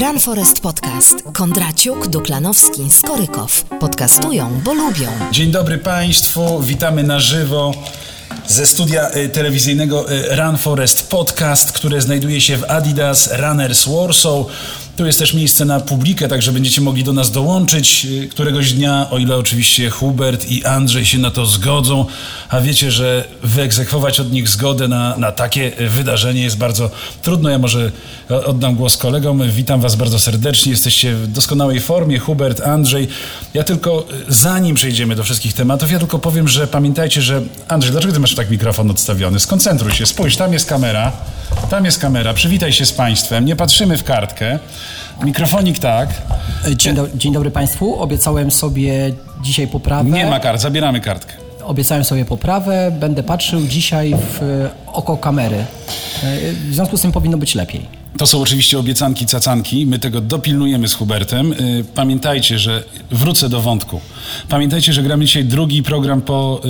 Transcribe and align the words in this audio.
Run 0.00 0.20
Forest 0.20 0.60
Podcast. 0.60 1.22
Kondraciuk, 1.32 2.06
Duklanowski, 2.06 2.90
Skorykow. 2.90 3.64
Podcastują, 3.80 4.60
bo 4.64 4.74
lubią. 4.74 5.08
Dzień 5.32 5.50
dobry 5.50 5.78
Państwu, 5.78 6.60
witamy 6.60 7.02
na 7.02 7.20
żywo 7.20 7.74
ze 8.46 8.66
studia 8.66 9.10
y, 9.10 9.28
telewizyjnego 9.28 10.12
y, 10.12 10.36
Run 10.36 10.58
Forest 10.58 11.10
Podcast, 11.10 11.72
które 11.72 12.00
znajduje 12.00 12.40
się 12.40 12.56
w 12.56 12.64
Adidas 12.64 13.30
Runners 13.32 13.88
Warsaw. 13.88 14.46
Tu 14.98 15.06
jest 15.06 15.18
też 15.18 15.34
miejsce 15.34 15.64
na 15.64 15.80
publikę, 15.80 16.28
także 16.28 16.52
będziecie 16.52 16.80
mogli 16.80 17.04
do 17.04 17.12
nas 17.12 17.30
dołączyć 17.30 18.06
y, 18.24 18.28
któregoś 18.28 18.72
dnia, 18.72 19.06
o 19.10 19.18
ile 19.18 19.36
oczywiście 19.36 19.90
Hubert 19.90 20.50
i 20.50 20.64
Andrzej 20.64 21.06
się 21.06 21.18
na 21.18 21.30
to 21.30 21.46
zgodzą. 21.46 22.06
A 22.48 22.60
wiecie, 22.60 22.90
że 22.90 23.24
wyegzekwować 23.42 24.20
od 24.20 24.32
nich 24.32 24.48
zgodę 24.48 24.88
na, 24.88 25.16
na 25.16 25.32
takie 25.32 25.72
wydarzenie 25.88 26.42
jest 26.42 26.58
bardzo 26.58 26.90
trudno. 27.22 27.50
Ja 27.50 27.58
może 27.58 27.92
oddam 28.46 28.74
głos 28.74 28.96
kolegom. 28.96 29.50
Witam 29.50 29.80
Was 29.80 29.96
bardzo 29.96 30.18
serdecznie. 30.18 30.72
Jesteście 30.72 31.14
w 31.14 31.26
doskonałej 31.26 31.80
formie. 31.80 32.18
Hubert, 32.18 32.60
Andrzej. 32.60 33.08
Ja 33.54 33.64
tylko, 33.64 34.06
zanim 34.28 34.76
przejdziemy 34.76 35.16
do 35.16 35.24
wszystkich 35.24 35.52
tematów, 35.52 35.90
ja 35.90 35.98
tylko 35.98 36.18
powiem, 36.18 36.48
że 36.48 36.66
pamiętajcie, 36.66 37.22
że 37.22 37.42
Andrzej, 37.68 37.92
dlaczego 37.92 38.14
Ty 38.14 38.20
masz 38.20 38.34
tak 38.34 38.50
mikrofon 38.50 38.90
odstawiony? 38.90 39.40
Skoncentruj 39.40 39.92
się, 39.92 40.06
spójrz, 40.06 40.36
tam 40.36 40.52
jest 40.52 40.68
kamera. 40.68 41.12
Tam 41.70 41.84
jest 41.84 41.98
kamera. 41.98 42.34
Przywitaj 42.34 42.72
się 42.72 42.86
z 42.86 42.92
Państwem. 42.92 43.44
Nie 43.44 43.56
patrzymy 43.56 43.98
w 43.98 44.04
kartkę. 44.04 44.58
Mikrofonik 45.24 45.78
tak. 45.78 46.08
Dzień, 46.76 46.94
do, 46.94 47.08
dzień 47.14 47.32
dobry 47.32 47.50
Państwu. 47.50 48.00
Obiecałem 48.02 48.50
sobie 48.50 49.12
dzisiaj 49.42 49.68
poprawę. 49.68 50.10
Nie 50.10 50.26
ma 50.26 50.40
kart, 50.40 50.60
zabieramy 50.60 51.00
kartkę. 51.00 51.32
Obiecałem 51.64 52.04
sobie 52.04 52.24
poprawę. 52.24 52.92
Będę 53.00 53.22
patrzył 53.22 53.66
dzisiaj 53.66 54.14
w 54.14 54.42
e, 54.42 54.70
oko 54.92 55.16
kamery. 55.16 55.56
E, 55.56 55.64
W 56.70 56.74
związku 56.74 56.96
z 56.96 57.02
tym 57.02 57.12
powinno 57.12 57.38
być 57.38 57.54
lepiej. 57.54 57.86
To 58.18 58.26
są 58.26 58.40
oczywiście 58.42 58.78
obiecanki, 58.78 59.26
cacanki. 59.26 59.86
My 59.86 59.98
tego 59.98 60.20
dopilnujemy 60.20 60.88
z 60.88 60.94
Hubertem. 60.94 61.54
Pamiętajcie, 61.94 62.58
że 62.58 62.84
wrócę 63.10 63.48
do 63.48 63.60
wątku. 63.60 64.00
Pamiętajcie, 64.48 64.92
że 64.92 65.02
gramy 65.02 65.24
dzisiaj 65.24 65.44
drugi 65.44 65.82
program 65.82 66.20
po 66.20 66.60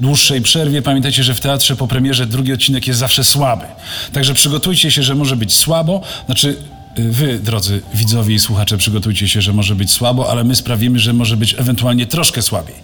dłuższej 0.00 0.40
przerwie. 0.42 0.82
Pamiętajcie, 0.82 1.22
że 1.22 1.34
w 1.34 1.40
teatrze 1.40 1.76
po 1.76 1.86
premierze 1.86 2.26
drugi 2.26 2.52
odcinek 2.52 2.86
jest 2.86 3.00
zawsze 3.00 3.24
słaby. 3.24 3.64
Także 4.12 4.34
przygotujcie 4.34 4.90
się, 4.90 5.02
że 5.02 5.14
może 5.14 5.36
być 5.36 5.54
słabo. 5.54 6.00
Znaczy, 6.26 6.56
wy, 6.96 7.38
drodzy 7.38 7.82
widzowie 7.94 8.34
i 8.34 8.38
słuchacze, 8.38 8.78
przygotujcie 8.78 9.28
się, 9.28 9.42
że 9.42 9.52
może 9.52 9.74
być 9.74 9.90
słabo, 9.90 10.30
ale 10.30 10.44
my 10.44 10.54
sprawimy, 10.54 10.98
że 10.98 11.12
może 11.12 11.36
być 11.36 11.54
ewentualnie 11.58 12.06
troszkę 12.06 12.42
słabiej. 12.42 12.76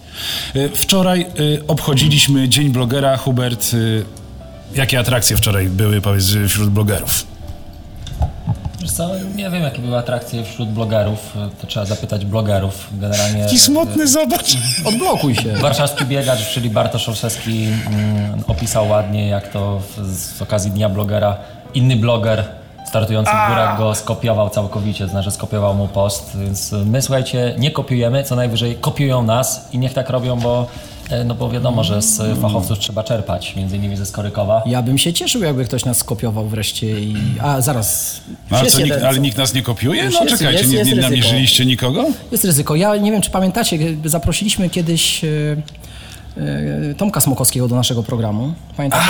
Y, 0.55 0.69
Wczoraj 0.73 1.25
y, 1.39 1.67
obchodziliśmy 1.67 2.49
Dzień 2.49 2.69
Blogera. 2.69 3.17
Hubert, 3.17 3.73
y, 3.73 4.05
jakie 4.75 4.99
atrakcje 4.99 5.37
wczoraj 5.37 5.67
były, 5.67 6.01
powiedz, 6.01 6.25
wśród 6.47 6.69
blogerów? 6.69 7.25
Wiesz 8.81 8.91
co, 8.91 9.09
nie 9.35 9.49
wiem 9.49 9.63
jakie 9.63 9.81
były 9.81 9.97
atrakcje 9.97 10.43
wśród 10.43 10.69
blogerów, 10.69 11.33
to 11.61 11.67
trzeba 11.67 11.85
zapytać 11.85 12.25
blogerów. 12.25 12.87
Generalnie 12.91 13.43
Taki 13.43 13.59
smutny, 13.59 14.07
zobacz. 14.07 14.57
Odblokuj 14.85 15.35
się. 15.35 15.53
warszawski 15.61 16.05
biegacz, 16.05 16.49
czyli 16.53 16.69
Bartosz 16.69 17.09
Olszewski 17.09 17.65
mm, 17.65 18.43
opisał 18.47 18.89
ładnie 18.89 19.27
jak 19.27 19.51
to 19.51 19.81
w, 19.97 20.15
z 20.15 20.41
okazji 20.41 20.71
Dnia 20.71 20.89
Blogera 20.89 21.37
inny 21.73 21.95
bloger 21.95 22.58
startujący 22.87 23.31
w 23.31 23.49
górach 23.49 23.77
go 23.77 23.95
skopiował 23.95 24.49
całkowicie, 24.49 25.07
znaczy 25.07 25.31
skopiował 25.31 25.75
mu 25.75 25.87
post, 25.87 26.37
więc 26.39 26.71
my 26.85 27.01
słuchajcie, 27.01 27.55
nie 27.57 27.71
kopiujemy, 27.71 28.23
co 28.23 28.35
najwyżej 28.35 28.75
kopiują 28.75 29.23
nas 29.23 29.67
i 29.71 29.79
niech 29.79 29.93
tak 29.93 30.09
robią, 30.09 30.39
bo 30.39 30.67
e, 31.09 31.23
no 31.23 31.35
bo 31.35 31.49
wiadomo, 31.49 31.83
że 31.83 32.01
z 32.01 32.39
fachowców 32.41 32.79
trzeba 32.79 33.03
czerpać, 33.03 33.55
między 33.55 33.75
innymi 33.77 33.97
ze 33.97 34.05
Skorykowa. 34.05 34.63
Ja 34.65 34.81
bym 34.81 34.97
się 34.97 35.13
cieszył, 35.13 35.43
jakby 35.43 35.65
ktoś 35.65 35.85
nas 35.85 35.97
skopiował 35.97 36.47
wreszcie 36.47 36.99
i... 36.99 37.15
A, 37.41 37.61
zaraz. 37.61 38.19
No, 38.51 38.57
ale, 38.57 38.69
co, 38.69 38.79
nikt, 38.81 39.03
ale 39.03 39.19
nikt 39.19 39.37
nas 39.37 39.53
nie 39.53 39.61
kopiuje? 39.61 40.03
Już 40.03 40.13
No 40.13 40.23
jest- 40.23 40.37
czekajcie, 40.37 40.59
jest- 40.59 40.71
nie, 40.71 40.77
jest 40.77 40.91
nie 40.91 41.01
namierzyliście 41.01 41.65
nikogo? 41.65 42.05
Jest 42.31 42.45
ryzyko. 42.45 42.75
Ja 42.75 42.95
nie 42.97 43.11
wiem, 43.11 43.21
czy 43.21 43.29
pamiętacie, 43.31 43.77
zaprosiliśmy 44.05 44.69
kiedyś 44.69 45.23
e, 45.23 45.27
e, 46.37 46.95
Tomka 46.97 47.21
Smokowskiego 47.21 47.67
do 47.67 47.75
naszego 47.75 48.03
programu. 48.03 48.53
Pamiętacie? 48.77 49.05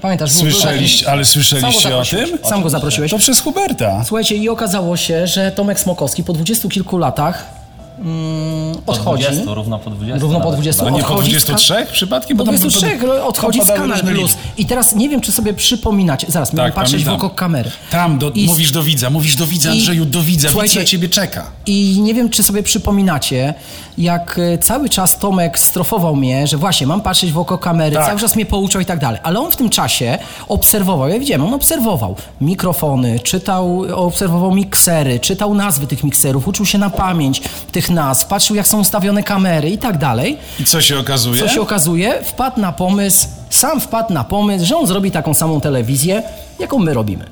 Pamiętasz? 0.00 0.32
Słyszeliście, 0.32 1.10
ale 1.10 1.24
słyszeliście 1.24 1.96
o 1.96 2.04
tym? 2.04 2.38
Sam 2.44 2.62
go 2.62 2.70
zaprosiłeś. 2.70 3.10
To 3.10 3.18
przez 3.18 3.40
Huberta. 3.40 4.04
Słuchajcie, 4.04 4.36
i 4.36 4.48
okazało 4.48 4.96
się, 4.96 5.26
że 5.26 5.52
Tomek 5.52 5.80
Smokowski 5.80 6.24
po 6.24 6.32
dwudziestu 6.32 6.68
kilku 6.68 6.98
latach 6.98 7.59
mm, 8.00 8.74
Po 8.86 8.92
odchodzi. 8.92 9.24
20, 9.24 9.54
równo 9.54 9.78
po 9.78 9.90
20. 9.90 10.18
Równo 10.22 10.38
po 10.38 10.44
nawet 10.44 10.54
20. 10.60 10.86
A 10.86 10.90
nie 10.90 10.98
po 11.02 11.06
odchodzi 11.08 11.40
z 11.40 11.44
23 11.44 11.86
przypadkiem? 11.92 12.36
Po 12.36 12.44
Bo 12.44 12.52
tam 12.52 12.58
23 12.60 12.98
pod- 12.98 13.10
odchodzi 13.28 13.60
z 13.64 13.66
Kanal 13.66 14.00
Plus. 14.00 14.36
I 14.58 14.66
teraz 14.66 14.94
nie 14.94 15.08
wiem, 15.08 15.20
czy 15.20 15.32
sobie 15.32 15.54
przypominacie. 15.54 16.26
Zaraz, 16.30 16.52
miałem 16.52 16.72
patrzeć 16.72 16.92
pamiętam. 17.04 17.14
w 17.20 17.24
oko 17.24 17.34
kamery. 17.34 17.70
Tam, 17.90 18.18
do, 18.18 18.30
I- 18.30 18.46
mówisz 18.46 18.72
do 18.72 18.82
widza, 18.82 19.10
mówisz 19.10 19.36
do 19.36 19.46
widza, 19.46 19.68
I- 19.68 19.72
Andrzeju, 19.72 20.04
do 20.04 20.20
widza, 20.20 20.40
widz 20.48 20.50
Słuchajcie, 20.52 20.78
na 20.78 20.84
ciebie 20.84 21.08
czeka. 21.08 21.46
I 21.66 22.00
nie 22.02 22.14
wiem, 22.14 22.30
czy 22.30 22.42
sobie 22.42 22.62
przypominacie, 22.62 23.54
jak 23.98 24.38
e, 24.38 24.58
cały 24.58 24.88
czas 24.88 25.18
Tomek 25.18 25.58
strofował 25.58 26.16
mnie, 26.16 26.46
że 26.46 26.56
właśnie 26.56 26.86
mam 26.86 27.00
patrzeć 27.00 27.32
w 27.32 27.38
oko 27.38 27.58
kamery, 27.58 27.96
Tak. 27.96 28.06
cały 28.06 28.20
czas 28.20 28.36
mnie 28.36 28.46
pouczał 28.46 28.80
i 28.80 28.84
tak 28.84 28.98
dalej. 29.00 29.20
Ale 29.22 29.40
on 29.40 29.50
w 29.52 29.56
tym 29.56 29.70
czasie 29.70 30.18
obserwował, 30.48 31.08
ja 31.08 31.18
widziałem, 31.18 31.44
on 31.46 31.54
obserwował 31.54 32.16
mikrofony, 32.40 33.20
czytał, 33.20 33.84
obserwował 33.94 34.54
miksery, 34.54 35.20
czytał 35.20 35.54
nazwy 35.54 35.86
tych 35.86 36.04
mikserów, 36.04 36.48
uczył 36.48 36.66
się 36.66 36.78
na 36.78 36.90
pamięć 36.90 37.42
tych 37.72 37.89
nazw, 37.90 38.26
patrzył 38.26 38.56
jak 38.56 38.66
są 38.66 38.80
ustawione 38.80 39.22
kamery 39.22 39.70
i 39.70 39.78
tak 39.78 39.98
dalej. 39.98 40.38
I 40.60 40.64
co 40.64 40.80
się 40.80 40.98
okazuje? 40.98 41.40
Co 41.42 41.48
się 41.48 41.60
okazuje, 41.60 42.22
wpadł 42.24 42.60
na 42.60 42.72
pomysł, 42.72 43.26
sam 43.50 43.80
wpadł 43.80 44.12
na 44.14 44.24
pomysł, 44.24 44.64
że 44.66 44.76
on 44.76 44.86
zrobi 44.86 45.10
taką 45.10 45.34
samą 45.34 45.60
telewizję, 45.60 46.22
jaką 46.58 46.78
my 46.78 46.94
robimy. 46.94 47.24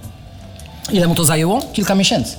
Ile 0.92 1.06
mu 1.06 1.14
to 1.14 1.24
zajęło? 1.24 1.60
Kilka 1.72 1.94
miesięcy. 1.94 2.36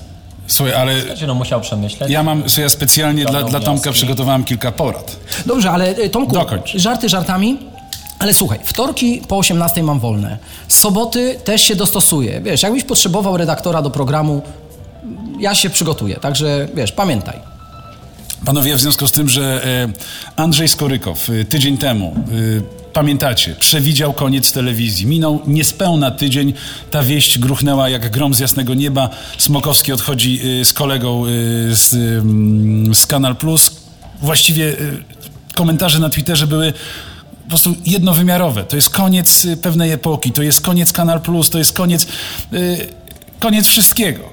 Słuchaj, 0.48 0.74
ale 0.76 0.94
no 1.28 1.34
musiał 1.34 1.62
przemyśleć. 1.62 2.12
ja 2.12 2.24
mam, 2.24 2.42
słuchaj, 2.42 2.64
ja 2.64 2.70
specjalnie 2.70 3.26
dla, 3.26 3.44
dla 3.44 3.60
Tomka 3.60 3.72
wnioski. 3.72 3.92
przygotowałem 3.94 4.44
kilka 4.44 4.72
porad. 4.72 5.16
Dobrze, 5.46 5.72
ale 5.72 5.98
y, 5.98 6.10
Tomku, 6.10 6.34
Dokończ. 6.34 6.72
żarty 6.76 7.10
żartami, 7.10 7.58
ale 8.20 8.34
słuchaj, 8.34 8.60
wtorki 8.66 9.22
po 9.28 9.38
18 9.38 9.84
mam 9.84 10.00
wolne. 10.00 10.38
Soboty 10.68 11.40
też 11.44 11.62
się 11.62 11.76
dostosuję. 11.76 12.42
Wiesz, 12.42 12.64
jakbyś 12.64 12.84
potrzebował 12.84 13.38
redaktora 13.38 13.82
do 13.82 13.90
programu, 13.90 14.42
ja 15.40 15.56
się 15.56 15.70
przygotuję. 15.70 16.16
Także, 16.16 16.68
wiesz, 16.74 16.92
pamiętaj. 16.92 17.40
Panowie, 18.46 18.76
w 18.76 18.82
związku 18.82 19.08
z 19.08 19.12
tym, 19.12 19.30
że 19.30 19.66
e, 19.66 20.42
Andrzej 20.42 20.68
Skorykow 20.68 21.30
e, 21.30 21.46
tydzień 21.46 21.78
temu, 21.78 22.16
e, 22.16 22.92
pamiętacie, 22.94 23.56
przewidział 23.60 24.14
koniec 24.14 24.52
telewizji. 24.52 25.08
Minął 25.08 25.42
niespełna 25.48 26.12
tydzień, 26.12 26.54
ta 26.92 27.04
wieść 27.04 27.40
gruchnęła 27.40 27.90
jak 27.90 28.12
grom 28.12 28.34
z 28.34 28.40
jasnego 28.40 28.74
nieba. 28.74 29.10
Smokowski 29.38 29.92
odchodzi 29.92 30.42
z 30.64 30.74
kolegą 30.74 31.24
z, 31.70 31.94
mm, 31.94 32.96
z 32.96 33.06
Kanal 33.06 33.36
Plus. 33.36 33.72
Właściwie 34.22 34.76
komentarze 35.56 36.00
na 36.00 36.10
Twitterze 36.10 36.48
były 36.48 36.74
po 37.44 37.50
prostu 37.50 37.76
jednowymiarowe. 37.86 38.64
To 38.64 38.76
jest 38.76 38.90
koniec 38.90 39.48
pewnej 39.62 39.92
epoki, 39.92 40.32
to 40.32 40.42
jest 40.42 40.62
koniec 40.62 40.94
Kanal 40.94 41.22
Plus, 41.22 41.50
to 41.50 41.58
jest 41.58 41.74
koniec, 41.74 42.08
koniec 43.40 43.68
wszystkiego. 43.68 44.24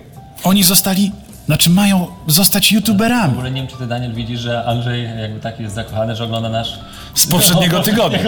Oni 0.44 0.62
zostali, 0.62 1.12
znaczy 1.46 1.70
mają 1.70 2.06
zostać 2.26 2.68
W 2.68 2.72
youtuberami. 2.72 3.32
ogóle 3.32 3.50
nie 3.50 3.60
wiem, 3.60 3.70
czy 3.70 3.76
ty, 3.76 3.86
Daniel, 3.86 4.12
widzisz, 4.14 4.40
że 4.40 4.64
Andrzej 4.64 5.08
jakby 5.20 5.40
tak 5.40 5.60
jest 5.60 5.74
zakochany, 5.74 6.16
że 6.16 6.24
ogląda 6.24 6.48
nasz... 6.48 6.78
Z 7.14 7.26
poprzedniego 7.26 7.80
tygodnia. 7.90 8.18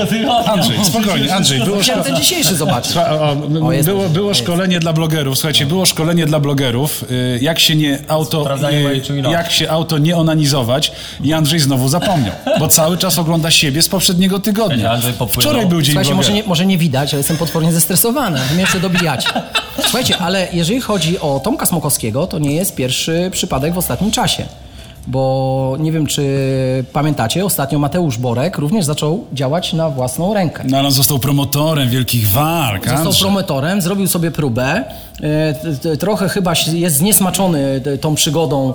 Andrzej, 0.46 0.84
spokojnie, 0.90 1.34
Andrzej, 1.34 1.60
było, 1.64 1.80
Chciałem 1.80 2.04
ten 2.04 2.16
dzisiejszy 2.16 2.56
zobaczyć. 2.64 2.92
Słuchaj, 2.92 3.10
o, 3.18 3.36
o, 3.62 3.66
O, 3.66 3.72
jest 3.72 3.88
było, 3.88 4.08
było 4.08 4.28
jest. 4.28 4.40
szkolenie 4.40 4.80
dla 4.80 4.92
blogerów. 4.92 5.38
Słuchajcie, 5.38 5.66
było 5.66 5.86
szkolenie 5.86 6.26
dla 6.26 6.40
blogerów, 6.40 7.04
y, 7.10 7.38
jak 7.42 7.58
się 7.58 7.76
nie 7.76 7.98
auto, 8.08 8.40
Sprawdzanie 8.42 8.78
y, 8.78 8.82
mojej 8.82 9.02
czujności. 9.02 9.32
jak 9.32 9.52
się 9.52 9.70
auto 9.70 9.98
nie 9.98 10.16
onanizować 10.16 10.92
i 11.24 11.32
Andrzej 11.32 11.60
znowu 11.60 11.88
zapomniał, 11.88 12.34
bo 12.58 12.68
cały 12.68 12.98
czas 12.98 13.18
ogląda 13.18 13.50
siebie 13.50 13.82
z 13.82 13.88
poprzedniego 13.88 14.38
tygodnia. 14.38 14.98
Wczoraj 15.40 15.66
był 15.66 15.82
dzień 15.82 15.92
Słuchajcie, 15.94 16.14
może 16.14 16.32
nie, 16.32 16.42
może 16.42 16.66
nie 16.66 16.78
widać, 16.78 17.12
ale 17.14 17.18
jestem 17.20 17.36
potwornie 17.36 17.72
zestresowany. 17.72 18.38
Wy 18.48 18.52
mnie 18.54 18.62
jeszcze 18.62 18.80
dobijacie. 18.80 19.28
Słuchajcie, 19.82 20.18
ale 20.18 20.48
jeżeli 20.52 20.80
chodzi 20.80 21.20
o 21.20 21.40
Tomka 21.44 21.66
Smokowskiego, 21.66 22.26
to 22.26 22.38
nie 22.38 22.54
jest 22.54 22.74
pierwszy 22.74 23.07
przypadek 23.30 23.74
w 23.74 23.78
ostatnim 23.78 24.10
czasie. 24.10 24.44
Bo 25.06 25.76
nie 25.80 25.92
wiem, 25.92 26.06
czy 26.06 26.24
pamiętacie, 26.92 27.44
ostatnio 27.44 27.78
Mateusz 27.78 28.18
Borek 28.18 28.58
również 28.58 28.84
zaczął 28.84 29.24
działać 29.32 29.72
na 29.72 29.90
własną 29.90 30.34
rękę. 30.34 30.64
No, 30.68 30.78
ale 30.78 30.86
on 30.88 30.92
został 30.94 31.18
promotorem 31.18 31.88
wielkich 31.88 32.28
walk, 32.28 32.84
Został 32.84 33.06
Andrzej. 33.06 33.22
promotorem, 33.22 33.80
zrobił 33.82 34.06
sobie 34.06 34.30
próbę. 34.30 34.84
E, 35.92 35.96
Trochę 35.96 36.28
chyba 36.28 36.52
jest 36.72 36.96
zniesmaczony 36.96 37.80
t- 37.80 37.98
tą 37.98 38.14
przygodą. 38.14 38.74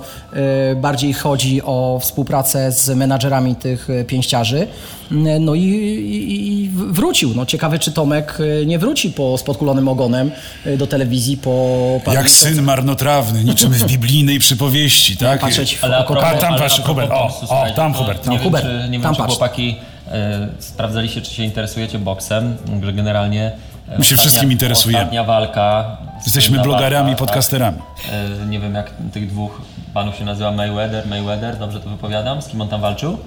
E, 0.72 0.74
Bardziej 0.76 1.12
chodzi 1.12 1.62
o 1.62 1.98
współpracę 2.02 2.72
z 2.72 2.88
menadżerami 2.96 3.54
tych 3.54 3.90
e, 3.90 4.04
pięściarzy. 4.04 4.66
No 5.10 5.54
i, 5.54 5.60
i, 5.62 6.62
i 6.64 6.68
wrócił. 6.70 7.32
No, 7.34 7.46
ciekawe, 7.46 7.78
czy 7.78 7.92
Tomek 7.92 8.38
e, 8.62 8.66
nie 8.66 8.78
wróci 8.78 9.10
po, 9.10 9.38
z 9.38 9.42
podkulonym 9.42 9.88
ogonem 9.88 10.30
e, 10.66 10.76
do 10.76 10.86
telewizji 10.86 11.36
po 11.36 11.50
paru 12.04 12.14
Jak 12.16 12.24
miesiącach. 12.24 12.52
syn 12.54 12.62
marnotrawny, 12.64 13.44
niczym 13.44 13.72
w 13.72 13.86
biblijnej 13.86 14.38
przypowieści, 14.38 15.16
tak? 15.16 15.40
Patrzeć 15.40 15.74
w 15.76 15.84
Ale 15.84 15.96
a 15.96 16.02
propos, 16.04 16.24
A, 16.24 16.34
tam 16.34 16.56
patrz, 16.58 16.80
Hubert, 16.80 17.10
o, 17.10 17.26
o, 17.48 17.66
tam 17.76 17.94
Hubert, 17.94 18.18
Nie 18.18 18.24
tam 18.24 18.32
wiem, 18.34 18.42
Hubert, 18.42 18.64
czy, 18.64 18.88
nie 18.90 18.98
wiem, 18.98 19.14
czy 19.14 19.22
chłopaki 19.22 19.76
e, 20.10 20.48
sprawdzaliście, 20.58 21.22
czy 21.22 21.30
się 21.34 21.44
interesujecie 21.44 21.98
boksem, 21.98 22.56
że 22.82 22.92
generalnie 22.92 23.52
My 23.98 24.04
się 24.04 24.16
wszystkim 24.16 24.52
interesujemy. 24.52 24.98
Ostatnia 24.98 25.24
walka. 25.24 25.96
Jesteśmy 26.26 26.58
blogerami, 26.62 27.06
walka, 27.06 27.18
podcasterami. 27.18 27.78
tak. 27.96 28.12
E, 28.42 28.46
Nie 28.46 28.60
wiem 28.60 28.74
jak 28.74 28.90
tych 29.12 29.28
dwóch 29.28 29.62
panów 29.94 30.16
się 30.16 30.24
nazywa 30.24 30.50
Mayweather, 30.52 31.06
Mayweather, 31.06 31.58
dobrze 31.58 31.80
to 31.80 31.90
wypowiadam? 31.90 32.42
Z 32.42 32.48
kim 32.48 32.60
on 32.60 32.68
tam 32.68 32.80
walczył? 32.80 33.18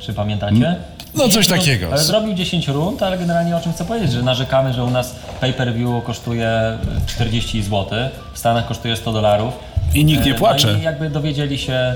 Czy 0.00 0.12
pamiętacie? 0.14 0.76
No, 1.14 1.28
coś 1.28 1.46
takiego. 1.46 1.86
Ale 1.92 1.98
zrobił 1.98 2.34
10 2.34 2.68
rund, 2.68 3.02
ale 3.02 3.18
generalnie 3.18 3.56
o 3.56 3.60
czym 3.60 3.72
chcę 3.72 3.84
powiedzieć, 3.84 4.12
że 4.12 4.22
narzekamy, 4.22 4.72
że 4.72 4.84
u 4.84 4.90
nas 4.90 5.14
pay-per-view 5.40 6.04
kosztuje 6.04 6.78
40 7.06 7.62
zł, 7.62 7.86
w 8.34 8.38
Stanach 8.38 8.66
kosztuje 8.66 8.96
100 8.96 9.12
dolarów. 9.12 9.54
I 9.94 10.04
nikt 10.04 10.24
nie 10.24 10.32
E, 10.32 10.34
płacze. 10.34 10.72
No 10.72 10.78
i 10.78 10.82
jakby 10.82 11.10
dowiedzieli 11.10 11.58
się 11.58 11.94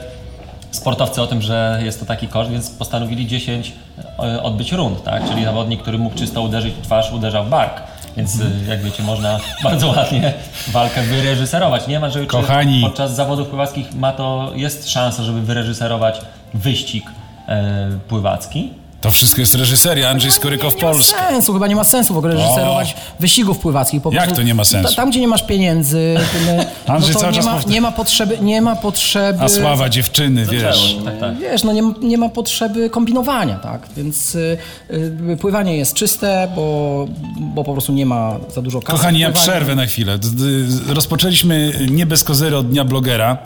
sportowcy 0.71 1.23
o 1.23 1.27
tym, 1.27 1.43
że 1.43 1.81
jest 1.85 2.01
to 2.01 2.07
taki 2.07 2.29
koszt, 2.29 2.51
więc 2.51 2.71
postanowili 2.71 3.27
10 3.27 3.73
e, 4.19 4.43
odbyć 4.43 4.73
rund, 4.73 5.05
tak? 5.05 5.29
Czyli 5.29 5.45
zawodnik, 5.45 5.83
który 5.83 5.99
mógł 5.99 6.17
czysto 6.17 6.43
uderzyć 6.43 6.75
w 6.75 6.83
twarz, 6.83 7.13
uderzał 7.13 7.45
w 7.45 7.49
bark. 7.49 7.83
Więc 8.17 8.41
e, 8.41 8.45
jak 8.69 8.83
wiecie, 8.83 9.03
można 9.03 9.39
bardzo 9.65 9.89
ładnie 9.89 10.33
walkę 10.69 11.03
wyreżyserować. 11.03 11.87
Nie 11.87 12.01
ma, 12.01 12.11
że 12.11 12.27
Kochani. 12.27 12.81
podczas 12.83 13.15
zawodów 13.15 13.49
pływackich 13.49 13.95
ma 13.95 14.13
to, 14.13 14.53
jest 14.55 14.91
szansa, 14.91 15.23
żeby 15.23 15.43
wyreżyserować 15.43 16.21
wyścig 16.55 17.05
e, 17.49 17.91
pływacki. 18.09 18.82
To 19.03 19.11
wszystko 19.11 19.41
jest 19.41 19.55
reżyseria, 19.55 20.11
Andrzej 20.11 20.33
Skorykow 20.33 20.77
nie 20.77 20.83
ma 20.85 20.95
sensu, 21.03 21.53
chyba 21.53 21.67
nie 21.67 21.77
ma 21.77 21.85
sensu 21.85 22.15
w 22.15 22.19
ogóle 22.19 22.35
reżyserować 22.35 22.97
wyścigów 23.21 23.59
pływackich. 23.59 24.03
Po 24.03 24.13
Jak 24.13 24.23
prostu 24.23 24.37
to 24.41 24.43
nie 24.47 24.55
ma 24.55 24.65
sensu? 24.65 24.89
ta- 24.91 24.97
Tam, 24.97 25.11
gdzie 25.11 25.21
nie 25.21 25.29
masz 25.29 25.43
pieniędzy, 25.47 26.15
no 26.87 26.95
Andrzej 26.95 27.15
to 27.15 27.21
cały 27.21 27.33
nie 27.33 27.37
czas 27.39 27.47
ma, 27.47 27.61
nie 27.73 27.81
ma 27.81 27.93
potrzeby, 27.93 28.39
nie 28.41 28.63
ma 28.63 28.77
potrzeby... 28.77 29.39
A 29.41 29.49
sława 29.49 29.89
dziewczyny, 29.89 30.47
wiesz. 30.47 30.97
Tak, 31.05 31.19
tak. 31.21 31.39
Wiesz, 31.39 31.65
no 31.65 31.73
nie, 31.73 31.83
ma- 31.83 31.95
nie 32.03 32.19
ma 32.19 32.29
potrzeby 32.29 32.91
kombinowania, 32.91 33.55
tak? 33.59 33.89
Więc 33.97 34.35
y, 34.35 34.59
y, 35.31 35.37
pływanie 35.41 35.77
jest 35.77 35.95
czyste, 35.95 36.49
bo, 36.57 37.07
bo 37.39 37.65
po 37.65 37.73
prostu 37.73 37.93
nie 37.93 38.07
ma 38.07 38.37
za 38.55 38.63
dużo 38.63 38.81
kasy. 38.81 38.99
Kochani, 38.99 39.19
ja 39.21 39.33
przerwę 39.33 39.75
na 39.75 39.87
chwilę. 39.87 40.19
Rozpoczęliśmy 40.89 41.73
nie 41.91 42.07
bez 42.07 42.25
kozery 42.25 42.57
od 42.57 42.69
Dnia 42.69 42.85
Blogera. 42.85 43.39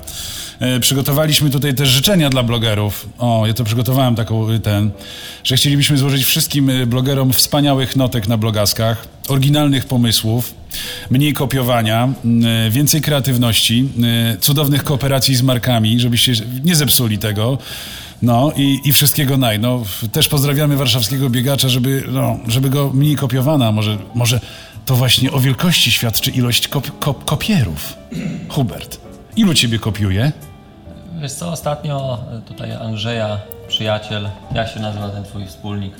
E, 0.61 0.81
Przygotowaliśmy 0.81 1.51
tutaj 1.51 1.75
też 1.75 1.89
życzenia 1.89 2.31
dla 2.31 2.43
blogerów. 2.43 3.09
O, 3.19 3.47
ja 3.47 3.55
to 3.55 3.65
przygotowałem 3.65 4.15
taką 4.15 4.51
y, 4.51 4.61
ten, 4.61 4.91
że 5.45 5.57
chcielibyśmy 5.57 5.99
złożyć 5.99 6.25
wszystkim 6.25 6.71
y, 6.71 6.87
blogerom 6.87 7.33
wspaniałych 7.33 7.97
notek 7.97 8.29
na 8.29 8.37
blogaskach, 8.37 9.09
oryginalnych 9.29 9.85
pomysłów, 9.85 10.55
mniej 11.11 11.33
kopiowania, 11.33 12.09
y, 12.67 12.71
więcej 12.71 13.01
kreatywności, 13.01 13.89
cudownych 14.41 14.85
kooperacji 14.85 15.37
z 15.37 15.43
markami, 15.43 16.01
żebyście 16.01 16.33
nie 16.65 16.77
zepsuli 16.77 17.19
tego. 17.19 17.59
No 18.23 18.53
i, 18.57 18.81
i 18.85 18.93
wszystkiego 18.93 19.37
naj. 19.37 19.59
No, 19.59 19.83
też 20.13 20.29
pozdrawiamy 20.29 20.77
warszawskiego 20.77 21.31
biegacza, 21.31 21.69
żeby, 21.69 22.05
no, 22.09 22.39
żeby 22.49 22.71
go 22.71 22.91
mniej 22.95 23.17
kopiowano. 23.17 23.73
Może, 23.73 23.99
może 24.15 24.41
to 24.87 24.97
właśnie 24.97 25.33
o 25.33 25.41
wielkości 25.41 25.93
świadczy 25.93 26.31
ilość 26.31 26.69
kop, 26.69 26.99
kop, 26.99 27.25
kopierów. 27.25 27.97
Hubert, 28.49 29.06
ilu 29.37 29.55
ciebie 29.55 29.79
kopiuje? 29.79 30.33
Wiesz 31.21 31.33
co, 31.33 31.49
ostatnio 31.53 32.19
e, 32.39 32.41
tutaj 32.41 32.73
Andrzeja, 32.73 33.39
przyjaciel, 33.69 34.29
jak 34.55 34.69
się 34.69 34.81
nazywa 34.81 35.09
ten 35.09 35.25
twój 35.25 35.47
wspólnik? 35.47 35.95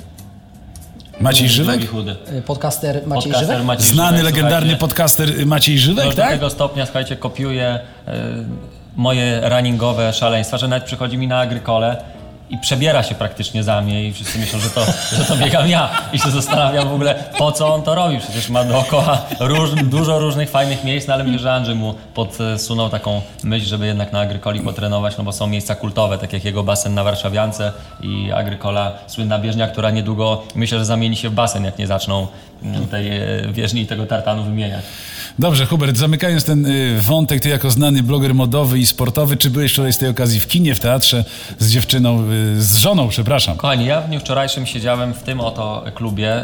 Maciej 1.19 1.49
Żywek? 1.49 1.89
chudy. 1.89 2.15
Y, 2.37 2.41
Podcaster 2.41 2.95
Maciej 3.07 3.31
Podcaster 3.31 3.47
Żywek? 3.57 3.65
Maciej 3.65 3.85
Znany, 3.85 4.17
Żywek, 4.17 4.35
legendarny 4.35 4.75
podcaster 4.75 5.29
y, 5.39 5.45
Maciej 5.45 5.79
Żywek, 5.79 6.05
Już 6.05 6.15
do 6.15 6.21
tak? 6.21 6.31
tego 6.31 6.49
stopnia, 6.49 6.85
słuchajcie, 6.85 7.15
kopiuje 7.15 7.65
e, 7.65 7.79
moje 8.95 9.49
runningowe 9.49 10.13
szaleństwa, 10.13 10.57
że 10.57 10.67
nawet 10.67 10.83
przychodzi 10.83 11.17
mi 11.17 11.27
na 11.27 11.39
agrykole 11.39 12.03
i 12.49 12.57
przebiera 12.57 13.03
się 13.03 13.15
praktycznie 13.15 13.63
za 13.63 13.81
mnie 13.81 14.03
i 14.07 14.13
wszyscy 14.13 14.39
myślą, 14.39 14.59
że 14.59 14.69
to, 14.69 14.85
że 15.17 15.25
to 15.25 15.35
biegam 15.35 15.69
ja. 15.69 15.89
I 16.13 16.19
się 16.19 16.31
zastanawiam 16.31 16.89
w 16.89 16.93
ogóle, 16.93 17.23
po 17.37 17.51
co 17.51 17.73
on 17.73 17.83
to 17.83 17.95
robi. 17.95 18.19
Przecież 18.19 18.49
ma 18.49 18.63
dookoła 18.63 19.21
róż, 19.39 19.69
dużo 19.83 20.19
różnych 20.19 20.49
fajnych 20.49 20.83
miejsc, 20.83 21.07
no 21.07 21.13
ale 21.13 21.23
myślę, 21.23 21.39
że 21.39 21.53
Andrzej 21.53 21.75
mu 21.75 21.95
podsunął 22.13 22.89
taką 22.89 23.21
myśl, 23.43 23.65
żeby 23.65 23.87
jednak 23.87 24.13
na 24.13 24.19
agrykoli 24.19 24.59
potrenować, 24.59 25.17
no 25.17 25.23
bo 25.23 25.31
są 25.31 25.47
miejsca 25.47 25.75
kultowe, 25.75 26.17
tak 26.17 26.33
jak 26.33 26.45
jego 26.45 26.63
basen 26.63 26.93
na 26.93 27.03
Warszawiance 27.03 27.71
i 28.01 28.31
agrykola, 28.31 28.91
słynna 29.07 29.39
bieżnia, 29.39 29.67
która 29.67 29.91
niedługo 29.91 30.43
myślę, 30.55 30.79
że 30.79 30.85
zamieni 30.85 31.15
się 31.15 31.29
w 31.29 31.33
basen, 31.33 31.65
jak 31.65 31.77
nie 31.77 31.87
zaczną 31.87 32.27
tej 32.91 33.17
e, 33.17 33.23
bieżni 33.51 33.81
i 33.81 33.87
tego 33.87 34.05
tartanu 34.05 34.43
wymieniać. 34.43 34.85
Dobrze, 35.39 35.65
Hubert, 35.65 35.97
zamykając 35.97 36.43
ten 36.43 36.65
y, 36.65 37.01
wątek, 37.01 37.41
ty 37.41 37.49
jako 37.49 37.71
znany 37.71 38.03
bloger 38.03 38.35
modowy 38.35 38.79
i 38.79 38.85
sportowy, 38.85 39.37
czy 39.37 39.49
byłeś 39.49 39.71
wczoraj 39.71 39.93
z 39.93 39.97
tej 39.97 40.09
okazji 40.09 40.41
w 40.41 40.47
kinie, 40.47 40.75
w 40.75 40.79
teatrze 40.79 41.25
z 41.59 41.71
dziewczyną, 41.71 42.23
y, 42.31 42.61
z 42.61 42.75
żoną, 42.75 43.07
przepraszam? 43.09 43.57
Kochani, 43.57 43.85
ja 43.85 44.01
w 44.01 44.07
dniu 44.07 44.19
wczorajszym 44.19 44.65
siedziałem 44.65 45.13
w 45.13 45.23
tym 45.23 45.41
oto 45.41 45.85
klubie, 45.95 46.43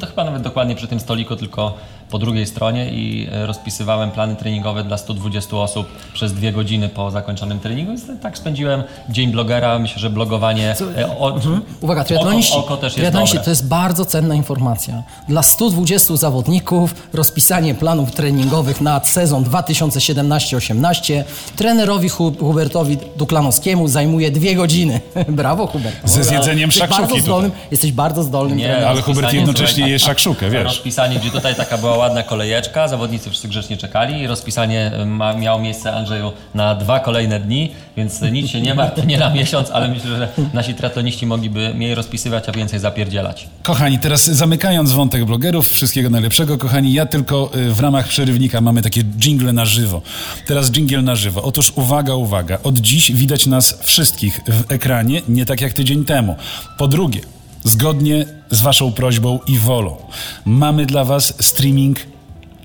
to 0.00 0.06
chyba 0.06 0.24
nawet 0.24 0.42
dokładnie 0.42 0.74
przy 0.74 0.86
tym 0.86 1.00
stoliku, 1.00 1.36
tylko 1.36 1.78
po 2.10 2.18
drugiej 2.18 2.46
stronie 2.46 2.90
i 2.90 3.28
e, 3.32 3.46
rozpisywałem 3.46 4.10
plany 4.10 4.36
treningowe 4.36 4.84
dla 4.84 4.98
120 4.98 5.56
osób 5.56 5.86
przez 6.14 6.32
dwie 6.34 6.52
godziny 6.52 6.88
po 6.88 7.10
zakończonym 7.10 7.60
treningu. 7.60 7.90
Więc 7.92 8.20
tak 8.22 8.38
spędziłem 8.38 8.82
dzień 9.08 9.30
blogera. 9.32 9.78
Myślę, 9.78 9.98
że 9.98 10.10
blogowanie... 10.10 10.74
e, 10.98 11.06
o, 11.18 11.38
Uwaga, 11.80 12.04
triatloniści, 12.04 12.52
Oko, 12.52 12.64
oko 12.66 12.76
też 12.76 12.84
jest 12.84 12.96
triatloniści 12.96 13.34
dobre. 13.36 13.44
to 13.44 13.50
jest 13.50 13.68
bardzo 13.68 14.04
cenna 14.04 14.34
informacja. 14.34 15.02
Dla 15.28 15.42
120 15.42 16.16
zawodników 16.16 16.94
rozpisanie 17.12 17.74
planów 17.74 18.10
treningowych 18.12 18.80
na 18.80 19.00
sezon 19.04 19.44
2017-18 19.44 21.24
trenerowi 21.56 22.08
Hu- 22.08 22.32
Hubertowi 22.40 22.98
Duklanowskiemu 23.16 23.88
zajmuje 23.88 24.30
dwie 24.30 24.54
godziny. 24.54 25.00
Brawo, 25.28 25.66
Hubert. 25.66 25.96
Ze 26.04 26.24
zjedzeniem 26.24 26.72
szakszuki 26.72 27.00
bardzo 27.00 27.08
tutaj. 27.14 27.22
zdolnym, 27.22 27.50
Jesteś 27.70 27.92
bardzo 27.92 28.22
zdolnym 28.22 28.58
trenerem. 28.58 28.88
ale 28.88 29.02
Hubert 29.02 29.32
jednocześnie 29.32 29.88
je 29.88 29.98
szakszukę, 29.98 30.50
wiesz. 30.50 30.64
Rozpisanie, 30.64 31.18
gdzie 31.18 31.30
tutaj 31.30 31.54
taka 31.54 31.78
była 31.78 31.95
ładna 31.96 32.22
kolejeczka, 32.22 32.88
zawodnicy 32.88 33.30
wszyscy 33.30 33.48
grzecznie 33.48 33.76
czekali 33.76 34.26
rozpisanie 34.26 34.92
e, 34.92 35.06
ma, 35.06 35.34
miało 35.34 35.58
miejsce 35.58 35.92
Andrzeju 35.92 36.32
na 36.54 36.74
dwa 36.74 37.00
kolejne 37.00 37.40
dni, 37.40 37.72
więc 37.96 38.22
nic 38.22 38.50
się 38.50 38.60
nie 38.60 38.74
martw, 38.74 39.06
nie 39.06 39.18
na 39.18 39.30
miesiąc, 39.30 39.70
ale 39.70 39.88
myślę, 39.88 40.16
że 40.16 40.28
nasi 40.54 40.74
triatloniści 40.74 41.26
mogliby 41.26 41.74
mniej 41.74 41.94
rozpisywać, 41.94 42.48
a 42.48 42.52
więcej 42.52 42.78
zapierdzielać. 42.78 43.48
Kochani, 43.62 43.98
teraz 43.98 44.24
zamykając 44.24 44.92
wątek 44.92 45.24
blogerów, 45.24 45.72
wszystkiego 45.72 46.10
najlepszego. 46.10 46.58
Kochani, 46.58 46.92
ja 46.92 47.06
tylko 47.06 47.50
y, 47.56 47.72
w 47.72 47.80
ramach 47.80 48.08
przerywnika 48.08 48.60
mamy 48.60 48.82
takie 48.82 49.02
jingle 49.02 49.52
na 49.52 49.64
żywo. 49.64 50.02
Teraz 50.46 50.70
jingle 50.70 51.02
na 51.02 51.16
żywo. 51.16 51.42
Otóż 51.42 51.72
uwaga, 51.74 52.14
uwaga. 52.14 52.58
Od 52.62 52.78
dziś 52.78 53.12
widać 53.12 53.46
nas 53.46 53.78
wszystkich 53.82 54.40
w 54.46 54.72
ekranie, 54.72 55.22
nie 55.28 55.46
tak 55.46 55.60
jak 55.60 55.72
tydzień 55.72 56.04
temu. 56.04 56.36
Po 56.78 56.88
drugie, 56.88 57.20
zgodnie 57.66 58.26
z 58.50 58.62
waszą 58.62 58.92
prośbą 58.92 59.38
i 59.46 59.58
wolą, 59.58 59.96
mamy 60.44 60.86
dla 60.86 61.04
was 61.04 61.34
streaming 61.40 61.98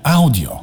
audio. 0.02 0.60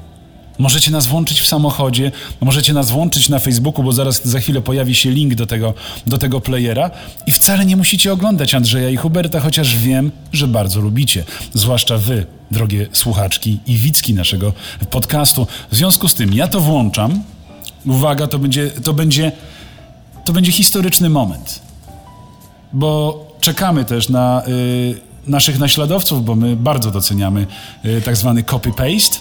Możecie 0.59 0.91
nas 0.91 1.07
włączyć 1.07 1.41
w 1.41 1.47
samochodzie, 1.47 2.11
możecie 2.41 2.73
nas 2.73 2.91
włączyć 2.91 3.29
na 3.29 3.39
Facebooku, 3.39 3.83
bo 3.83 3.91
zaraz 3.91 4.27
za 4.27 4.39
chwilę 4.39 4.61
pojawi 4.61 4.95
się 4.95 5.11
link 5.11 5.35
do 5.35 5.47
tego, 5.47 5.73
do 6.07 6.17
tego 6.17 6.41
playera 6.41 6.91
i 7.27 7.31
wcale 7.31 7.65
nie 7.65 7.77
musicie 7.77 8.13
oglądać 8.13 8.55
Andrzeja 8.55 8.89
i 8.89 8.97
Huberta, 8.97 9.39
chociaż 9.39 9.77
wiem, 9.77 10.11
że 10.33 10.47
bardzo 10.47 10.81
lubicie. 10.81 11.23
Zwłaszcza 11.53 11.97
wy, 11.97 12.25
drogie 12.51 12.87
słuchaczki 12.91 13.59
i 13.67 13.75
widzki 13.75 14.13
naszego 14.13 14.53
podcastu. 14.89 15.47
W 15.71 15.75
związku 15.75 16.07
z 16.07 16.13
tym 16.13 16.33
ja 16.33 16.47
to 16.47 16.59
włączam. 16.59 17.23
Uwaga, 17.85 18.27
to 18.27 18.39
będzie, 18.39 18.71
to 18.71 18.93
będzie, 18.93 19.31
to 20.25 20.33
będzie 20.33 20.51
historyczny 20.51 21.09
moment. 21.09 21.59
Bo 22.73 23.28
czekamy 23.41 23.85
też 23.85 24.09
na 24.09 24.41
y, 24.47 25.01
naszych 25.27 25.59
naśladowców, 25.59 26.25
bo 26.25 26.35
my 26.35 26.55
bardzo 26.55 26.91
doceniamy 26.91 27.47
y, 27.85 28.01
tak 28.01 28.15
zwany 28.15 28.43
copy-paste. 28.43 29.19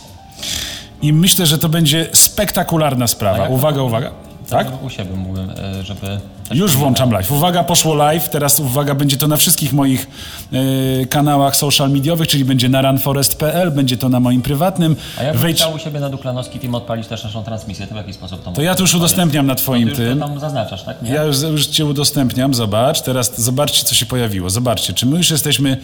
I 1.03 1.13
myślę, 1.13 1.47
że 1.47 1.59
to 1.59 1.69
będzie 1.69 2.09
spektakularna 2.13 3.07
sprawa. 3.07 3.39
jak- 3.39 3.51
Uwaga, 3.51 3.83
uwaga. 3.83 4.11
Tak? 4.51 4.83
U 4.83 4.91
siebie 4.91 5.17
mógłbym, 5.17 5.51
e, 5.51 5.85
żeby... 5.85 6.21
Już 6.55 6.77
włączam 6.77 7.11
live. 7.11 7.33
Uwaga, 7.33 7.65
poszło 7.65 7.95
live. 7.95 8.29
Teraz 8.29 8.61
uwaga, 8.61 8.95
będzie 8.95 9.17
to 9.17 9.29
na 9.29 9.37
wszystkich 9.37 9.73
moich 9.73 10.07
y, 10.53 11.07
kanałach 11.07 11.57
social 11.57 11.91
mediowych, 11.91 12.29
czyli 12.29 12.45
będzie 12.45 12.69
na 12.69 12.83
runforest.pl, 12.83 13.71
będzie 13.71 13.97
to 13.97 14.09
na 14.09 14.21
moim 14.21 14.43
prywatnym. 14.43 14.97
A 15.19 15.23
ja 15.23 15.35
Wejdź, 15.35 15.57
chciał 15.57 15.75
u 15.75 15.79
siebie 15.79 16.01
na 16.01 16.11
Duklanowski 16.11 16.59
Team 16.59 16.75
odpalić 16.75 17.07
też 17.07 17.25
naszą 17.25 17.45
transmisję. 17.45 17.87
To 17.87 17.95
w 17.95 17.97
jaki 17.97 18.13
sposób 18.13 18.45
to 18.45 18.53
to 18.53 18.63
ja 18.63 18.75
tu 18.75 18.83
już 18.83 18.95
udostępniam 18.95 19.47
na 19.47 19.55
twoim 19.55 19.89
Ty 19.89 19.97
tym. 19.97 20.09
już 20.11 20.19
tam 20.19 20.41
zaznaczasz, 20.41 20.83
tak? 20.83 21.03
Nie? 21.03 21.11
Ja 21.11 21.25
już, 21.25 21.43
już 21.43 21.67
cię 21.67 21.87
udostępniam, 21.87 22.55
zobacz. 22.55 23.01
Teraz 23.01 23.41
zobaczcie, 23.41 23.85
co 23.85 23.95
się 23.95 24.07
pojawiło. 24.07 24.51
Zobaczcie, 24.51 24.93
czy 24.93 25.07
my 25.07 25.17
już 25.17 25.31
jesteśmy... 25.31 25.77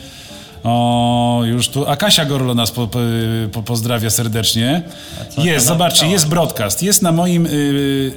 O, 0.64 1.40
już 1.44 1.68
tu. 1.68 1.88
A 1.88 1.96
Kasia 1.96 2.24
Gorlo 2.24 2.54
nas 2.54 2.70
po, 2.70 2.86
po, 2.86 2.98
po, 3.52 3.62
pozdrawia 3.62 4.10
serdecznie. 4.10 4.82
Jest, 5.38 5.66
zobaczcie, 5.66 6.06
jest 6.06 6.28
broadcast. 6.28 6.82
Jest 6.82 7.02
na 7.02 7.12
moim. 7.12 7.46
y, 7.46 8.12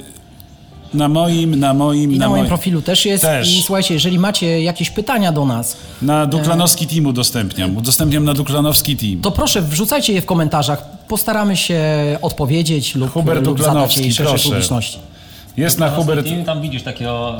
na 0.94 1.08
moim, 1.08 1.56
na 1.60 1.74
moim, 1.74 2.12
I 2.12 2.18
na, 2.18 2.28
moim 2.28 2.42
moim- 2.44 2.48
profilu 2.48 2.82
też 2.82 3.06
jest. 3.06 3.22
Też. 3.24 3.56
I 3.58 3.62
słuchajcie, 3.62 3.94
jeżeli 3.94 4.18
macie 4.18 4.62
jakieś 4.62 4.90
pytania 4.90 5.32
do 5.32 5.46
nas, 5.46 5.76
Na 6.02 6.26
Duklanowski 6.26 6.86
Team 6.86 7.06
udostępniam. 7.06 7.76
Udostępniam 7.76 8.24
na 8.24 8.34
Duklanowski 8.34 8.96
Team. 8.96 9.20
to 9.20 9.30
proszę 9.30 9.62
wrzucajcie 9.62 10.12
je 10.12 10.20
w 10.22 10.26
komentarzach. 10.26 10.82
Postaramy 11.08 11.56
się 11.56 11.80
odpowiedzieć 12.22 12.94
lub, 12.94 13.10
Hubert 13.12 13.46
lub 13.46 13.62
zadać 13.62 13.96
jej 13.98 14.12
szerszej 14.12 14.26
proszę. 14.34 14.48
publiczności. 14.48 14.98
Jest 15.58 15.78
na 15.78 15.90
Hubert... 15.90 16.26
Tam 16.46 16.60
widzisz 16.60 16.82
takiego 16.82 17.36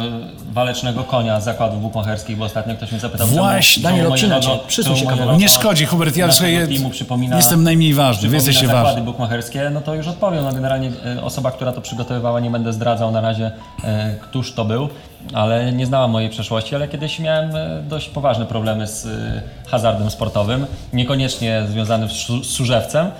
y, 0.51 0.53
walecznego 0.53 1.05
konia 1.05 1.41
z 1.41 1.45
zakładów 1.45 1.83
bukmacherskich, 1.83 2.37
bo 2.37 2.45
ostatnio 2.45 2.75
ktoś 2.75 2.91
mnie 2.91 3.01
zapytał, 3.01 3.27
Właśnie. 3.27 3.83
czemu, 3.83 3.95
Daniel, 3.95 4.13
odcina 4.13 4.41
cię. 4.41 4.51
Przysuń 4.67 4.97
się 4.97 5.07
kawałek. 5.07 5.39
Nie 5.39 5.49
szkodzi, 5.49 5.87
Hubert, 5.87 6.17
ja 6.17 6.29
teamu 6.29 6.91
przypomina, 6.91 7.37
jestem 7.37 7.63
najmniej 7.63 7.95
ważny, 7.95 8.29
wy 8.29 8.37
jesteście 8.37 8.67
zakłady 8.67 8.87
ważni. 8.87 9.03
bukmacherskie, 9.03 9.71
no 9.71 9.81
to 9.81 9.95
już 9.95 10.09
odpowiem. 10.09 10.45
No 10.45 10.53
generalnie 10.53 10.91
y, 11.17 11.23
osoba, 11.23 11.51
która 11.51 11.73
to 11.73 11.81
przygotowywała, 11.81 12.41
nie 12.41 12.51
będę 12.51 12.73
zdradzał 12.73 13.11
na 13.11 13.21
razie, 13.21 13.47
y, 13.47 13.85
któż 14.21 14.55
to 14.55 14.65
był, 14.65 14.89
ale 15.35 15.73
nie 15.73 15.87
znała 15.87 16.09
mojej 16.09 16.31
przeszłości, 16.31 16.75
ale 16.75 16.89
kiedyś 16.89 17.19
miałem 17.19 17.57
y, 17.57 17.83
dość 17.89 18.09
poważne 18.09 18.47
problemy 18.47 18.87
z 18.87 19.05
y, 19.07 19.43
hazardem 19.71 20.11
sportowym, 20.11 20.67
niekoniecznie 20.93 21.63
związanym 21.71 22.09
z, 22.09 22.13
Su- 22.13 22.45
z 22.45 22.51
Surzewcem 22.51 23.11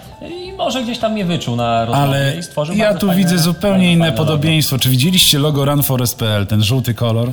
i 0.45 0.53
może 0.53 0.83
gdzieś 0.83 0.99
tam 0.99 1.13
mnie 1.13 1.25
wyczuł 1.25 1.57
na 1.57 1.85
rozmowie 1.85 2.03
Ale 2.09 2.37
i 2.39 2.43
stworzył 2.43 2.77
ja 2.77 2.95
tu 2.95 3.07
fajne- 3.07 3.17
widzę 3.17 3.39
zupełnie 3.39 3.93
inne 3.93 4.05
fajne 4.05 4.17
logo. 4.19 4.25
podobieństwo. 4.31 4.79
Czy 4.79 4.89
widzieliście 4.91 5.39
logo 5.39 5.65
runforest.pl, 5.65 6.47
ten 6.47 6.63
żółty 6.65 6.95
kolor? 6.95 7.31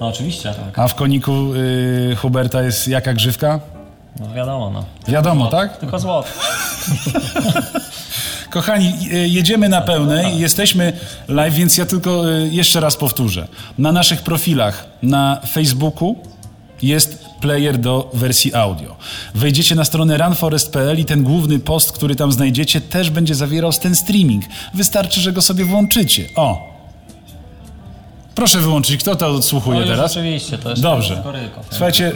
No 0.00 0.06
oczywiście, 0.08 0.54
tak. 0.64 0.78
A 0.78 0.88
w 0.88 0.94
koniku 0.94 1.54
y, 1.54 2.16
Huberta 2.16 2.62
jest 2.62 2.88
jaka 2.88 3.14
grzywka? 3.14 3.60
No 4.20 4.34
wiadomo, 4.34 4.70
no. 4.70 4.84
Wiadomo, 5.08 5.46
tak? 5.46 5.76
Tylko 5.76 5.98
złoto. 5.98 6.28
Kochani, 8.58 8.92
jedziemy 9.26 9.68
na 9.68 9.80
pełnej, 9.80 10.38
jesteśmy 10.40 10.92
live, 11.28 11.54
więc 11.54 11.76
ja 11.76 11.86
tylko 11.86 12.30
y, 12.32 12.48
jeszcze 12.52 12.80
raz 12.80 12.96
powtórzę. 12.96 13.48
Na 13.78 13.92
naszych 13.92 14.22
profilach 14.22 14.86
na 15.02 15.40
Facebooku 15.52 16.16
jest 16.82 17.24
player 17.40 17.78
do 17.78 18.10
wersji 18.14 18.54
audio. 18.54 18.96
Wejdziecie 19.34 19.74
na 19.74 19.84
stronę 19.84 20.18
runforest.pl 20.18 20.98
i 20.98 21.04
ten 21.04 21.22
główny 21.22 21.58
post, 21.58 21.92
który 21.92 22.14
tam 22.16 22.32
znajdziecie, 22.32 22.80
też 22.80 23.10
będzie 23.10 23.34
zawierał 23.34 23.72
ten 23.72 23.94
streaming. 23.94 24.44
Wystarczy, 24.74 25.20
że 25.20 25.32
go 25.32 25.42
sobie 25.42 25.64
włączycie. 25.64 26.24
O! 26.36 26.68
Proszę 28.34 28.58
wyłączyć, 28.58 29.00
kto 29.02 29.16
to 29.16 29.28
odsłuchuje 29.28 29.80
No 29.80 29.86
teraz? 29.86 30.12
oczywiście, 30.12 30.58
to 30.58 30.70
jest 30.70 30.82
Dobrze. 30.82 31.20
Koryko. 31.24 31.60
Słuchajcie, 31.70 32.12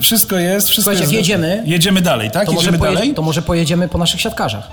wszystko 0.00 0.36
jest, 0.36 0.68
wszystko 0.68 0.90
Słuchajcie, 0.94 1.16
jest. 1.16 1.28
jedziemy- 1.28 1.62
Jedziemy 1.66 2.00
dalej, 2.00 2.30
tak? 2.30 2.46
To 2.46 2.52
Jedziemy 2.52 2.78
dalej? 2.78 3.14
to 3.14 3.22
może 3.22 3.42
pojedziemy 3.42 3.88
po 3.88 3.98
naszych 3.98 4.20
siatkarzach. 4.20 4.68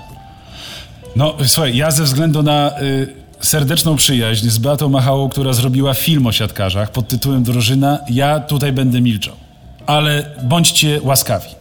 No, 1.16 1.34
słuchaj, 1.46 1.76
ja 1.76 1.90
ze 1.90 2.04
względu 2.04 2.42
na 2.42 2.80
y, 2.82 3.14
serdeczną 3.40 3.96
przyjaźń 3.96 4.48
z 4.48 4.58
Beatą 4.58 4.88
Machałą, 4.88 5.28
która 5.28 5.52
zrobiła 5.52 5.94
film 5.94 6.26
o 6.26 6.32
siatkarzach 6.32 6.92
pod 6.92 7.08
tytułem 7.08 7.42
Drużyna, 7.42 7.98
ja 8.10 8.40
tutaj 8.40 8.72
będę 8.72 9.00
milczał. 9.00 9.34
Ale 9.86 10.24
bądźcie 10.42 11.00
łaskawi. 11.02 11.59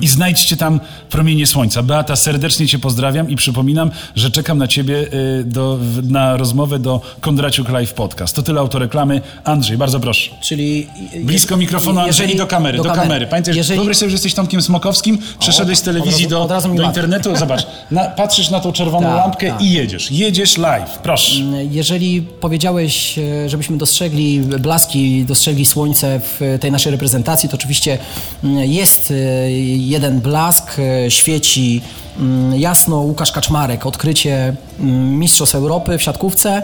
I 0.00 0.08
znajdźcie 0.08 0.56
tam 0.56 0.80
promienie 1.10 1.46
słońca. 1.46 1.82
Beata, 1.82 2.16
serdecznie 2.16 2.68
Cię 2.68 2.78
pozdrawiam 2.78 3.30
i 3.30 3.36
przypominam, 3.36 3.90
że 4.14 4.30
czekam 4.30 4.58
na 4.58 4.68
Ciebie 4.68 5.06
y, 5.40 5.44
do, 5.44 5.78
na 6.02 6.36
rozmowę 6.36 6.78
do 6.78 7.00
Kondraciuk 7.20 7.68
Live 7.68 7.92
Podcast. 7.92 8.36
To 8.36 8.42
tyle 8.42 8.60
autoreklamy. 8.60 9.20
Andrzej, 9.44 9.76
bardzo 9.78 10.00
proszę. 10.00 10.30
Czyli 10.40 10.86
Blisko 11.24 11.56
mikrofonu 11.56 12.00
Andrzej 12.00 12.34
i 12.34 12.36
do 12.36 12.46
kamery, 12.46 12.78
do, 12.78 12.84
kamery. 12.84 13.26
Pamiętaj, 13.26 13.56
jeżeli, 13.56 13.76
wyobraź 13.78 13.96
sobie, 13.96 14.10
że 14.10 14.14
jesteś 14.14 14.34
Tomkiem 14.34 14.62
Smokowskim, 14.62 15.18
przeszedłeś 15.38 15.78
z 15.78 15.82
telewizji 15.82 16.28
do, 16.28 16.48
do 16.76 16.82
internetu, 16.82 17.36
zobacz, 17.36 17.66
na, 17.90 18.04
patrzysz 18.04 18.50
na 18.50 18.60
tą 18.60 18.72
czerwoną 18.72 19.06
Tak, 19.06 19.16
lampkę 19.16 19.50
tak. 19.50 19.62
i 19.62 19.72
jedziesz. 19.72 20.10
Jedziesz 20.10 20.58
live, 20.58 20.98
proszę. 20.98 21.42
Jeżeli 21.70 22.22
powiedziałeś, 22.22 23.18
e, 23.18 23.48
żebyśmy 23.48 23.76
dostrzegli 23.76 24.40
blaski, 24.40 25.24
dostrzegli 25.24 25.66
słońce 25.66 26.20
w 26.20 26.58
tej 26.60 26.72
naszej 26.72 26.92
reprezentacji, 26.92 27.48
to 27.48 27.54
oczywiście 27.54 27.98
mm, 28.44 28.70
jest 28.70 29.10
e, 29.10 29.65
jeden 29.66 30.20
blask, 30.20 30.78
e, 30.78 31.10
świeci 31.10 31.82
mm, 32.18 32.54
jasno 32.60 32.96
Łukasz 32.96 33.32
Kaczmarek, 33.32 33.86
odkrycie 33.86 34.54
mm, 34.80 35.18
Mistrzostw 35.18 35.54
Europy 35.54 35.98
w 35.98 36.02
siatkówce, 36.02 36.62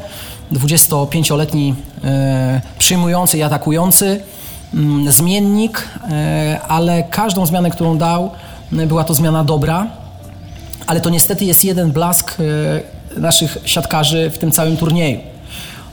25-letni 0.52 1.74
e, 2.04 2.60
przyjmujący 2.78 3.38
i 3.38 3.42
atakujący, 3.42 4.20
mm, 4.74 5.12
zmiennik, 5.12 5.88
e, 6.10 6.60
ale 6.68 7.02
każdą 7.02 7.46
zmianę, 7.46 7.70
którą 7.70 7.98
dał, 7.98 8.30
była 8.72 9.04
to 9.04 9.14
zmiana 9.14 9.44
dobra, 9.44 9.86
ale 10.86 11.00
to 11.00 11.10
niestety 11.10 11.44
jest 11.44 11.64
jeden 11.64 11.90
blask 11.90 12.36
naszych 13.16 13.58
siatkarzy 13.64 14.30
w 14.30 14.38
tym 14.38 14.52
całym 14.52 14.76
turnieju. 14.76 15.31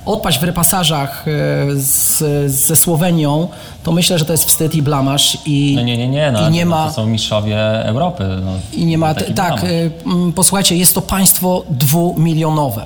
Odpaść 0.10 0.40
w 0.40 0.44
repasażach 0.44 1.26
e, 1.28 1.32
z, 1.76 2.52
ze 2.52 2.76
Słowenią, 2.76 3.48
to 3.84 3.92
myślę, 3.92 4.20
że 4.20 4.26
to 4.26 4.32
jest 4.34 4.46
wstyd 4.46 4.76
i 4.76 4.82
blamaż 4.82 5.38
i 5.46 5.74
No 5.76 5.82
nie, 5.82 5.98
nie, 5.98 6.08
nie, 6.08 6.32
no, 6.32 6.48
i 6.50 6.52
nie 6.52 6.66
no, 6.66 6.72
ma 6.72 6.88
to 6.88 6.94
są 6.94 7.06
mistrzowie 7.06 7.86
Europy. 7.86 8.24
No, 8.46 8.52
i 8.74 8.86
nie 8.86 8.98
ma, 8.98 9.14
tak, 9.14 9.34
dramat. 9.34 9.64
e, 9.64 9.68
posłuchajcie, 10.36 10.76
jest 10.78 10.96
to 10.96 11.02
państwo 11.02 11.64
dwumilionowe. 11.70 12.86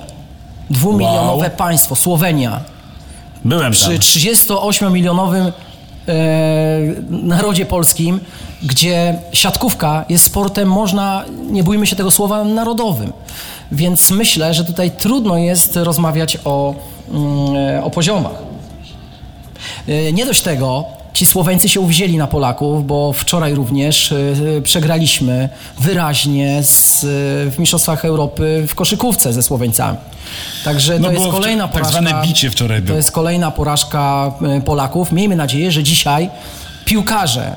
Dwumilionowe 0.70 1.46
Wow. 1.46 1.56
państwo, 1.56 1.96
Słowenia. 1.96 2.60
Byłem 3.44 3.62
tam. 3.62 3.72
Przy 3.72 4.18
38-milionowym 4.18 5.52
e, 6.08 6.12
narodzie 7.10 7.66
polskim, 7.66 8.20
gdzie 8.62 9.18
siatkówka 9.32 10.04
jest 10.08 10.24
sportem, 10.24 10.68
można, 10.68 11.24
nie 11.50 11.64
bójmy 11.64 11.86
się 11.86 11.96
tego 11.96 12.10
słowa, 12.10 12.44
narodowym. 12.44 13.12
Więc 13.72 14.10
myślę, 14.10 14.54
że 14.54 14.64
tutaj 14.64 14.90
trudno 14.90 15.38
jest 15.38 15.76
rozmawiać 15.76 16.38
o, 16.44 16.74
o 17.82 17.90
poziomach. 17.90 18.32
E, 19.88 20.12
Nie 20.12 20.26
dość 20.26 20.42
tego, 20.42 20.84
ci 21.12 21.26
Słoweńcy 21.26 21.68
się 21.68 21.80
uwzięli 21.80 22.16
na 22.16 22.26
Polaków, 22.26 22.86
bo 22.86 23.12
wczoraj 23.12 23.54
również 23.54 24.12
e, 24.12 24.16
przegraliśmy 24.62 25.48
wyraźnie 25.80 26.62
z, 26.62 27.04
e, 27.04 27.06
w 27.50 27.54
Mistrzostwach 27.58 28.04
Europy 28.04 28.64
w 28.68 28.74
koszykówce 28.74 29.32
ze 29.32 29.42
Słoweńcami. 29.42 29.98
Także 30.64 30.98
No 30.98 31.04
to 31.06 31.12
jest 31.12 31.22
było 31.24 31.32
wczor- 31.34 31.40
kolejna 31.40 31.64
tak 31.64 31.72
porażka. 31.72 31.92
zwane 32.02 32.26
bicie 32.26 32.50
wczoraj 32.50 32.80
To 32.80 32.84
było. 32.86 32.96
jest 32.96 33.12
kolejna 33.12 33.50
porażka 33.50 34.32
e, 34.56 34.60
Polaków. 34.60 35.12
Miejmy 35.12 35.36
nadzieję, 35.36 35.72
że 35.72 35.82
dzisiaj 35.82 36.30
piłkarze 36.84 37.56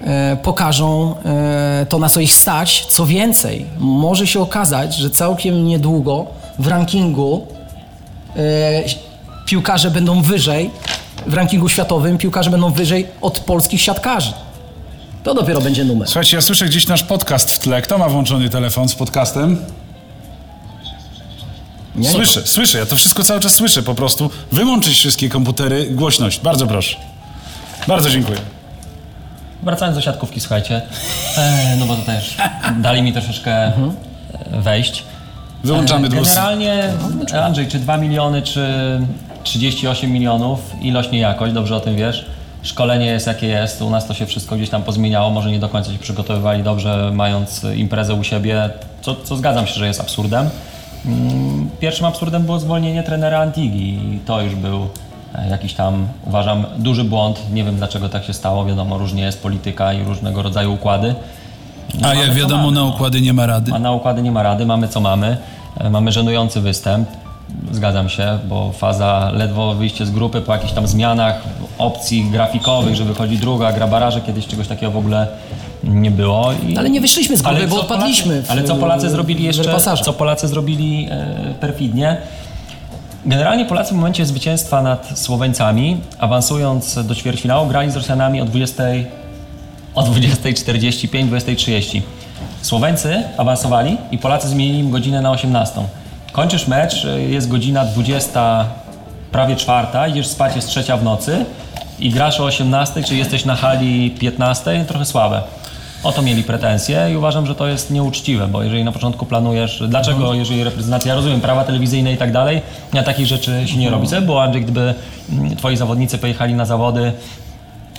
e, 0.00 0.36
pokażą 0.42 1.14
e, 1.24 1.86
to, 1.88 1.98
na 1.98 2.08
co 2.08 2.20
ich 2.20 2.34
stać. 2.34 2.86
Co 2.86 3.06
więcej, 3.06 3.66
może 3.78 4.26
się 4.26 4.40
okazać, 4.40 4.94
że 4.96 5.10
całkiem 5.10 5.64
niedługo 5.66 6.26
w 6.58 6.66
rankingu 6.66 7.46
e, 7.52 7.57
piłkarze 9.46 9.90
będą 9.90 10.22
wyżej, 10.22 10.70
w 11.26 11.34
rankingu 11.34 11.68
światowym 11.68 12.18
piłkarze 12.18 12.50
będą 12.50 12.70
wyżej 12.72 13.06
od 13.20 13.38
polskich 13.40 13.80
siatkarzy. 13.82 14.32
To 15.24 15.34
dopiero 15.34 15.60
będzie 15.60 15.84
numer. 15.84 16.08
Słuchajcie, 16.08 16.36
ja 16.36 16.40
słyszę 16.42 16.66
gdzieś 16.66 16.86
nasz 16.86 17.02
podcast 17.02 17.50
w 17.50 17.58
tle. 17.58 17.82
Kto 17.82 17.98
ma 17.98 18.08
włączony 18.08 18.48
telefon 18.48 18.88
z 18.88 18.94
podcastem? 18.94 19.58
Nie- 21.96 22.10
Słyszę, 22.10 22.42
słyszę, 22.46 22.78
ja 22.78 22.86
to 22.86 22.96
wszystko 22.96 23.24
cały 23.24 23.40
czas 23.40 23.54
słyszę 23.54 23.82
po 23.82 23.94
prostu. 23.94 24.30
Wyłączyć 24.52 24.94
wszystkie 24.98 25.28
komputery, 25.28 25.86
głośność. 25.90 26.40
Bardzo 26.40 26.66
proszę. 26.66 26.96
Bardzo 27.88 28.10
dziękuję. 28.10 28.38
Wracając 29.62 29.96
do 29.96 30.02
siatkówki, 30.02 30.40
słuchajcie, 30.40 30.82
e, 31.36 31.76
no 31.78 31.86
bo 31.86 31.96
to 31.96 32.02
też 32.02 32.36
dali 32.78 33.02
mi 33.02 33.12
troszeczkę 33.12 33.52
e, 33.52 33.72
wejść. 34.52 35.02
Wyłączamy 35.64 36.06
E, 36.06 36.10
dwus. 36.10 36.28
Generalnie, 36.28 36.92
Andrzej, 37.44 37.66
czy 37.66 37.78
2 37.78 37.96
miliony, 37.96 38.42
czy 38.42 38.66
38 39.42 40.12
milionów, 40.12 40.72
ilość 40.82 41.10
nie 41.10 41.18
jakość, 41.18 41.52
dobrze 41.52 41.76
o 41.76 41.80
tym 41.80 41.96
wiesz. 41.96 42.26
Szkolenie 42.62 43.06
jest 43.06 43.26
jakie 43.26 43.46
jest, 43.46 43.82
u 43.82 43.90
nas 43.90 44.06
to 44.06 44.14
się 44.14 44.26
wszystko 44.26 44.56
gdzieś 44.56 44.70
tam 44.70 44.82
pozmieniało, 44.82 45.30
może 45.30 45.50
nie 45.50 45.58
do 45.58 45.68
końca 45.68 45.92
się 45.92 45.98
przygotowywali 45.98 46.62
dobrze, 46.62 47.10
mając 47.14 47.64
imprezę 47.76 48.14
u 48.14 48.24
siebie, 48.24 48.70
co, 49.00 49.16
co 49.24 49.36
zgadzam 49.36 49.66
się, 49.66 49.74
że 49.74 49.86
jest 49.86 50.00
absurdem. 50.00 50.50
Mm, 51.06 51.70
Pierwszym 51.80 52.06
absurdem 52.06 52.42
było 52.42 52.58
zwolnienie 52.58 53.02
trenera 53.02 53.40
Antigi 53.40 54.14
i 54.14 54.20
to 54.26 54.42
już 54.42 54.54
był 54.54 54.88
e, 55.34 55.48
jakiś 55.50 55.74
tam, 55.74 56.08
uważam, 56.26 56.66
duży 56.78 57.04
błąd. 57.04 57.40
Nie 57.52 57.64
wiem 57.64 57.76
dlaczego 57.76 58.08
tak 58.08 58.24
się 58.24 58.32
stało, 58.32 58.64
wiadomo, 58.64 58.98
różnie 58.98 59.22
jest 59.22 59.42
polityka 59.42 59.92
i 59.92 60.04
różnego 60.04 60.42
rodzaju 60.42 60.74
układy. 60.74 61.14
A 62.02 62.14
jak 62.14 62.34
wiadomo, 62.34 62.62
mamy, 62.62 62.74
na 62.74 62.80
no. 62.80 62.86
układy 62.86 63.20
nie 63.20 63.32
ma 63.32 63.46
rady. 63.46 63.72
A 63.74 63.78
na 63.78 63.92
układy 63.92 64.22
nie 64.22 64.32
ma 64.32 64.42
rady, 64.42 64.66
mamy 64.66 64.88
co 64.88 65.00
mamy. 65.00 65.36
E, 65.80 65.90
Mamy 65.90 66.12
żenujący 66.12 66.60
występ. 66.60 67.08
Zgadzam 67.72 68.08
się, 68.08 68.38
bo 68.48 68.72
faza 68.72 69.30
ledwo 69.34 69.74
wyjście 69.74 70.06
z 70.06 70.10
grupy 70.10 70.40
po 70.40 70.52
jakichś 70.52 70.72
tam 70.72 70.86
zmianach 70.86 71.42
opcji 71.78 72.24
grafikowych, 72.24 72.94
że 72.96 73.04
wychodzi 73.04 73.38
druga, 73.38 73.72
gra 73.72 73.86
baraże, 73.86 74.20
kiedyś 74.20 74.46
czegoś 74.46 74.68
takiego 74.68 74.92
w 74.92 74.96
ogóle 74.96 75.26
nie 75.84 76.10
było. 76.10 76.50
I... 76.68 76.76
Ale 76.76 76.90
nie 76.90 77.00
wyszliśmy 77.00 77.36
z 77.36 77.42
grupy, 77.42 77.66
bo 77.66 77.80
odpadliśmy. 77.80 78.32
Polacy, 78.32 78.48
w- 78.48 78.50
ale 78.50 78.64
co 78.64 78.74
Polacy 78.76 79.10
zrobili 79.10 79.44
jeszcze, 79.44 79.80
co 80.04 80.12
Polacy 80.12 80.48
zrobili 80.48 81.08
e, 81.10 81.54
perfidnie? 81.60 82.16
Generalnie 83.26 83.64
Polacy 83.64 83.94
w 83.94 83.96
momencie 83.96 84.26
zwycięstwa 84.26 84.82
nad 84.82 85.18
Słoweńcami, 85.18 85.96
awansując 86.18 87.06
do 87.06 87.14
ćwierćfinału, 87.14 87.66
grali 87.68 87.90
z 87.90 87.96
Rosjanami 87.96 88.40
o 88.40 88.44
20, 88.44 88.82
o 89.98 90.02
20.45, 90.02 91.28
20.30. 91.28 92.00
Słoweńcy 92.62 93.22
awansowali 93.36 93.96
i 94.10 94.18
Polacy 94.18 94.48
zmienili 94.48 94.78
im 94.78 94.90
godzinę 94.90 95.22
na 95.22 95.30
18. 95.30 95.80
Kończysz 96.32 96.68
mecz, 96.68 97.04
e, 97.04 97.20
jest 97.20 97.48
godzina 97.48 97.84
20, 97.84 98.64
prawie 99.32 99.56
czwarta, 99.56 100.08
idziesz 100.08 100.26
spać, 100.26 100.56
jest 100.56 100.68
trzecia 100.68 100.96
w 100.96 101.04
nocy 101.04 101.44
i 101.98 102.10
grasz 102.10 102.40
o 102.40 102.44
18, 102.44 103.02
czy 103.02 103.16
jesteś 103.16 103.44
na 103.44 103.56
hali 103.56 104.10
15, 104.10 104.84
trochę 104.88 105.04
słabe. 105.04 105.42
O 106.02 106.12
to 106.12 106.22
mieli 106.22 106.42
pretensje 106.42 107.08
i 107.12 107.16
uważam, 107.16 107.46
że 107.46 107.54
to 107.54 107.66
jest 107.66 107.90
nieuczciwe, 107.90 108.48
bo 108.48 108.62
jeżeli 108.62 108.84
na 108.84 108.92
początku 108.92 109.26
planujesz, 109.26 109.82
dlaczego 109.88 110.18
Mhm. 110.18 110.38
jeżeli 110.38 110.64
reprezentacja, 110.64 111.08
ja 111.08 111.14
rozumiem 111.16 111.40
prawa 111.40 111.64
telewizyjne 111.64 112.12
i 112.12 112.16
tak 112.16 112.32
dalej, 112.32 112.62
a 112.98 113.02
takich 113.02 113.26
rzeczy 113.26 113.62
się 113.66 113.76
nie 113.76 113.90
robi. 113.90 114.08
Co 114.08 114.16
by 114.16 114.22
było 114.22 114.42
Andrzej, 114.42 114.62
gdyby 114.62 114.94
mm, 115.32 115.56
twoi 115.56 115.76
zawodnicy 115.76 116.18
pojechali 116.18 116.54
na 116.54 116.64
zawody 116.64 117.12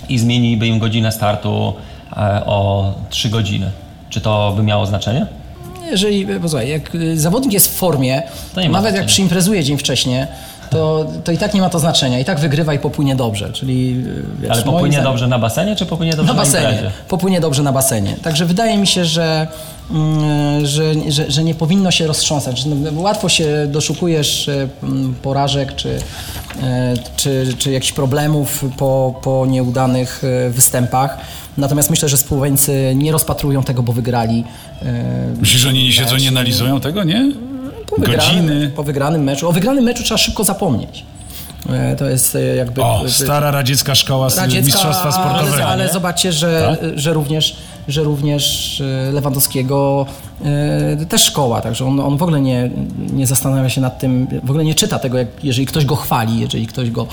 i 0.08 0.18
zmieniliby 0.18 0.66
im 0.66 0.78
godzinę 0.78 1.12
startu 1.12 1.74
o 2.46 2.92
3 3.10 3.28
godziny? 3.28 3.70
Czy 4.10 4.20
to 4.20 4.52
by 4.56 4.62
miało 4.62 4.86
znaczenie? 4.86 5.26
Jeżeli, 5.90 6.26
posłuchaj, 6.26 6.68
jak 6.70 6.94
y, 6.94 7.20
zawodnik 7.20 7.52
jest 7.52 7.68
w 7.68 7.74
formie, 7.76 8.22
To 8.54 8.60
nawet 8.60 8.72
jak 8.72 8.80
znaczenia. 8.82 9.06
przyimprezuje 9.06 9.64
dzień 9.64 9.78
wcześniej, 9.78 10.26
to, 10.70 11.06
to 11.24 11.32
i 11.32 11.38
tak 11.38 11.54
nie 11.54 11.60
ma 11.60 11.70
to 11.70 11.78
znaczenia. 11.78 12.18
I 12.18 12.24
tak 12.24 12.40
wygrywa 12.40 12.74
i 12.74 12.78
popłynie 12.78 13.16
dobrze. 13.16 13.52
Czyli, 13.52 14.04
wiesz, 14.40 14.50
Ale 14.50 14.62
popłynie 14.62 14.96
zdaniem- 14.96 15.04
dobrze 15.04 15.28
na 15.28 15.38
basenie, 15.38 15.76
czy 15.76 15.86
popłynie 15.86 16.12
dobrze 16.16 16.32
na 16.32 16.38
na, 16.38 16.44
basenie. 16.44 16.68
imprezie? 16.68 16.90
Popłynie 17.08 17.40
dobrze 17.40 17.62
na 17.62 17.72
basenie. 17.72 18.16
Także 18.22 18.46
wydaje 18.46 18.76
mi 18.78 18.86
się, 18.86 19.04
że, 19.04 19.46
mm, 19.90 20.66
że, 20.66 20.82
że, 21.08 21.30
że 21.30 21.44
nie 21.44 21.54
powinno 21.54 21.90
się 21.90 22.06
roztrząsać. 22.06 22.64
Łatwo 22.94 23.28
się 23.28 23.66
doszukujesz 23.68 24.48
e, 24.48 24.68
mm, 24.82 25.14
porażek 25.22 25.74
czy, 25.76 25.98
e, 26.62 26.94
czy, 27.16 27.54
czy 27.58 27.70
jakichś 27.72 27.92
problemów 27.92 28.64
po, 28.76 29.14
po 29.22 29.46
nieudanych 29.46 30.22
e, 30.46 30.50
występach. 30.50 31.18
Natomiast 31.58 31.90
myślę, 31.90 32.08
że 32.08 32.16
spółweńcy 32.16 32.92
nie 32.96 33.12
rozpatrują 33.12 33.62
tego, 33.62 33.82
bo 33.82 33.92
wygrali. 33.92 34.44
e, 34.82 35.34
Myślisz, 35.40 35.62
że 35.62 35.68
oni 35.68 35.82
nie 35.84 35.92
siedzą, 35.92 36.16
nie 36.16 36.28
analizują 36.28 36.80
tego, 36.80 37.04
nie? 37.04 37.32
po 37.86 37.96
wygranym, 37.96 38.46
Godziny. 38.46 38.70
po 38.76 38.82
wygranym 38.82 39.22
meczu. 39.24 39.48
O 39.48 39.52
wygranym 39.52 39.84
meczu 39.84 40.02
trzeba 40.02 40.18
szybko 40.18 40.44
zapomnieć. 40.44 41.04
E, 41.70 41.96
To 41.96 42.08
jest 42.08 42.36
e, 42.36 42.40
jakby... 42.56 42.82
O, 42.82 43.02
stara 43.08 43.50
radziecka 43.50 43.94
szkoła 43.94 44.28
radziecka, 44.36 44.66
mistrzostwa 44.66 45.12
sportowego. 45.12 45.54
Ale, 45.54 45.66
ale 45.66 45.92
zobaczcie, 45.92 46.32
że, 46.32 46.76
Tak? 46.80 46.98
że 46.98 47.12
również, 47.12 47.56
że 47.88 48.02
również 48.02 48.82
Lewandowskiego 49.12 50.06
też 51.08 51.22
szkoła, 51.22 51.60
także 51.60 51.86
on, 51.86 52.00
on 52.00 52.16
w 52.16 52.22
ogóle 52.22 52.40
nie, 52.40 52.70
nie 53.12 53.26
zastanawia 53.26 53.68
się 53.68 53.80
nad 53.80 53.98
tym, 53.98 54.26
w 54.44 54.50
ogóle 54.50 54.64
nie 54.64 54.74
czyta 54.74 54.98
tego, 54.98 55.18
jak, 55.18 55.28
jeżeli 55.42 55.66
ktoś 55.66 55.84
go 55.84 55.96
chwali, 55.96 56.40
jeżeli 56.40 56.66
ktoś 56.66 56.90
go 56.90 57.06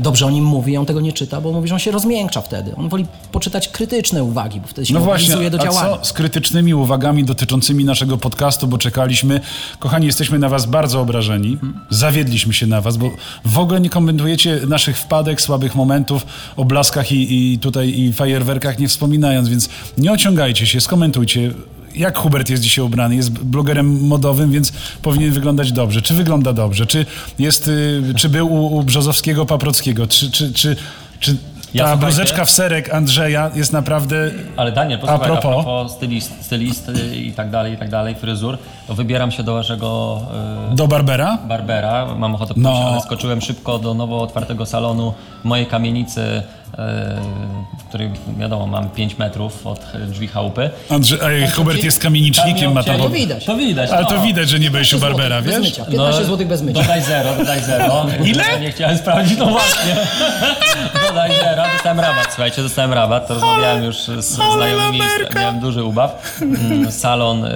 dobrze 0.00 0.26
o 0.26 0.30
nim 0.30 0.44
mówi, 0.44 0.76
on 0.76 0.86
tego 0.86 1.00
nie 1.00 1.12
czyta, 1.12 1.40
bo 1.40 1.52
mówi, 1.52 1.68
że 1.68 1.74
on 1.74 1.80
się 1.80 1.90
rozmiękcza 1.90 2.40
wtedy. 2.40 2.76
On 2.76 2.88
woli 2.88 3.06
poczytać 3.32 3.68
krytyczne 3.68 4.24
uwagi, 4.24 4.60
bo 4.60 4.66
wtedy 4.68 4.86
się 4.86 4.94
No 4.94 5.00
właśnie, 5.00 5.50
do 5.50 5.60
a 5.60 5.64
działania. 5.64 5.96
co 5.98 6.04
z 6.04 6.12
krytycznymi 6.12 6.74
uwagami 6.74 7.24
dotyczącymi 7.24 7.84
naszego 7.84 8.18
podcastu, 8.18 8.66
bo 8.66 8.78
czekaliśmy. 8.78 9.40
Kochani, 9.78 10.06
jesteśmy 10.06 10.38
na 10.38 10.48
was 10.48 10.66
bardzo 10.66 11.00
obrażeni. 11.00 11.58
Zawiedliśmy 11.90 12.52
się 12.54 12.66
na 12.66 12.80
was, 12.80 12.96
bo 12.96 13.10
w 13.44 13.58
ogóle 13.58 13.80
nie 13.80 13.90
komentujecie 13.90 14.60
naszych 14.68 14.98
wpadek, 14.98 15.40
słabych 15.40 15.74
momentów, 15.74 16.26
o 16.56 16.64
blaskach 16.64 17.12
i, 17.12 17.52
i 17.54 17.58
tutaj 17.58 17.88
i 18.00 18.12
fajerwerkach 18.12 18.78
nie 18.78 18.88
wspominając, 18.88 19.48
więc 19.48 19.68
nie 19.98 20.12
ociągajcie 20.12 20.66
się, 20.66 20.80
skomentujcie. 20.80 21.50
Jak 21.94 22.18
Hubert 22.18 22.50
jest 22.50 22.62
dzisiaj 22.62 22.84
ubrany? 22.84 23.16
Jest 23.16 23.30
blogerem 23.30 24.06
modowym, 24.06 24.50
więc 24.52 24.72
powinien 25.02 25.32
wyglądać 25.32 25.72
dobrze. 25.72 26.02
Czy 26.02 26.14
wygląda 26.14 26.52
dobrze? 26.52 26.86
Czy, 26.86 27.06
jest, 27.38 27.68
y, 27.68 28.02
czy 28.16 28.28
był 28.28 28.52
u, 28.52 28.76
u 28.76 28.82
Brzozowskiego, 28.82 29.46
Paprockiego? 29.46 30.06
Czy, 30.06 30.30
czy, 30.30 30.52
czy, 30.52 30.76
czy 31.20 31.34
ta 31.34 31.38
Ja, 31.74 31.96
bluzeczka 31.96 32.44
w 32.44 32.50
serek 32.50 32.94
Andrzeja 32.94 33.50
jest 33.54 33.72
naprawdę 33.72 34.30
Ale 34.56 34.72
Daniel, 34.72 34.98
posłuchaj, 34.98 35.30
a 35.30 35.32
propos. 35.32 35.44
a 35.60 35.62
propos 35.62 35.92
stylist, 35.92 36.32
stylisty 36.44 37.16
i 37.16 37.32
tak 37.32 37.50
dalej, 37.50 37.72
i 37.72 37.76
tak 37.76 37.90
dalej, 37.90 38.14
fryzur, 38.14 38.58
to 38.86 38.94
wybieram 38.94 39.30
się 39.30 39.42
do 39.42 39.54
waszego 39.54 40.20
e, 40.72 40.74
Do 40.74 40.88
Barbera? 40.88 41.38
Barbera. 41.48 42.14
Mam 42.18 42.34
ochotę 42.34 42.54
No. 42.56 42.70
pójść, 42.70 42.86
ale 42.92 43.00
skoczyłem 43.00 43.40
szybko 43.40 43.78
do 43.78 43.94
nowo 43.94 44.22
otwartego 44.22 44.66
salonu 44.66 45.14
mojej 45.44 45.66
kamienicy, 45.66 46.42
e, 46.78 47.20
w 47.78 47.84
której 47.88 48.10
wiadomo, 48.38 48.66
mam 48.66 48.88
5 48.90 49.18
metrów 49.18 49.66
od 49.66 49.80
drzwi 50.08 50.28
chałupy. 50.28 50.70
Andrzej, 50.90 51.18
ej, 51.22 51.50
Hubert 51.50 51.84
jest 51.84 52.02
kamienicznikiem, 52.02 52.72
ma 52.72 52.82
tam... 52.82 52.98
To 52.98 53.10
widać. 53.10 53.44
To 53.44 53.56
widać. 53.56 53.90
Ale 53.90 54.02
no. 54.02 54.08
to 54.08 54.22
widać, 54.22 54.48
że 54.48 54.58
nie 54.58 54.70
byłeś 54.70 54.92
u 54.92 54.96
15 54.96 55.08
Barbera, 55.08 55.42
wiesz? 55.42 55.60
mycia. 55.60 55.84
15 55.84 56.24
zł 56.24 56.46
bez 56.46 56.62
mycia. 56.62 56.80
Dodaj 56.80 57.02
zero, 57.02 57.34
dodaj 57.36 57.60
zero. 57.60 58.06
Ile? 58.30 58.60
Nie 58.60 58.72
chciałem 58.72 58.98
sprawdzić, 58.98 59.38
no 59.38 59.46
właśnie. 59.46 59.96
dodaj 61.08 61.30
zero, 61.44 61.62
dostałem 61.72 62.00
rabat, 62.00 62.26
słuchajcie, 62.26 62.62
dostałem 62.62 62.92
rabat, 62.92 63.28
to 63.28 63.34
rozmawiałem 63.34 63.84
już 63.84 63.96
z 63.96 64.24
znajomymi, 64.24 65.00
miałem 65.34 65.60
duży 65.60 65.84
ubaw. 65.84 66.40
Mm, 66.42 66.92
Salon 66.92 67.44
y, 67.44 67.50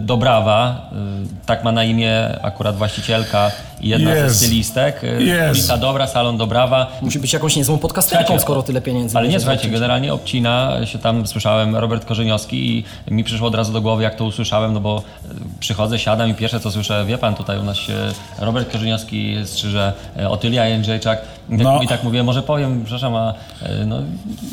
Dobrawa, 0.00 0.90
y, 0.92 1.46
tak 1.46 1.64
ma 1.64 1.72
na 1.72 1.84
imię 1.84 2.38
akurat 2.42 2.76
właścicielka 2.76 3.50
i 3.80 3.88
jedna 3.88 4.10
ze 4.14 4.20
Jezu. 4.20 4.34
stylistek. 4.34 5.04
Y, 5.04 5.22
Jezu. 5.22 5.50
Ulica 5.50 5.76
Dobra, 5.76 6.06
Salon 6.06 6.36
Dobrawa. 6.36 6.86
Musi 7.02 7.18
być 7.18 7.32
jakąś 7.32 7.56
niezłą 7.56 7.78
podcasterką, 7.78 8.40
skoro 8.40 8.62
tyle 8.64 8.80
pieniędzy 8.80 9.18
Ale 9.18 9.28
nie, 9.28 9.40
słuchajcie, 9.40 9.68
generalnie 9.68 10.14
obcina 10.14 10.86
się 10.86 10.98
tam, 10.98 11.26
słyszałem, 11.26 11.76
Robert 11.76 12.04
Korzeniowski 12.04 12.84
i 13.08 13.12
mi 13.14 13.24
przyszło 13.24 13.48
od 13.48 13.54
razu 13.54 13.72
do 13.72 13.80
głowy, 13.80 14.02
jak 14.02 14.14
to 14.14 14.24
usłyszałem, 14.24 14.72
no 14.72 14.80
bo 14.80 15.02
e, 15.24 15.28
przychodzę, 15.60 15.98
siadam 15.98 16.30
i 16.30 16.34
pierwsze 16.34 16.60
co 16.60 16.70
słyszę, 16.70 17.04
wie 17.06 17.18
pan, 17.18 17.34
tutaj 17.34 17.58
u 17.58 17.62
nas 17.62 17.76
się 17.76 17.92
Robert 18.38 18.72
Korzeniowski 18.72 19.36
strzyże, 19.44 19.92
e, 20.18 20.28
Otylia 20.30 20.66
Jędrzejczak. 20.66 21.22
I 21.50 21.56
tak, 21.56 21.64
No. 21.64 21.82
I 21.82 21.88
tak 21.88 22.04
mówię, 22.04 22.22
może 22.22 22.42
powiem, 22.42 22.80
przepraszam, 22.84 23.14
a 23.16 23.34
e, 23.62 23.86
no, 23.86 23.96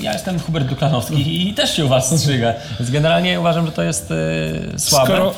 ja 0.02 0.14
jestem 0.14 0.40
Hubert 0.40 0.68
Duklanowski 0.68 1.48
i 1.50 1.54
też 1.54 1.76
się 1.76 1.86
u 1.86 1.88
was 1.88 2.20
strzygę. 2.20 2.54
Więc 2.80 2.92
generalnie 2.92 3.40
uważam, 3.40 3.66
że 3.66 3.72
to 3.72 3.84
jest 3.84 4.12
e, 4.76 4.80
słabe. 4.80 5.14
Skoro- 5.14 5.34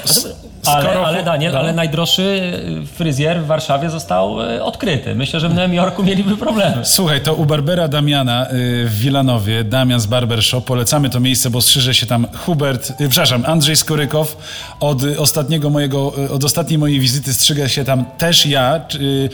ale, 0.65 0.83
skoro- 0.85 1.05
ale 1.05 1.23
Daniel, 1.23 1.51
no. 1.53 1.59
ale 1.59 1.73
najdroższy 1.73 2.41
e, 2.83 2.85
fryzjer 2.85 3.41
w 3.41 3.45
Warszawie 3.45 3.89
został 3.89 4.41
e, 4.41 4.63
odkryty. 4.63 5.15
Myślę, 5.15 5.39
że 5.39 5.49
w 5.49 5.53
Nowym 5.53 5.73
Jorku 5.73 6.03
mieliby 6.03 6.37
problemy. 6.37 6.75
Słuchaj, 6.83 7.21
to 7.21 7.33
u 7.33 7.45
Barbera 7.45 7.87
Damiana 7.87 8.45
y, 8.45 8.49
w 8.87 8.99
Wilanowie, 8.99 9.63
Damian's 9.63 10.07
Barber 10.07 10.43
Shop, 10.43 10.61
polecamy 10.61 11.09
to 11.09 11.19
miejsce, 11.19 11.49
bo 11.49 11.61
strzyże 11.61 11.93
się 11.93 12.05
tam 12.05 12.27
Hubert, 12.45 12.89
y, 13.01 13.09
przepraszam, 13.09 13.43
Andrzej 13.45 13.75
Skorykow. 13.75 14.37
Od 14.79 15.03
y, 15.03 15.19
ostatniego 15.19 15.69
mojego, 15.69 16.13
y, 16.25 16.31
od 16.31 16.43
ostatniej 16.43 16.79
mojej 16.79 16.99
wizyty 16.99 17.33
strzyga 17.33 17.67
się 17.67 17.83
tam 17.85 18.05
też 18.17 18.45
ja, 18.45 18.81
y, 18.95 19.29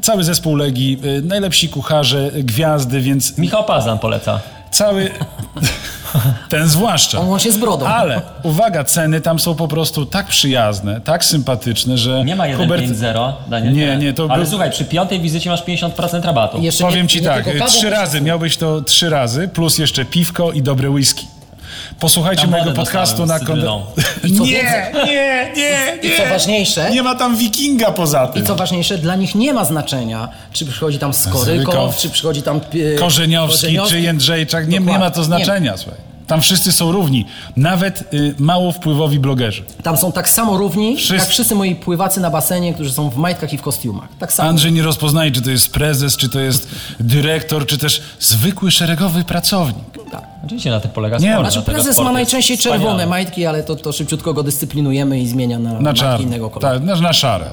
cały 0.00 0.24
zespół 0.24 0.56
Legii, 0.56 0.98
y, 1.04 1.22
najlepsi 1.22 1.68
kucharze, 1.68 2.30
y, 2.36 2.42
gwiazdy, 2.44 3.00
więc 3.00 3.38
Michał 3.38 3.64
Pazan 3.64 3.98
poleca. 3.98 4.40
Cały... 4.72 5.10
Ten 6.48 6.68
zwłaszcza. 6.68 7.20
On 7.20 7.28
łącznie 7.28 7.52
z 7.52 7.58
brodą. 7.58 7.86
Ale 7.86 8.20
uwaga, 8.42 8.84
ceny 8.84 9.20
tam 9.20 9.38
są 9.38 9.54
po 9.54 9.68
prostu 9.68 10.06
tak 10.06 10.26
przyjazne, 10.26 11.00
tak 11.00 11.24
sympatyczne, 11.24 11.98
że 11.98 12.24
Nie 12.24 12.36
ma 12.36 12.44
1,50, 12.44 13.32
Daniel. 13.48 13.74
Nie, 13.74 13.96
nie, 13.96 14.12
to 14.12 14.26
Ale 14.30 14.42
był- 14.42 14.50
słuchaj, 14.50 14.70
przy 14.70 14.84
piątej 14.84 15.20
wizycie 15.20 15.50
masz 15.50 15.64
50% 15.64 16.24
rabatu. 16.24 16.58
Jeszcze 16.60 16.84
Powiem 16.84 17.02
nie, 17.02 17.08
ci 17.08 17.20
nie 17.20 17.26
tak, 17.26 17.46
trzy 17.66 17.90
razy, 17.90 18.20
miałbyś 18.20 18.56
to 18.56 18.82
trzy 18.82 19.10
razy, 19.10 19.48
plus 19.48 19.78
jeszcze 19.78 20.04
piwko 20.04 20.52
i 20.52 20.62
dobre 20.62 20.90
whisky. 20.90 21.26
Posłuchajcie 22.02 22.46
mojego 22.46 22.72
podcastu 22.72 23.26
na 23.26 23.38
Nie, 24.24 24.40
nie, 24.42 24.92
nie, 25.06 25.52
nie. 25.56 25.98
I 26.02 26.16
co 26.16 26.26
ważniejsze, 26.26 26.90
Nie 26.90 27.02
ma 27.02 27.14
tam 27.14 27.36
wikinga 27.36 27.92
poza 27.92 28.26
tym. 28.26 28.42
I 28.42 28.46
co 28.46 28.54
ważniejsze, 28.54 28.98
dla 28.98 29.16
nich 29.16 29.34
nie 29.34 29.52
ma 29.52 29.64
znaczenia, 29.64 30.28
czy 30.52 30.66
przychodzi 30.66 30.98
tam 30.98 31.12
Skorykow, 31.12 31.96
czy 31.96 32.10
przychodzi 32.10 32.42
tam 32.42 32.60
e, 32.94 32.98
Korzeniowski, 32.98 33.78
czy 33.88 34.00
Jędrzejczak, 34.00 34.68
nie, 34.68 34.78
nie 34.78 34.98
ma 34.98 35.10
to 35.10 35.24
znaczenia, 35.24 35.76
słuchaj. 35.76 36.11
Tam 36.26 36.40
wszyscy 36.42 36.72
są 36.72 36.92
równi, 36.92 37.24
nawet 37.56 38.14
y, 38.14 38.34
mało 38.38 38.72
wpływowi 38.72 39.18
blogerzy. 39.18 39.62
Tam 39.82 39.96
są 39.96 40.12
tak 40.12 40.28
samo 40.28 40.56
równi, 40.56 40.96
Wszyscy. 40.96 41.14
jak 41.16 41.28
wszyscy 41.28 41.54
moi 41.54 41.74
pływacy 41.74 42.20
na 42.20 42.30
basenie, 42.30 42.74
którzy 42.74 42.92
są 42.92 43.10
w 43.10 43.16
majtkach 43.16 43.52
i 43.52 43.58
w 43.58 43.62
kostiumach. 43.62 44.08
Tak 44.18 44.32
samo. 44.32 44.48
Andrzej 44.48 44.72
nie 44.72 44.82
rozpoznaje, 44.82 45.30
czy 45.30 45.42
to 45.42 45.50
jest 45.50 45.72
prezes, 45.72 46.16
czy 46.16 46.28
to 46.28 46.40
jest 46.40 46.68
dyrektor, 47.00 47.66
czy 47.66 47.78
też 47.78 48.02
zwykły 48.20 48.70
szeregowy 48.70 49.24
pracownik. 49.24 49.76
Tak. 50.10 50.22
Oczywiście 50.46 50.70
na 50.70 50.80
tym 50.80 50.90
polega 50.90 51.18
Nie, 51.18 51.32
sport. 51.32 51.40
znaczy 51.40 51.52
Znaczy 51.64 51.70
prezes 51.70 51.98
ma 52.04 52.12
najczęściej 52.12 52.56
wspaniały. 52.56 52.80
czerwone 52.82 53.06
majtki, 53.06 53.46
ale 53.46 53.62
to, 53.62 53.76
to 53.76 53.92
szybciutko 53.92 54.34
go 54.34 54.42
dyscyplinujemy 54.42 55.20
i 55.20 55.28
zmienia 55.28 55.58
na, 55.58 55.72
Na 55.80 55.92
majtki 55.92 56.22
innego 56.22 56.50
koloru. 56.50 56.74
Tak, 56.78 56.84
na, 56.86 56.96
na 57.00 57.12
szare. 57.12 57.46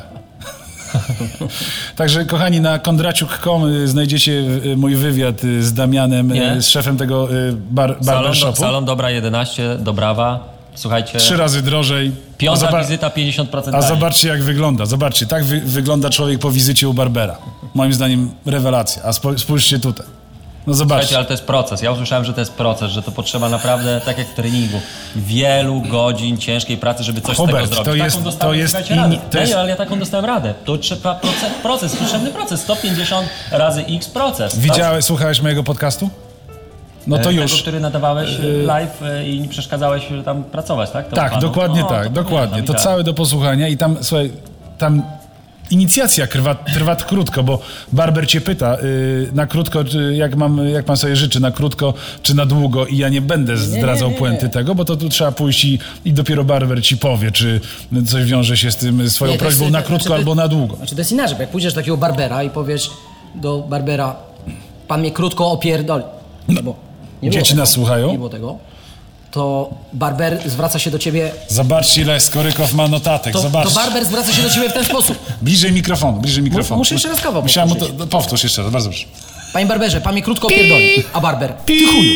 Także 1.96 2.26
kochani, 2.26 2.62
na 2.62 2.80
kondraciuk.com 2.80 3.66
y, 3.66 3.88
znajdziecie 3.88 4.32
y, 4.32 4.78
mój 4.78 4.96
wywiad 4.96 5.44
y, 5.44 5.64
z 5.64 5.74
Damianem, 5.74 6.32
y, 6.32 6.36
Nie. 6.36 6.62
z 6.62 6.68
szefem 6.68 6.98
tego 6.98 7.34
y, 7.36 7.54
bar, 7.72 7.90
Salon, 8.02 8.06
barbershopu. 8.24 8.56
salon 8.56 8.86
Dobra 8.86 9.10
11, 9.10 9.78
Dobrawa. 9.80 10.60
Słuchajcie, 10.76 11.20
Trzy 11.20 11.38
razy 11.38 11.62
drożej. 11.62 12.12
piąta 12.38 12.82
wizyta 12.82 13.10
50% 13.10 13.76
A 13.76 13.82
zobaczcie 13.82 14.28
jak 14.28 14.44
wygląda. 14.44 14.86
Zobaczcie, 14.86 15.26
tak 15.26 15.44
wy, 15.44 15.60
wygląda 15.62 16.10
człowiek 16.10 16.40
po 16.40 16.52
wizycie 16.52 16.90
u 16.90 16.94
Barbera. 16.94 17.38
Moim 17.74 17.94
zdaniem 17.94 18.32
rewelacja. 18.46 19.04
A 19.04 19.14
spójrzcie 19.38 19.80
tutaj. 19.80 20.06
No 20.70 20.76
Słuchajcie, 20.76 20.96
zobaczcie. 20.96 21.16
ale 21.18 21.26
to 21.26 21.34
jest 21.34 21.44
proces. 21.44 21.82
Ja 21.82 21.92
usłyszałem, 21.92 22.26
że 22.26 22.34
to 22.34 22.40
jest 22.40 22.54
proces, 22.54 22.92
że 22.92 23.02
to 23.04 23.12
potrzeba 23.12 23.50
naprawdę, 23.50 24.02
tak 24.06 24.18
jak 24.18 24.28
w 24.28 24.34
treningu, 24.34 24.82
wielu 25.16 25.82
godzin 25.82 26.38
ciężkiej 26.38 26.78
pracy, 26.78 27.04
żeby 27.04 27.22
coś 27.22 27.38
Hubert, 27.38 27.66
z 27.66 27.70
tego 27.70 27.84
zrobić. 27.84 27.86
to 27.86 27.92
taką 27.92 28.04
jest- 28.04 28.24
dostałem, 28.24 28.54
to 28.54 28.60
jest 28.60 28.74
radę. 28.74 28.86
to 28.90 28.96
Daniel, 28.96 29.20
jest- 29.48 29.54
ale 29.54 29.70
ja 29.70 29.76
taką 29.76 30.00
dostałem 30.00 30.26
radę. 30.26 30.54
To 30.66 30.78
trzeba 30.78 31.16
proces, 31.16 31.50
proces 31.64 31.96
potrzebny 31.96 32.32
proces. 32.32 32.62
150 32.62 33.28
razy 33.52 33.86
x 33.90 34.08
proces. 34.10 34.60
Widziałeś, 34.60 35.06
słuchałeś 35.06 35.42
mojego 35.42 35.64
podcastu? 35.64 36.10
No 37.08 37.16
to 37.18 37.22
E, 37.22 37.26
Tego, 37.26 37.42
już. 37.42 37.62
który 37.62 37.80
nadawałeś 37.80 38.30
e, 38.40 38.44
live 38.64 39.02
e, 39.04 39.28
i 39.30 39.42
nie 39.42 39.48
przeszkadzałeś 39.48 40.04
tam 40.26 40.44
pracować, 40.44 40.90
tak? 40.92 41.10
Tak, 41.10 41.30
panu? 41.32 41.42
dokładnie 41.42 41.82
No, 41.82 41.88
tak, 41.88 42.04
to 42.04 42.10
dokładnie. 42.10 42.64
To 42.64 42.74
całe 42.74 43.04
do 43.04 43.14
posłuchania 43.14 43.68
i 43.68 43.78
tam, 43.78 43.98
słuchaj, 44.02 44.32
tam 44.78 45.02
inicjacja 45.70 46.28
trwa, 46.28 46.56
trwa 46.56 46.96
krótko, 46.96 47.44
bo 47.44 47.60
barber 47.94 48.28
cię 48.28 48.42
pyta 48.42 48.78
y, 48.80 49.30
na 49.34 49.48
krótko, 49.48 49.84
jak, 50.12 50.36
mam, 50.36 50.70
jak 50.70 50.86
pan 50.86 50.98
sobie 50.98 51.16
życzy, 51.16 51.40
na 51.40 51.52
krótko 51.52 51.94
czy 52.24 52.36
na 52.36 52.46
długo 52.46 52.86
i 52.86 52.98
ja 52.98 53.10
nie 53.10 53.22
będę 53.22 53.58
zdradzał 53.58 54.08
nie, 54.08 54.14
nie. 54.14 54.20
puenty 54.20 54.50
tego, 54.50 54.76
bo 54.76 54.86
to 54.86 54.96
tu 54.96 55.10
trzeba 55.10 55.32
pójść 55.32 55.66
i, 55.66 55.80
i 56.06 56.14
dopiero 56.14 56.44
barber 56.44 56.84
ci 56.84 56.98
powie, 56.98 57.32
czy 57.32 57.62
coś 58.08 58.24
wiąże 58.26 58.58
się 58.58 58.72
z 58.72 58.76
tym, 58.76 59.10
swoją 59.10 59.38
prośbą 59.38 59.64
jest- 59.64 59.74
na 59.74 59.82
krótko 59.82 60.04
znaczy 60.08 60.20
albo 60.20 60.36
na 60.36 60.48
długo. 60.48 60.76
Znaczy 60.76 60.96
to 60.96 61.02
jest 61.02 61.12
inaczej, 61.12 61.36
bo 61.36 61.42
jak 61.42 61.52
pójdziesz 61.52 61.74
do 61.74 61.80
takiego 61.80 61.98
barbera 61.98 62.44
i 62.44 62.50
powiesz 62.50 62.90
do 63.36 63.66
barbera, 63.70 64.16
pan 64.88 65.00
mnie 65.00 65.12
krótko 65.12 65.52
opierdoli, 65.52 66.04
no, 66.48 66.64
bo 66.64 66.76
nie 67.22 67.30
Dzieci 67.30 67.50
tego, 67.50 67.62
nas 67.62 67.70
słuchają? 67.70 68.12
Nie 68.12 68.18
było 68.18 68.30
tego. 68.30 68.58
To 69.32 69.70
barber 69.94 70.50
zwraca 70.50 70.80
się 70.80 70.92
do 70.92 71.00
ciebie, 71.00 71.32
Zobaczcie, 71.48 72.02
ile 72.02 72.20
Skorykow 72.20 72.74
ma 72.74 72.88
notatek, 72.88 73.34
to, 73.34 73.42
to 73.42 73.50
barber 73.76 74.06
zwraca 74.06 74.34
się 74.34 74.42
do 74.42 74.50
ciebie 74.50 74.70
w 74.70 74.74
ten 74.74 74.86
sposób. 74.86 75.18
Bliżej 75.42 75.72
mikrofonu, 75.72 76.20
bliżej 76.22 76.44
mikrofonu. 76.44 76.78
muszę 76.78 76.96
jeszcze 76.96 77.10
raz 77.10 77.22
kawał 77.22 77.42
Musiałem 77.42 77.70
mu 77.70 77.76
to, 77.76 77.86
powtórzyć. 77.86 78.10
powtórz 78.12 78.44
jeszcze 78.44 78.64
raz, 78.64 78.72
bardzo 78.72 78.90
proszę. 78.90 79.06
Panie 79.54 79.66
barberze, 79.66 80.02
pan 80.02 80.14
mnie 80.14 80.22
krótko 80.22 80.48
opierdoli. 80.48 81.04
A 81.14 81.22
barber, 81.22 81.54
ty 81.54 81.74
chuju. 81.86 82.14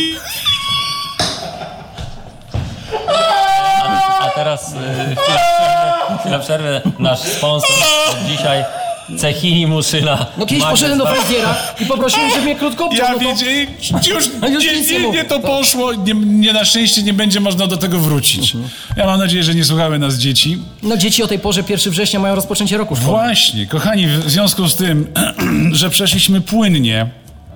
A 4.22 4.30
teraz 4.36 4.72
y, 4.74 4.76
chwila 5.16 5.20
przerwy, 5.38 6.20
chwila 6.20 6.40
przerwy. 6.40 6.82
Nasz 7.00 7.20
sponsor 7.20 7.70
dzisiaj 8.28 8.66
Cechini 9.18 9.68
Muszyna. 9.68 10.26
No 10.38 10.46
kiedyś 10.46 10.64
Magnes 10.64 10.82
poszedłem 10.82 11.00
do 11.00 11.16
fryzjera 11.16 11.56
i 11.80 11.86
poprosiłem, 11.86 12.30
żeby 12.30 12.42
mnie 12.42 12.56
krótko 12.56 12.86
obciął. 12.86 13.06
Ja 13.06 13.12
no 13.12 13.20
to- 13.20 13.26
wiedziałem, 13.26 13.68
już, 13.92 14.28
Już 14.54 14.66
nie, 14.66 15.00
nie 15.00 15.10
nie, 15.12 15.26
to 15.26 15.40
poszło, 15.40 15.94
nie, 15.94 16.14
nie, 16.14 16.54
na 16.54 16.66
szczęście 16.66 17.04
nie 17.04 17.14
będzie 17.14 17.40
można 17.40 17.68
do 17.68 17.78
tego 17.78 18.00
wrócić. 18.00 18.54
Ja 18.98 19.06
mam 19.06 19.20
nadzieję, 19.20 19.44
że 19.44 19.56
nie 19.56 19.64
słuchały 19.64 20.00
nas 20.00 20.16
dzieci. 20.16 20.58
No 20.84 20.98
dzieci 20.98 21.24
o 21.24 21.28
tej 21.28 21.40
porze 21.40 21.64
1 21.70 21.94
września 21.94 22.20
mają 22.20 22.36
rozpoczęcie 22.36 22.78
roku 22.78 22.96
szkolnego. 22.96 23.18
Właśnie, 23.18 23.68
kochani, 23.68 24.08
w 24.08 24.30
związku 24.30 24.68
z 24.68 24.76
tym, 24.76 25.08
że 25.72 25.90
przeszliśmy 25.90 26.42
płynnie 26.42 27.10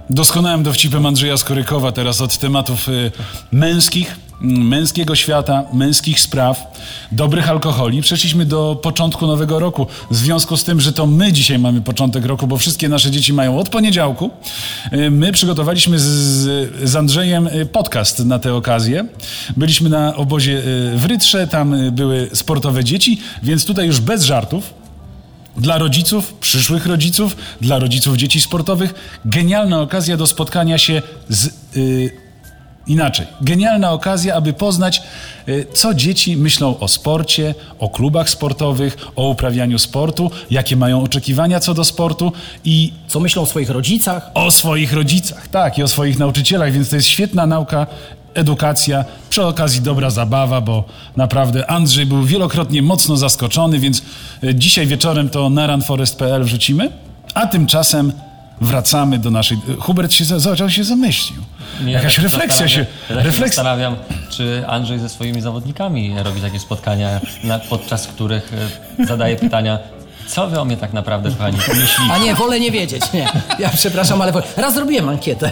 doskonałym 0.09 0.63
dowcipem 0.63 1.05
Andrzeja 1.05 1.37
Skorykowa 1.37 1.91
teraz 1.91 2.21
od 2.21 2.37
tematów 2.37 2.89
y, 2.89 3.11
męskich, 3.51 4.15
męskiego 4.41 5.15
świata, 5.15 5.63
męskich 5.73 6.19
spraw, 6.19 6.77
dobrych 7.11 7.49
alkoholi, 7.49 8.01
przeszliśmy 8.01 8.45
do 8.45 8.79
początku 8.83 9.27
nowego 9.27 9.59
roku. 9.59 9.87
W 10.11 10.15
związku 10.15 10.57
z 10.57 10.63
tym, 10.63 10.81
że 10.81 10.93
to 10.93 11.07
my 11.07 11.33
dzisiaj 11.33 11.59
mamy 11.59 11.81
początek 11.81 12.25
roku, 12.25 12.47
bo 12.47 12.57
wszystkie 12.57 12.89
nasze 12.89 13.11
dzieci 13.11 13.33
mają 13.33 13.59
od 13.59 13.69
poniedziałku, 13.69 14.31
y, 14.93 15.11
my 15.11 15.31
przygotowaliśmy 15.31 15.99
z, 15.99 16.05
z 16.89 16.95
Andrzejem 16.95 17.47
y, 17.47 17.65
podcast 17.65 18.25
na 18.25 18.39
tę 18.39 18.53
okazję. 18.53 19.05
Byliśmy 19.57 19.89
na 19.89 20.15
obozie 20.15 20.57
y, 20.57 20.97
w 20.97 21.05
Rytrze, 21.05 21.47
tam 21.47 21.91
były 21.91 22.29
sportowe 22.33 22.83
dzieci, 22.83 23.19
więc 23.43 23.65
tutaj 23.65 23.87
już 23.87 23.99
bez 23.99 24.23
żartów, 24.23 24.73
dla 25.57 25.77
rodziców, 25.77 26.33
przyszłych 26.33 26.85
rodziców, 26.85 27.37
dla 27.61 27.79
rodziców 27.79 28.17
dzieci 28.17 28.41
sportowych, 28.41 29.19
genialna 29.25 29.81
okazja 29.81 30.17
do 30.17 30.27
spotkania 30.27 30.77
się 30.77 31.01
z. 31.29 31.47
y, 31.77 32.26
inaczej. 32.87 33.27
Genialna 33.41 33.91
okazja, 33.91 34.35
aby 34.35 34.53
poznać, 34.53 35.01
y, 35.49 35.65
co 35.73 35.93
dzieci 35.93 36.37
myślą 36.37 36.79
o 36.79 36.87
sporcie, 36.87 37.55
o 37.79 37.89
klubach 37.89 38.29
sportowych, 38.29 38.97
o 39.15 39.29
uprawianiu 39.29 39.79
sportu, 39.79 40.31
jakie 40.51 40.75
mają 40.75 41.03
oczekiwania 41.03 41.59
co 41.59 41.73
do 41.73 41.83
sportu 41.83 42.31
i 42.65 42.93
Co 43.07 43.19
myślą 43.19 43.41
o 43.41 43.45
swoich 43.45 43.69
rodzicach? 43.69 44.31
o 44.33 44.51
swoich 44.51 44.93
rodzicach, 44.93 45.47
tak, 45.47 45.77
i 45.77 45.83
o 45.83 45.87
swoich 45.87 46.19
nauczycielach, 46.19 46.71
więc 46.71 46.89
to 46.89 46.95
jest 46.95 47.07
świetna 47.07 47.45
nauka, 47.45 47.87
edukacja, 48.33 49.05
przy 49.29 49.45
okazji 49.45 49.81
dobra 49.81 50.09
zabawa, 50.09 50.61
bo 50.61 50.83
naprawdę 51.15 51.69
Andrzej 51.71 52.05
był 52.05 52.23
wielokrotnie 52.23 52.81
mocno 52.81 53.17
zaskoczony, 53.17 53.79
więc 53.79 54.01
e, 54.43 54.55
dzisiaj 54.55 54.87
wieczorem 54.87 55.29
to 55.29 55.49
na 55.49 55.67
runforest.pl 55.67 56.43
wrzucimy, 56.43 56.91
a 57.33 57.47
tymczasem 57.47 58.11
wracamy 58.61 59.19
do 59.19 59.31
naszej... 59.31 59.57
Hubert 59.79 60.13
się, 60.13 60.25
zobacz, 60.25 60.61
on 60.61 60.69
się 60.69 60.83
zamyślił. 60.83 61.41
Nie, 61.83 61.91
Jakaś 61.91 62.15
tak 62.15 62.23
refleksja 62.23 62.67
się... 62.67 62.85
Ja 63.09 63.15
tak 63.15 63.33
się 63.33 63.39
zastanawiam, 63.39 63.95
czy 64.29 64.63
Andrzej 64.67 64.99
ze 64.99 65.09
swoimi 65.09 65.41
zawodnikami 65.41 66.15
robi 66.23 66.41
takie 66.41 66.59
spotkania, 66.59 67.19
na, 67.43 67.59
podczas 67.59 68.07
których 68.07 68.51
e, 68.99 69.05
zadaje 69.05 69.35
pytania, 69.35 69.79
co 70.27 70.47
wy 70.47 70.59
o 70.59 70.65
mnie 70.65 70.77
tak 70.77 70.93
naprawdę, 70.93 71.31
kochani, 71.31 71.57
myślicie? 71.57 72.13
A 72.13 72.17
nie, 72.17 72.35
wolę 72.35 72.59
nie 72.59 72.71
wiedzieć. 72.71 73.01
Nie. 73.13 73.27
Ja 73.59 73.69
przepraszam, 73.69 74.21
ale 74.21 74.31
wolę. 74.31 74.45
raz 74.57 74.73
zrobiłem 74.73 75.09
ankietę. 75.09 75.51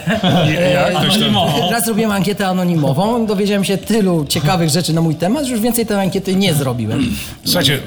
Jak 0.74 0.96
Anonimowo. 0.96 1.72
Raz 1.72 1.86
zrobiłem 1.86 2.12
ankietę 2.12 2.48
anonimową. 2.48 3.26
Dowiedziałem 3.26 3.64
się 3.64 3.78
tylu 3.78 4.26
ciekawych 4.26 4.70
rzeczy 4.70 4.94
na 4.94 5.02
mój 5.02 5.16
temat, 5.16 5.46
że 5.46 5.52
już 5.52 5.62
więcej 5.62 5.86
tej 5.86 5.98
ankiety 6.00 6.36
nie 6.36 6.54
zrobiłem. 6.54 7.16
Słuchajcie, 7.46 7.74
e, 7.74 7.80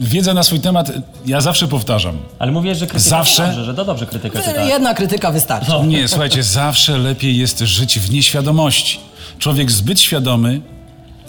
wiedza 0.00 0.34
na 0.34 0.42
swój 0.42 0.60
temat, 0.60 0.92
ja 1.26 1.40
zawsze 1.40 1.68
powtarzam, 1.68 2.18
Ale 2.38 2.52
mówię, 2.52 2.74
że 2.74 2.86
krytyka 2.86 3.10
Zawsze- 3.10 3.46
dobrze, 3.46 3.64
że 3.64 3.74
to 3.74 3.84
dobrze 3.84 4.06
krytykę 4.06 4.38
czyta. 4.42 4.62
Jedna 4.62 4.94
krytyka 4.94 5.30
wystarczy. 5.32 5.72
Nie, 5.86 6.08
słuchajcie, 6.08 6.42
zawsze 6.42 6.98
lepiej 6.98 7.36
jest 7.38 7.58
żyć 7.58 7.98
w 7.98 8.12
nieświadomości. 8.12 8.98
Człowiek 9.38 9.70
zbyt 9.70 10.00
świadomy 10.00 10.60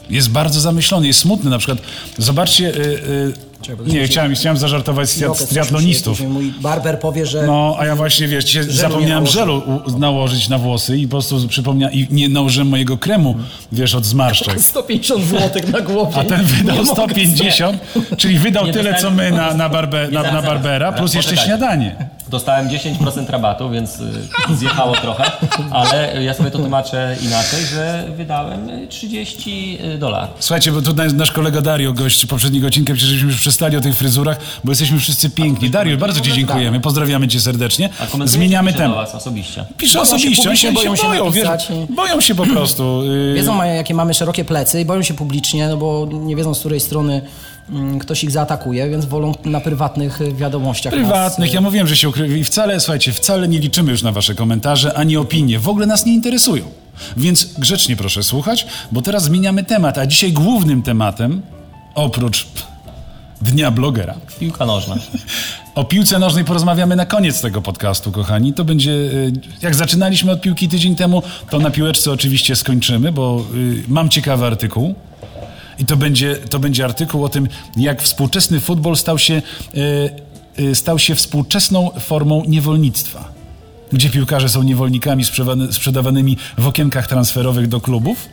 jest 0.09 0.29
bardzo 0.29 0.59
zamyślony, 0.61 1.07
jest 1.07 1.19
smutny. 1.19 1.49
Na 1.49 1.57
przykład, 1.57 1.77
zobaczcie, 2.17 2.67
y, 2.67 2.77
y, 2.77 3.33
Czekaj, 3.61 3.85
nie, 3.87 4.03
chciałem, 4.07 4.35
chciałem 4.35 4.57
zażartować 4.57 5.09
z, 5.09 5.37
coś 5.37 5.49
triatlonistów. 5.49 6.17
się- 6.17 6.29
Mój 6.29 6.51
barber 6.61 6.99
powie, 6.99 7.25
że 7.25 7.43
No, 7.47 7.75
a 7.79 7.85
ja 7.85 7.95
właśnie, 7.95 8.27
wiesz, 8.27 8.45
cię 8.45 8.63
zapomniałem 8.63 9.27
żelu 9.27 9.61
nałożyć 9.97 10.49
na 10.49 10.57
włosy 10.57 10.97
i 10.97 11.07
po 11.07 11.09
prostu 11.11 11.47
przypomniałem, 11.47 11.95
i 11.95 12.07
nie 12.11 12.29
nałożyłem 12.29 12.67
mojego 12.67 12.97
kremu, 12.97 13.35
wiesz, 13.71 13.95
od 13.95 14.05
zmarszczek. 14.05 14.61
150 14.71 15.25
zł 15.25 15.61
na 15.71 15.81
głowie. 15.81 16.17
A 16.17 16.23
ten 16.23 16.43
wydał 16.43 16.75
mogę 16.75 16.91
150, 16.91 17.77
czyli 18.17 18.37
wydał 18.39 18.67
tyle, 18.71 18.95
co 18.95 19.11
my 19.11 19.31
na, 19.31 19.53
na, 19.53 19.69
barbe, 19.69 20.07
na, 20.11 20.31
na 20.31 20.41
Barbera, 20.41 20.91
plus 20.91 21.13
jeszcze 21.13 21.37
śniadanie. 21.37 21.95
Dostałem 22.31 22.69
10% 22.69 23.29
rabatu, 23.29 23.69
więc 23.69 23.99
y, 23.99 24.11
zjechało 24.59 24.95
trochę, 24.95 25.23
ale 25.71 26.23
ja 26.23 26.33
sobie 26.33 26.51
to 26.51 26.59
tłumaczę 26.59 27.17
inaczej, 27.21 27.65
że 27.65 28.05
wydałem 28.17 28.69
y, 28.69 28.87
30 28.87 29.77
dolarów. 29.99 30.35
Słuchajcie, 30.39 30.71
bo 30.71 30.81
tutaj 30.81 31.13
nasz 31.13 31.31
kolega 31.31 31.61
Dario, 31.61 31.93
gość 31.93 32.25
poprzedniego 32.25 32.67
odcinka, 32.67 32.93
przecież 32.93 33.09
żeśmy 33.13 33.27
już 33.29 33.39
przestali 33.39 33.77
o 33.77 33.81
tych 33.81 33.95
fryzurach, 33.95 34.37
bo 34.63 34.71
jesteśmy 34.71 34.99
wszyscy 34.99 35.29
piękni. 35.29 35.69
Dario, 35.69 35.97
bardzo 35.97 36.21
Ci 36.21 36.33
dziękujemy, 36.33 36.79
pozdrawiamy 36.79 37.27
Cię 37.27 37.39
serdecznie. 37.39 37.89
Zmieniamy 38.25 38.73
temat. 38.73 38.95
was 38.97 39.15
osobiście. 39.15 39.65
Pisze 39.77 39.93
Boją 39.99 40.05
się 40.05 40.15
osobiście, 40.15 40.49
oni 40.49 40.57
się, 40.57 40.71
boją, 40.71 40.93
boją 40.93 40.95
się 40.95 41.07
boją, 41.07 41.31
wiesz, 41.31 41.47
boją 41.95 42.21
się 42.21 42.35
po 42.35 42.45
prostu. 42.45 43.03
yy, 43.03 43.33
Wiedzą, 43.35 43.55
mają, 43.55 43.75
jakie 43.75 43.93
mamy 43.93 44.13
szerokie 44.13 44.45
plecy 44.45 44.81
i 44.81 44.85
boją 44.85 45.01
się 45.03 45.13
publicznie, 45.13 45.67
no 45.67 45.77
bo 45.77 46.07
nie 46.11 46.35
wiedzą, 46.35 46.53
z 46.53 46.59
której 46.59 46.79
strony 46.79 47.21
ktoś 47.99 48.23
ich 48.23 48.31
zaatakuje, 48.31 48.89
więc 48.89 49.05
wolą 49.05 49.35
na 49.45 49.59
prywatnych 49.61 50.21
y, 50.21 50.33
wiadomościach. 50.33 50.93
prywatnych. 50.93 51.47
Nas, 51.49 51.53
Ja 51.53 51.61
mówiłem, 51.61 51.87
że 51.87 51.97
się 51.97 52.09
ukrywa 52.09 52.35
i 52.35 52.43
wcale, 52.43 52.79
słuchajcie, 52.79 53.13
wcale 53.13 53.47
nie 53.47 53.59
liczymy 53.59 53.91
już 53.91 54.03
na 54.03 54.11
wasze 54.11 54.35
komentarze, 54.35 54.93
ani 54.93 55.17
opinie. 55.17 55.59
W 55.59 55.69
ogóle 55.69 55.85
nas 55.85 56.05
nie 56.05 56.13
interesują. 56.13 56.63
Więc 57.17 57.53
grzecznie 57.59 57.95
proszę 57.95 58.23
słuchać, 58.23 58.67
bo 58.91 59.01
teraz 59.01 59.23
zmieniamy 59.23 59.63
temat, 59.63 59.97
a 59.97 60.05
dzisiaj 60.05 60.31
głównym 60.31 60.81
tematem, 60.81 61.41
oprócz 61.95 62.47
Dnia 63.41 63.71
Blogera, 63.71 64.15
Piłka 64.39 64.65
nożna. 64.65 64.95
O 65.75 65.83
piłce 65.83 66.19
nożnej 66.19 66.45
porozmawiamy 66.45 66.95
na 66.95 67.05
koniec 67.05 67.41
tego 67.41 67.61
podcastu, 67.61 68.11
kochani. 68.11 68.53
To 68.53 68.65
będzie, 68.65 68.91
y, 68.91 69.31
jak 69.61 69.75
zaczynaliśmy 69.75 70.31
od 70.31 70.41
piłki 70.41 70.67
tydzień 70.69 70.95
temu, 70.95 71.23
to 71.49 71.59
na 71.59 71.71
piłeczce 71.71 72.11
oczywiście 72.11 72.55
skończymy, 72.55 73.11
bo 73.11 73.43
y, 73.55 73.83
mam 73.87 74.09
ciekawy 74.09 74.45
artykuł. 74.45 74.95
I 75.81 75.85
to 75.85 75.97
będzie, 75.97 76.35
to 76.35 76.59
będzie 76.59 76.85
artykuł 76.85 77.25
o 77.25 77.29
tym, 77.29 77.47
jak 77.77 78.01
współczesny 78.01 78.59
futbol 78.59 78.95
stał 78.95 79.19
się, 79.19 79.41
y, 80.57 80.61
y, 80.63 80.75
stał 80.75 80.99
się 80.99 81.15
współczesną 81.15 81.91
formą 81.99 82.43
niewolnictwa. 82.47 83.31
Gdzie 83.93 84.09
piłkarze 84.09 84.49
są 84.49 84.63
niewolnikami 84.63 85.23
sprzedawanymi 85.71 86.37
w 86.57 86.67
okienkach 86.67 87.07
transferowych 87.07 87.67
do 87.67 87.81
klubów 87.81 88.29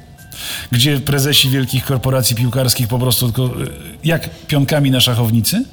gdzie 0.72 1.00
prezesi 1.00 1.50
wielkich 1.50 1.84
korporacji 1.84 2.36
piłkarskich 2.36 2.88
po 2.88 2.98
prostu 2.98 3.32
tylko 3.32 3.62
y, 3.62 3.70
jak 4.04 4.30
pionkami 4.46 4.90
na 4.90 5.00
szachownicy, 5.00 5.64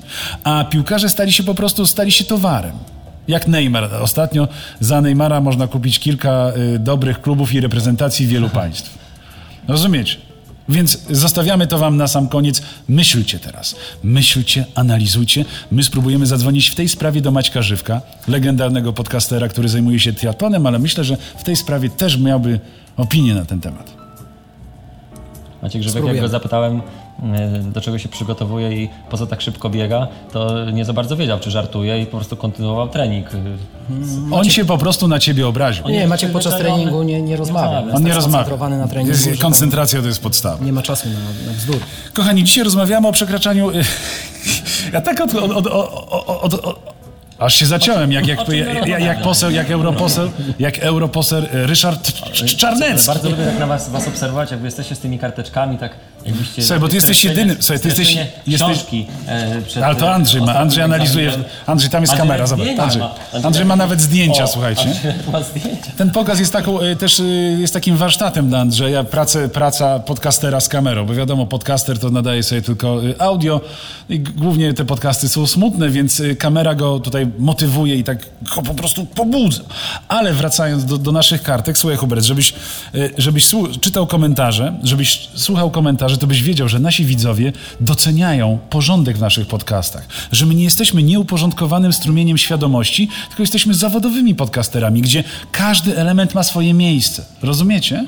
a 0.43 0.63
piłkarze 0.63 1.09
stali 1.09 1.33
się 1.33 1.43
po 1.43 1.55
prostu 1.55 1.85
stali 1.85 2.11
się 2.11 2.23
towarem. 2.23 2.73
Jak 3.27 3.47
Neymar. 3.47 3.93
Ostatnio 4.01 4.47
za 4.79 5.01
Neymara 5.01 5.41
można 5.41 5.67
kupić 5.67 5.99
kilka 5.99 6.51
dobrych 6.79 7.21
klubów 7.21 7.53
i 7.53 7.59
reprezentacji 7.59 8.27
wielu 8.27 8.49
państw. 8.49 8.97
Rozumiecie? 9.67 10.17
Więc 10.69 10.99
zostawiamy 11.09 11.67
to 11.67 11.77
wam 11.77 11.97
na 11.97 12.07
sam 12.07 12.27
koniec. 12.27 12.61
Myślcie 12.87 13.39
teraz. 13.39 13.75
Myślcie, 14.03 14.65
analizujcie. 14.75 15.45
My 15.71 15.83
spróbujemy 15.83 16.25
zadzwonić 16.25 16.69
w 16.69 16.75
tej 16.75 16.89
sprawie 16.89 17.21
do 17.21 17.31
Maćka 17.31 17.61
Żywka, 17.61 18.01
legendarnego 18.27 18.93
podcastera, 18.93 19.47
który 19.47 19.69
zajmuje 19.69 19.99
się 19.99 20.13
triatlonem, 20.13 20.65
ale 20.65 20.79
myślę, 20.79 21.03
że 21.03 21.17
w 21.37 21.43
tej 21.43 21.55
sprawie 21.55 21.89
też 21.89 22.17
miałby 22.17 22.59
opinię 22.97 23.35
na 23.35 23.45
ten 23.45 23.61
temat. 23.61 24.04
Maciek 25.65 25.81
Grzybek, 25.81 26.05
jak 26.05 26.21
go 26.21 26.27
zapytałem, 26.27 26.77
y, 26.77 27.71
do 27.71 27.81
czego 27.81 27.97
się 27.99 28.09
przygotowuje 28.09 28.83
i 28.83 28.89
po 29.09 29.17
co 29.17 29.27
tak 29.27 29.41
szybko 29.41 29.69
biega, 29.69 30.07
to 30.33 30.71
nie 30.71 30.85
za 30.85 30.93
bardzo 30.93 31.17
wiedział, 31.17 31.39
czy 31.39 31.51
żartuje 31.51 32.01
i 32.01 32.05
po 32.05 32.17
prostu 32.17 32.35
kontynuował 32.37 32.87
trening. 32.89 33.33
Y, 33.33 33.37
On 34.31 34.49
się 34.49 34.65
po 34.65 34.77
prostu 34.77 35.07
na 35.07 35.19
ciebie 35.19 35.47
obraził. 35.47 35.87
Nie, 35.89 36.07
Maciek 36.07 36.31
podczas 36.31 36.53
przyzwyczajony. 36.53 36.83
treningu 36.83 37.03
nie, 37.03 37.21
nie 37.21 37.37
rozmawia. 37.37 37.79
On 37.79 38.03
nie 38.03 38.07
tak 38.07 38.15
rozmawia. 38.15 38.69
na 38.69 38.87
treningu, 38.87 39.11
Jest- 39.11 39.25
tam 39.25 39.37
Koncentracja 39.37 40.01
to 40.01 40.07
jest 40.07 40.21
podstawa. 40.21 40.65
nie 40.65 40.73
ma 40.73 40.81
czasu 40.81 41.09
na, 41.09 41.51
na 41.51 41.57
bzdur. 41.57 41.77
Kochani, 42.13 42.43
dzisiaj 42.43 42.63
rozmawiamy 42.63 43.07
o 43.07 43.11
przekraczaniu. 43.11 43.71
Ja 44.93 45.01
tak 45.01 45.21
od, 45.21 45.33
od, 45.35 45.51
od, 45.51 45.67
od, 45.67 46.43
od, 46.43 46.53
od 46.53 46.94
Aż 47.39 47.55
się 47.55 47.65
zaciąłem, 47.65 48.11
jak, 48.11 48.27
jak, 48.27 48.39
jak, 48.85 49.01
jak, 49.01 49.21
poseł, 49.21 49.51
jak 49.51 49.71
europoseł, 49.71 50.31
jak 50.59 50.79
europoseł 50.79 51.41
Ryszard 51.51 52.11
Czarnecki. 52.57 53.07
Bardzo 53.07 53.29
lubię 53.29 53.45
tak 53.45 53.59
na 53.59 53.67
was, 53.67 53.89
was 53.89 54.07
obserwować, 54.07 54.51
jak 54.51 54.59
wy 54.59 54.67
jesteście 54.67 54.95
z 54.95 54.99
tymi 54.99 55.19
karteczkami, 55.19 55.77
tak 55.77 55.91
jakbyście... 56.25 56.61
Słuchaj, 56.61 56.79
bo 56.79 56.87
ty 56.87 56.95
jesteś 56.95 57.23
jedyny- 57.25 57.55
słuchaj, 57.59 57.79
ty 57.79 57.87
jesteś- 57.87 58.17
jesteś- 58.47 58.55
Książki, 58.71 59.05
e, 59.27 59.61
przed, 59.61 59.83
Ale 59.83 59.95
to 59.95 60.13
Andrzej 60.13 60.41
ma, 60.41 60.55
Andrzej 60.55 60.83
analizuje. 60.83 61.31
Andrzej, 61.65 61.89
tam 61.89 62.01
jest 62.03 62.13
Andrzej 62.13 62.27
kamera, 62.27 62.47
zobacz. 62.47 62.67
Andrzej, 62.79 63.01
ma. 63.01 63.15
Andrzej 63.43 63.65
ma 63.65 63.75
nawet 63.75 64.01
zdjęcia, 64.01 64.43
O, 64.43 64.47
słuchajcie. 64.47 64.93
Zdjęcia. 65.51 65.91
Ten 65.97 66.11
pokaz 66.11 66.39
jest 66.39 66.53
taką, 66.53 66.81
y, 66.81 66.95
też 66.95 67.19
y, 67.19 67.57
jest 67.59 67.73
takim 67.73 67.97
warsztatem 67.97 68.49
dla 68.49 68.59
Andrzeja, 68.59 69.03
pracę, 69.03 69.49
praca 69.49 69.99
podcastera 69.99 70.59
z 70.59 70.67
kamerą, 70.69 71.05
bo 71.05 71.13
wiadomo, 71.13 71.45
podcaster 71.45 71.99
to 71.99 72.09
nadaje 72.09 72.43
sobie 72.43 72.61
tylko 72.61 73.01
audio 73.19 73.61
i 74.09 74.19
głównie 74.19 74.73
te 74.73 74.85
podcasty 74.85 75.29
są 75.29 75.47
smutne, 75.47 75.89
więc 75.89 76.21
kamera 76.39 76.75
go 76.75 76.99
tutaj 76.99 77.27
motywuje 77.39 77.95
i 77.95 78.03
tak 78.03 78.17
go 78.55 78.61
po 78.61 78.73
prostu 78.73 79.05
pobudza. 79.05 79.61
Ale 80.07 80.33
wracając 80.33 80.85
do, 80.85 80.97
do 80.97 81.11
naszych 81.11 81.43
kartek, 81.43 81.77
słuchaj 81.77 81.97
Hubert, 81.97 82.23
żebyś, 82.25 82.53
żebyś 83.17 83.47
czytał 83.81 84.07
komentarze, 84.07 84.73
żebyś 84.83 85.29
słuchał 85.35 85.71
komentarzy, 85.71 86.14
to 86.17 86.27
byś 86.27 86.43
wiedział, 86.43 86.69
że 86.69 86.79
nasi 86.79 87.05
widzowie 87.05 87.53
doceniają 87.79 88.59
porządek 88.69 89.17
w 89.17 89.21
naszych 89.21 89.47
podcastach, 89.47 90.07
że 90.31 90.45
my 90.45 90.55
nie 90.55 90.63
jesteśmy 90.63 91.03
nieuporządkowanym 91.03 91.93
strumieniem 91.93 92.37
świadomości, 92.37 93.09
tylko 93.27 93.43
jesteśmy 93.43 93.73
zawodowymi 93.73 94.35
podcasterami, 94.35 95.01
gdzie 95.01 95.23
każdy 95.51 95.97
element 95.97 96.35
ma 96.35 96.43
swoje 96.43 96.73
miejsce. 96.73 97.25
Rozumiecie? 97.41 98.05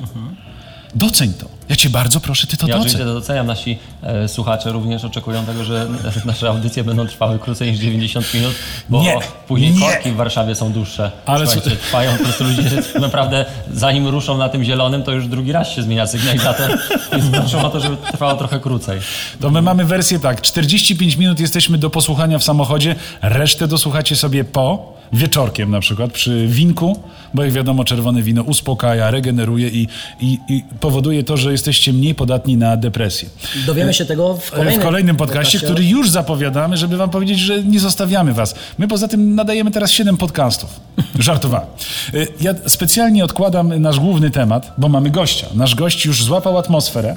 Doceń 0.96 1.34
to. 1.34 1.57
Ja 1.70 1.76
cię 1.76 1.90
bardzo 1.90 2.20
proszę, 2.20 2.48
ty 2.48 2.58
to 2.58 2.68
Ja 2.68 2.74
doceń. 2.74 2.82
oczywiście 2.82 3.06
to 3.06 3.14
doceniam. 3.14 3.48
Nasi 3.48 3.78
e, 4.04 4.28
słuchacze 4.28 4.72
również 4.72 5.04
oczekują 5.06 5.46
tego, 5.46 5.64
że 5.64 5.88
nasze 6.26 6.50
audycje 6.50 6.84
będą 6.84 7.08
trwały 7.08 7.40
krócej 7.40 7.72
niż 7.72 7.80
90 7.80 8.34
minut, 8.34 8.54
bo 8.90 9.02
Nie, 9.04 9.16
później 9.48 9.72
nie. 9.72 9.80
korki 9.80 10.12
w 10.12 10.16
Warszawie 10.16 10.56
są 10.56 10.72
dłuższe. 10.74 11.12
Ale 11.26 11.48
Słuchajcie, 11.48 11.70
co- 11.70 11.76
trwają 11.84 12.18
po 12.18 12.24
prostu 12.24 12.44
ludzie, 12.44 12.64
naprawdę 13.00 13.46
zanim 13.74 14.08
ruszą 14.08 14.38
na 14.38 14.50
tym 14.50 14.64
zielonym, 14.64 15.04
to 15.04 15.12
już 15.12 15.28
drugi 15.28 15.52
raz 15.52 15.70
się 15.70 15.84
zmienia 15.84 16.08
sygnalizator, 16.08 16.78
więc 17.12 17.26
proszę 17.32 17.66
o 17.66 17.70
to, 17.70 17.80
żeby 17.80 17.98
trwało 18.12 18.34
trochę 18.36 18.60
krócej. 18.60 19.00
To 19.42 19.50
my 19.50 19.62
mamy 19.62 19.86
wersję 19.86 20.20
tak, 20.20 20.42
45 20.42 21.16
minut 21.18 21.40
jesteśmy 21.40 21.78
do 21.78 21.90
posłuchania 21.90 22.40
w 22.40 22.44
samochodzie, 22.44 22.96
resztę 23.22 23.68
dosłuchacie 23.68 24.16
sobie 24.16 24.44
po, 24.44 24.97
wieczorkiem 25.14 25.72
na 25.72 25.80
przykład, 25.80 26.12
przy 26.12 26.48
winku, 26.48 27.04
bo 27.34 27.44
jak 27.44 27.52
wiadomo 27.52 27.84
czerwone 27.84 28.22
wino 28.22 28.42
uspokaja, 28.44 29.12
regeneruje 29.12 29.68
i, 29.70 29.88
i, 30.20 30.40
i 30.50 30.64
powoduje 30.80 31.24
to, 31.24 31.38
że 31.38 31.52
jesteście 31.52 31.94
mniej 31.94 32.16
podatni 32.16 32.58
na 32.58 32.78
depresję. 32.78 33.30
Dowiemy 33.66 33.94
się 33.94 34.06
tego 34.06 34.38
w 34.38 34.52
kolejnym, 34.52 34.82
w 34.82 34.84
kolejnym 34.84 35.16
podcaście, 35.16 35.60
który 35.60 35.86
już 35.86 36.10
zapowiadamy, 36.10 36.78
żeby 36.78 36.98
wam 36.98 37.10
powiedzieć, 37.10 37.40
że 37.40 37.64
nie 37.64 37.80
zostawiamy 37.80 38.34
was. 38.34 38.56
My 38.78 38.88
poza 38.88 39.08
tym 39.08 39.36
nadajemy 39.36 39.72
teraz 39.72 39.92
7 39.92 40.18
podcastów. 40.18 40.80
Żartowałem. 41.20 41.68
Y, 42.14 42.28
Ja 42.42 42.54
specjalnie 42.68 43.26
odkładam 43.26 43.82
nasz 43.82 44.00
główny 44.00 44.32
temat, 44.32 44.74
bo 44.78 44.90
mamy 44.90 45.10
gościa. 45.10 45.48
Nasz 45.54 45.76
gość 45.76 46.06
już 46.06 46.24
złapał 46.24 46.58
atmosferę. 46.58 47.16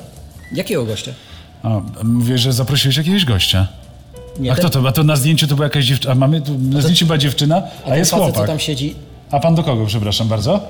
Jakiego 0.53 0.85
gościa? 0.85 1.13
A, 1.63 1.81
mówię, 2.05 2.39
że 2.39 2.53
zaprosiłeś 2.53 2.97
jakiegoś 2.97 3.25
gościa. 3.25 3.67
Nie, 4.41 4.53
A 4.53 4.55
ten- 4.55 4.65
kto 4.69 4.81
to? 4.83 4.89
A 4.89 4.93
to 4.93 5.05
na 5.05 5.17
zdjęciu 5.17 5.47
to 5.47 5.55
była 5.55 5.67
jakaś 5.67 5.85
dziewczyna. 5.85 6.13
A 6.13 6.15
mamy 6.15 6.41
tu 6.41 6.59
na 6.59 6.81
zdjęciu 6.81 7.07
była 7.07 7.19
dziewczyna, 7.19 7.63
a, 7.85 7.89
ten 7.89 7.99
jest 7.99 8.11
facet, 8.11 8.27
co 8.27 8.33
chłopak. 8.33 8.47
tam 8.49 8.59
siedzi. 8.59 8.95
A 9.31 9.41
pan 9.41 9.55
do 9.55 9.63
kogo, 9.63 9.87
przepraszam 9.87 10.29
bardzo? 10.29 10.61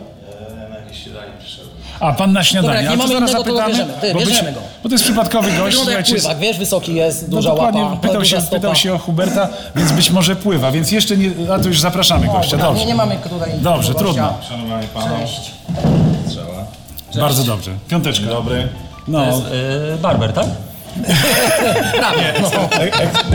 A 2.00 2.12
pan 2.12 2.32
na 2.32 2.44
śniadanie. 2.44 2.68
Dobra, 2.68 2.82
jak 2.82 2.90
A 2.90 2.94
nie 2.94 2.98
to 3.02 3.08
mamy 3.08 3.18
innego, 3.26 3.44
to 3.44 3.50
go 3.52 3.56
zapytamy. 3.56 3.72
bierzemy. 3.74 3.92
Ty, 4.00 4.12
bo, 4.14 4.20
bierzemy 4.20 4.52
go. 4.52 4.60
bo 4.82 4.88
to 4.88 4.94
jest 4.94 5.04
przypadkowy 5.04 5.48
gość. 5.48 5.58
Wygląda 5.62 5.92
jak 5.92 6.06
słuchajcie, 6.06 6.12
pływak, 6.28 6.38
wiesz, 6.38 6.58
wysoki 6.58 6.94
jest, 6.94 7.28
No 7.28 7.36
duża 7.36 7.50
dokładnie, 7.50 7.80
łapa, 7.82 7.96
pytał 7.96 8.24
się, 8.24 8.40
stopa. 8.40 8.56
pytał 8.56 8.74
się 8.74 8.94
o 8.94 8.98
Huberta, 8.98 9.48
więc 9.76 9.92
być 9.92 10.10
może 10.10 10.36
pływa, 10.36 10.70
więc 10.72 10.92
jeszcze 10.92 11.16
nie, 11.16 11.30
a 11.54 11.58
to 11.58 11.68
już 11.68 11.80
zapraszamy 11.80 12.26
gościa, 12.26 12.50
Dobra, 12.50 12.66
dobrze. 12.66 12.80
Nie, 12.80 12.86
nie 12.86 12.94
mamy 12.94 13.16
tutaj 13.16 13.50
Dobrze, 13.60 13.92
gościa. 13.92 14.04
trudno. 14.04 14.34
Szanowani 14.48 14.86
panowie, 14.94 15.26
Cześć. 15.26 15.50
strzała. 16.26 16.64
Bardzo 17.20 17.44
dobrze. 17.44 17.70
Piąteczka. 17.88 18.26
Dobry. 18.26 18.68
No, 19.08 19.18
To 19.20 19.26
jest 19.26 19.42
e, 19.94 19.98
barber, 20.02 20.32
tak? 20.32 20.46
Prawie, 21.98 22.32
no. 22.42 22.48
Ek, 22.84 22.94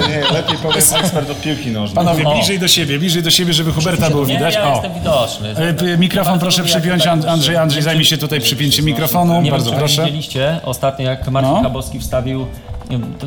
nie, 0.10 0.32
lepiej 0.34 0.58
powiem 0.58 0.78
ekspert 0.78 1.30
od 1.30 1.42
piłki 1.42 1.72
nożnej. 1.72 1.96
panowie, 1.96 2.28
O. 2.28 2.34
bliżej 2.34 2.60
do 2.60 2.68
siebie, 2.68 3.00
bliżej 3.00 3.24
do 3.24 3.32
siebie, 3.32 3.54
żeby 3.54 3.72
Huberta 3.74 4.10
było 4.10 4.26
Nie, 4.26 4.34
widać. 4.34 4.56
ja 4.56 4.68
O. 4.68 4.74
jestem 4.74 4.94
widoczny. 4.94 5.50
E, 5.94 5.98
Mikrofon 5.98 6.40
proszę 6.40 6.64
przypiąć, 6.64 7.04
tak 7.04 7.14
And- 7.14 7.26
Andrzej, 7.26 7.58
Andrzej 7.58 7.82
zajmie 7.84 8.06
się 8.06 8.18
tutaj 8.18 8.40
przypięciem 8.42 8.86
mikrofonu, 8.86 9.42
Nie 9.42 9.52
bardzo 9.52 9.66
wiem, 9.72 9.74
czy 9.80 9.80
proszę. 9.80 10.02
widzieliście 10.06 10.60
ostatnio, 10.64 11.06
jak 11.06 11.28
Marcin 11.28 11.54
No. 11.54 11.62
Chabowski 11.64 12.00
wstawił 12.00 12.40
nie 12.40 12.46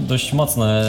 dość 0.01 0.33
mocne 0.33 0.83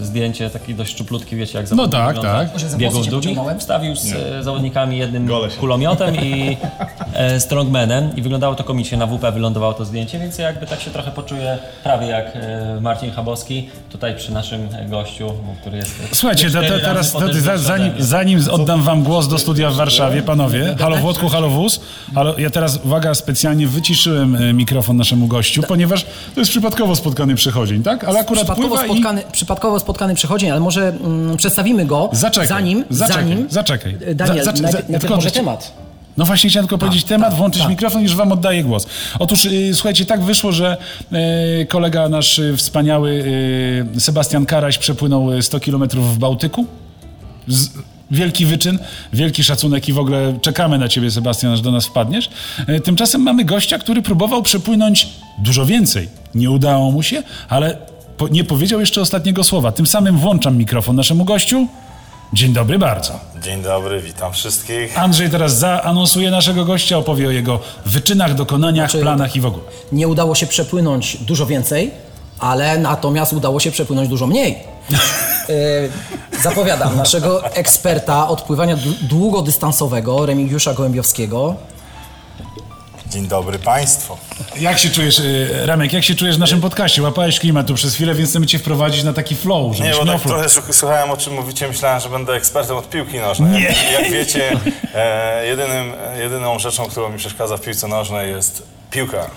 e, 0.00 0.04
zdjęcie, 0.04 0.50
takie 0.50 0.74
dość 0.74 0.92
szczuplutkie, 0.92 1.36
wiecie, 1.36 1.58
jak 1.58 1.70
No 1.70 1.76
zawodnik 1.76 1.92
tak, 1.92 2.14
wygląda 2.14 2.44
tak. 2.44 2.76
Biegów 2.76 3.06
długich. 3.06 3.38
Wstawił 3.58 3.96
z 3.96 4.12
e, 4.12 4.42
zawodnikami 4.42 4.98
jednym 4.98 5.28
kulomiotem 5.60 6.16
i 6.16 6.56
e, 7.14 7.40
strongmanem 7.40 8.16
i 8.16 8.22
wyglądało 8.22 8.54
to 8.54 8.64
komicznie. 8.64 8.98
Na 8.98 9.06
WP 9.06 9.32
wylądowało 9.32 9.74
to 9.74 9.84
zdjęcie, 9.84 10.18
więc 10.18 10.38
ja 10.38 10.46
jakby 10.46 10.66
tak 10.66 10.80
się 10.80 10.90
trochę 10.90 11.10
poczuję 11.10 11.58
prawie 11.82 12.06
jak 12.06 12.26
e, 12.34 12.78
Marcin 12.80 13.10
Chabowski 13.10 13.68
tutaj 13.90 14.16
przy 14.16 14.32
naszym 14.32 14.68
gościu, 14.88 15.32
który 15.60 15.76
jest 15.76 16.08
Słuchajcie, 16.12 16.50
teraz 16.82 17.16
za, 17.32 17.58
zanim, 17.58 17.92
zanim 17.98 18.40
oddam 18.50 18.82
wam 18.82 19.02
głos 19.02 19.28
do 19.28 19.38
studia 19.38 19.70
w 19.70 19.74
Warszawie, 19.74 20.22
panowie, 20.22 20.74
halo 20.80 20.96
Włodku, 20.96 21.28
halo 21.28 21.48
Wóz, 21.48 21.80
halo, 22.14 22.38
ja 22.38 22.50
teraz, 22.50 22.80
uwaga, 22.84 23.14
specjalnie 23.14 23.66
wyciszyłem 23.66 24.56
mikrofon 24.56 24.96
naszemu 24.96 25.26
gościu, 25.26 25.62
ponieważ 25.68 26.04
to 26.34 26.40
jest 26.40 26.50
przypadkowo 26.50 26.96
spotkany 26.96 27.34
przychodzień, 27.34 27.82
tak? 27.82 27.91
Ale 28.06 28.20
akurat 28.20 28.42
Przypadkowo 28.44 28.68
pływa 28.68 28.86
i... 28.86 28.88
spotkany, 28.88 29.22
przypadkowo 29.32 29.80
spotkany 29.80 30.14
przychodzień, 30.14 30.50
ale 30.50 30.60
może 30.60 30.88
mm, 30.88 31.36
przedstawimy 31.36 31.86
go 31.86 32.08
Zaczekaj, 32.12 32.48
zanim, 32.48 32.84
zaczekaj, 32.90 33.24
zanim 33.24 33.46
zaczekaj. 33.50 33.96
E, 34.06 34.14
Daniel, 34.14 34.44
Za- 34.44 34.52
za- 34.56 34.62
najpierw, 34.62 34.72
najpierw 34.74 35.00
tylko- 35.00 35.16
może 35.16 35.30
temat. 35.30 35.72
No 36.16 36.24
właśnie 36.24 36.50
chciałem 36.50 36.68
tylko 36.68 36.78
powiedzieć 36.78 37.04
temat, 37.04 37.34
włączyć 37.34 37.68
mikrofon, 37.68 38.02
już 38.02 38.16
wam 38.16 38.32
oddaję 38.32 38.64
głos. 38.64 38.86
Otóż 39.18 39.44
y, 39.44 39.70
słuchajcie, 39.74 40.06
tak 40.06 40.22
wyszło, 40.22 40.52
że 40.52 40.76
y, 41.62 41.66
kolega 41.66 42.08
nasz 42.08 42.38
y, 42.38 42.56
wspaniały 42.56 43.10
y, 43.96 44.00
Sebastian 44.00 44.46
Karaś 44.46 44.78
przepłynął 44.78 45.32
y, 45.32 45.42
100 45.42 45.60
kilometrów 45.60 46.14
w 46.14 46.18
Bałtyku. 46.18 46.66
Z, 47.48 47.68
wielki 48.12 48.46
wyczyn, 48.46 48.78
wielki 49.12 49.44
szacunek 49.44 49.88
i 49.88 49.92
w 49.92 49.98
ogóle 49.98 50.38
czekamy 50.42 50.78
na 50.78 50.88
ciebie, 50.88 51.10
Sebastian, 51.10 51.52
aż 51.52 51.60
do 51.60 51.70
nas 51.70 51.86
wpadniesz. 51.86 52.30
Y, 52.68 52.80
tymczasem 52.80 53.22
mamy 53.22 53.44
gościa, 53.44 53.78
który 53.78 54.02
próbował 54.02 54.42
przepłynąć 54.42 55.08
dużo 55.38 55.66
więcej. 55.66 56.08
Nie 56.34 56.50
udało 56.50 56.90
mu 56.90 57.02
się, 57.02 57.22
ale 57.48 57.76
po, 58.16 58.28
nie 58.28 58.44
powiedział 58.44 58.80
jeszcze 58.80 59.00
ostatniego 59.00 59.44
słowa. 59.44 59.72
Tym 59.72 59.86
samym 59.86 60.18
włączam 60.18 60.56
mikrofon 60.56 60.96
naszemu 60.96 61.24
gościu. 61.24 61.66
Dzień 62.32 62.52
dobry 62.52 62.78
bardzo. 62.78 63.20
Dzień 63.42 63.62
dobry, 63.62 64.00
witam 64.02 64.32
wszystkich. 64.32 64.98
Andrzej 64.98 65.30
teraz 65.30 65.58
zaanonsuje 65.58 66.30
naszego 66.30 66.64
gościa, 66.64 66.98
opowie 66.98 67.28
o 67.28 67.30
jego 67.30 67.60
wyczynach, 67.86 68.34
dokonaniach, 68.34 68.90
Znaczy- 68.90 69.02
planach 69.02 69.36
i 69.36 69.40
w 69.40 69.46
ogóle. 69.46 69.64
Nie 69.92 70.08
udało 70.08 70.34
się 70.34 70.46
przepłynąć 70.46 71.16
dużo 71.16 71.46
więcej, 71.46 71.90
ale 72.38 72.78
natomiast 72.78 73.32
udało 73.32 73.60
się 73.60 73.70
przepłynąć 73.70 74.08
dużo 74.08 74.26
mniej. 74.26 74.71
E, 74.90 76.38
zapowiadam 76.42 76.96
naszego 76.96 77.44
eksperta 77.54 78.28
od 78.28 78.42
pływania 78.42 78.76
dłu- 78.76 78.94
długodystansowego, 79.02 80.26
Remigiusza 80.26 80.74
Gołębiowskiego. 80.74 81.54
Dzień 83.06 83.28
dobry 83.28 83.58
Państwu. 83.58 84.16
Jak 84.60 84.78
się 84.78 84.90
czujesz, 84.90 85.18
y, 85.18 85.48
Remek, 85.66 85.92
jak 85.92 86.04
się 86.04 86.14
czujesz 86.14 86.36
w 86.36 86.38
naszym 86.38 86.60
podcaście? 86.60 87.02
Łapałeś 87.02 87.40
klimatu 87.40 87.74
przez 87.74 87.94
chwilę, 87.94 88.14
więc 88.14 88.30
chcemy 88.30 88.46
cię 88.46 88.58
wprowadzić 88.58 89.02
na 89.04 89.12
taki 89.12 89.36
flow, 89.36 89.80
Nie, 89.80 89.90
bo 89.90 89.98
tak 89.98 90.06
flow. 90.06 90.22
trochę 90.22 90.48
słuch- 90.48 90.74
słuchałem 90.74 91.10
o 91.10 91.16
czym 91.16 91.34
mówicie, 91.34 91.68
myślałem, 91.68 92.00
że 92.00 92.08
będę 92.08 92.32
ekspertem 92.32 92.76
od 92.76 92.90
piłki 92.90 93.18
nożnej. 93.18 93.52
Nie. 93.52 93.60
Jak, 93.60 93.92
jak 93.92 94.10
wiecie, 94.10 94.56
e, 94.94 95.46
jedynym, 95.46 95.92
jedyną 96.18 96.58
rzeczą, 96.58 96.86
którą 96.88 97.08
mi 97.10 97.18
przeszkadza 97.18 97.56
w 97.56 97.60
piłce 97.60 97.88
nożnej 97.88 98.30
jest 98.30 98.62
piłka. 98.90 99.30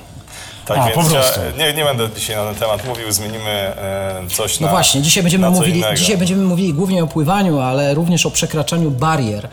Tak 0.65 0.77
A, 0.77 0.83
więc 0.83 0.95
po 0.95 1.03
prostu. 1.13 1.39
ja- 1.57 1.65
nie, 1.65 1.73
nie 1.73 1.83
będę 1.83 2.09
dzisiaj 2.15 2.35
na 2.35 2.45
ten 2.45 2.55
temat 2.55 2.85
mówił, 2.87 3.11
zmienimy 3.11 3.49
e, 3.49 4.21
coś 4.35 4.59
No 4.59 4.67
na 4.67 4.71
właśnie, 4.73 5.01
dzisiaj 5.01 5.23
będziemy, 5.23 5.49
mówili, 5.49 5.77
innego. 5.79 5.95
dzisiaj 5.95 6.17
będziemy 6.17 6.43
mówili 6.43 6.73
głównie 6.73 7.03
o 7.03 7.07
pływaniu, 7.07 7.59
ale 7.59 7.93
również 7.93 8.25
o 8.25 8.31
przekraczaniu 8.31 8.91
barier, 8.91 9.47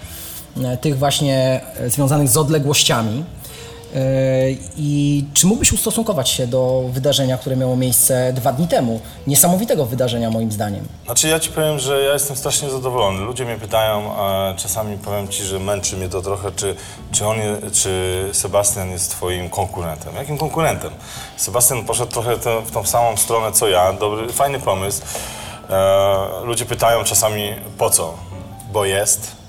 e, 0.64 0.76
tych 0.76 0.98
właśnie 0.98 1.60
e, 1.80 1.90
związanych 1.90 2.28
z 2.28 2.36
odległościami. 2.36 3.24
E, 3.94 3.98
I 4.76 5.24
czy 5.34 5.46
mógłbyś 5.46 5.72
ustosunkować 5.72 6.28
się 6.28 6.46
do 6.46 6.84
wydarzenia, 6.92 7.38
które 7.38 7.56
miało 7.56 7.76
miejsce 7.76 8.32
dwa 8.32 8.52
dni 8.52 8.68
temu? 8.68 9.00
Niesamowitego 9.26 9.86
wydarzenia 9.86 10.30
moim 10.30 10.52
zdaniem. 10.52 10.88
Znaczy 11.04 11.28
ja 11.28 11.40
ci 11.40 11.50
powiem, 11.50 11.78
że 11.78 12.02
ja 12.02 12.12
jestem 12.12 12.36
strasznie 12.36 12.70
zadowolony. 12.70 13.20
Ludzie 13.20 13.44
mnie 13.44 13.56
pytają, 13.56 14.16
a 14.16 14.54
czasami 14.56 14.98
powiem 14.98 15.28
ci, 15.28 15.44
że 15.44 15.58
męczy 15.58 15.96
mnie 15.96 16.08
to 16.08 16.22
trochę, 16.22 16.52
czy, 16.52 16.74
czy 17.12 17.26
on, 17.26 17.36
czy 17.72 18.28
Sebastian 18.32 18.90
jest 18.90 19.10
twoim 19.10 19.50
konkurentem. 19.50 20.14
Jakim 20.14 20.38
konkurentem? 20.38 20.90
Sebastian 21.36 21.84
poszedł 21.84 22.12
trochę 22.12 22.36
w 22.64 22.70
tą 22.70 22.84
samą 22.86 23.16
stronę 23.16 23.52
co 23.52 23.68
ja. 23.68 23.92
Dobry, 23.92 24.32
fajny 24.32 24.60
pomysł. 24.60 25.02
E, 25.70 26.44
ludzie 26.44 26.64
pytają 26.64 27.04
czasami 27.04 27.52
po 27.78 27.90
co? 27.90 28.14
Bo 28.72 28.84
jest. 28.84 29.41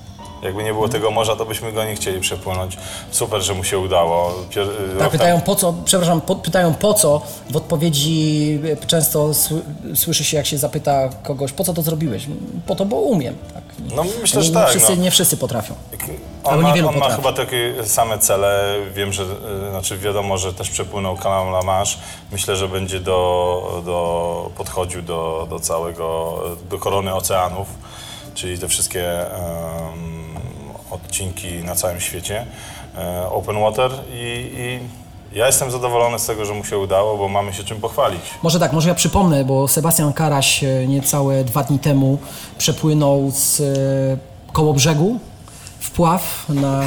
Jakby 0.44 0.64
nie 0.64 0.72
było 0.72 0.88
tego 0.88 1.10
morza, 1.10 1.36
to 1.36 1.44
byśmy 1.44 1.72
go 1.72 1.84
nie 1.84 1.94
chcieli 1.94 2.20
przepłynąć. 2.20 2.76
Super, 3.10 3.42
że 3.42 3.54
mu 3.54 3.64
się 3.64 3.78
udało. 3.78 4.34
Pier- 4.50 4.98
Tak, 4.98 5.10
pytają 5.10 5.40
po 5.40 5.56
co, 5.56 5.74
przepraszam, 5.84 6.20
po, 6.20 6.36
pytają 6.36 6.74
po 6.74 6.94
co, 6.94 7.22
w 7.50 7.56
odpowiedzi 7.56 8.58
e, 8.82 8.86
często 8.86 9.34
sły, 9.34 9.62
słyszy 9.94 10.24
się, 10.24 10.36
jak 10.36 10.46
się 10.46 10.58
zapyta 10.58 11.08
kogoś, 11.22 11.52
po 11.52 11.64
co 11.64 11.74
to 11.74 11.82
zrobiłeś? 11.82 12.26
Po 12.66 12.74
to, 12.74 12.84
bo 12.84 12.96
umiem. 12.96 13.36
Tak. 13.54 13.62
No 13.96 14.04
myślę, 14.20 14.42
że 14.42 14.48
nie, 14.48 14.54
tak. 14.54 14.68
wszyscy, 14.68 14.96
no. 14.96 15.02
nie 15.02 15.10
wszyscy 15.10 15.36
potrafią. 15.36 15.74
On, 16.44 16.60
ma, 16.60 16.74
on 16.88 16.98
ma 16.98 17.10
chyba 17.10 17.32
takie 17.32 17.74
same 17.84 18.18
cele. 18.18 18.76
Wiem, 18.94 19.12
że 19.12 19.22
y, 19.22 19.70
znaczy 19.70 19.98
wiadomo, 19.98 20.38
że 20.38 20.52
też 20.52 20.70
przepłynął 20.70 21.16
kanał 21.16 21.48
La 21.48 21.62
Manche. 21.62 21.96
Myślę, 22.32 22.56
że 22.56 22.68
będzie 22.68 23.00
do, 23.00 23.82
do, 23.84 24.50
podchodził 24.56 25.02
do, 25.02 25.46
do 25.50 25.60
całego, 25.60 26.38
do 26.70 26.78
korony 26.78 27.14
oceanów, 27.14 27.68
czyli 28.34 28.58
te 28.58 28.68
wszystkie 28.68 29.32
em, 29.36 30.23
odcinki 30.94 31.54
na 31.64 31.74
całym 31.74 32.00
świecie. 32.00 32.46
e, 32.98 33.28
Open 33.30 33.60
Water 33.60 33.90
i, 34.12 34.50
i 34.56 34.80
ja 35.38 35.46
jestem 35.46 35.70
zadowolony 35.70 36.18
z 36.18 36.26
tego, 36.26 36.44
że 36.44 36.54
mu 36.54 36.64
się 36.64 36.78
udało, 36.78 37.18
bo 37.18 37.28
mamy 37.28 37.52
się 37.52 37.64
czym 37.64 37.80
pochwalić. 37.80 38.20
Może 38.42 38.60
tak, 38.60 38.72
może 38.72 38.88
ja 38.88 38.94
przypomnę, 38.94 39.44
bo 39.44 39.68
Sebastian 39.68 40.12
Karaś 40.12 40.64
e, 40.64 40.86
niecałe 40.86 41.44
dwa 41.44 41.62
dni 41.62 41.78
temu 41.78 42.18
przepłynął 42.58 43.30
z 43.34 43.60
e, 43.60 44.52
koło 44.52 44.74
brzegu 44.74 45.18
wpław 45.80 46.46
na 46.48 46.82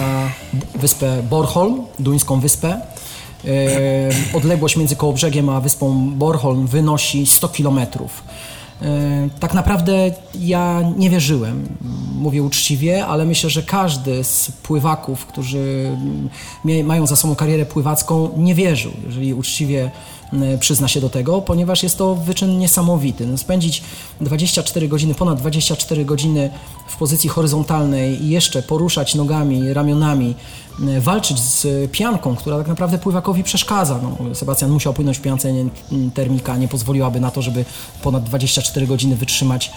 wyspę 0.76 1.24
Bornholm, 1.24 1.86
duńską 2.00 2.40
wyspę. 2.40 2.82
Odległość 4.34 4.76
między 4.76 4.96
Kołobrzegiem 4.96 5.50
a 5.50 5.62
wyspą 5.62 6.12
Bornholm 6.12 6.68
wynosi 6.68 7.26
100 7.26 7.48
kilometrów. 7.50 8.24
E, 8.82 9.30
Tak 9.40 9.54
naprawdę 9.54 10.12
ja 10.40 10.84
nie 10.98 11.10
wierzyłem, 11.10 11.68
mówię 12.16 12.44
uczciwie, 12.44 13.06
ale 13.06 13.26
myślę, 13.26 13.50
że 13.50 13.64
każdy 13.64 14.24
z 14.24 14.52
pływaków, 14.64 15.26
którzy 15.26 15.92
mają 16.84 17.08
za 17.08 17.16
sobą 17.16 17.36
karierę 17.36 17.66
pływacką, 17.66 18.30
nie 18.38 18.56
wierzył, 18.56 18.92
jeżeli 19.06 19.34
uczciwie 19.34 19.92
m, 20.34 20.44
przyzna 20.60 20.88
się 20.88 21.02
do 21.02 21.10
tego, 21.10 21.42
ponieważ 21.42 21.84
jest 21.84 21.98
to 21.98 22.16
wyczyn 22.16 22.58
niesamowity. 22.60 23.28
No, 23.28 23.38
spędzić 23.38 23.84
24 24.22 24.88
godziny, 24.88 25.14
ponad 25.16 25.40
24 25.40 26.06
godziny 26.06 26.50
w 26.88 26.98
pozycji 26.98 27.30
horyzontalnej 27.30 28.24
i 28.26 28.30
jeszcze 28.30 28.64
poruszać 28.64 29.16
nogami, 29.16 29.74
ramionami, 29.74 30.36
walczyć 31.00 31.40
z 31.40 31.92
pianką, 31.92 32.36
która 32.36 32.58
tak 32.58 32.68
naprawdę 32.68 32.98
pływakowi 32.98 33.44
przeszkadza. 33.44 34.00
No, 34.04 34.36
Sebastian 34.36 34.72
musiał 34.72 34.94
płynąć 34.94 35.18
w 35.18 35.22
piance, 35.22 35.54
nie, 35.54 35.66
termika 36.14 36.58
nie 36.58 36.68
pozwoliłaby 36.68 37.20
na 37.20 37.32
to, 37.32 37.42
żeby 37.42 37.66
ponad 38.04 38.24
24 38.24 38.88
godziny 38.88 39.16
wytrzymać 39.16 39.68
e, 39.68 39.72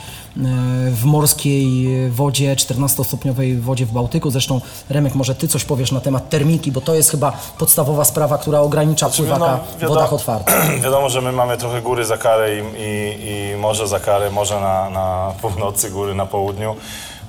w 0.90 1.04
morskiej 1.04 1.88
wodzie, 2.10 2.56
14-stopniowej 2.56 3.60
wodzie 3.60 3.86
w 3.86 3.92
Bałtyku. 3.92 4.30
Zresztą 4.30 4.60
Remek, 4.88 5.14
może 5.14 5.34
Ty 5.34 5.48
coś 5.48 5.64
powiesz 5.64 5.92
na 5.92 6.00
temat 6.00 6.30
termiki, 6.30 6.72
bo 6.72 6.80
to 6.80 6.94
jest 6.94 7.10
chyba 7.10 7.32
podstawowa 7.58 8.04
sprawa, 8.04 8.38
która 8.38 8.60
ogranicza 8.60 9.10
pływaka 9.10 9.60
w 9.78 9.88
wodach 9.88 10.12
otwartych. 10.12 10.54
Wiadomo, 10.84 11.08
że 11.08 11.20
my 11.20 11.32
mamy 11.32 11.56
trochę 11.56 11.82
góry 11.82 12.04
za 12.04 12.16
karę 12.16 12.54
i, 12.54 12.62
i, 12.78 13.52
i 13.54 13.56
morze 13.56 13.88
za 13.88 14.00
karę, 14.00 14.30
morze 14.30 14.60
na, 14.60 14.90
na 14.90 15.32
północy, 15.42 15.90
góry 15.90 16.14
na 16.14 16.26
południu 16.26 16.76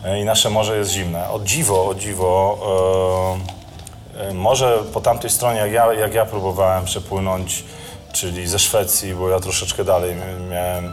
e, 0.04 0.22
i 0.22 0.26
nasze 0.26 0.50
morze 0.50 0.78
jest 0.78 0.92
zimne. 0.92 1.30
O 1.30 1.40
dziwo, 1.40 1.88
o 1.88 1.96
dziwo, 1.96 2.58
e, 3.58 3.61
e, 4.18 4.34
morze 4.34 4.78
po 4.94 5.02
tamtej 5.02 5.30
stronie, 5.30 5.60
jak 5.60 5.72
ja, 5.72 5.94
jak 5.94 6.14
ja 6.14 6.26
próbowałem 6.26 6.86
przepłynąć, 6.86 7.64
czyli 8.14 8.48
ze 8.48 8.60
Szwecji, 8.60 9.14
bo 9.14 9.30
ja 9.30 9.40
troszeczkę 9.40 9.84
dalej 9.84 10.16
mi- 10.16 10.50
miałem 10.52 10.86
e, 10.86 10.90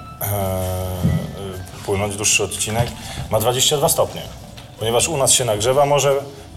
płynąć 1.86 2.16
dłuższy 2.16 2.44
odcinek, 2.44 2.88
ma 3.30 3.40
22 3.40 3.88
stopnie. 3.88 4.22
Ponieważ 4.78 5.08
u 5.08 5.16
nas 5.16 5.32
się 5.32 5.44
nagrzewa 5.44 5.86
morze, 5.86 6.12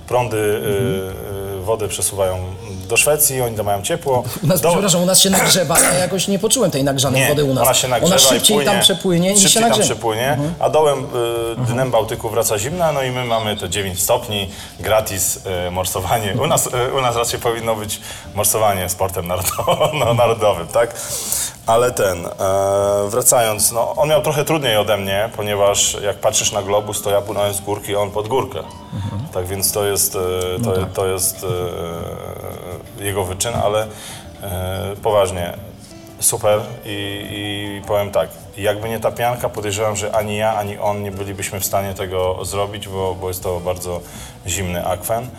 prądy 0.08 0.38
e, 0.38 1.58
e, 1.58 1.62
wody 1.62 1.88
przesuwają 1.88 2.38
do 2.91 2.97
Szwecji, 2.97 3.41
oni 3.41 3.58
tam 3.58 3.65
mają 3.65 3.82
ciepło. 3.82 4.23
U 4.43 4.47
nas, 4.47 4.62
Do- 4.62 4.69
przepraszam, 4.71 5.04
u 5.04 5.06
nas 5.06 5.19
się 5.19 5.30
nagrzewa, 5.30 5.80
ja 5.80 5.93
jakoś 5.93 6.27
nie 6.27 6.39
poczułem 6.39 6.71
tej 6.71 6.84
nagrzanej 6.84 7.21
nie, 7.21 7.27
wody 7.27 7.43
u 7.43 7.54
nas. 7.54 7.63
ona 7.63 7.73
się 7.73 7.88
nagrzewa 7.88 8.15
Ona 8.15 8.21
szybciej 8.30 8.56
i 8.56 8.60
płynie, 8.60 8.71
tam 8.71 8.82
przepłynie 8.82 9.30
niż 9.32 9.39
się 9.43 9.49
szybciej 9.49 9.62
tam 9.62 9.69
nagrzewa. 9.69 9.93
Mhm. 9.93 9.99
przepłynie, 9.99 10.38
a 10.60 10.69
dołem 10.69 10.99
y, 10.99 11.65
dnem 11.73 11.91
Bałtyku 11.91 12.30
wraca 12.30 12.60
zimna, 12.60 12.91
no 12.91 13.04
i 13.04 13.12
my 13.12 13.25
mamy 13.25 13.58
te 13.58 13.69
9 13.69 14.04
stopni, 14.04 14.49
gratis 14.80 15.39
y, 15.67 15.71
morsowanie. 15.71 16.34
U 16.43 16.47
nas, 16.47 16.67
y, 16.67 16.93
u 16.97 17.01
nas 17.01 17.15
raczej 17.15 17.39
powinno 17.39 17.75
być 17.75 17.99
morsowanie 18.36 18.89
sportem 18.89 19.27
narodowym, 19.27 19.99
no, 19.99 20.13
narodowym 20.13 20.67
tak? 20.67 20.95
Ale 21.67 21.91
ten, 21.91 22.26
e, 22.26 22.30
wracając, 23.10 23.71
no, 23.71 23.95
on 23.95 24.10
miał 24.10 24.21
trochę 24.21 24.45
trudniej 24.45 24.78
ode 24.78 24.97
mnie, 24.97 25.30
ponieważ 25.36 25.97
jak 26.04 26.17
patrzysz 26.17 26.52
na 26.52 26.62
globus, 26.62 27.02
to 27.02 27.10
ja 27.10 27.21
płynąłem 27.21 27.54
z 27.54 27.62
górki, 27.62 27.95
on 27.95 28.12
pod 28.12 28.28
górkę. 28.28 28.60
Mhm. 28.93 29.21
Tak 29.34 29.45
więc 29.45 29.71
to 29.71 29.86
jest, 29.86 30.15
e, 30.15 30.19
No 30.60 30.71
to, 30.71 30.82
tak. 30.82 30.93
to 30.93 31.08
jest 31.08 31.45
e, 33.00 33.04
jego 33.04 33.24
wyczyn, 33.26 33.54
ale 33.63 33.88
poważnie, 35.04 35.58
super 36.19 36.60
i, 36.86 37.26
i 37.32 37.82
powiem 37.88 38.12
tak, 38.12 38.30
jakby 38.58 38.89
nie 38.89 39.00
ta 39.00 39.12
pianka, 39.12 39.50
podejrzewam, 39.50 39.95
że 39.95 40.15
ani 40.15 40.38
ja, 40.38 40.56
ani 40.56 40.78
on 40.78 41.04
nie 41.04 41.12
bylibyśmy 41.12 41.60
w 41.60 41.65
stanie 41.65 41.93
tego 41.93 42.45
zrobić, 42.45 42.88
bo, 42.88 43.15
bo 43.15 43.28
jest 43.28 43.43
to 43.43 43.60
bardzo 43.60 44.02
zimny 44.47 44.86
akwen. 44.86 45.30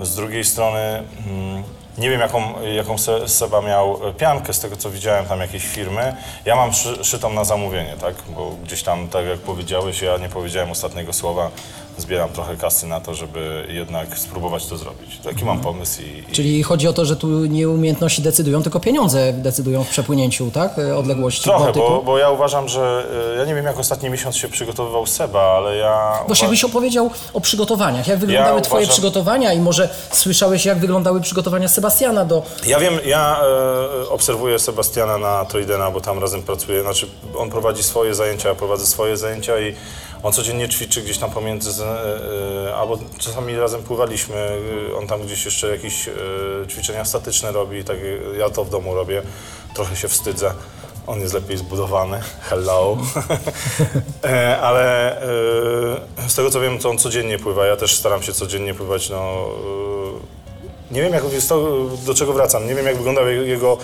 Z 0.00 0.14
drugiej 0.16 0.44
strony 0.44 1.02
mm, 1.26 1.62
nie 1.98 2.10
wiem, 2.10 2.20
jaką, 2.20 2.62
jaką 2.74 2.98
Se- 2.98 3.28
Seba 3.28 3.60
miał 3.60 3.98
piankę, 4.18 4.52
z 4.52 4.60
tego 4.60 4.76
co 4.76 4.90
widziałem 4.90 5.26
tam 5.26 5.40
jakieś 5.40 5.66
firmy. 5.66 6.16
Ja 6.44 6.56
mam 6.56 6.72
szy, 6.72 7.04
szytą 7.04 7.30
na 7.32 7.44
zamówienie, 7.44 7.94
tak? 8.00 8.14
Bo 8.28 8.50
gdzieś 8.64 8.82
tam, 8.82 9.08
tak 9.08 9.26
jak 9.26 9.38
powiedziałeś, 9.38 10.02
ja 10.02 10.16
nie 10.16 10.28
powiedziałem 10.28 10.70
ostatniego 10.70 11.12
słowa, 11.12 11.50
zbieram 11.98 12.28
trochę 12.30 12.56
kasy 12.56 12.86
na 12.86 13.00
to, 13.00 13.14
żeby 13.14 13.66
jednak 13.68 14.18
spróbować 14.18 14.66
to 14.66 14.76
zrobić. 14.76 15.18
Taki 15.24 15.44
mam 15.44 15.60
pomysł 15.60 16.02
i, 16.02 16.30
i 16.30 16.32
Czyli 16.32 16.62
chodzi 16.62 16.88
o 16.88 16.92
to, 16.92 17.04
że 17.04 17.16
tu 17.16 17.28
nie 17.46 17.68
umiejętności 17.68 18.22
decydują, 18.22 18.62
tylko 18.62 18.80
pieniądze 18.80 19.32
decydują 19.32 19.84
w 19.84 19.88
przepłynięciu, 19.88 20.50
tak? 20.50 20.78
E, 20.78 20.96
Odległości 20.96 21.42
Trochę, 21.42 21.72
bo, 21.72 22.02
bo 22.02 22.18
ja 22.18 22.30
uważam, 22.30 22.68
że 22.68 23.06
y, 23.34 23.38
ja 23.38 23.44
nie 23.44 23.54
wiem 23.54 23.64
jak 23.64 23.78
ostatni 23.78 24.10
miesiąc 24.10 24.36
się 24.36 24.48
przygotowywał 24.48 25.06
Seba, 25.06 25.40
ale 25.42 25.76
ja. 25.76 26.18
Właśnie 26.26 26.34
uwa- 26.34 26.42
jakbyś 26.44 26.64
opowiedział 26.64 27.10
o 27.34 27.40
przygotowaniach. 27.40 28.06
Jak 28.08 28.18
wyglądały 28.18 28.56
Ja 28.56 28.60
Twoje 28.60 28.78
uważam- 28.82 28.92
przygotowania 28.92 29.52
i 29.52 29.60
może 29.60 29.88
słyszałeś, 30.10 30.64
jak 30.66 30.78
wyglądały 30.78 31.20
przygotowania 31.20 31.68
Sebastiana 31.68 32.24
do... 32.24 32.42
Ja 32.66 32.78
wiem, 32.78 32.94
ja 33.06 33.40
e, 34.04 34.08
obserwuję 34.08 34.58
Sebastiana 34.58 35.18
na 35.18 35.44
Tridena, 35.44 35.90
bo 35.90 36.00
tam 36.00 36.18
razem 36.18 36.42
pracuję. 36.42 36.82
Znaczy, 36.82 37.06
on 37.38 37.50
prowadzi 37.50 37.82
swoje 37.82 38.14
zajęcia, 38.14 38.48
ja 38.48 38.54
prowadzę 38.54 38.86
swoje 38.86 39.16
zajęcia 39.16 39.60
i 39.60 39.74
on 40.22 40.32
codziennie 40.32 40.68
ćwiczy 40.68 41.02
gdzieś 41.02 41.18
tam 41.18 41.30
pomiędzy, 41.30 41.84
e, 41.84 42.68
e, 42.68 42.74
albo 42.74 42.98
czasami 43.18 43.56
razem 43.56 43.82
pływaliśmy. 43.82 44.36
e, 44.36 44.96
On 44.96 45.06
tam 45.06 45.22
gdzieś 45.22 45.44
jeszcze 45.44 45.68
jakieś 45.68 46.08
e, 46.08 46.12
ćwiczenia 46.68 47.04
statyczne 47.04 47.52
robi, 47.52 47.84
tak 47.84 47.96
ja 48.38 48.50
to 48.50 48.64
w 48.64 48.70
domu 48.70 48.94
robię. 48.94 49.22
Trochę 49.74 49.96
się 49.96 50.08
wstydzę. 50.08 50.54
On 51.06 51.20
jest 51.20 51.34
lepiej 51.34 51.56
zbudowany. 51.56 52.20
Hello. 52.50 52.96
Ale 54.62 55.16
z 56.28 56.34
tego 56.34 56.50
co 56.50 56.60
wiem, 56.60 56.78
to 56.78 56.90
on 56.90 56.98
codziennie 56.98 57.38
pływa. 57.38 57.66
Ja 57.66 57.76
też 57.76 57.94
staram 57.94 58.22
się 58.22 58.32
codziennie 58.32 58.74
pływać. 58.74 59.10
No, 59.10 59.46
e, 60.90 60.94
nie 60.94 61.02
wiem, 61.02 61.12
jak 61.12 61.22
do 62.06 62.14
czego 62.14 62.32
wracam. 62.32 62.66
Nie 62.66 62.74
wiem, 62.74 62.86
jak 62.86 62.96
wyglądał 62.96 63.28
jego- 63.28 63.42
jego 63.44 63.78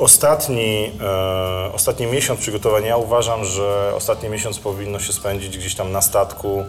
ostatni, 0.00 0.92
e, 1.00 1.72
ostatni 1.72 2.06
miesiąc 2.06 2.40
przygotowania. 2.40 2.86
Ja 2.86 2.96
uważam, 2.96 3.44
że 3.44 3.92
ostatni 3.94 4.28
miesiąc 4.28 4.58
powinno 4.58 4.98
się 4.98 5.12
spędzić 5.12 5.58
gdzieś 5.58 5.74
tam 5.74 5.92
na 5.92 6.02
statku, 6.02 6.64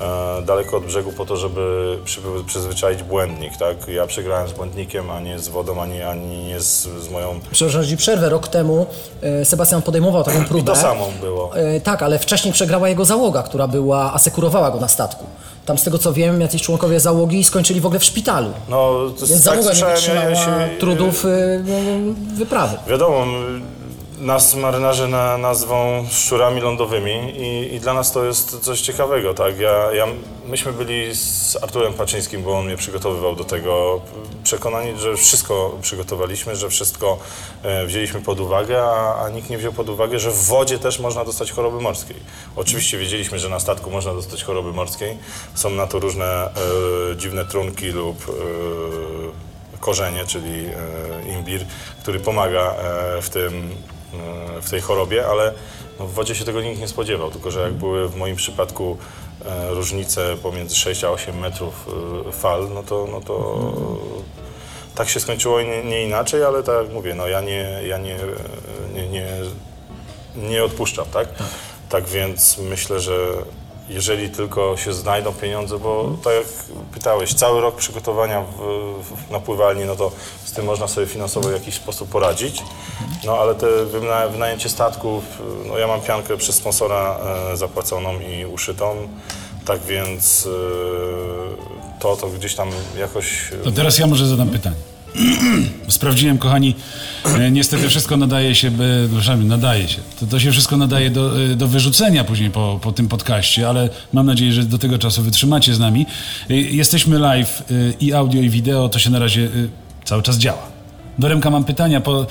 e, 0.00 0.42
daleko 0.42 0.76
od 0.76 0.84
brzegu, 0.84 1.12
po 1.12 1.26
to, 1.26 1.36
żeby 1.36 1.98
przy, 2.04 2.20
przyzwyczaić 2.46 3.02
błędnik. 3.02 3.56
Tak? 3.56 3.88
Ja 3.88 4.06
przegrałem 4.06 4.48
z 4.48 4.52
błędnikiem, 4.52 5.10
a 5.10 5.20
nie 5.20 5.38
z 5.38 5.48
wodą, 5.48 5.82
ani, 5.82 6.02
ani 6.02 6.44
nie 6.44 6.60
z, 6.60 6.82
z 6.82 7.08
moją. 7.10 7.40
Przepraszam, 7.50 7.82
że 7.82 7.88
ci 7.88 7.96
przerwę. 7.96 8.28
Rok 8.28 8.48
temu 8.48 8.86
e, 9.22 9.44
Sebastian 9.44 9.82
podejmował 9.82 10.24
taką 10.24 10.42
I 10.42 10.44
próbę. 10.44 10.72
to 10.72 10.76
samo 10.76 11.08
było. 11.20 11.56
E, 11.56 11.80
tak, 11.80 12.02
ale 12.02 12.18
wcześniej 12.18 12.52
przegrała 12.54 12.88
jego 12.88 13.04
załoga, 13.04 13.42
która 13.42 13.68
była, 13.68 14.12
asekurowała 14.12 14.70
go 14.70 14.80
na 14.80 14.88
statku. 14.88 15.24
Tam 15.68 15.78
z 15.78 15.82
tego 15.82 15.98
co 15.98 16.12
wiem, 16.12 16.40
jacyś 16.40 16.62
członkowie 16.62 17.00
załogi 17.00 17.44
skończyli 17.44 17.80
w 17.80 17.86
ogóle 17.86 18.00
w 18.00 18.04
szpitalu. 18.04 18.50
No, 18.68 18.92
to 19.20 19.26
Więc 19.26 19.44
tak 19.44 19.62
załoga 19.62 19.86
nie 19.88 19.94
wytrzymała 19.94 20.34
się- 20.34 20.68
trudów 20.80 21.24
e, 21.24 21.28
wyprawy. 22.34 22.76
Wiadomo, 22.88 23.24
nas 24.20 24.54
marynarze 24.54 25.08
na, 25.08 25.38
nazwą 25.38 26.06
szczurami 26.10 26.60
lądowymi 26.60 27.32
i, 27.36 27.74
i 27.74 27.80
dla 27.80 27.94
nas 27.94 28.12
to 28.12 28.24
jest 28.24 28.60
coś 28.60 28.80
ciekawego, 28.80 29.34
tak? 29.34 29.58
Ja, 29.58 29.92
ja, 29.92 30.06
myśmy 30.46 30.72
byli 30.72 31.14
z 31.14 31.58
Arturem 31.62 31.94
Paczyńskim, 31.94 32.42
bo 32.42 32.58
on 32.58 32.66
mnie 32.66 32.76
przygotowywał 32.76 33.36
do 33.36 33.44
tego, 33.44 34.00
przekonani, 34.44 34.98
że 34.98 35.16
wszystko 35.16 35.78
przygotowaliśmy, 35.82 36.56
że 36.56 36.68
wszystko 36.68 37.18
e, 37.62 37.86
wzięliśmy 37.86 38.20
pod 38.20 38.40
uwagę, 38.40 38.82
a, 38.82 39.24
a 39.24 39.28
nikt 39.28 39.50
nie 39.50 39.58
wziął 39.58 39.72
pod 39.72 39.88
uwagę, 39.88 40.18
że 40.18 40.30
w 40.30 40.44
wodzie 40.44 40.78
też 40.78 40.98
można 40.98 41.24
dostać 41.24 41.52
choroby 41.52 41.80
morskiej. 41.80 42.16
Oczywiście 42.56 42.98
wiedzieliśmy, 42.98 43.38
że 43.38 43.48
na 43.48 43.60
statku 43.60 43.90
można 43.90 44.14
dostać 44.14 44.44
choroby 44.44 44.72
morskiej. 44.72 45.18
Są 45.54 45.70
na 45.70 45.86
to 45.86 45.98
różne 45.98 46.24
e, 46.24 46.50
dziwne 47.16 47.44
trunki 47.44 47.86
lub 47.86 48.16
e, 48.28 49.78
korzenie, 49.80 50.24
czyli 50.26 50.66
e, 50.66 51.32
imbir, 51.34 51.66
który 52.02 52.20
pomaga 52.20 52.60
e, 52.60 53.22
w, 53.22 53.30
tym, 53.30 53.70
w 54.62 54.70
tej 54.70 54.80
chorobie, 54.80 55.26
ale 55.26 55.52
no, 55.98 56.06
w 56.06 56.12
wodzie 56.12 56.34
się 56.34 56.44
tego 56.44 56.62
nikt 56.62 56.80
nie 56.80 56.88
spodziewał, 56.88 57.30
tylko 57.30 57.50
że 57.50 57.60
jak 57.60 57.72
były 57.72 58.08
w 58.08 58.16
moim 58.16 58.36
przypadku 58.36 58.96
e, 59.44 59.74
różnicę 59.74 60.36
pomiędzy 60.42 60.76
6 60.76 61.04
a 61.04 61.10
8 61.10 61.38
metrów 61.38 61.88
e, 62.28 62.32
fal, 62.32 62.68
no 62.74 62.82
to, 62.82 63.08
no 63.10 63.20
to 63.20 63.58
tak 64.94 65.08
się 65.08 65.20
skończyło 65.20 65.62
nie, 65.62 65.84
nie 65.84 66.04
inaczej, 66.04 66.44
ale 66.44 66.62
tak 66.62 66.84
jak 66.84 66.92
mówię, 66.92 67.14
no 67.14 67.28
ja 67.28 67.40
nie, 67.40 67.80
ja 67.86 67.98
nie, 67.98 68.16
nie, 68.94 69.08
nie, 69.08 69.26
nie 70.36 70.64
odpuszczam, 70.64 71.06
tak? 71.12 71.28
Tak 71.88 72.04
więc 72.04 72.58
myślę, 72.58 73.00
że 73.00 73.18
jeżeli 73.88 74.30
tylko 74.30 74.76
się 74.76 74.92
znajdą 74.92 75.32
pieniądze, 75.32 75.78
bo 75.78 76.16
tak 76.24 76.34
jak 76.34 76.46
pytałeś, 76.92 77.34
cały 77.34 77.60
rok 77.60 77.76
przygotowania 77.76 78.42
w, 78.42 78.56
w, 79.04 79.30
no 79.86 79.96
to 79.96 80.12
z 80.44 80.52
tym 80.52 80.64
można 80.64 80.88
sobie 80.88 81.06
finansowo 81.06 81.48
w 81.48 81.52
jakiś 81.52 81.74
sposób 81.74 82.08
poradzić. 82.08 82.62
No 83.24 83.38
ale 83.38 83.54
te 83.54 83.84
wyna, 83.84 84.28
wynajęcie 84.28 84.68
statków, 84.68 85.24
no 85.66 85.78
ja 85.78 85.86
mam 85.86 86.00
piankę 86.00 86.36
przez 86.36 86.56
sponsora 86.56 87.18
e, 87.52 87.56
zapłaconą 87.56 88.20
i 88.20 88.44
uszytą, 88.44 89.08
tak 89.64 89.80
więc 89.80 90.46
e, 90.46 92.00
to, 92.00 92.16
to 92.16 92.28
gdzieś 92.28 92.54
tam 92.54 92.70
jakoś... 92.98 93.50
To 93.64 93.70
teraz 93.70 93.98
ja 93.98 94.06
może 94.06 94.26
zadam 94.26 94.48
pytanie. 94.48 94.76
Sprawdziłem, 95.88 96.38
kochani, 96.38 96.74
e, 97.24 97.50
niestety 97.50 97.88
wszystko 97.88 98.16
nadaje 98.16 98.54
się, 98.54 98.70
by- 98.70 99.08
nadaje 99.44 99.88
się. 99.88 99.98
To, 100.20 100.26
to 100.26 100.40
się 100.40 100.52
wszystko 100.52 100.76
nadaje 100.76 101.10
do, 101.10 101.42
e, 101.42 101.54
do 101.56 101.68
wyrzucenia 101.68 102.24
później 102.24 102.50
po, 102.50 102.78
po 102.82 102.92
tym 102.92 103.08
podcaście, 103.08 103.68
ale 103.68 103.88
mam 104.12 104.26
nadzieję, 104.26 104.52
że 104.52 104.62
do 104.62 104.78
tego 104.78 104.98
czasu 104.98 105.22
wytrzymacie 105.22 105.74
z 105.74 105.78
nami. 105.78 106.06
E, 106.50 106.54
Jesteśmy 106.54 107.18
live 107.18 107.62
i 108.00 108.12
audio 108.12 108.40
i 108.42 108.50
wideo, 108.50 108.88
to 108.88 108.98
się 108.98 109.10
na 109.10 109.18
razie 109.18 109.48
cały 110.04 110.22
czas 110.22 110.38
działa. 110.38 110.62
Do 111.18 111.28
Remka 111.28 111.50
mam 111.50 111.64
pytania, 111.64 112.00
po, 112.00 112.26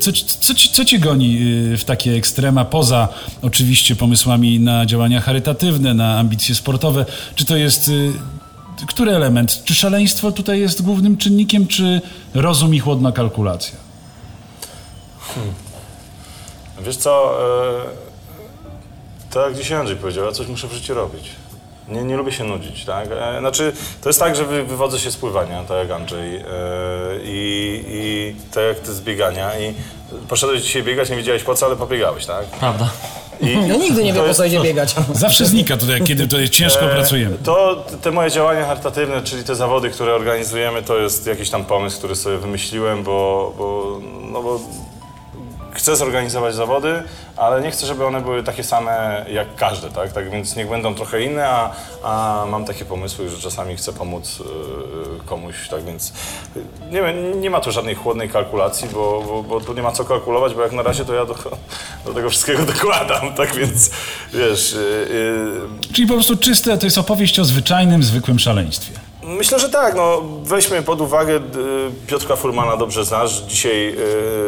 co, 0.00 0.12
co, 0.40 0.54
co 0.72 0.84
cię 0.84 0.98
goni 0.98 1.38
w 1.78 1.82
takie 1.86 2.12
ekstrema, 2.14 2.64
poza 2.64 3.08
oczywiście 3.42 3.96
pomysłami 3.96 4.60
na 4.60 4.86
działania 4.86 5.20
charytatywne, 5.20 5.94
na 5.94 6.18
ambicje 6.18 6.54
sportowe? 6.54 7.06
Czy 7.34 7.44
to 7.44 7.56
jest 7.56 7.90
który 8.88 9.12
element? 9.12 9.64
Czy 9.64 9.74
szaleństwo 9.74 10.32
tutaj 10.32 10.60
jest 10.60 10.82
głównym 10.82 11.16
czynnikiem, 11.16 11.66
czy 11.66 12.00
rozum 12.34 12.74
i 12.74 12.78
chłodna 12.78 13.12
kalkulacja? 13.12 13.76
Wiesz 16.80 16.96
co, 16.96 17.38
e, 17.40 17.84
to 19.30 19.48
jak 19.48 19.56
dzisiaj 19.58 19.78
Andrzej 19.78 19.96
powiedział, 19.96 20.24
ja 20.24 20.32
coś 20.32 20.46
muszę 20.48 20.68
w 20.68 20.72
życiu 20.72 20.94
robić. 20.94 21.28
Nie, 21.88 22.04
nie 22.04 22.16
lubię 22.16 22.32
się 22.32 22.44
nudzić, 22.44 22.84
tak? 22.84 23.08
E, 23.12 23.38
Znaczy, 23.40 23.72
to 24.02 24.08
jest 24.08 24.20
tak, 24.20 24.36
że 24.36 24.44
wy, 24.44 24.64
wywodzę 24.64 24.98
się 24.98 25.10
z 25.10 25.16
pływania, 25.16 25.62
tak 25.64 25.78
jak 25.78 25.90
Andrzej, 26.00 26.36
e, 26.36 26.42
i, 27.24 27.84
i 27.88 28.34
tak 28.54 28.64
jak 28.64 28.78
ty 28.80 28.94
z 28.94 29.00
biegania 29.00 29.58
i 29.58 29.74
poszedłeś 30.28 30.62
dzisiaj 30.62 30.82
biegać, 30.82 31.10
nie 31.10 31.16
wiedziałeś 31.16 31.42
po 31.42 31.54
co, 31.54 31.66
ale 31.66 31.76
pobiegałeś, 31.76 32.26
tak? 32.26 32.46
Prawda. 32.46 32.90
I, 33.40 33.56
No 33.68 33.76
nigdy 33.76 34.04
nie 34.04 34.10
to 34.10 34.14
wiem, 34.14 34.22
po 34.22 34.26
jest- 34.28 34.38
co 34.38 34.44
idzie 34.44 34.60
biegać. 34.60 34.94
Zawsze 35.12 35.46
znika 35.46 35.76
tutaj, 35.76 36.00
kiedy 36.02 36.28
tutaj 36.28 36.48
ciężko 36.48 36.84
E, 36.84 36.94
pracujemy. 36.94 37.36
To 37.44 37.84
te 38.02 38.10
moje 38.10 38.30
działania 38.30 38.66
charytatywne, 38.66 39.22
czyli 39.22 39.44
te 39.44 39.54
zawody, 39.54 39.90
które 39.90 40.14
organizujemy, 40.14 40.82
to 40.82 40.98
jest 40.98 41.26
jakiś 41.26 41.50
tam 41.50 41.64
pomysł, 41.64 41.98
który 41.98 42.16
sobie 42.16 42.38
wymyśliłem, 42.38 43.02
bo, 43.04 43.52
bo, 43.58 43.98
no 44.32 44.42
bo 44.42 44.60
chcę 45.76 45.96
zorganizować 45.96 46.54
zawody, 46.54 47.02
ale 47.36 47.60
nie 47.60 47.70
chcę, 47.70 47.86
żeby 47.86 48.06
one 48.06 48.20
były 48.20 48.42
takie 48.42 48.64
same 48.64 49.24
jak 49.30 49.54
każde, 49.56 49.90
tak? 49.90 50.12
Tak 50.12 50.30
więc 50.30 50.56
niech 50.56 50.68
będą 50.68 50.94
trochę 50.94 51.22
inne, 51.22 51.48
a, 51.48 51.70
a 52.02 52.44
mam 52.50 52.64
takie 52.64 52.84
pomysły, 52.84 53.28
że 53.28 53.38
czasami 53.38 53.76
chcę 53.76 53.92
pomóc 53.92 54.38
e, 54.40 55.26
komuś, 55.26 55.68
tak 55.68 55.84
więc 55.84 56.12
e, 56.56 56.60
nie, 56.92 57.02
wiem, 57.02 57.40
nie 57.40 57.50
ma 57.50 57.60
tu 57.60 57.72
żadnej 57.72 57.94
chłodnej 57.94 58.28
kalkulacji, 58.28 58.88
bo, 58.92 59.22
bo, 59.26 59.42
bo 59.42 59.60
tu 59.60 59.74
nie 59.74 59.82
ma 59.82 59.92
co 59.92 60.04
kalkulować, 60.04 60.54
bo 60.54 60.62
jak 60.62 60.72
na 60.72 60.82
razie 60.82 61.04
to 61.04 61.14
ja 61.14 61.24
do, 61.24 61.34
do 62.04 62.14
tego 62.14 62.30
wszystkiego 62.30 62.62
dokładam, 62.72 63.34
tak 63.34 63.54
więc 63.54 63.90
wiesz... 64.32 64.74
e, 64.74 64.78
e, 65.88 65.92
Czyli 65.94 66.08
po 66.08 66.14
prostu 66.14 66.36
czyste, 66.36 66.78
to 66.78 66.86
jest 66.86 66.98
opowieść 66.98 67.40
o 67.40 67.44
zwyczajnym, 67.44 68.02
zwykłym 68.02 68.38
szaleństwie. 68.38 69.05
Myślę, 69.26 69.58
że 69.58 69.68
tak. 69.68 69.94
No, 69.94 70.22
weźmy 70.42 70.82
pod 70.82 71.00
uwagę, 71.00 71.36
y, 71.36 71.40
Piotrka 72.06 72.36
Furmana 72.36 72.76
dobrze 72.76 73.04
znasz. 73.04 73.32
Dzisiaj 73.32 73.96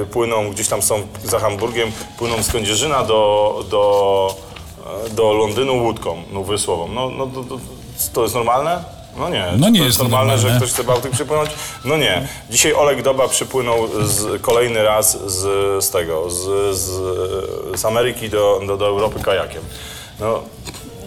y, 0.03 0.07
płyną, 0.07 0.51
gdzieś 0.51 0.69
tam 0.69 0.83
są 0.83 1.03
za 1.25 1.39
Hamburgiem, 1.39 1.93
płyną 2.19 2.43
z 2.43 2.53
Kędzierzyna 2.53 3.03
do, 3.03 3.65
do, 3.71 4.35
e, 5.07 5.11
do 5.11 5.33
Londynu 5.33 5.85
łódką 5.85 6.23
no, 6.33 6.43
wysłową. 6.43 6.89
No, 6.89 7.11
no 7.11 7.27
to, 7.27 7.59
to, 8.13 8.23
jest 8.23 8.35
normalne? 8.35 8.85
No 9.17 9.29
nie. 9.29 9.47
No 9.57 9.69
nie 9.69 9.81
to 9.81 9.87
jest 9.87 9.99
to 9.99 10.05
normalne, 10.05 10.39
że 10.39 10.43
normalne. 10.43 10.67
ktoś 10.67 10.75
chce 10.75 10.85
Bałtyk 10.85 11.13
przypłynąć? 11.13 11.51
No 11.85 11.97
nie. 11.97 12.29
Dzisiaj 12.51 12.75
Olek 12.75 13.03
Doba 13.03 13.29
przypłynął 13.29 13.89
z, 14.05 14.43
kolejny 14.43 14.83
raz 14.83 15.31
z, 15.31 15.85
z 15.85 15.91
tego, 15.91 16.31
z, 16.31 16.77
z, 16.77 16.91
z 17.81 17.85
Ameryki 17.85 18.29
do, 18.29 18.61
do, 18.67 18.77
do 18.77 18.87
Europy 18.87 19.21
kajakiem. 19.23 19.63
No, 20.21 20.43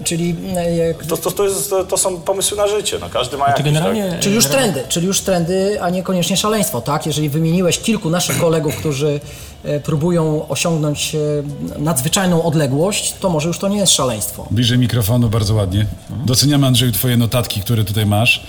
Czyli, 0.04 0.36
e, 0.56 0.76
jak, 0.76 1.06
to, 1.06 1.18
to, 1.18 1.32
to, 1.32 1.44
jest, 1.44 1.70
to, 1.70 1.84
to 1.84 1.98
są 1.98 2.22
pomysły 2.22 2.58
na 2.58 2.68
życie. 2.68 2.98
No, 3.02 3.10
każdy 3.10 3.38
ma 3.38 3.46
To 3.46 3.52
jakieś, 3.52 3.66
generalnie... 3.66 4.10
tak? 4.10 4.20
czyli 4.20 4.36
już 4.36 4.46
trendy, 4.46 4.84
czyli 4.90 5.08
już 5.08 5.22
trendy, 5.22 5.82
a 5.82 5.90
niekoniecznie 5.90 6.38
szaleństwo, 6.38 6.82
tak? 6.82 7.06
Jeżeli 7.06 7.30
wymieniłeś 7.30 7.80
kilku 7.80 8.10
naszych 8.10 8.40
kolegów, 8.40 8.76
którzy 8.76 9.20
e, 9.64 9.80
próbują 9.80 10.48
osiągnąć 10.50 11.16
e, 11.16 11.80
nadzwyczajną 11.80 12.44
odległość, 12.44 13.14
to 13.20 13.30
może 13.30 13.48
już 13.48 13.60
to 13.60 13.68
nie 13.68 13.78
jest 13.78 13.94
szaleństwo. 13.94 14.48
Bliżej 14.52 14.78
mikrofonu, 14.78 15.30
bardzo 15.30 15.54
ładnie. 15.54 15.86
Doceniam, 16.26 16.64
Andrzeju, 16.64 16.92
twoje 16.92 17.18
notatki, 17.18 17.62
które 17.62 17.84
tutaj 17.84 18.06
masz. 18.06 18.44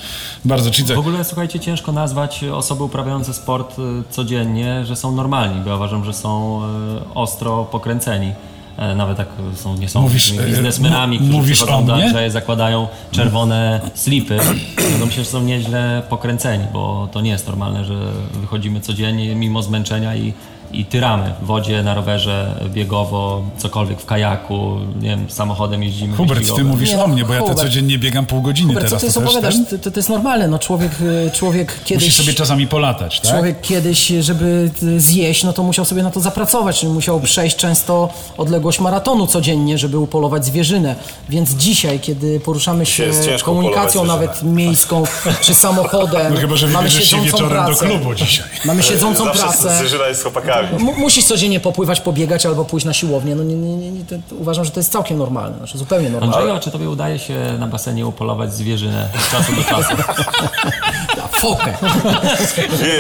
Bardzo 0.44 0.70
ci 0.70 0.84
W 0.84 0.98
ogóle, 0.98 1.24
słuchajcie, 1.24 1.60
ciężko 1.60 1.92
nazwać 1.92 2.44
osoby 2.44 2.84
uprawiające 2.84 3.34
sport 3.34 3.76
codziennie, 4.10 4.84
że 4.84 4.96
są 4.96 5.12
normalni, 5.12 5.60
bo 5.60 5.70
ja 5.70 5.76
uważam, 5.76 6.04
że 6.04 6.12
są 6.12 6.62
ostro 7.14 7.64
pokręceni. 7.64 8.32
E, 8.78 8.94
Nawet 8.94 9.18
jak 9.18 9.28
są, 9.54 9.76
nie 9.76 9.88
są 9.88 10.02
Mówisz, 10.02 10.32
e, 10.38 10.46
biznesmenami, 10.46 11.16
którzy 11.16 11.32
mówisz 11.32 11.56
przychodzą 11.58 11.86
do? 11.86 11.94
Andrzeja, 11.94 12.30
zakładają 12.30 12.88
czerwone 13.10 13.80
slipy, 13.94 14.38
to 15.00 15.06
myślę, 15.06 15.24
że 15.24 15.30
są 15.30 15.42
nieźle 15.42 16.02
pokręceni, 16.08 16.64
bo 16.72 17.08
to 17.12 17.20
nie 17.20 17.30
jest 17.30 17.46
normalne, 17.46 17.84
że 17.84 17.94
wychodzimy 18.32 18.80
codziennie 18.80 19.34
mimo 19.34 19.62
zmęczenia 19.62 20.16
i, 20.16 20.32
i 20.72 20.84
tyramy 20.84 21.34
w 21.42 21.46
wodzie, 21.46 21.82
na 21.82 21.94
rowerze, 21.94 22.54
biegowo, 22.68 23.42
cokolwiek 23.58 24.00
w 24.00 24.06
kajaku, 24.06 24.76
nie 25.00 25.08
wiem, 25.08 25.26
samochodem 25.30 25.82
jeździmy 25.82 26.16
Hubert, 26.16 26.56
ty 26.56 26.64
mówisz 26.64 26.90
Nie, 26.90 27.04
o 27.04 27.06
mnie, 27.06 27.24
bo 27.24 27.32
ja 27.34 27.40
to 27.40 27.46
Hubert. 27.46 27.62
codziennie 27.62 27.98
biegam 27.98 28.26
pół 28.26 28.42
godziny 28.42 28.68
Hubert, 28.68 28.86
co 28.86 28.90
teraz. 28.90 29.00
ty 29.00 29.06
jest 29.06 29.18
to 29.18 29.22
opowiadasz? 29.24 29.54
To, 29.70 29.78
to, 29.78 29.90
to 29.90 29.98
jest 29.98 30.08
normalne, 30.08 30.48
no 30.48 30.58
człowiek, 30.58 30.92
e, 31.26 31.30
człowiek 31.30 31.74
kiedyś... 31.84 32.04
Musisz 32.04 32.24
sobie 32.24 32.34
czasami 32.34 32.66
polatać, 32.66 33.20
tak? 33.20 33.30
Człowiek 33.32 33.60
kiedyś, 33.60 34.06
żeby 34.20 34.70
y, 34.82 35.00
zjeść, 35.00 35.44
no 35.44 35.52
to 35.52 35.62
musiał 35.62 35.84
sobie 35.84 36.02
na 36.02 36.10
to 36.10 36.20
zapracować, 36.20 36.80
czyli 36.80 36.92
musiał 36.92 37.20
przejść 37.20 37.56
często 37.56 38.08
odległość 38.36 38.80
maratonu 38.80 39.26
codziennie, 39.26 39.78
żeby 39.78 39.98
upolować 39.98 40.44
zwierzynę. 40.44 40.96
Więc 41.28 41.50
dzisiaj, 41.50 42.00
kiedy 42.00 42.40
poruszamy 42.40 42.86
się 42.86 43.10
komunikacją 43.42 44.04
nawet 44.04 44.42
miejską 44.42 45.02
czy 45.40 45.54
samochodem, 45.54 46.34
No 46.34 46.40
chyba, 46.40 46.56
że 46.56 46.68
mamy 46.68 46.90
siedzącą 46.90 47.24
wieczorem 47.24 47.48
do 47.48 47.64
pracę, 47.64 47.86
klubu 47.86 48.14
dzisiaj. 48.14 48.46
mamy 48.64 48.82
siedzącą 48.82 49.24
Zawsze 49.24 49.42
pracę, 49.42 49.86
Zżyla 49.86 50.08
jest 50.08 50.20
z 50.20 50.24
chłopakami. 50.68 50.92
mu- 50.92 51.00
musisz 51.00 51.24
codziennie 51.24 51.60
popływać, 51.60 52.00
pobiegać 52.00 52.46
albo 52.46 52.64
pójść 52.64 52.86
na 52.86 52.92
siłownię. 52.92 53.34
No 53.34 53.44
nie, 53.44 53.54
nie, 53.54 53.76
nie, 53.76 53.90
nie, 53.90 54.04
to, 54.04 54.14
to 54.30 54.34
uważam, 54.36 54.64
że 54.64 54.70
to 54.70 54.80
jest 54.80 54.92
całkiem 54.92 55.18
normalne, 55.18 55.56
znaczy 55.58 55.78
zupełnie 55.78 56.10
normalne. 56.10 56.36
Andrzeju, 56.36 56.56
a 56.56 56.60
czy 56.60 56.70
tobie 56.70 56.90
udaje 56.90 57.18
się 57.18 57.34
na 57.58 57.66
basenie 57.66 58.06
upolować 58.06 58.54
zwierzynę 58.54 59.08
od 59.16 59.30
czasu 59.30 59.52
do 59.56 59.64
czasu? 59.64 59.96
Fokę. 61.32 61.72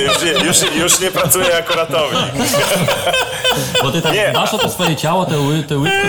Już, 0.06 0.22
nie, 0.22 0.44
już, 0.46 0.56
już 0.76 1.00
nie 1.00 1.10
pracuję 1.10 1.46
jako 1.48 1.74
ratownik. 1.74 2.20
Bo 3.82 3.90
ty 3.92 4.02
tak 4.02 4.12
Nie. 4.14 4.30
dbasz 4.30 4.54
o 4.54 4.58
to 4.58 4.68
swoje 4.68 4.96
ciało, 4.96 5.24
te, 5.26 5.38
ły, 5.40 5.62
te 5.62 5.78
łydki. 5.78 6.08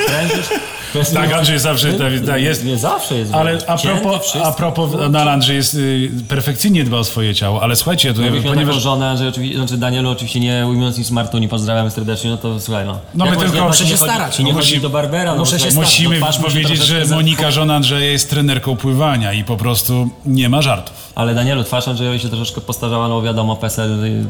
To 0.93 0.99
jest 1.03 1.13
Tak, 1.13 1.33
Andrzej 1.33 1.59
zawsze 1.59 1.93
tak, 1.93 2.13
tak 2.25 2.41
jest. 2.41 2.65
Nie 2.65 2.77
zawsze 2.77 3.15
jest 3.15 3.33
Ale 3.33 3.57
a 3.67 3.77
propos, 3.77 4.35
a 4.43 4.51
propos 4.51 4.91
no, 5.11 5.19
ale 5.19 5.31
Andrzej 5.31 5.55
jest 5.55 5.73
y, 5.75 6.09
perfekcyjnie 6.29 6.83
dba 6.83 6.97
o 6.97 7.03
swoje 7.03 7.35
ciało, 7.35 7.63
ale 7.63 7.75
słuchajcie, 7.75 8.07
Jakbyś 8.07 8.43
miał 8.43 8.53
ponieważ 8.53 8.75
taką 8.75 8.83
żonę, 8.83 9.17
że 9.17 9.27
oczywiście, 9.27 9.57
znaczy 9.57 9.77
Danielu 9.77 10.09
oczywiście 10.09 10.39
nie 10.39 10.67
ujmując 10.67 10.97
nic 10.97 11.11
Martuni, 11.11 11.47
pozdrawiamy 11.47 11.91
serdecznie, 11.91 12.29
no 12.29 12.37
to 12.37 12.59
słuchaj 12.59 12.85
no. 12.85 12.99
No 13.15 13.25
my 13.25 13.37
tylko- 13.37 13.55
nie, 13.55 13.61
muszę 13.61 13.83
nie 13.83 13.89
się 13.89 13.97
starać, 13.97 14.39
I 14.39 14.43
nie 14.43 14.53
no 14.53 14.59
chodzi 14.59 14.81
do 14.81 14.89
Barbera, 14.89 15.31
no 15.33 15.39
muszę 15.39 15.59
się 15.59 15.71
słuchaj, 15.71 15.71
starać. 15.71 15.99
musimy 15.99 16.19
no, 16.19 16.43
powiedzieć, 16.49 16.79
że 16.85 17.05
Monika, 17.15 17.51
żona 17.51 17.75
Andrzeja 17.75 18.11
jest 18.11 18.29
trenerką 18.29 18.75
pływania 18.75 19.33
i 19.33 19.43
po 19.43 19.57
prostu 19.57 20.09
nie 20.25 20.49
ma 20.49 20.61
żartów. 20.61 21.03
Ale 21.15 21.35
Danielu, 21.35 21.63
twarz 21.63 21.87
Andrzejowi 21.87 22.19
się 22.19 22.29
troszeczkę 22.29 22.61
postarzała, 22.61 23.07
no 23.07 23.21
wiadomo, 23.21 23.55
PESEL, 23.55 23.89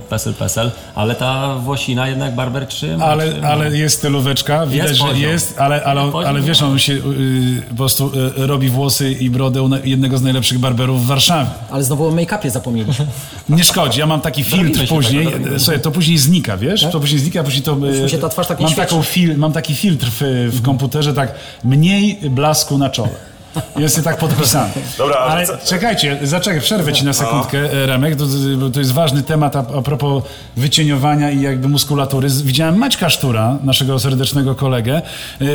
PESEL, 0.10 0.34
PESEL, 0.34 0.72
ale 0.96 1.16
ta 1.16 1.56
Włosina 1.56 2.08
jednak 2.08 2.36
Barber 2.36 2.68
trzyma. 2.68 3.06
Ale, 3.06 3.32
trzyma. 3.32 3.48
ale 3.48 3.78
jest 3.78 3.98
stylóweczka, 3.98 4.66
widać, 4.68 4.88
Jest 4.90 5.00
że 5.02 5.08
poziom. 5.08 5.22
jest, 5.22 5.60
ale, 5.60 5.84
ale, 5.84 6.12
Poziom 6.12 6.30
ale 6.30 6.42
wiesz, 6.42 6.53
on 6.62 6.80
się 6.80 6.94
y, 6.94 7.00
po 7.70 7.76
prostu 7.76 8.12
y, 8.38 8.48
robi 8.48 8.70
włosy 8.70 9.12
i 9.12 9.30
brodę 9.30 9.62
u 9.62 9.68
na- 9.68 9.80
jednego 9.80 10.18
z 10.18 10.22
najlepszych 10.22 10.60
barberów 10.60 11.04
w 11.04 11.06
Warszawie. 11.06 11.50
Ale 11.72 11.84
znowu 11.84 12.08
o 12.08 12.12
make-upie 12.12 12.50
zapomnieliśmy. 12.50 13.08
Nie 13.50 13.64
szkodzi, 13.64 14.00
ja 14.00 14.06
mam 14.06 14.22
taki 14.22 14.44
filtr 14.44 14.74
Zrobimy 14.74 14.88
później, 14.88 15.28
słuchaj, 15.58 15.82
to 15.82 15.92
później 15.92 16.18
znika, 16.18 16.58
wiesz, 16.58 16.88
to 16.92 17.00
później 17.00 17.20
znika, 17.20 17.44
później 17.44 17.64
to... 17.64 17.76
mi 17.76 18.10
się 18.10 18.18
ta 18.18 18.30
twarz 18.30 18.48
tak 18.48 18.60
mam, 18.60 18.74
taką 18.74 19.02
fil, 19.02 19.38
mam 19.38 19.52
taki 19.54 19.76
filtr 19.76 20.08
w, 20.12 20.22
w 20.54 20.62
komputerze, 20.62 21.14
tak 21.14 21.36
mniej 21.64 22.20
blasku 22.30 22.78
na 22.78 22.90
czole. 22.90 23.33
Jest 23.78 24.04
tak 24.04 24.18
podpisany. 24.18 24.70
Dobra, 24.98 25.16
ale 25.18 25.48
co- 25.48 25.58
czekajcie, 25.68 26.20
zaczekaj, 26.24 26.62
przerwę 26.62 26.94
ci 26.94 27.06
na 27.06 27.14
sekundkę, 27.14 27.58
e, 27.74 27.86
Remek, 27.86 28.16
to, 28.16 28.26
bo 28.58 28.70
to 28.70 28.80
jest 28.80 28.92
ważny 28.92 29.22
temat 29.24 29.56
a, 29.56 29.60
a 29.60 29.82
propos 29.82 30.24
wycieniowania 30.58 31.32
i 31.32 31.42
jakby 31.42 31.68
muskulatury. 31.70 32.28
Widziałem 32.44 32.78
Maćka 32.78 33.10
Sztura, 33.10 33.58
naszego 33.64 34.00
serdecznego 34.00 34.56
kolegę. 34.56 35.02
E, 35.42 35.46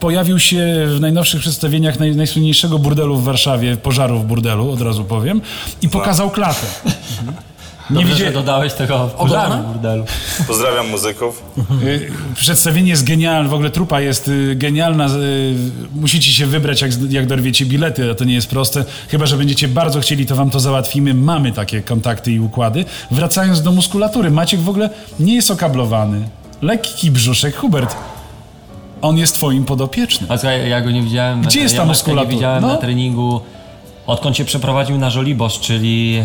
Pojawił 0.00 0.38
się 0.38 0.84
w 0.86 1.00
najnowszych 1.00 1.40
przedstawieniach 1.40 1.98
naj, 1.98 2.16
najsłynniejszego 2.16 2.78
burdelu 2.78 3.16
w 3.16 3.24
Warszawie, 3.24 3.76
pożaru 3.76 4.18
w 4.18 4.24
burdelu, 4.24 4.70
od 4.72 4.80
razu 4.80 5.04
powiem, 5.04 5.40
i 5.82 5.88
pokazał 5.88 6.30
klatę. 6.30 6.66
Nie 7.90 7.94
Dobrze, 7.96 8.12
widzia... 8.12 8.24
że 8.26 8.32
dodałeś 8.32 8.72
tego 8.72 9.08
w 9.08 9.64
burdelu. 9.66 10.04
Pozdrawiam 10.46 10.88
muzyków. 10.90 11.42
Y, 11.82 12.10
Przedstawienie 12.34 12.90
jest 12.90 13.04
genialne, 13.04 13.48
w 13.48 13.54
ogóle 13.54 13.70
trupa 13.70 14.00
jest 14.00 14.28
y, 14.28 14.54
genialna. 14.56 15.06
y, 15.06 15.54
Musicie 15.94 16.32
się 16.32 16.46
wybrać, 16.46 16.82
jak, 16.82 16.90
jak 17.10 17.26
dorwiecie 17.26 17.66
bilety, 17.66 18.10
a 18.10 18.14
to 18.14 18.24
nie 18.24 18.34
jest 18.34 18.50
proste. 18.50 18.84
Chyba, 19.08 19.26
że 19.26 19.36
będziecie 19.36 19.68
bardzo 19.68 20.00
chcieli, 20.00 20.26
to 20.26 20.36
wam 20.36 20.50
to 20.50 20.60
załatwimy. 20.60 21.14
Mamy 21.14 21.52
takie 21.52 21.82
kontakty 21.82 22.32
i 22.32 22.40
układy. 22.40 22.84
Wracając 23.10 23.62
do 23.62 23.72
muskulatury, 23.72 24.30
Maciek 24.30 24.60
w 24.60 24.68
ogóle 24.68 24.90
nie 25.20 25.34
jest 25.34 25.50
okablowany. 25.50 26.28
Lekki 26.62 27.10
brzuszek. 27.10 27.56
Hubert, 27.56 27.96
on 29.02 29.18
jest 29.18 29.34
twoim 29.34 29.64
podopiecznym. 29.64 30.32
A 30.32 30.38
słuchaj, 30.38 30.70
ja 30.70 30.80
go 30.80 30.90
nie 30.90 31.02
widziałem. 31.02 31.42
Gdzie 31.42 31.60
jest 31.60 31.74
ja 31.74 31.80
ta 31.80 31.86
Maćka 31.86 31.98
muskulatura? 32.00 32.30
Nie 32.30 32.36
widziałem 32.36 32.62
No. 32.62 32.68
na 32.68 32.76
treningu. 32.76 33.40
Odkąd 34.08 34.36
się 34.36 34.44
przeprowadził 34.44 34.98
na 34.98 35.10
Żoliborz, 35.10 35.60
czyli 35.60 36.16
e, 36.16 36.24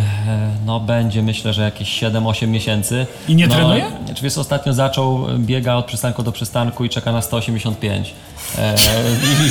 no 0.66 0.80
będzie 0.80 1.24
myślę, 1.24 1.54
że 1.54 1.62
jakieś 1.62 2.02
7-8 2.04 2.48
miesięcy. 2.48 3.06
I 3.28 3.36
nie 3.36 3.48
no, 3.48 3.56
trenuje? 3.56 3.86
Czy 4.16 4.24
wiesz, 4.24 4.38
ostatnio 4.38 4.74
zaczął, 4.74 5.26
biega 5.40 5.76
od 5.76 5.86
przystanku 5.86 6.24
do 6.24 6.32
przystanku 6.32 6.86
i 6.86 6.90
czeka 6.90 7.12
na 7.12 7.22
185. 7.22 8.14
E, 8.58 8.76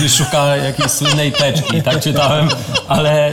i, 0.07 0.09
szuka 0.09 0.57
jakiejś 0.57 0.91
słynnej 0.91 1.33
teczki, 1.33 1.83
tak 1.83 2.01
czytałem, 2.01 2.49
ale 2.89 3.33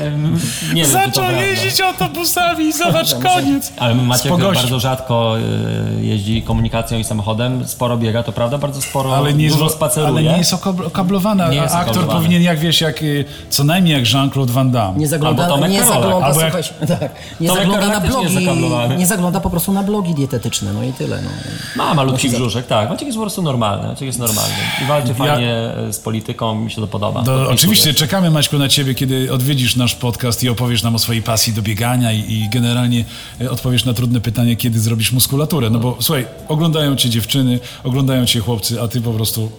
nie 0.74 0.84
wiem, 0.84 0.92
to 1.12 1.22
prawda. 1.22 1.86
autobusami 1.88 2.66
i 2.66 2.74
zobacz, 2.74 3.16
koniec. 3.16 3.74
Ale 3.78 3.96
Maciek 3.96 4.26
Spogości. 4.28 4.62
bardzo 4.64 4.80
rzadko 4.80 5.36
e, 5.40 6.04
jeździ 6.06 6.42
komunikacją 6.42 6.98
i 7.00 7.04
samochodem, 7.04 7.68
sporo 7.68 7.98
biega, 7.98 8.24
to 8.24 8.32
prawda, 8.32 8.58
bardzo 8.58 8.82
sporo, 8.82 9.18
Ale 9.18 9.34
nie, 9.34 9.44
jest, 9.44 9.56
dużo 9.58 9.70
spaceruje. 9.70 10.10
ale 10.10 10.24
nie 10.24 10.38
jest 10.38 10.54
okab- 10.54 10.86
okablowana. 10.88 11.50
Nie 11.50 11.60
a 11.60 11.64
jest 11.64 11.76
aktor 11.76 11.90
okablowany. 11.92 12.20
powinien, 12.20 12.42
jak 12.44 12.60
wiesz, 12.60 12.82
jak, 12.82 13.02
y, 13.04 13.26
co 13.50 13.64
najmniej 13.64 13.94
jak 13.96 14.14
Jean-Claude 14.14 14.52
Van 14.54 14.72
Damme. 14.72 15.00
Nie 15.00 15.08
zagląda, 15.08 15.44
Albo 15.44 15.56
Tomek 15.56 15.72
nie 15.72 15.80
Karolak. 15.80 16.02
zagląda, 16.02 16.26
Albo 16.28 16.42
jak- 16.42 16.52
słuchajcie, 16.52 16.74
tak, 17.00 17.12
nie 17.40 17.48
Tomek 17.48 17.64
zagląda 17.64 17.88
na 17.88 17.94
Karolak 17.94 18.16
nie 18.18 18.24
jest 18.24 18.34
blogi, 18.36 18.46
zakablowany. 18.46 18.96
nie 18.98 19.06
zagląda 19.08 19.40
po 19.40 19.50
prostu 19.50 19.72
na 19.72 19.84
blogi 19.84 20.14
dietetyczne, 20.14 20.74
no 20.74 20.84
i 20.84 20.94
tyle. 20.94 21.22
No. 21.22 21.30
Ma 21.76 21.94
malutki 21.94 22.30
brzuszek, 22.30 22.68
tak. 22.68 22.90
Maciek 22.90 23.06
jest 23.08 23.18
po 23.18 23.22
prostu 23.24 23.42
normalny. 23.42 23.88
Maciek 23.88 24.06
jest 24.06 24.20
normalny. 24.20 24.54
I 24.84 24.86
walczy 24.86 25.14
fajnie 25.14 25.49
e, 25.52 25.94
z 25.94 26.00
polityką, 26.00 26.56
mi 26.56 26.72
się 26.72 26.82
to 26.82 26.88
podoba. 26.88 27.22
Do, 27.22 27.46
To 27.46 27.50
oczywiście 27.50 27.94
czekamy 27.94 28.32
Maćku 28.32 28.58
na 28.58 28.70
Ciebie, 28.70 28.96
kiedy 28.96 29.34
odwiedzisz 29.34 29.76
nasz 29.76 29.96
podcast 29.96 30.44
i 30.44 30.50
opowiesz 30.50 30.84
nam 30.84 30.96
o 30.96 31.00
swojej 31.00 31.22
pasji 31.22 31.54
do 31.54 31.62
biegania 31.62 32.12
i, 32.14 32.34
i 32.34 32.50
generalnie 32.54 33.06
e, 33.42 33.52
odpowiesz 33.52 33.86
na 33.86 33.94
trudne 33.94 34.22
pytanie, 34.22 34.56
kiedy 34.56 34.80
zrobisz 34.80 35.12
muskulaturę. 35.12 35.70
No 35.70 35.80
bo 35.80 35.98
słuchaj, 36.00 36.26
oglądają 36.48 36.96
Cię 36.96 37.10
dziewczyny, 37.10 37.60
oglądają 37.84 38.26
Cię 38.26 38.40
chłopcy, 38.40 38.82
a 38.82 38.88
Ty 38.88 39.02
po 39.02 39.12
prostu... 39.12 39.52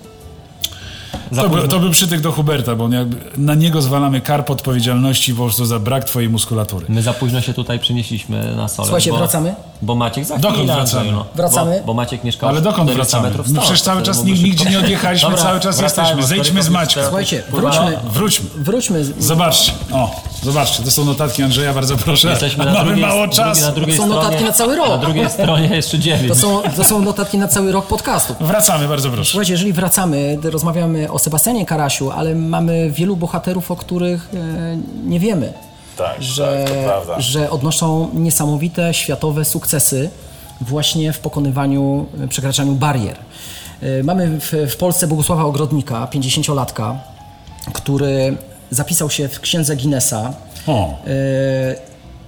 To, 1.37 1.49
by, 1.49 1.69
to 1.69 1.79
był 1.81 1.91
przytyk 1.91 2.21
do 2.21 2.33
Huberta, 2.33 2.77
bo 2.77 2.89
na 3.37 3.55
niego 3.55 3.83
zwalamy 3.83 4.21
karp 4.21 4.51
odpowiedzialności 4.51 5.35
po 5.35 5.43
prostu 5.43 5.65
za 5.67 5.79
brak 5.79 6.05
Twojej 6.05 6.29
muskulatury. 6.31 6.87
My 6.89 7.03
za 7.03 7.13
późno 7.13 7.41
się 7.41 7.55
tutaj 7.55 7.79
przenieśliśmy 7.79 8.57
na 8.57 8.69
solę. 8.69 8.87
Słuchajcie, 8.87 9.11
bo, 9.11 9.19
wracamy? 9.19 9.55
Bo 9.83 9.95
Maciek 9.95 10.25
za 10.25 10.39
Dokąd 10.39 10.59
chwilę, 10.59 10.75
wracamy? 10.75 11.01
Andrzeju, 11.01 11.17
no. 11.19 11.25
Wracamy? 11.35 11.79
Bo, 11.81 11.87
bo 11.87 11.95
Maciek 11.95 12.25
mieszka 12.25 12.49
Ale 12.49 12.61
dokąd 12.61 12.91
400 12.91 12.95
wracamy? 12.97 13.29
metrów 13.29 13.47
My 13.47 13.53
stąd. 13.53 13.65
przecież 13.65 13.83
cały 13.83 14.03
czas 14.03 14.25
nigdzie 14.25 14.71
nie 14.71 14.79
odjechaliśmy, 14.79 15.29
Dobra, 15.31 15.45
cały 15.45 15.61
czas 15.61 15.81
jesteśmy. 15.81 16.23
Zejdźmy 16.23 16.63
z 16.63 16.69
Maćka. 16.69 17.03
Słuchajcie, 17.03 17.43
wróćmy, 17.51 17.99
Wróćmy. 18.13 18.47
wróćmy. 18.57 19.05
Zobaczcie, 19.19 19.73
o, 19.93 20.21
zobaczcie, 20.43 20.83
to 20.83 20.91
są 20.91 21.05
notatki 21.05 21.43
Andrzeja, 21.43 21.75
bardzo 21.75 21.97
proszę. 21.97 22.29
Jesteśmy 22.31 22.65
na 22.65 22.73
Mamy 22.73 22.97
mało 22.97 23.29
czasu. 23.29 23.63
Na 23.67 23.73
drugiej 23.73 23.97
Są 23.97 24.03
stronie, 24.03 24.23
notatki 24.23 24.45
na 24.45 24.53
cały 24.53 24.77
rok. 24.77 24.89
Na 24.89 24.99
drugiej 24.99 25.31
stronie 25.31 25.69
jeszcze 25.77 25.99
dziewięć. 25.99 26.29
To 26.29 26.35
są, 26.35 26.63
to 26.77 26.85
są 26.85 27.03
notatki 27.03 27.39
na 27.39 27.49
cały 27.49 27.73
rok 27.73 27.87
podcastu. 27.87 28.35
Wracamy, 28.41 28.89
bardzo 28.89 29.11
proszę. 29.11 29.31
Słuchajcie, 29.31 29.53
jeżeli 29.53 29.73
wracamy, 29.73 30.39
to 30.43 30.51
rozmawiamy 30.51 31.00
o 31.11 31.19
Sebastianie 31.19 31.67
Karasiu, 31.67 32.11
ale 32.11 32.35
mamy 32.35 32.91
wielu 32.91 33.17
bohaterów, 33.17 33.71
o 33.71 33.77
których 33.77 34.29
e, 34.35 34.79
nie 35.05 35.21
wiemy. 35.21 35.53
Tak, 35.97 36.23
Że, 36.23 36.65
tak, 37.07 37.23
że 37.23 37.51
odnoszą 37.51 38.11
niesamowite 38.15 38.95
światowe 38.95 39.45
sukcesy 39.45 40.11
właśnie 40.61 41.13
w 41.13 41.19
pokonywaniu, 41.19 42.07
e, 42.25 42.29
przekraczaniu 42.29 42.73
barier. 42.73 43.17
E, 43.83 44.03
Mamy 44.03 44.41
w, 44.41 44.53
w 44.71 44.77
Polsce 44.77 45.07
Bogusława 45.07 45.45
Ogrodnika, 45.45 46.09
50-latka, 46.13 46.95
który 47.73 48.37
zapisał 48.71 49.11
się 49.11 49.29
w 49.29 49.41
księdze 49.41 49.77
Guinnessa. 49.77 50.33
O, 50.67 50.95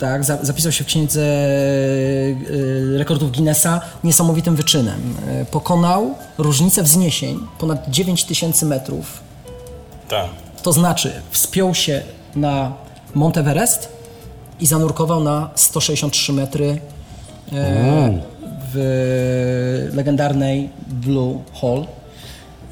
tak, 0.02 0.24
za, 0.24 0.38
zapisał 0.42 0.72
się 0.72 0.84
w 0.84 0.86
księdze 0.86 1.22
e, 1.22 2.98
rekordów 2.98 3.32
Guinnessa 3.32 3.80
niesamowitym 4.04 4.56
wyczynem. 4.56 5.14
E, 5.28 5.44
pokonał 5.44 6.14
różnicę 6.38 6.82
wzniesień 6.82 7.40
ponad 7.58 7.88
9000 7.88 8.66
metrów. 8.66 9.20
Tak. 10.08 10.26
To 10.62 10.72
znaczy, 10.72 11.12
wspiął 11.30 11.74
się 11.74 12.02
na 12.36 12.72
Mount 13.14 13.38
Everest 13.38 13.88
i 14.60 14.66
zanurkował 14.66 15.20
na 15.20 15.50
163 15.54 16.32
metry 16.32 16.78
e, 17.52 18.18
w 18.74 19.90
legendarnej 19.94 20.70
Blue 20.86 21.42
Hole. 21.52 21.84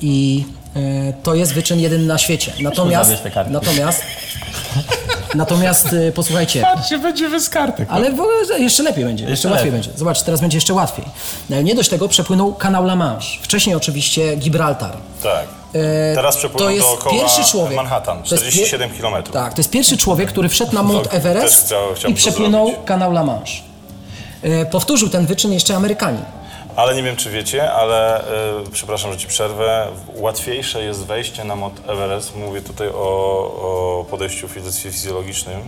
I 0.01 0.45
e, 0.77 1.13
to 1.23 1.35
jest 1.35 1.53
wyczyn 1.53 1.81
jeden 1.81 2.07
na 2.07 2.19
świecie. 2.19 2.53
Natomiast, 2.61 3.13
natomiast, 3.51 4.03
natomiast 5.35 5.93
e, 5.93 6.13
posłuchajcie, 6.13 6.63
patrzcie, 6.63 6.99
będzie 6.99 7.31
bez 7.31 7.49
kartek. 7.49 7.89
ale 7.93 8.11
w 8.13 8.21
ogóle 8.21 8.59
jeszcze 8.59 8.83
lepiej 8.83 9.05
będzie, 9.05 9.25
jeszcze, 9.25 9.31
Jeszcze 9.31 9.49
łatwiej 9.49 9.67
lepiej. 9.73 9.83
będzie. 9.87 9.99
Zobacz, 9.99 10.23
teraz 10.23 10.41
będzie 10.41 10.57
jeszcze 10.57 10.75
łatwiej. 10.75 11.05
E, 11.51 11.65
Nie 11.65 11.75
dość 11.75 11.89
tego, 11.89 12.09
przepłynął 12.09 12.55
kanał 12.55 12.85
La 12.85 12.97
Manche. 12.97 13.27
Wcześniej 13.43 13.77
oczywiście 13.77 14.37
Gibraltar. 14.37 14.93
Tak. 15.23 15.45
E, 15.75 16.15
Teraz 16.15 16.37
przepłynął 16.37 16.69
to 16.69 16.75
jest 16.75 16.87
dookoła 16.89 17.15
pierwszy 17.15 17.45
człowiek. 17.45 17.77
Manhattan, 17.77 18.17
to 18.23 18.35
jest 18.35 18.45
pie- 18.45 18.51
47 18.51 18.91
kilometrów. 18.91 19.35
Tak, 19.35 19.55
to 19.55 19.61
jest 19.61 19.71
pierwszy 19.71 19.97
człowiek, 19.97 20.29
który 20.29 20.49
wszedł 20.49 20.75
na 20.75 20.83
Mount 20.83 21.05
To 21.05 21.11
Everest 21.17 21.67
chciał- 21.67 22.11
i 22.11 22.15
przepłynął 22.15 22.73
kanał 22.85 23.11
La 23.13 23.25
Manche. 23.25 23.53
E, 24.43 24.67
Powtórzył 24.67 25.09
ten 25.09 25.27
wyczyn 25.27 25.53
jeszcze 25.53 25.77
Amerykanin. 25.77 26.23
Ale 26.77 26.95
nie 26.95 27.03
wiem, 27.03 27.17
czy 27.17 27.31
wiecie, 27.31 27.73
ale 27.73 28.21
y, 28.67 28.71
przepraszam, 28.73 29.13
że 29.13 29.19
ci 29.19 29.27
przerwę. 29.27 29.87
Łatwiejsze 30.15 30.83
jest 30.83 31.07
wejście 31.07 31.45
na 31.45 31.57
Mount 31.57 31.81
Everest, 31.89 32.37
mówię 32.37 32.63
tutaj 32.63 32.89
o, 32.89 32.95
o 32.99 34.07
podejściu 34.11 34.49
fizjologicznym, 34.49 35.61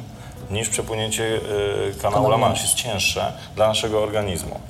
niż 0.51 0.69
przepłynięcie 0.69 1.25
y, 1.25 1.41
kanału 2.03 2.27
La 2.27 2.37
Manche. 2.39 2.63
Jest 2.63 2.75
cięższe 2.75 3.33
dla 3.57 3.69
naszego 3.69 4.03
organizmu. 4.03 4.61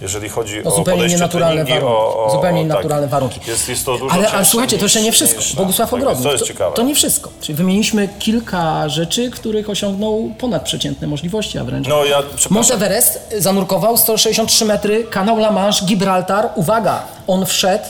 Jeżeli 0.00 0.28
chodzi 0.28 0.62
To 0.62 0.68
o 0.72 0.76
zupełnie 0.76 1.06
nienaturalne 1.06 1.64
treningi, 1.64 1.86
warunki. 1.86 1.96
o, 2.16 2.24
o, 2.26 2.30
zupełnie 2.30 2.60
o, 2.60 2.62
nienaturalne 2.62 3.06
tak. 3.06 3.10
warunki. 3.10 3.40
Jest, 3.46 3.68
jest 3.68 3.86
to 3.86 3.98
dużo 3.98 4.14
ale, 4.14 4.30
ale 4.30 4.44
słuchajcie, 4.44 4.78
to 4.78 4.84
jeszcze 4.84 5.02
nie 5.02 5.12
wszystko. 5.12 5.40
niż- 5.40 5.54
Bogusław 5.56 5.90
tak, 5.90 5.98
Ogrodnik. 5.98 6.22
To 6.26 6.32
jest 6.32 6.44
ciekawe. 6.44 6.76
to 6.76 6.82
nie 6.82 6.94
wszystko. 6.94 7.30
Czyli 7.40 7.56
wymieniliśmy 7.56 8.08
kilka 8.18 8.88
rzeczy, 8.88 9.30
których 9.30 9.70
osiągnął 9.70 10.30
ponadprzeciętne 10.38 11.06
możliwości, 11.06 11.58
a 11.58 11.64
wręcz 11.64 11.88
No 11.88 12.04
ja, 12.04 12.22
przepraszam, 12.36 12.76
Everest 12.76 13.20
zanurkował 13.38 13.96
163 13.96 14.64
metry, 14.64 15.04
kanał 15.04 15.36
La 15.38 15.50
Manche, 15.52 15.86
Gibraltar. 15.86 16.48
Uwaga, 16.54 17.02
on 17.26 17.46
wszedł 17.46 17.84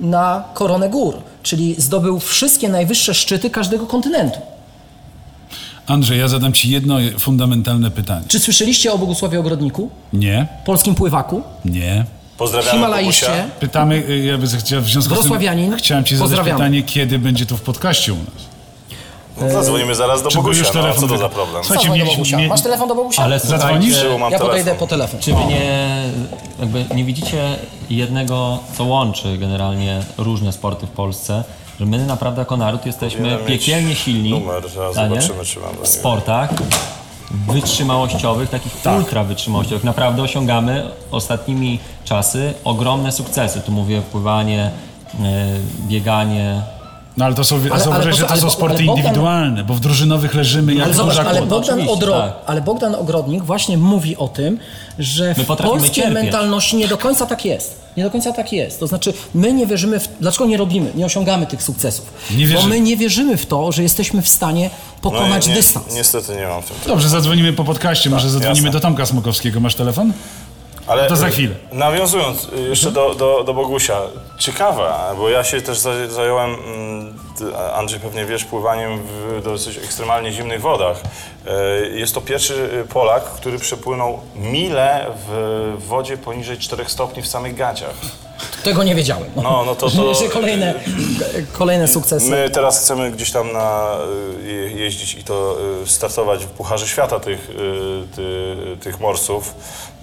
na 0.00 0.44
koronę 0.54 0.88
gór, 0.88 1.14
czyli 1.42 1.74
zdobył 1.78 2.20
wszystkie 2.20 2.68
najwyższe 2.68 3.14
szczyty 3.14 3.50
każdego 3.50 3.86
kontynentu. 3.86 4.38
Andrzej, 5.86 6.18
ja 6.18 6.28
zadam 6.28 6.52
Ci 6.52 6.70
jedno 6.70 6.96
fundamentalne 7.18 7.90
pytanie. 7.90 8.24
Czy 8.28 8.40
słyszeliście 8.40 8.92
o 8.92 8.98
Bogusławie 8.98 9.40
Ogrodniku, 9.40 9.90
Nie, 10.12 10.46
polskim 10.64 10.94
pływaku, 10.94 11.42
nie. 11.64 12.04
pozdrawiamy 12.38 12.72
Himalaiście? 12.78 13.26
Bogusia. 13.26 13.44
Pytamy, 13.60 13.94
y, 14.08 14.18
ja 14.18 14.38
bym 14.38 14.48
chciał 14.58 14.80
w 14.82 14.86
związku 14.88 15.14
z 15.22 15.28
tym... 15.28 15.76
Chciałem 15.78 16.04
Ci 16.04 16.16
zadać 16.16 16.40
pytanie, 16.40 16.82
kiedy 16.82 17.18
będzie 17.18 17.46
tu 17.46 17.56
w 17.56 17.60
podcaście 17.62 18.12
u 18.12 18.16
nas. 18.16 18.26
No, 19.40 19.50
zadzwonimy 19.50 19.94
zaraz 19.94 20.22
do 20.22 20.30
Bogusia, 20.30 20.58
już 20.58 20.68
no, 20.68 20.72
telefon 20.82 21.00
co 21.02 21.08
to 21.08 21.18
za 21.18 21.28
problem? 21.28 21.64
Słuchajcie, 21.64 21.88
Zadzwoń 21.88 22.06
do 22.06 22.12
Bogusia. 22.12 22.38
Masz 22.48 22.62
telefon 22.62 22.88
do 22.88 22.94
Bogusia? 22.94 23.22
Ale 23.22 23.40
Zadzwonisz? 23.40 23.96
Mam 24.04 24.20
ja 24.20 24.38
telefon. 24.38 24.46
podejdę 24.46 24.74
po 24.74 24.86
telefon. 24.86 25.20
Czy 25.20 25.34
wy 25.34 25.44
nie, 25.44 25.88
jakby 26.60 26.84
nie 26.94 27.04
widzicie 27.04 27.56
jednego, 27.90 28.58
co 28.76 28.84
łączy 28.84 29.38
generalnie 29.38 30.00
różne 30.18 30.52
sporty 30.52 30.86
w 30.86 30.90
Polsce? 30.90 31.44
Że 31.80 31.86
my 31.86 32.06
naprawdę 32.06 32.40
jako 32.40 32.56
naród 32.56 32.86
jesteśmy 32.86 33.38
piekielnie 33.46 33.94
silni 33.94 34.30
numer, 34.30 34.62
zobaczymy, 34.94 35.44
czy 35.44 35.60
mam 35.60 35.74
w 35.82 35.88
sportach 35.88 36.50
wytrzymałościowych, 37.30 38.50
takich 38.50 38.80
Tak. 38.82 38.98
ultra 38.98 39.24
wytrzymałościowych. 39.24 39.84
Naprawdę 39.84 40.22
osiągamy 40.22 40.90
ostatnimi 41.10 41.78
czasy 42.04 42.54
ogromne 42.64 43.12
sukcesy. 43.12 43.60
Tu 43.60 43.72
mówię 43.72 44.02
pływanie, 44.12 44.70
bieganie, 45.88 46.62
No 47.16 47.24
ale 47.24 47.34
to 47.34 47.44
są, 47.44 47.56
Ale- 47.56 47.80
zauważyłeś, 47.80 48.04
ale 48.04 48.12
że 48.14 48.22
to 48.22 48.30
ale 48.30 48.40
są 48.40 48.50
sporty 48.50 48.82
Bogdan- 48.84 48.96
indywidualne, 48.98 49.64
bo 49.64 49.74
w 49.74 49.80
drużynowych 49.80 50.34
leżymy 50.34 50.74
jak 50.74 50.84
Ale 50.84 50.94
zobacz, 50.94 51.16
ale. 51.18 51.42
Bogdan, 51.46 51.88
Odro, 51.88 52.12
tak. 52.20 52.32
ale 52.46 52.60
Bogdan 52.60 52.94
Ogrodnik 52.94 53.44
właśnie 53.44 53.78
mówi 53.78 54.16
o 54.16 54.28
tym, 54.28 54.58
że 54.98 55.34
w 55.34 55.44
polskiej 55.46 55.90
cierpieć. 55.90 56.14
mentalności 56.14 56.76
nie 56.76 56.88
do 56.88 56.98
końca 56.98 57.26
tak 57.26 57.44
jest. 57.44 57.86
Nie 57.96 58.04
do 58.04 58.10
końca 58.10 58.32
tak 58.32 58.52
jest. 58.52 58.80
To 58.80 58.86
znaczy, 58.86 59.12
my 59.34 59.52
nie 59.52 59.66
wierzymy 59.66 60.00
w... 60.00 60.08
Dlaczego 60.20 60.46
nie 60.46 60.56
robimy, 60.56 60.90
nie 60.94 61.06
osiągamy 61.06 61.46
tych 61.46 61.62
sukcesów? 61.62 62.12
Nie 62.36 62.46
Bo 62.48 62.62
my 62.62 62.80
nie 62.80 62.96
wierzymy 62.96 63.36
w 63.36 63.46
to, 63.46 63.72
że 63.72 63.82
jesteśmy 63.82 64.22
w 64.22 64.28
stanie 64.28 64.70
pokonać 65.02 65.46
nie, 65.46 65.54
dystans. 65.54 65.94
Niestety 65.94 66.36
nie 66.36 66.46
mam 66.46 66.62
w 66.62 66.66
tym. 66.66 66.76
Dobrze, 66.86 67.08
zadzwonimy 67.08 67.52
po 67.52 67.64
podcaście, 67.64 68.10
może 68.10 68.30
zadzwonimy 68.30 68.66
jasne. 68.66 68.70
do 68.70 68.80
Tomka 68.80 69.06
Smokowskiego. 69.06 69.60
Masz 69.60 69.74
telefon? 69.74 70.12
Ale 70.86 71.06
To 71.08 71.16
za 71.16 71.28
chwilę. 71.28 71.54
Nawiązując 71.72 72.48
y, 72.48 72.60
jeszcze 72.68 72.90
do, 72.90 73.14
do, 73.14 73.44
do 73.44 73.54
Bogusia, 73.54 74.00
ciekawe, 74.38 74.92
bo 75.16 75.28
ja 75.28 75.44
się 75.44 75.62
też 75.62 75.78
za- 75.78 76.06
zająłem, 76.08 76.54
mm, 76.54 77.18
Andrzej 77.74 78.00
pewnie 78.00 78.24
wiesz, 78.26 78.44
pływaniem 78.44 78.98
w 79.06 79.40
dosyć 79.44 79.76
ekstremalnie 79.78 80.32
zimnych 80.32 80.60
wodach. 80.60 81.00
Y, 81.84 81.98
Jest 81.98 82.14
to 82.14 82.20
pierwszy 82.20 82.54
y, 82.54 82.84
Polak, 82.88 83.24
który 83.24 83.58
przepłynął 83.58 84.20
milę 84.36 85.06
w 85.28 85.72
wodzie 85.88 86.16
poniżej 86.16 86.58
4 86.58 86.84
stopni 86.88 87.22
w 87.22 87.26
samych 87.26 87.54
gaciach. 87.56 87.94
Tego 88.66 88.84
nie 88.84 88.94
wiedziałem. 88.94 89.24
No, 89.36 89.62
no 89.66 89.74
to- 89.74 89.90
to- 89.90 90.14
kolejne, 90.32 90.74
kolejne 91.52 91.88
sukcesy. 91.88 92.30
My 92.30 92.50
teraz 92.50 92.78
chcemy 92.80 93.10
gdzieś 93.10 93.30
tam 93.32 93.52
na, 93.52 93.96
y, 94.44 94.48
je- 94.52 94.70
jeździć 94.70 95.14
i 95.14 95.24
to 95.24 95.56
y, 95.84 95.88
startować 95.88 96.44
w 96.44 96.48
Pucharze 96.48 96.88
Świata 96.88 97.20
tych, 97.20 97.50
y, 97.50 97.54
ty, 98.16 98.56
tych 98.80 99.00
morsów. 99.00 99.54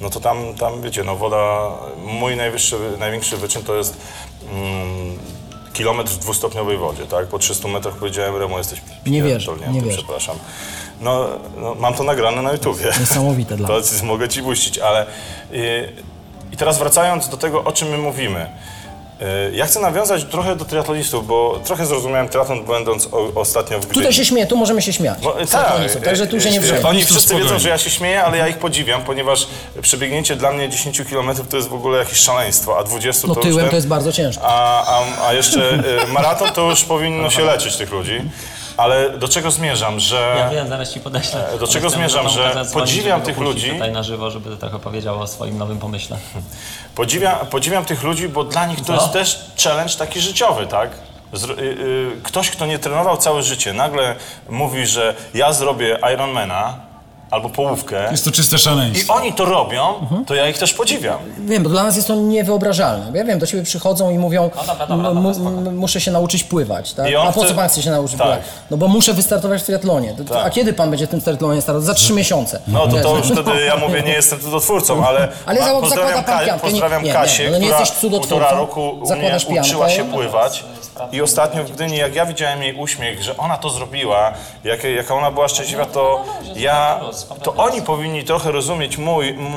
No 0.01 0.09
to 0.09 0.19
tam, 0.19 0.53
tam 0.53 0.81
wiecie, 0.81 1.03
no 1.03 1.15
woda, 1.15 1.69
mój 2.05 2.35
najwyższy, 2.35 2.75
największy 2.99 3.37
wyczyn 3.37 3.63
to 3.63 3.75
jest 3.75 3.97
mm, 4.51 5.17
kilometr 5.73 6.11
w 6.11 6.17
dwustopniowej 6.17 6.77
wodzie, 6.77 7.05
tak? 7.05 7.27
Po 7.27 7.39
300 7.39 7.67
metrach 7.67 7.95
powiedziałem, 7.95 8.35
Remo, 8.35 8.57
jesteś 8.57 8.81
Nie 9.05 9.23
pierdolnięty, 9.23 9.73
nie 9.75 9.81
wierzę. 9.81 9.97
przepraszam. 9.97 10.35
No, 11.01 11.27
no, 11.57 11.75
mam 11.75 11.93
to 11.93 12.03
nagrane 12.03 12.41
na 12.41 12.51
YouTubie. 12.51 12.85
Niesamowite 12.99 13.57
dla 13.57 13.67
To 13.69 13.73
mnie. 13.73 14.03
mogę 14.03 14.29
ci 14.29 14.41
puścić, 14.43 14.77
ale 14.79 15.05
y, 15.53 15.89
i 16.53 16.57
teraz 16.57 16.77
wracając 16.79 17.29
do 17.29 17.37
tego, 17.37 17.63
o 17.63 17.71
czym 17.71 17.87
my 17.89 17.97
mówimy. 17.97 18.45
Y, 19.21 19.55
Ja 19.55 19.65
chcę 19.65 19.79
nawiązać 19.79 20.23
trochę 20.23 20.55
do 20.55 20.65
triatlonistów, 20.65 21.27
bo 21.27 21.59
trochę 21.63 21.85
zrozumiałem 21.85 22.29
triatlon 22.29 22.63
będąc 22.65 23.07
o, 23.11 23.31
ostatnio 23.41 23.77
w 23.79 23.81
Gdyni. 23.85 23.93
Tutaj 23.93 24.13
się 24.13 24.25
śmieje, 24.25 24.47
tu 24.47 24.57
możemy 24.57 24.81
się 24.81 24.93
śmiać. 24.93 25.19
Bo, 25.23 25.35
tak, 25.51 26.03
Także 26.05 26.27
tu 26.27 26.41
się 26.41 26.51
nie 26.51 26.59
e, 26.59 26.61
przejmuj. 26.61 26.85
Oni 26.89 27.05
wszyscy 27.05 27.21
spokojnie. 27.21 27.43
wiedzą, 27.43 27.59
że 27.59 27.69
ja 27.69 27.77
się 27.77 27.89
śmieję, 27.89 28.23
ale 28.23 28.37
ja 28.37 28.47
ich 28.47 28.57
podziwiam, 28.57 29.01
ponieważ 29.03 29.47
przebiegnięcie 29.81 30.35
dla 30.35 30.51
mnie 30.51 30.69
10 30.69 31.01
km 31.09 31.31
to 31.49 31.57
jest 31.57 31.69
w 31.69 31.73
ogóle 31.73 31.99
jakieś 31.99 32.17
szaleństwo, 32.19 32.77
a 32.79 32.83
20 32.83 33.27
No 33.27 33.33
to 33.35 33.39
już 33.39 33.49
tyłem 33.49 33.63
ten, 33.65 33.69
to 33.69 33.75
jest 33.75 33.87
bardzo 33.87 34.11
ciężko. 34.11 34.43
a, 34.45 34.85
a, 34.87 35.27
a 35.27 35.33
jeszcze 35.33 35.83
maraton 36.07 36.51
to 36.51 36.69
już 36.69 36.83
powinno 36.83 37.29
się 37.29 37.41
leczyć 37.41 37.75
tych 37.77 37.91
ludzi. 37.91 38.21
Ale 38.77 39.09
do 39.09 39.27
czego 39.27 39.51
zmierzam, 39.51 39.99
że... 39.99 40.35
Ja 40.37 40.49
wiem, 40.49 40.67
zaraz 40.67 40.93
ci 40.93 40.99
podeślę. 40.99 41.49
E, 41.49 41.59
do 41.59 41.67
czego 41.67 41.89
zmierzam, 41.89 42.29
że 42.29 42.65
podziwiam 42.73 43.21
tych 43.21 43.37
ludzi. 43.37 43.71
tutaj 43.71 43.91
na 43.91 44.03
żywo, 44.03 44.31
żeby 44.31 44.57
trochę 44.57 44.79
powiedział 44.79 45.21
o 45.21 45.27
swoim 45.27 45.57
nowym 45.57 45.79
pomyśle. 45.79 46.17
Podziwiam, 46.95 47.47
podziwiam 47.47 47.85
tych 47.85 48.03
ludzi, 48.03 48.29
bo 48.29 48.43
dla 48.43 48.65
nich 48.65 48.79
to 48.79 48.85
Co? 48.85 48.93
jest 48.93 49.11
też 49.13 49.39
challenge 49.63 49.93
taki 49.93 50.19
życiowy, 50.19 50.67
tak? 50.67 50.89
Y, 51.33 51.51
y, 51.61 52.11
ktoś, 52.23 52.49
kto 52.49 52.65
nie 52.65 52.79
trenował 52.79 53.17
całe 53.17 53.43
życie, 53.43 53.73
nagle 53.73 54.15
mówi, 54.49 54.87
że 54.87 55.15
ja 55.33 55.53
zrobię 55.53 55.99
Ironmana 56.13 56.92
albo 57.31 57.49
połówkę 57.49 58.07
Jest 58.11 58.25
to 58.25 58.31
czyste 58.31 58.55
i 58.55 58.59
szaleństwo. 58.59 59.13
oni 59.13 59.33
to 59.33 59.45
robią, 59.45 59.93
to 60.27 60.35
ja 60.35 60.47
ich 60.49 60.57
też 60.57 60.73
podziwiam. 60.73 61.17
Wiem, 61.37 61.63
bo 61.63 61.69
dla 61.69 61.83
nas 61.83 61.95
jest 61.95 62.07
to 62.07 62.15
niewyobrażalne. 62.15 63.17
Ja 63.17 63.23
wiem, 63.23 63.39
do 63.39 63.47
ciebie 63.47 63.63
przychodzą 63.63 64.09
i 64.11 64.17
mówią, 64.17 64.49
dobra, 64.67 64.85
dobra, 64.87 65.09
"M- 65.09 65.15
dobra, 65.15 65.49
m- 65.49 65.77
muszę 65.77 66.01
się 66.01 66.11
nauczyć 66.11 66.43
pływać. 66.43 66.93
Tak? 66.93 67.09
I 67.09 67.15
A 67.15 67.31
po 67.31 67.39
chce- 67.41 67.49
co 67.49 67.55
pan 67.55 67.69
chce 67.69 67.81
się 67.81 67.91
nauczyć 67.91 68.17
Tak. 68.17 68.27
pływać? 68.27 68.43
No 68.71 68.77
bo 68.77 68.87
muszę 68.87 69.13
wystartować 69.13 69.61
w 69.61 69.65
triatlonie. 69.65 70.13
To- 70.17 70.23
to- 70.23 70.33
Tak. 70.33 70.45
A 70.47 70.49
kiedy 70.49 70.73
pan 70.73 70.89
będzie 70.89 71.07
w 71.07 71.09
tym 71.09 71.21
triatlonie 71.21 71.61
startował? 71.61 71.85
Za 71.87 71.93
trzy 71.93 72.13
miesiące. 72.13 72.59
No 72.67 72.87
to, 72.87 72.97
to 72.99 73.17
już 73.17 73.27
wtedy 73.31 73.65
ja 73.65 73.77
mówię, 73.77 74.01
nie 74.01 74.13
jestem 74.13 74.39
cudotwórcą, 74.39 75.07
ale, 75.07 75.27
Ale 75.45 75.59
ma- 75.73 75.81
pozdrawiam, 75.81 76.23
pan 76.23 76.39
Ka-. 76.39 76.45
Nie- 76.53 76.59
pozdrawiam 76.59 77.01
nie, 77.03 77.07
nie, 77.07 77.13
Kasię, 77.13 77.49
no 77.51 77.57
nie 77.57 77.63
która 77.65 77.79
jesteś 77.79 78.09
półtora 78.11 78.51
roku 78.51 78.89
u 79.01 79.15
mnie 79.15 79.37
uczyła 79.61 79.89
się 79.89 80.03
pływać 80.11 80.63
i 81.11 81.21
ostatnio 81.21 81.63
w 81.63 81.71
Gdyni, 81.71 81.97
jak 81.97 82.15
ja 82.15 82.25
widziałem 82.25 82.63
jej 82.63 82.75
uśmiech, 82.75 83.23
że 83.23 83.37
ona 83.37 83.57
to 83.57 83.69
zrobiła, 83.69 84.31
jak, 84.63 84.83
jaka 84.83 85.15
ona 85.15 85.31
była 85.31 85.47
szczęśliwa, 85.47 85.85
to 85.85 86.23
ja, 86.55 86.99
to 87.43 87.53
oni 87.53 87.81
powinni 87.81 88.23
trochę 88.23 88.51
rozumieć 88.51 88.97
mój, 88.97 89.29
m, 89.29 89.37
m, 89.37 89.53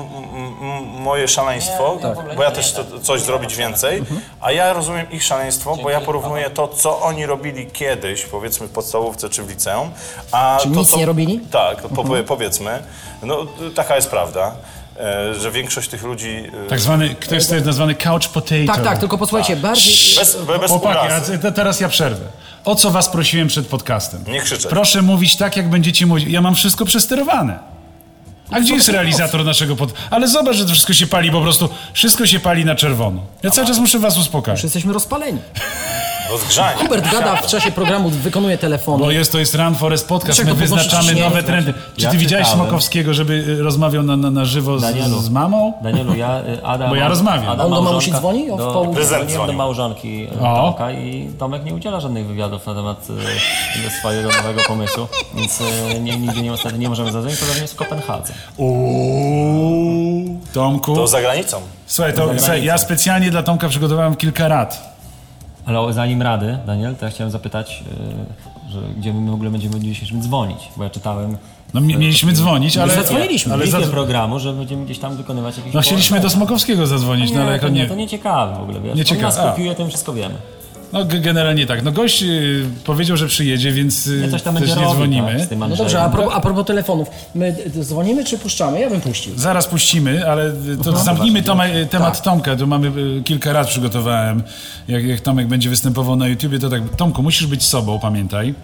m, 0.61 0.85
moje 1.03 1.29
szaleństwo, 1.29 1.99
bo 2.37 2.43
ja 2.43 2.51
też 2.51 2.67
chcę 2.73 2.85
coś 3.03 3.21
zrobić 3.21 3.57
więcej, 3.57 4.03
a 4.41 4.53
ja 4.53 4.73
rozumiem 4.73 5.11
ich 5.11 5.25
szaleństwo, 5.25 5.77
bo 5.83 5.91
ja 5.91 6.01
porównuję 6.01 6.51
to, 6.51 6.69
co 6.69 7.01
oni 7.01 7.27
robili 7.27 7.67
kiedyś, 7.67 8.25
powiedzmy 8.25 8.67
w 8.67 8.71
podstawówce 8.71 9.29
czy 9.29 9.43
w 9.43 9.49
liceum, 9.49 9.91
a 10.33 10.59
to, 10.62 10.69
nic 10.69 10.91
co, 10.91 10.97
nie 10.97 11.07
robili? 11.07 11.41
tak, 11.51 11.83
po, 11.83 12.05
powiedzmy. 12.27 12.83
No, 13.23 13.37
taka 13.75 13.97
jest 13.97 14.11
prawda, 14.11 14.55
że 15.40 15.51
większość 15.51 15.88
tych 15.88 16.03
ludzi... 16.03 16.42
e, 16.66 16.68
Tak 16.68 16.80
zwany, 16.80 17.14
ktoś 17.14 17.47
to 17.47 17.55
jest 17.55 17.66
nazwany 17.66 17.94
couch 17.94 18.28
potato. 18.28 18.55
Tak, 18.66 18.84
tak, 18.84 18.99
tylko 18.99 19.18
posłuchajcie, 19.18 19.57
bardziej... 19.57 19.94
Bez, 20.18 20.36
be- 20.44 20.59
bez 20.59 20.70
Chłopaki, 20.70 20.99
teraz 21.55 21.80
ja 21.80 21.88
przerwę. 21.88 22.24
O 22.64 22.74
co 22.74 22.90
was 22.90 23.09
prosiłem 23.09 23.49
przed 23.49 23.66
podcastem? 23.66 24.24
Nie 24.28 24.40
krzyczeć. 24.40 24.66
Proszę 24.66 25.03
mówić 25.03 25.36
tak, 25.36 25.57
jak 25.57 25.70
będziecie 25.70 26.07
mówić. 26.07 26.28
Ja 26.28 26.40
mam 26.40 26.55
wszystko 26.55 26.84
przesterowane. 26.84 27.59
A 28.51 28.61
gdzie 28.61 28.74
jest 28.74 28.88
realizator 28.88 29.44
naszego 29.44 29.76
pod... 29.76 29.92
Ale 30.11 30.28
zobacz, 30.28 30.57
że 30.57 30.64
to 30.64 30.70
wszystko 30.72 30.92
się 30.92 31.07
pali 31.07 31.30
po 31.30 31.40
prostu. 31.40 31.68
Wszystko 31.92 32.26
się 32.26 32.40
pali 32.40 32.64
na 32.64 32.74
czerwono. 32.74 33.22
Ja 33.42 33.51
cały 33.51 33.66
czas 33.66 33.78
muszę 33.78 33.99
was 33.99 34.18
uspokajać. 34.18 34.62
Jesteśmy 34.64 34.92
rozpaleni. 34.92 35.38
Rozgrzanie. 36.31 36.79
Hubert 36.83 37.12
gada 37.12 37.37
w 37.37 37.47
czasie 37.47 37.72
programu, 37.72 38.11
wykonuje 38.11 38.59
telefony. 38.59 39.05
Bo 39.05 39.11
jest, 39.11 39.33
to 39.33 39.39
jest 39.39 39.55
Run 39.55 39.74
Forest 39.74 40.09
Podcast, 40.09 40.39
Dlaczego 40.39 40.55
my 40.55 40.61
wyznaczamy 40.61 41.14
nowe 41.14 41.43
trendy. 41.43 41.74
Czy 41.97 42.05
Ja 42.05 42.11
ty 42.11 42.16
widziałeś 42.16 42.47
czytałem. 42.47 42.66
Smokowskiego, 42.66 43.14
żeby 43.14 43.33
y, 43.33 43.62
rozmawiał 43.62 44.03
na, 44.03 44.16
na, 44.16 44.31
na 44.31 44.45
żywo 44.45 44.79
z, 44.79 44.83
Danielu. 44.83 45.18
z 45.18 45.31
mamą? 45.31 45.72
Danielu, 45.83 46.14
ja, 46.16 46.41
y, 46.41 46.64
Ada... 46.64 46.89
Bo 46.89 46.95
ja 46.95 47.09
rozmawiam. 47.09 47.49
Ada 47.49 47.64
On 47.64 47.70
do 47.70 47.83
mamusi 47.83 48.12
dzwoni? 48.12 48.51
O, 48.51 48.57
w 48.57 48.95
Do, 48.95 49.05
dzwoniłem 49.05 49.47
do 49.47 49.53
małżonki 49.53 50.24
y. 50.24 50.39
Tomka 50.39 50.93
i 50.93 51.31
Tomek 51.39 51.64
nie 51.64 51.74
udziela 51.74 52.01
żadnych 52.01 52.27
wywiadów 52.27 52.66
na 52.66 52.74
temat 52.74 53.07
y, 53.87 53.91
swojego 53.99 54.29
nowego 54.29 54.61
pomysłu, 54.68 55.07
więc 55.35 55.61
y, 55.61 56.01
nie, 56.01 56.16
nigdy 56.18 56.43
nie, 56.43 56.53
ostatnio 56.53 56.79
nie 56.79 56.89
możemy 56.89 57.12
zadzwonić, 57.12 57.41
podobnie 57.41 57.62
jest 57.62 57.74
w 57.74 57.77
Kopenhadze. 57.77 58.33
Uuu, 58.57 60.41
Tomku. 60.55 60.95
To 60.95 61.07
za 61.07 61.20
granicą. 61.20 61.61
Słuchaj, 61.87 62.14
to, 62.14 62.29
słuchaj, 62.39 62.64
ja 62.64 62.79
specjalnie 62.79 63.31
dla 63.31 63.43
Tomka 63.43 63.68
przygotowałem 63.68 64.16
kilka 64.16 64.49
rad. 64.49 64.95
Ale 65.67 65.93
zanim 65.93 66.23
rady, 66.23 66.59
Daniel, 66.67 66.97
to 66.97 67.05
ja 67.05 67.11
chciałem 67.11 67.31
zapytać, 67.31 67.83
y, 68.69 68.73
że 68.73 68.81
gdzie 68.99 69.12
my 69.12 69.31
w 69.31 69.35
ogóle 69.35 69.51
będziemy 69.51 69.81
dzisiejszym 69.81 70.23
dzwonić, 70.23 70.59
bo 70.77 70.85
ja 70.85 70.91
czytałem 70.91 71.37
No 71.75 71.81
mi- 71.81 71.97
mieliśmy 71.97 72.33
dzwonić, 72.33 72.77
ale... 72.77 72.95
zadzwoniliśmy. 72.95 73.53
Ale 73.55 73.62
ale 73.75 73.85
za, 73.85 73.91
programu, 73.91 74.39
że 74.39 74.53
będziemy 74.53 74.85
gdzieś 74.85 74.99
tam 74.99 75.17
wykonywać 75.17 75.57
jakieś... 75.57 75.75
no 75.75 75.81
chcieliśmy 75.81 76.21
do 76.21 76.31
Smokowskiego 76.31 76.87
zadzwonić, 76.87 77.31
no 77.33 77.37
ale 77.37 77.47
Nie, 77.47 77.53
jako 77.53 77.67
to 77.67 77.73
nie, 77.73 77.81
nie... 77.83 77.89
to 77.89 77.95
nie 77.95 78.09
ciekawe 78.09 78.57
w 78.57 78.62
ogóle, 78.62 78.81
wiesz. 78.81 78.95
Nie 78.95 79.03
On 79.03 79.07
ciekawe, 79.07 79.27
nas 79.27 79.39
a. 79.39 79.51
kopiuje, 79.51 79.75
to 79.75 79.83
my 79.83 79.89
wszystko 79.89 80.12
wiemy. 80.12 80.35
No 80.93 81.05
generalnie 81.05 81.66
tak. 81.66 81.82
No 81.82 81.93
gość 81.93 82.22
y, 82.22 82.64
powiedział, 82.84 83.16
że 83.16 83.26
przyjedzie, 83.26 83.72
więc 83.72 84.07
y, 84.07 84.20
tam 84.45 84.55
też 84.55 84.64
będzie 84.64 84.68
nie 84.68 84.74
robił, 84.74 84.95
dzwonimy. 84.95 85.47
tak, 85.51 85.59
No 85.59 85.76
dobrze, 85.76 86.03
a 86.03 86.09
propos, 86.11 86.34
a 86.37 86.41
propos 86.41 86.66
telefonów. 86.66 87.09
My 87.34 87.57
dzwonimy 87.80 88.24
czy 88.24 88.39
puszczamy? 88.39 88.80
Ja 88.80 88.91
bym 88.91 89.01
puścił. 89.01 89.32
Zaraz 89.37 89.66
puścimy, 89.66 90.30
ale 90.30 90.53
to 90.84 90.97
zamknijmy 90.97 91.43
toma, 91.43 91.68
y, 91.68 91.87
temat 91.87 92.22
Tomka. 92.22 92.57
Tu 92.57 92.66
mamy 92.66 92.93
kilka 93.24 93.53
rad 93.53 93.68
przygotowałem. 93.68 94.43
Jak, 94.89 95.05
jak 95.05 95.20
Tomek 95.20 95.47
będzie 95.49 95.70
występował 95.70 96.16
na 96.16 96.28
YouTubie, 96.28 96.59
to 96.59 96.70
tak, 96.70 96.97
Tomku, 96.97 97.22
musisz 97.22 97.47
być 97.47 97.62
sobą, 97.64 97.99
pamiętaj, 97.99 98.55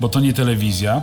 bo 0.00 0.08
to 0.08 0.20
nie 0.20 0.32
telewizja. 0.32 1.02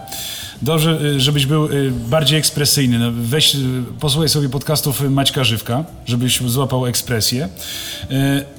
Dobrze, 0.62 1.20
żebyś 1.20 1.46
był 1.46 1.70
bardziej 2.10 2.40
ekspresyjny. 2.40 3.00
No, 3.00 3.12
weź, 3.16 3.58
posłuchaj 4.00 4.30
sobie 4.30 4.50
podcastów 4.50 5.02
Maćka 5.10 5.44
Żywka, 5.44 5.84
żebyś 6.06 6.42
złapał 6.42 6.86
ekspresję. 6.88 7.50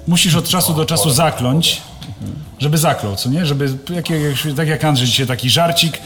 Musisz 0.07 0.35
od 0.35 0.49
czasu 0.49 0.75
do 0.75 0.85
czasu 0.87 1.11
zakląć, 1.11 1.83
żeby 2.59 2.79
zaklął, 2.79 3.17
co 3.17 3.29
nie? 3.29 3.47
Żeby, 3.47 3.69
jak, 3.91 4.11
jak, 4.11 4.57
tak 4.57 4.69
jak 4.69 4.85
Andrzej 4.85 5.07
dzisiaj, 5.07 5.27
taki 5.27 5.51
żarcik. 5.51 5.99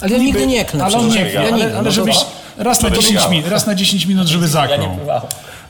Ale 0.00 0.10
ja 0.12 0.18
nigdy 0.18 0.46
nie 0.46 0.64
klnę 0.64 0.84
Ale, 0.84 0.96
on 0.96 1.08
nie, 1.08 1.20
Ja 1.20 1.42
ale, 1.52 1.78
ale 1.78 1.92
żebyś 1.92 2.16
raz 2.56 2.82
na, 2.82 2.90
10 2.90 3.28
minut, 3.30 3.50
raz 3.50 3.66
na 3.66 3.74
10 3.74 4.06
minut, 4.06 4.28
żeby 4.28 4.48
zaklął. 4.48 4.98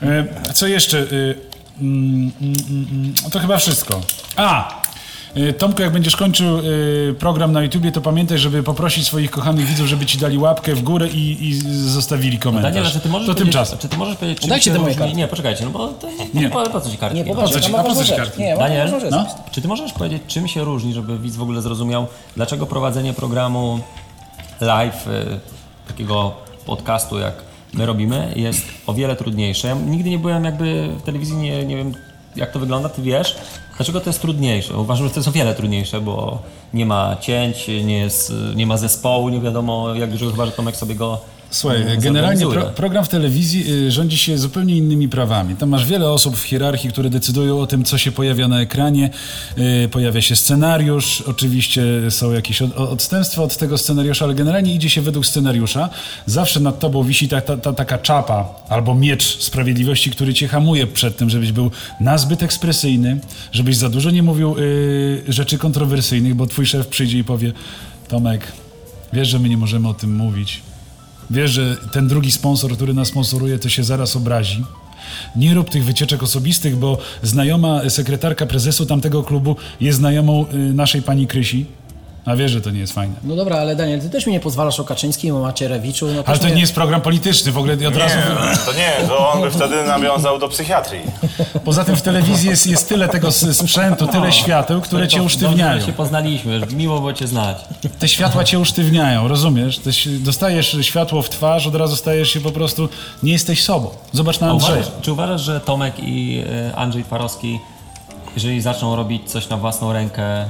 E, 0.03 0.53
Co 0.55 0.67
jeszcze? 0.67 0.99
E, 0.99 1.03
mm, 1.81 2.33
mm, 2.41 2.55
mm, 2.71 3.15
To 3.31 3.39
chyba 3.39 3.59
wszystko. 3.59 4.01
A! 4.37 4.79
E, 5.35 5.53
Tomku, 5.53 5.83
jak 5.83 5.93
będziesz 5.93 6.17
kończył 6.17 6.59
e, 6.59 6.63
program 7.19 7.53
na 7.53 7.63
YouTubie, 7.63 7.93
to 7.93 8.01
pamiętaj, 8.01 8.39
żeby 8.39 8.63
poprosić 8.63 9.07
swoich 9.07 9.31
kochanych 9.31 9.67
widzów, 9.67 9.87
żeby 9.87 10.07
ci 10.07 10.19
dali 10.19 10.39
łapkę 10.39 10.75
w 10.75 10.83
górę 10.83 11.09
i, 11.09 11.49
i 11.49 11.55
zostawili 11.71 12.39
komentarz. 12.39 12.75
Daniel, 12.75 12.93
czy 12.93 13.01
ty 13.01 13.09
możesz 13.09 13.27
to 13.27 13.33
powiedzieć, 13.35 13.53
tymczasem. 13.55 13.79
czy 13.79 13.89
ty 13.89 13.97
możesz 13.97 14.17
powiedzieć, 14.17 14.41
czym 14.41 14.49
Dajcie 14.51 14.65
się 14.65 14.71
te 14.71 14.79
moje 14.79 14.89
różni... 14.89 14.99
kartki. 14.99 15.17
Nie, 15.17 15.29
poczekajcie, 15.29 15.65
no 15.65 15.71
bo 15.71 15.89
to 15.89 16.09
nie, 16.35 16.41
Nie. 16.41 16.49
Po, 16.51 16.71
po 16.71 16.81
co 16.81 16.91
ci 16.91 16.99
kartki? 16.99 17.19
Nie, 17.19 17.25
Po 17.25 17.35
popatrz, 17.35 17.53
co 17.53 17.61
ci- 17.61 17.73
po 17.73 17.95
co 17.95 18.05
ci 18.05 18.13
kartki? 18.13 18.41
Nie, 18.43 18.57
Daniel? 18.57 18.93
No? 19.11 19.27
Czy 19.51 19.63
ty 19.63 19.69
możesz 19.69 19.93
powiedzieć, 19.93 20.23
czym 20.27 20.49
się 20.49 20.65
różni, 20.65 20.93
żeby 20.93 21.19
widz 21.19 21.37
w 21.37 21.43
ogóle 21.43 21.63
zrozumiał, 21.63 22.07
dlaczego 22.37 22.67
prowadzenie 22.67 23.13
programu 23.15 23.81
live, 24.61 25.07
y, 25.09 25.41
takiego 25.89 26.33
podcastu 26.67 27.19
jak 27.19 27.35
my 27.75 27.87
robimy, 27.87 28.33
jest 28.37 28.63
o 28.87 28.95
wiele 28.95 29.17
trudniejsze? 29.17 29.69
Ja 29.69 29.75
nigdy 29.75 30.11
nie 30.11 30.19
byłem 30.19 30.45
jakby 30.45 30.89
w 30.99 31.03
telewizji, 31.03 31.37
nie, 31.37 31.65
nie 31.67 31.77
wiem 31.77 31.95
jak 32.37 32.53
to 32.53 32.59
wygląda, 32.59 32.89
ty 32.89 33.03
wiesz, 33.03 33.37
Dlaczego 33.79 34.01
to 34.01 34.11
jest 34.11 34.21
trudniejsze? 34.21 34.77
Uważam, 34.77 35.07
że 35.07 35.15
to 35.15 35.21
jest 35.21 35.29
o 35.29 35.33
wiele 35.33 35.55
trudniejsze, 35.55 36.01
bo 36.01 36.43
nie 36.75 36.87
ma 36.87 37.17
cięć, 37.21 37.69
nie, 37.69 37.99
jest, 37.99 38.33
nie 38.55 38.67
ma 38.67 38.77
zespołu, 38.77 39.29
nie 39.29 39.41
wiadomo 39.41 39.95
jak 39.95 40.11
dużo, 40.11 40.31
chyba 40.31 40.47
że 40.47 40.53
Tomek 40.53 40.77
sobie 40.77 40.95
go 40.95 41.21
Słuchaj, 41.51 41.83
mm, 41.83 42.01
generalnie 42.01 42.47
pro, 42.47 42.63
program 42.63 43.05
w 43.05 43.09
telewizji 43.09 43.73
y, 43.87 43.91
rządzi 43.91 44.19
się 44.19 44.39
zupełnie 44.39 44.77
innymi 44.77 45.09
prawami. 45.09 45.57
Tam 45.57 45.69
masz 45.69 45.87
wiele 45.87 46.11
osób 46.11 46.37
w 46.37 46.43
hierarchii, 46.43 46.91
które 46.91 47.11
decydują 47.11 47.61
o 47.61 47.67
tym, 47.67 47.85
co 47.85 47.99
się 47.99 48.13
pojawia 48.13 48.49
na 48.49 48.61
ekranie. 48.61 49.11
Y, 49.59 49.89
Pojawia 49.89 50.23
się 50.23 50.37
scenariusz, 50.37 51.21
oczywiście 51.21 51.83
są 52.11 52.33
jakieś 52.33 52.63
od, 52.63 52.77
odstępstwa 52.77 53.43
od 53.43 53.57
tego 53.57 53.79
scenariusza, 53.79 54.25
ale 54.25 54.35
generalnie 54.35 54.75
idzie 54.75 54.91
się 54.91 55.01
według 55.01 55.27
scenariusza. 55.27 55.89
Zawsze 56.27 56.61
nad 56.61 56.79
tobą 56.79 57.05
wisi 57.05 57.29
ta, 57.29 57.41
ta, 57.41 57.57
ta, 57.57 57.73
taka 57.73 57.99
czapa 57.99 58.55
albo 58.69 58.95
miecz 58.95 59.39
sprawiedliwości, 59.39 60.11
który 60.11 60.35
cię 60.35 60.49
hamuje 60.49 60.87
przed 60.87 61.17
tym, 61.17 61.31
żebyś 61.31 61.53
był 61.53 61.71
nazbyt 62.01 62.43
ekspresyjny, 62.43 63.21
żebyś 63.53 63.77
za 63.77 63.89
dużo 63.89 64.11
nie 64.11 64.23
mówił 64.23 64.59
y, 64.59 65.23
rzeczy 65.29 65.59
kontrowersyjnych, 65.59 66.35
bo 66.35 66.47
twój 66.47 66.67
szef 66.67 66.87
przyjdzie 66.87 67.19
i 67.19 67.25
powie 67.25 67.53
Tomek, 68.09 68.53
wiesz, 69.13 69.29
że 69.29 69.39
my 69.39 69.49
nie 69.49 69.57
możemy 69.57 69.89
o 69.89 69.95
tym 69.95 70.17
mówić. 70.17 70.68
Wiesz, 71.31 71.51
że 71.51 71.77
ten 71.93 72.09
drugi 72.09 72.33
sponsor, 72.33 72.73
który 72.73 72.95
nas 72.95 73.09
sponsoruje, 73.09 73.59
to 73.59 73.69
się 73.69 73.85
zaraz 73.85 74.17
obrazi. 74.17 74.65
Nie 75.37 75.55
rób 75.55 75.71
tych 75.71 75.85
wycieczek 75.85 76.23
osobistych, 76.23 76.77
bo 76.77 76.99
znajoma 77.23 77.91
sekretarka 77.91 78.47
prezesu 78.47 78.87
tamtego 78.87 79.23
klubu 79.23 79.57
jest 79.81 79.99
znajomą 79.99 80.47
y, 80.55 80.57
naszej 80.75 81.03
pani 81.03 81.27
Krysi. 81.27 81.67
A 82.29 82.37
wiesz, 82.37 82.51
że 82.51 82.61
to 82.61 82.71
nie 82.71 82.81
jest 82.81 82.93
fajne. 82.93 83.15
No 83.25 83.37
dobra, 83.37 83.57
ale 83.59 83.77
Daniel, 83.77 84.01
ty 84.01 84.11
też 84.11 84.27
mi 84.27 84.33
nie 84.33 84.41
pozwalasz 84.41 84.81
o 84.81 84.85
Kaczyńskim, 84.85 85.37
o 85.37 85.41
Macierewiczu. 85.41 86.07
No 86.07 86.23
Ale 86.27 86.39
to 86.39 86.45
mnie- 86.47 86.55
nie 86.55 86.61
jest 86.61 86.75
program 86.75 87.01
polityczny, 87.01 87.53
w 87.53 87.59
ogóle 87.59 87.75
od 87.89 87.97
razu... 87.97 88.17
Nie, 88.17 88.57
to 88.67 88.73
nie, 88.73 89.09
to 89.09 89.31
on 89.33 89.41
by 89.43 89.51
wtedy 89.51 89.83
nawiązał 89.85 90.39
do 90.39 90.49
psychiatrii. 90.49 91.01
Poza 91.65 91.85
tym 91.85 91.97
w 91.97 92.03
telewizji 92.03 92.51
jest, 92.51 92.67
jest 92.67 92.89
tyle 92.89 93.09
tego 93.09 93.33
sprzętu, 93.33 94.07
tyle 94.07 94.33
świateł, 94.33 94.81
które 94.81 95.09
cię 95.09 95.23
usztywniają. 95.23 95.87
się 95.87 95.93
poznaliśmy, 95.93 96.61
miło 96.77 96.99
było 96.99 97.13
cię 97.13 97.27
znać. 97.27 97.57
Te 97.99 98.09
światła 98.09 98.45
cię 98.45 98.59
usztywniają, 98.59 99.29
rozumiesz? 99.29 99.79
Te, 99.79 99.91
ś- 99.91 100.09
dostajesz 100.19 100.77
światło 100.81 101.23
w 101.23 101.31
twarz, 101.31 101.67
od 101.67 101.75
razu 101.75 101.97
stajesz 101.97 102.29
się 102.31 102.41
po 102.41 102.51
prostu... 102.51 102.89
Nie 103.23 103.33
jesteś 103.33 103.63
sobą. 103.63 103.91
Zobacz 104.13 104.41
na 104.41 104.51
Andrzeja. 104.51 104.73
uważasz, 104.75 104.93
czy 105.03 105.13
uważasz, 105.13 105.41
że 105.41 105.61
Tomek 105.61 105.95
i 105.99 106.43
e, 106.71 106.77
Andrzej 106.77 107.05
Twarowski, 107.05 107.59
jeżeli 108.35 108.61
zaczną 108.61 108.97
robić 108.97 109.31
coś 109.31 109.49
na 109.49 109.57
własną 109.57 109.93
rękę, 109.93 110.45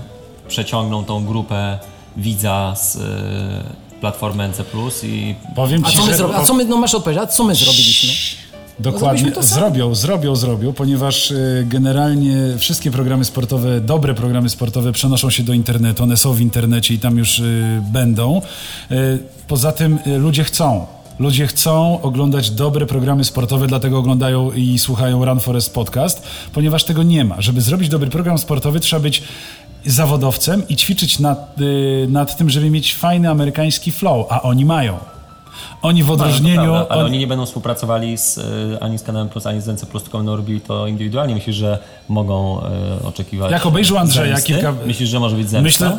przeciągną 0.49 1.05
tą 1.05 1.25
grupę 1.25 1.79
widza 2.17 2.75
z 2.77 2.97
e, 2.97 4.01
platformy 4.01 4.49
NC+, 4.49 4.65
i 5.03 5.35
Powiem 5.57 5.85
A 5.85 5.91
ci, 5.91 5.97
co 5.97 6.03
my 6.05 6.11
że... 6.11 6.17
zrobiliśmy? 6.17 6.43
A 6.43 6.47
co 6.47 6.55
my, 6.55 6.65
no 6.65 6.77
masz 6.77 6.95
odpowiedzieć, 6.95 7.23
a 7.23 7.27
co 7.27 7.45
my 7.45 7.55
zrobiliśmy? 7.55 8.13
Dokładnie. 8.81 9.33
Zrobią, 9.41 9.95
zrobią, 9.95 10.37
zrobią, 10.37 10.73
ponieważ 10.73 11.31
y, 11.31 11.67
generalnie 11.69 12.37
wszystkie 12.59 12.91
programy 12.91 13.25
sportowe, 13.25 13.81
dobre 13.81 14.15
programy 14.15 14.49
sportowe 14.49 14.93
przenoszą 14.93 15.31
się 15.31 15.43
do 15.43 15.53
internetu, 15.53 16.03
one 16.03 16.17
są 16.17 16.33
w 16.33 16.41
internecie 16.41 16.95
i 16.95 16.99
tam 16.99 17.19
już 17.19 17.39
y, 17.39 17.83
będą. 17.93 18.43
Y, 18.91 19.19
Poza 19.49 19.73
tym 19.73 19.99
y, 20.07 20.19
ludzie 20.19 20.45
chcą. 20.45 20.87
Ludzie 21.19 21.47
chcą 21.47 22.01
oglądać 22.03 22.51
dobre 22.51 22.87
programy 22.87 23.25
sportowe, 23.25 23.67
dlatego 23.67 23.99
oglądają 23.99 24.53
i 24.53 24.79
słuchają 24.79 25.25
Run 25.25 25.41
Forest 25.41 25.75
Podcast, 25.75 26.23
ponieważ 26.53 26.85
tego 26.85 27.03
nie 27.03 27.25
ma. 27.25 27.41
Żeby 27.41 27.61
zrobić 27.61 27.89
dobry 27.89 28.11
program 28.11 28.39
sportowy, 28.39 28.81
trzeba 28.81 29.03
być 29.03 29.23
zawodowcem 29.87 30.69
i 30.69 30.77
ćwiczyć 30.77 31.19
nad, 31.19 31.61
y, 31.61 32.07
nad 32.11 32.37
tym, 32.37 32.51
żeby 32.51 32.71
mieć 32.71 32.95
fajny 32.95 33.31
amerykański 33.31 33.93
flow, 33.93 34.27
a 34.31 34.43
oni 34.43 34.65
mają. 34.65 34.99
Oni 35.83 36.03
w 36.03 36.11
odróżnieniu... 36.11 36.57
No, 36.67 36.73
prawda, 36.73 36.87
ale 36.95 37.01
on- 37.01 37.07
oni 37.07 37.19
nie 37.19 37.27
będą 37.27 37.47
współpracowali 37.47 38.19
z, 38.19 38.39
e, 38.39 38.43
ani 38.83 38.99
z 38.99 39.03
kanałem 39.03 39.29
Plus, 39.29 39.47
ani 39.47 39.61
z 39.61 39.69
NC+, 39.69 39.87
tylko 39.87 40.19
będą 40.19 40.37
robili 40.37 40.61
to 40.61 40.87
indywidualnie. 40.87 41.35
Myślisz, 41.35 41.57
że 41.57 41.79
mogą 42.09 42.61
e, 43.03 43.07
oczekiwać 43.07 43.53
Jak 43.53 43.67
obejrzą 43.67 43.99
Andrzeja 43.99 44.37
zemsty? 44.37 44.53
kilka- 44.55 44.75
Myślisz, 44.87 45.09
że 45.09 45.21
może 45.21 45.37
być 45.37 45.49
zemsta? 45.51 45.85
Myślę, 45.85 45.99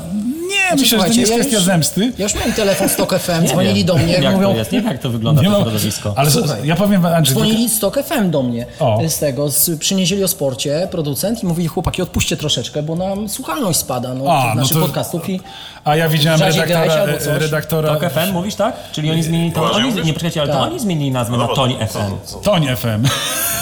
nie, 0.49 0.75
myślę, 0.81 0.99
że 0.99 1.05
to 1.05 1.13
nie 1.13 1.19
jest 1.19 1.31
ja 1.31 1.37
kwestia 1.37 1.55
już- 1.55 1.65
zemsty. 1.65 2.13
Ja 2.17 2.23
już 2.23 2.35
miałem 2.35 2.53
telefon 2.53 2.89
Stok 2.89 3.13
FM, 3.19 3.41
Nie 3.43 3.47
dzwonili 3.49 3.73
wiem, 3.75 3.85
do 3.85 3.95
mnie, 3.97 4.13
jak 4.13 4.33
mówią... 4.35 4.51
to 4.51 4.57
jest, 4.57 4.71
nie 4.71 4.79
wiem 4.81 4.87
jak 4.91 5.01
to 5.01 5.09
wygląda 5.09 5.41
Nie 5.41 5.49
to 5.49 5.61
środowisko. 5.61 6.13
ale 6.17 6.27
s- 6.27 6.39
ja 6.63 6.75
powiem 6.75 7.01
wam, 7.01 7.13
Andrzej, 7.13 7.35
Dzwonili 7.35 7.69
Stok 7.69 7.99
FM 8.03 8.31
do 8.31 8.43
mnie 8.43 8.65
O. 8.79 8.99
z 9.07 9.19
tego, 9.19 9.49
z, 9.49 9.79
przynieśli 9.79 10.23
o 10.23 10.27
sporcie 10.27 10.87
producent 10.91 11.43
i 11.43 11.45
mówili 11.45 11.67
chłopaki 11.67 12.01
odpuśćcie 12.01 12.37
troszeczkę, 12.37 12.83
bo 12.83 12.95
nam 12.95 13.29
słuchalność 13.29 13.79
spada 13.79 14.13
no, 14.13 14.31
A, 14.31 14.41
tych 14.45 14.55
no 14.55 14.61
naszych 14.61 14.77
to- 14.77 14.83
podcastów 14.83 15.29
i 15.29 15.39
a 15.83 15.95
ja 15.95 16.09
widziałem 16.09 16.41
redaktora, 16.41 17.05
redaktora 17.37 17.89
Tok 17.97 18.11
FM 18.11 18.33
mówisz, 18.33 18.55
tak? 18.55 18.75
Czyli 18.91 19.11
oni 19.11 19.23
zmienili 19.23 19.51
to. 19.51 19.68
Oni, 19.71 19.93
nie 19.93 20.13
poczekajcie, 20.13 20.41
ale 20.41 20.53
to 20.53 20.59
Tak. 20.59 20.69
oni 20.69 20.79
zmienili 20.79 21.11
nazwę 21.11 21.37
na 21.37 21.47
Toń 21.47 21.75
FM. 21.89 22.39
Toń 22.43 22.67
FM. 22.75 23.07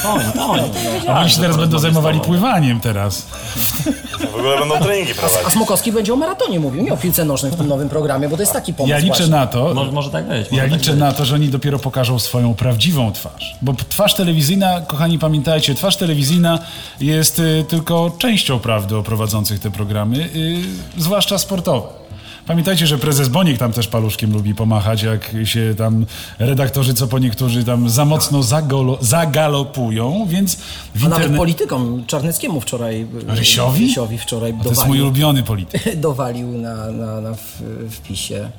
Toń, 0.03 0.19
Toń. 0.35 0.59
A 1.09 1.19
oni 1.19 1.29
się 1.29 1.41
teraz 1.41 1.57
będą 1.57 1.79
zajmowali 1.79 2.19
pływaniem 2.19 2.79
teraz. 2.79 3.21
W 4.31 4.35
ogóle 4.39 4.59
będą 4.59 4.77
treningi 4.79 5.11
a 5.11 5.15
prowadzić. 5.15 5.53
Smokowski 5.53 5.91
będzie 5.91 6.13
o 6.13 6.15
maratonie 6.15 6.59
mówił, 6.59 6.83
nie 6.83 6.93
o 6.93 6.97
piłce 6.97 7.25
nożnej 7.25 7.51
w 7.51 7.55
tym 7.55 7.67
nowym 7.67 7.89
programie, 7.89 8.29
bo 8.29 8.35
to 8.35 8.41
jest 8.41 8.53
taki 8.53 8.73
pomysł 8.73 8.91
Ja 8.91 8.97
liczę 8.97 9.07
właśnie. 9.07 9.27
na 9.27 9.47
to, 9.47 9.73
Może, 9.73 9.91
może 9.91 10.09
tak 10.09 10.27
być. 10.27 10.47
Ja 10.51 10.63
tak 10.63 10.71
liczę 10.71 10.91
być. 10.91 10.99
na 10.99 11.11
to, 11.11 11.25
że 11.25 11.35
oni 11.35 11.49
dopiero 11.49 11.79
pokażą 11.79 12.19
swoją 12.19 12.53
prawdziwą 12.53 13.11
twarz. 13.11 13.55
Bo 13.61 13.73
twarz 13.89 14.13
telewizyjna, 14.13 14.81
kochani 14.81 15.19
pamiętajcie, 15.19 15.75
twarz 15.75 15.95
telewizyjna 15.97 16.59
jest 16.99 17.39
y, 17.39 17.65
tylko 17.67 18.11
częścią 18.17 18.59
prawdy 18.59 18.97
o 18.97 19.03
prowadzących 19.03 19.59
te 19.59 19.71
programy, 19.71 20.17
y, 20.17 20.61
zwłaszcza 20.97 21.37
sportowe. 21.37 21.87
Pamiętajcie, 22.47 22.87
że 22.87 22.97
prezes 22.97 23.27
Boniek 23.29 23.57
tam 23.57 23.73
też 23.73 23.87
paluszkiem 23.87 24.33
lubi 24.33 24.55
pomachać, 24.55 25.03
jak 25.03 25.31
się 25.43 25.75
tam 25.77 26.05
redaktorzy, 26.39 26.93
co 26.93 27.07
po 27.07 27.19
niektórzy 27.19 27.63
tam 27.63 27.89
za 27.89 28.05
mocno 28.05 28.43
zagolo, 28.43 28.97
zagalopują, 29.01 30.25
więc 30.29 30.57
w 30.95 31.05
A 31.05 31.09
nawet 31.09 31.35
politykom 31.37 32.03
Czarneckiemu 32.07 32.61
wczoraj... 32.61 33.07
Rysiowi? 33.27 33.87
Rysiowi 33.87 34.17
wczoraj 34.17 34.53
To 34.63 34.69
jest 34.69 34.81
mój 34.81 34.97
dowalił, 34.97 35.03
ulubiony 35.03 35.43
polityk. 35.43 35.95
dowalił 36.07 36.47
na, 36.47 36.91
na, 36.91 37.21
na 37.21 37.33
w, 37.33 37.61
wpisie. 37.91 38.49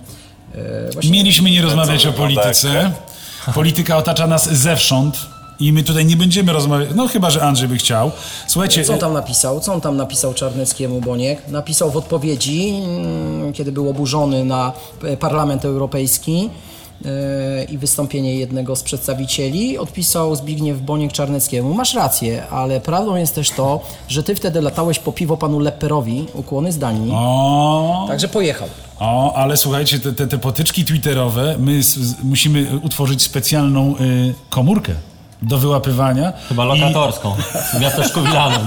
E, 0.54 0.92
właśnie 0.92 1.10
Mieliśmy 1.10 1.50
nie 1.50 1.62
rozmawiać 1.62 2.06
o 2.06 2.10
wygląda 2.10 2.42
polityce. 2.42 2.92
Polityka 3.54 3.96
otacza 3.96 4.26
nas 4.26 4.52
zewsząd 4.52 5.26
i 5.60 5.72
my 5.72 5.82
tutaj 5.82 6.06
nie 6.06 6.16
będziemy 6.16 6.52
rozmawiać, 6.52 6.88
no 6.94 7.08
chyba, 7.08 7.30
że 7.30 7.42
Andrzej 7.42 7.68
by 7.68 7.76
chciał. 7.76 8.10
Słuchajcie, 8.46 8.84
Co 8.84 8.92
on 8.92 8.98
tam 8.98 9.12
napisał? 9.12 9.60
Co 9.60 9.74
on 9.74 9.80
tam 9.80 9.96
napisał 9.96 10.34
Czarneckiemu 10.34 11.00
Boniek? 11.00 11.48
Napisał 11.48 11.90
w 11.90 11.96
odpowiedzi, 11.96 12.74
mm, 12.84 13.52
kiedy 13.52 13.72
był 13.72 13.88
oburzony 13.88 14.44
na 14.44 14.72
e, 15.04 15.16
Parlament 15.16 15.64
Europejski 15.64 16.50
e, 17.04 17.64
i 17.64 17.78
wystąpienie 17.78 18.34
jednego 18.34 18.76
z 18.76 18.82
przedstawicieli, 18.82 19.78
odpisał 19.78 20.36
Zbigniew 20.36 20.80
Boniek 20.80 21.12
Czarneckiemu. 21.12 21.74
Masz 21.74 21.94
rację, 21.94 22.46
ale 22.50 22.80
prawdą 22.80 23.16
jest 23.16 23.34
też 23.34 23.50
to, 23.50 23.80
że 24.08 24.22
ty 24.22 24.34
wtedy 24.34 24.60
latałeś 24.60 24.98
po 24.98 25.12
piwo 25.12 25.36
panu 25.36 25.58
Lepperowi, 25.60 26.26
ukłony 26.34 26.72
z 26.72 26.78
Danii, 26.78 27.12
o, 27.14 28.04
także 28.08 28.28
pojechał. 28.28 28.68
o, 29.00 29.34
ale 29.34 29.56
słuchajcie, 29.56 30.00
te, 30.00 30.12
te, 30.12 30.26
te 30.26 30.38
potyczki 30.38 30.84
twitterowe, 30.84 31.56
my 31.58 31.78
s, 31.78 31.98
musimy 32.22 32.66
utworzyć 32.82 33.22
specjalną 33.22 33.94
y, 34.00 34.34
komórkę 34.50 34.94
do 35.42 35.58
wyłapywania. 35.58 36.32
Chyba 36.48 36.64
lokatorską. 36.64 37.36
Miasteczko 37.80 38.22
Wilano. 38.22 38.58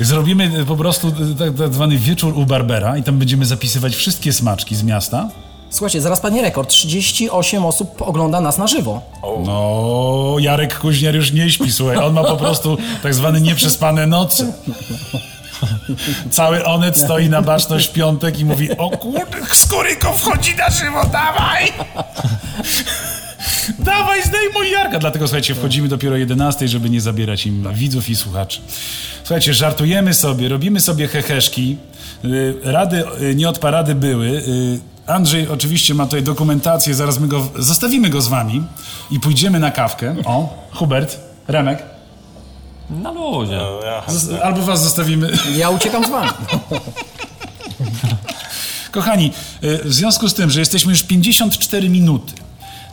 I 0.00 0.04
zrobimy 0.10 0.64
po 0.64 0.76
prostu 0.76 1.12
tak, 1.38 1.48
tak 1.58 1.74
zwany 1.74 1.98
wieczór 1.98 2.38
u 2.38 2.46
Barbera 2.46 2.96
i 2.96 3.02
tam 3.02 3.18
będziemy 3.18 3.46
zapisywać 3.46 3.96
wszystkie 3.96 4.32
smaczki 4.32 4.76
z 4.76 4.82
miasta. 4.82 5.28
Słuchajcie, 5.70 6.00
zaraz 6.00 6.20
padnie 6.20 6.42
rekord. 6.42 6.70
38 6.70 7.64
osób 7.64 8.02
ogląda 8.02 8.40
nas 8.40 8.58
na 8.58 8.66
żywo. 8.66 9.00
No, 9.44 10.36
Jarek 10.38 10.78
Kuźniar 10.78 11.14
już 11.14 11.32
nie 11.32 11.50
śpi, 11.50 11.72
słuchaj, 11.72 11.96
on 11.96 12.12
ma 12.12 12.24
po 12.24 12.36
prostu 12.36 12.78
tak 13.02 13.14
zwane 13.14 13.40
nieprzespane 13.40 14.06
noce. 14.06 14.52
Cały 16.30 16.64
Onet 16.64 16.98
stoi 16.98 17.28
na 17.28 17.42
baczność 17.42 17.88
w 17.88 17.92
piątek 17.92 18.38
i 18.38 18.44
mówi 18.44 18.76
o 18.76 18.90
kurde, 18.90 19.38
Skóryko 19.52 20.12
wchodzi 20.12 20.56
na 20.56 20.70
żywo, 20.70 21.04
dawaj! 21.12 21.72
Dawaj, 23.78 24.22
zdejmuj 24.24 24.70
Jarka! 24.70 24.98
Dlatego, 24.98 25.28
słuchajcie, 25.28 25.54
wchodzimy 25.54 25.88
dopiero 25.88 26.14
o 26.14 26.18
11, 26.18 26.68
żeby 26.68 26.90
nie 26.90 27.00
zabierać 27.00 27.46
im 27.46 27.74
widzów 27.74 28.10
i 28.10 28.16
słuchaczy. 28.16 28.60
Słuchajcie, 29.24 29.54
żartujemy 29.54 30.14
sobie, 30.14 30.48
robimy 30.48 30.80
sobie 30.80 31.08
heheszki. 31.08 31.76
Y, 32.24 32.54
Rady 32.62 33.04
y, 33.20 33.34
nie 33.34 33.48
od 33.48 33.58
parady 33.58 33.94
były. 33.94 34.26
Y, 34.26 34.80
Andrzej 35.06 35.48
oczywiście 35.48 35.94
ma 35.94 36.04
tutaj 36.04 36.22
dokumentację, 36.22 36.94
zaraz 36.94 37.18
my 37.20 37.28
go, 37.28 37.48
zostawimy 37.58 38.08
go 38.08 38.20
z 38.20 38.28
wami 38.28 38.62
i 39.10 39.20
pójdziemy 39.20 39.58
na 39.58 39.70
kawkę. 39.70 40.16
O, 40.24 40.66
Hubert, 40.72 41.20
Remek. 41.48 41.82
Na 42.90 43.12
luzie. 43.12 43.56
No, 43.56 44.42
Albo 44.42 44.62
was 44.62 44.82
zostawimy. 44.82 45.30
Ja 45.56 45.70
uciekam 45.70 46.04
z 46.06 46.10
wami. 46.10 46.30
Kochani, 48.90 49.32
w 49.62 49.92
związku 49.92 50.28
z 50.28 50.34
tym, 50.34 50.50
że 50.50 50.60
jesteśmy 50.60 50.92
już 50.92 51.02
54 51.02 51.88
minuty 51.88 52.41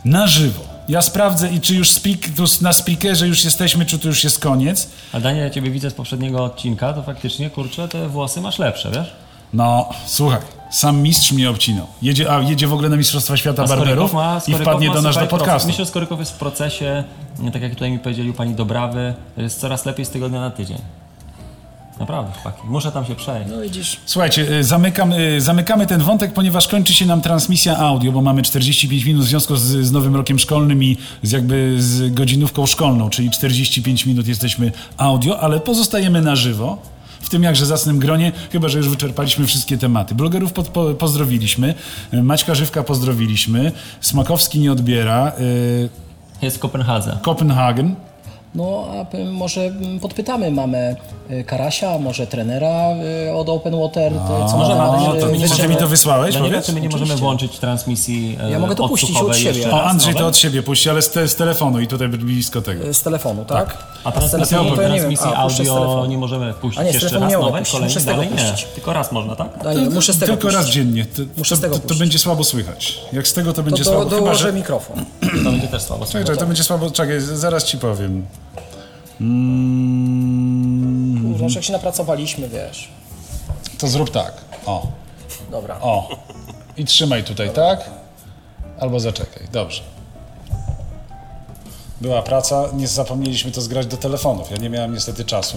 na 0.04 0.26
żywo, 0.26 0.62
ja 0.88 1.02
sprawdzę 1.02 1.48
i 1.50 1.60
czy 1.60 1.74
już 1.74 1.90
speak, 1.90 2.18
na 2.60 2.72
speakerze 2.72 3.28
już 3.28 3.44
jesteśmy, 3.44 3.86
czy 3.86 3.98
to 3.98 4.08
już 4.08 4.24
jest 4.24 4.38
koniec. 4.38 4.88
A 5.12 5.20
Daniel, 5.20 5.44
ja 5.44 5.50
ciebie 5.50 5.70
widzę 5.70 5.90
z 5.90 5.94
poprzedniego 5.94 6.44
odcinka, 6.44 6.92
to 6.92 7.02
faktycznie, 7.02 7.50
kurczę, 7.50 7.88
te 7.88 8.08
włosy 8.08 8.40
masz 8.40 8.58
lepsze, 8.58 8.90
wiesz? 8.90 9.12
No, 9.52 9.88
słuchaj, 10.06 10.40
sam 10.70 11.02
mistrz 11.02 11.32
mnie 11.32 11.50
obcinał. 11.50 11.86
Jedzie, 12.02 12.32
a 12.32 12.40
jedzie 12.40 12.66
w 12.66 12.72
ogóle 12.72 12.88
na 12.88 12.96
Mistrzostwa 12.96 13.36
Świata 13.36 13.66
Barberów 13.66 14.12
ma- 14.12 14.40
i 14.48 14.54
wpadnie 14.54 14.90
do 14.90 15.02
nas 15.02 15.18
do 15.18 15.26
podcastu. 15.26 15.68
Myślę, 15.68 15.84
że 15.84 15.88
Skorykow 15.90 16.18
jest 16.18 16.32
w 16.32 16.34
procesie, 16.38 17.04
tak 17.52 17.62
jak 17.62 17.72
tutaj 17.72 17.90
mi 17.90 17.98
powiedzieli 17.98 18.32
pani 18.32 18.54
Dobrawy, 18.54 19.14
jest 19.36 19.60
coraz 19.60 19.86
lepiej 19.86 20.04
z 20.06 20.10
tygodnia 20.10 20.40
na 20.40 20.50
tydzień. 20.50 20.78
Naprawdę, 22.00 22.32
chłopaki. 22.32 22.62
Muszę 22.68 22.92
tam 22.92 23.04
się 23.04 23.14
przejść. 23.14 23.50
No 23.50 23.60
widzisz, 23.62 23.96
Słuchajcie, 24.06 24.42
y, 24.52 24.64
zamykam, 24.64 25.12
y, 25.12 25.40
zamykamy 25.40 25.86
ten 25.86 26.00
wątek, 26.00 26.32
ponieważ 26.32 26.68
kończy 26.68 26.94
się 26.94 27.06
nam 27.06 27.20
transmisja 27.20 27.76
audio, 27.78 28.12
bo 28.12 28.22
mamy 28.22 28.42
45 28.42 29.04
minut 29.04 29.24
w 29.24 29.28
związku 29.28 29.56
z, 29.56 29.62
z 29.62 29.92
nowym 29.92 30.16
rokiem 30.16 30.38
szkolnym 30.38 30.84
i 30.84 30.96
z 31.22 31.30
jakby 31.32 31.76
z 31.78 32.14
godzinówką 32.14 32.66
szkolną, 32.66 33.10
czyli 33.10 33.30
45 33.30 34.06
minut 34.06 34.28
jesteśmy 34.28 34.72
audio, 34.96 35.40
ale 35.40 35.60
pozostajemy 35.60 36.22
na 36.22 36.36
żywo. 36.36 36.78
W 37.20 37.28
tym 37.28 37.42
jakże 37.42 37.66
zacnym 37.66 37.98
gronie, 37.98 38.32
chyba 38.52 38.68
że 38.68 38.78
już 38.78 38.88
wyczerpaliśmy 38.88 39.46
wszystkie 39.46 39.78
tematy. 39.78 40.14
Blogerów 40.14 40.52
pod, 40.52 40.68
po, 40.68 40.94
pozdrowiliśmy, 40.94 41.74
y, 42.14 42.22
Maćka 42.22 42.54
Żywka 42.54 42.82
pozdrowiliśmy, 42.82 43.72
Smakowski 44.00 44.58
nie 44.58 44.72
odbiera, 44.72 45.32
y, 45.40 45.88
Jest 46.42 46.56
w 46.56 46.60
Kopenhadze. 46.60 47.18
Kopenhagen. 47.22 47.94
No 48.54 48.86
a 48.92 49.16
może 49.32 49.72
podpytamy 50.00 50.50
mamę 50.50 50.96
y, 51.30 51.44
Karasia, 51.44 51.98
może 51.98 52.26
trenera 52.26 52.88
y, 53.28 53.32
od 53.34 53.48
Open 53.48 53.80
Water, 53.80 54.12
to, 54.12 54.46
co 54.50 54.56
Może 54.56 54.74
ma 54.74 54.86
mamy, 54.92 55.06
no 55.06 55.14
to 55.14 55.14
nie 55.14 55.20
Czy 55.20 55.30
ty 55.30 55.38
wyciągnąć. 55.48 55.68
mi 55.70 55.76
to 55.76 55.88
wysłałeś? 55.88 56.34
Ja 56.34 56.40
nie 56.40 56.44
wiem, 56.44 56.52
powiedz? 56.52 56.66
czy 56.66 56.72
my 56.72 56.80
nie 56.80 56.88
możemy 56.88 57.16
włączyć 57.16 57.58
transmisji 57.58 58.38
e, 58.42 58.50
Ja 58.50 58.58
mogę 58.58 58.74
to 58.74 58.88
puścić 58.88 59.16
od 59.16 59.36
siebie. 59.36 59.72
O, 59.72 59.78
raz, 59.78 59.90
Andrzej 59.90 60.14
to 60.14 60.26
od 60.26 60.36
siebie 60.36 60.62
puści, 60.62 60.90
ale 60.90 61.02
z, 61.02 61.10
te, 61.10 61.28
z 61.28 61.34
telefonu 61.36 61.80
i 61.80 61.86
tutaj 61.86 62.08
blisko 62.08 62.62
tego. 62.62 62.94
Z 62.94 63.02
telefonu, 63.02 63.44
tak? 63.44 63.78
A 64.04 64.10
z 64.10 64.14
transmisji, 64.14 64.56
telefonu 64.56 64.76
to 64.76 64.82
ja 64.82 64.88
nie 64.88 64.94
wiem. 64.94 65.00
transmisji 65.02 65.26
A, 65.36 65.48
z 65.50 65.58
audio 65.60 65.74
telefonu. 65.74 66.06
nie 66.06 66.18
możemy 66.18 66.54
puścić 66.54 66.80
A 66.80 66.82
nie, 66.84 66.90
z 66.90 66.94
jeszcze 66.94 67.08
telefonu 67.10 67.32
raz 67.32 67.40
nie 67.40 67.46
nowej, 67.46 67.60
puścić, 67.62 67.72
kolejnej 67.74 67.94
muszę 67.96 68.06
dalej 68.06 68.28
nie. 68.30 68.74
Tylko 68.74 68.92
raz 68.92 69.12
można, 69.12 69.36
tak? 69.36 69.62
Daniel, 69.64 69.90
muszę 69.90 70.12
z 70.12 70.18
tego 70.18 70.32
Tylko 70.32 70.48
raz 70.48 70.56
puścić. 70.56 70.74
dziennie. 70.74 71.04
To, 71.06 71.22
Muszę 71.38 71.56
z 71.56 71.60
to, 71.60 71.66
tego 71.66 71.78
to, 71.78 71.88
to 71.88 71.94
będzie 71.94 72.18
słabo 72.18 72.44
słychać. 72.44 73.00
Jak 73.12 73.28
z 73.28 73.32
tego 73.32 73.52
to 73.52 73.62
będzie 73.62 73.84
To 73.84 73.90
słabo. 73.90 74.04
Chyba, 74.04 74.16
dołożę 74.16 74.44
że... 74.44 74.52
mikrofon. 74.52 75.04
To 75.44 75.50
będzie 75.50 75.68
też 75.68 75.82
słabo. 75.82 76.06
Czekaj, 76.06 76.36
to 76.36 76.46
będzie 76.46 76.64
słabo. 76.64 76.90
Czekaj, 76.90 77.20
zaraz 77.20 77.64
ci 77.64 77.78
powiem. 77.78 78.26
Mm, 79.20 81.10
Znaczy, 81.38 81.54
jak 81.54 81.64
się 81.64 81.72
napracowaliśmy, 81.72 82.48
wiesz. 82.48 82.88
to 83.78 83.88
zrób 83.88 84.10
tak. 84.10 84.32
O, 84.66 84.86
Dobra. 85.50 85.80
o. 85.80 86.08
I 86.76 86.84
trzymaj 86.84 87.24
tutaj, 87.24 87.50
tak? 87.50 87.90
Albo 88.80 89.00
zaczekaj. 89.00 89.42
Dobrze. 89.52 89.82
Była 92.00 92.22
praca, 92.22 92.64
nie 92.72 92.88
zapomnieliśmy 92.88 93.50
to 93.50 93.60
zgrać 93.60 93.86
do 93.86 93.96
telefonów. 93.96 94.50
Ja 94.50 94.56
nie 94.56 94.70
miałem 94.70 94.94
niestety 94.94 95.24
czasu. 95.24 95.56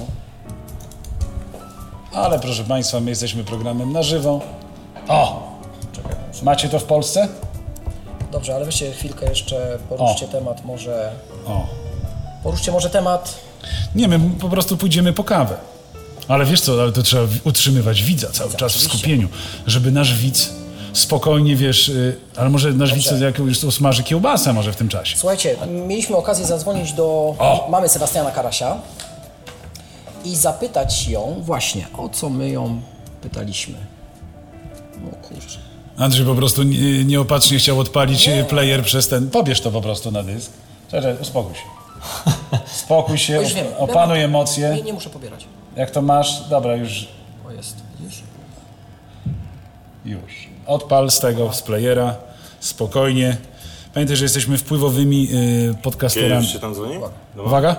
Ale 2.14 2.40
proszę 2.40 2.64
Państwa, 2.64 3.00
my 3.00 3.10
jesteśmy 3.10 3.44
programem 3.44 3.94
na 3.94 4.04
żywo. 4.04 4.42
O! 5.08 5.44
Macie 6.44 6.70
to 6.70 6.80
w 6.80 6.84
Polsce? 6.84 7.28
Dobrze, 8.32 8.56
ale 8.56 8.66
weźcie 8.66 8.92
chwilkę 8.92 9.30
jeszcze, 9.30 9.78
poruszcie 9.90 10.28
temat 10.28 10.66
może... 10.66 11.12
O. 11.48 11.66
Poruszcie 12.44 12.72
może 12.72 12.90
temat... 12.90 13.36
Nie, 13.96 14.08
my 14.08 14.20
po 14.40 14.50
prostu 14.50 14.78
pójdziemy 14.78 15.14
po 15.14 15.24
kawę. 15.24 15.56
Ale 16.28 16.46
wiesz 16.46 16.62
co, 16.62 16.82
ale 16.82 16.92
to 16.92 17.04
trzeba 17.04 17.24
utrzymywać 17.44 18.04
widza 18.04 18.28
cały 18.32 18.54
czas 18.54 18.74
w 18.74 18.82
skupieniu, 18.82 19.28
żeby 19.68 19.92
nasz 19.92 20.14
widz 20.18 20.50
spokojnie, 20.94 21.56
wiesz, 21.56 21.90
y, 21.90 22.16
ale 22.38 22.50
może 22.50 22.72
nasz 22.74 22.94
widz 22.94 23.20
jak 23.22 23.40
już 23.40 23.64
usmaży 23.64 24.04
kiełbasę 24.04 24.54
może 24.54 24.74
w 24.74 24.76
tym 24.76 24.90
czasie. 24.90 25.18
Słuchajcie, 25.18 25.56
mieliśmy 25.88 26.16
okazję 26.16 26.46
zadzwonić 26.46 26.94
do 26.94 27.36
O! 27.40 27.68
mamy 27.72 27.90
Sebastiana 27.90 28.32
Karasia 28.32 28.78
i 30.26 30.36
zapytać 30.36 31.08
ją 31.08 31.42
właśnie, 31.42 31.88
o 31.98 32.10
co 32.10 32.30
my 32.30 32.50
ją 32.50 32.82
pytaliśmy. 33.22 33.76
No 35.04 35.10
kurczę. 35.28 35.60
Andrzej 35.98 36.26
po 36.26 36.36
prostu 36.36 36.64
nie- 36.64 37.06
nieopatrznie 37.06 37.58
chciał 37.58 37.80
odpalić 37.80 38.28
y, 38.28 38.44
player 38.50 38.84
przez 38.84 39.08
ten... 39.08 39.30
Pobierz 39.30 39.62
to 39.62 39.72
po 39.72 39.82
prostu 39.82 40.12
na 40.12 40.24
dysk. 40.24 40.52
Czekaj, 40.92 41.16
uspokój 41.22 41.56
się. 41.56 41.62
Spokój 42.66 43.18
się, 43.18 43.34
już 43.42 43.54
wiem. 43.54 43.66
opanuj 43.78 44.18
Nie, 44.18 44.26
emocje. 44.26 44.78
nie 44.86 44.94
muszę 44.94 45.10
pobierać. 45.10 45.46
Jak 45.76 45.92
to 45.92 46.02
masz? 46.02 46.48
Dobra, 46.50 46.76
już, 46.76 47.08
O 47.48 47.52
jest, 47.52 47.76
widzisz? 48.00 48.22
już. 50.06 50.48
Odpal 50.66 51.12
z 51.12 51.20
tego, 51.20 51.54
z 51.54 51.62
playera, 51.62 52.16
spokojnie. 52.60 53.38
Pamiętaj, 53.94 54.16
że 54.18 54.26
jesteśmy 54.26 54.58
wpływowymi 54.58 55.24
y, 55.24 55.28
Kiedy 55.68 55.82
podcasterami. 55.82 56.44
już 56.44 56.54
się 56.54 56.60
tam 56.60 56.74
dzwoni? 56.76 56.96
Uwaga. 57.46 57.76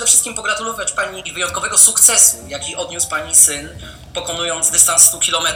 Przede 0.00 0.08
wszystkim 0.08 0.34
pogratulować 0.34 0.92
Pani 0.92 1.32
wyjątkowego 1.32 1.78
sukcesu, 1.78 2.36
jaki 2.48 2.76
odniósł 2.76 3.08
Pani 3.08 3.34
syn, 3.34 3.68
pokonując 4.14 4.70
dystans 4.70 5.02
100 5.02 5.18
km 5.18 5.46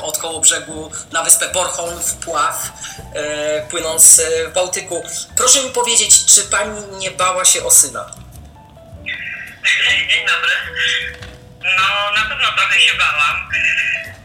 od 0.00 0.18
koło 0.18 0.40
brzegu 0.40 0.90
na 1.12 1.22
wyspę 1.22 1.48
Bornholm 1.52 1.98
w 1.98 2.14
Pław, 2.14 2.72
e, 3.14 3.66
płynąc 3.66 4.18
e, 4.18 4.48
w 4.48 4.52
Bałtyku. 4.52 5.02
Proszę 5.36 5.62
mi 5.62 5.70
powiedzieć, 5.70 6.24
czy 6.24 6.42
Pani 6.42 6.96
nie 6.98 7.10
bała 7.10 7.44
się 7.44 7.64
o 7.64 7.70
syna? 7.70 8.10
Dzień 10.10 10.26
dobry. 10.26 10.52
No, 11.64 12.12
na 12.16 12.28
pewno 12.28 12.52
trochę 12.52 12.80
się 12.80 12.94
bałam, 12.94 13.48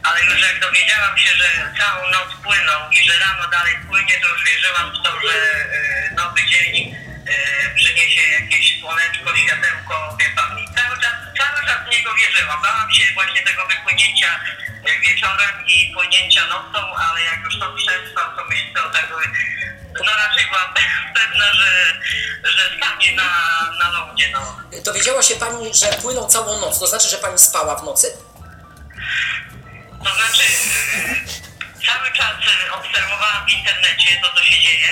ale 0.03 0.23
już 0.25 0.41
jak 0.41 0.59
dowiedziałam 0.59 1.17
się, 1.17 1.29
że 1.35 1.73
całą 1.79 2.09
noc 2.11 2.35
płyną 2.43 2.89
i 2.91 3.03
że 3.03 3.19
rano 3.19 3.47
dalej 3.47 3.75
płynie, 3.87 4.19
to 4.21 4.27
już 4.27 4.43
wierzyłam 4.45 4.91
w 4.91 5.03
to, 5.03 5.11
że 5.21 5.33
e, 5.33 6.13
nowy 6.15 6.43
dzień 6.43 6.95
e, 6.95 7.75
przyniesie 7.75 8.21
jakieś 8.21 8.79
słoneczko, 8.79 9.37
światełko, 9.37 10.17
wie 10.19 10.29
pan. 10.35 10.59
I 10.59 10.65
cały 10.65 11.01
czas, 11.01 11.15
cały 11.37 11.65
czas 11.67 11.77
w 11.85 11.91
niego 11.91 12.13
wierzyłam. 12.15 12.61
Bałam 12.61 12.91
się 12.91 13.13
właśnie 13.13 13.41
tego 13.43 13.67
wypłynięcia 13.67 14.39
e, 14.85 14.99
wieczorem 14.99 15.65
i 15.67 15.93
płynięcia 15.93 16.47
nocą, 16.47 16.95
ale 16.95 17.21
jak 17.21 17.39
już 17.43 17.59
to 17.59 17.73
przestał, 17.73 18.35
to 18.35 18.45
myślę 18.49 18.83
o 18.83 18.89
tego, 18.89 19.19
no 20.05 20.11
raczej 20.17 20.45
byłam 20.45 20.73
pewna, 21.19 21.53
że, 21.53 21.69
że 22.43 22.77
stanie 22.77 23.15
na, 23.15 23.31
na 23.79 23.91
lądzie, 23.91 24.29
no. 24.33 24.61
Dowiedziała 24.85 25.23
się 25.23 25.35
Pani, 25.35 25.75
że 25.75 25.87
płyną 25.87 26.27
całą 26.27 26.59
noc, 26.59 26.79
to 26.79 26.87
znaczy, 26.87 27.09
że 27.09 27.17
Pani 27.17 27.39
spała 27.39 27.75
w 27.75 27.83
nocy? 27.83 28.17
To 30.03 30.15
znaczy, 30.15 30.43
cały 31.87 32.11
czas 32.11 32.35
e, 32.67 32.73
obserwowałam 32.73 33.45
w 33.47 33.51
internecie 33.51 34.21
to, 34.23 34.35
co 34.35 34.43
się 34.43 34.59
dzieje, 34.59 34.87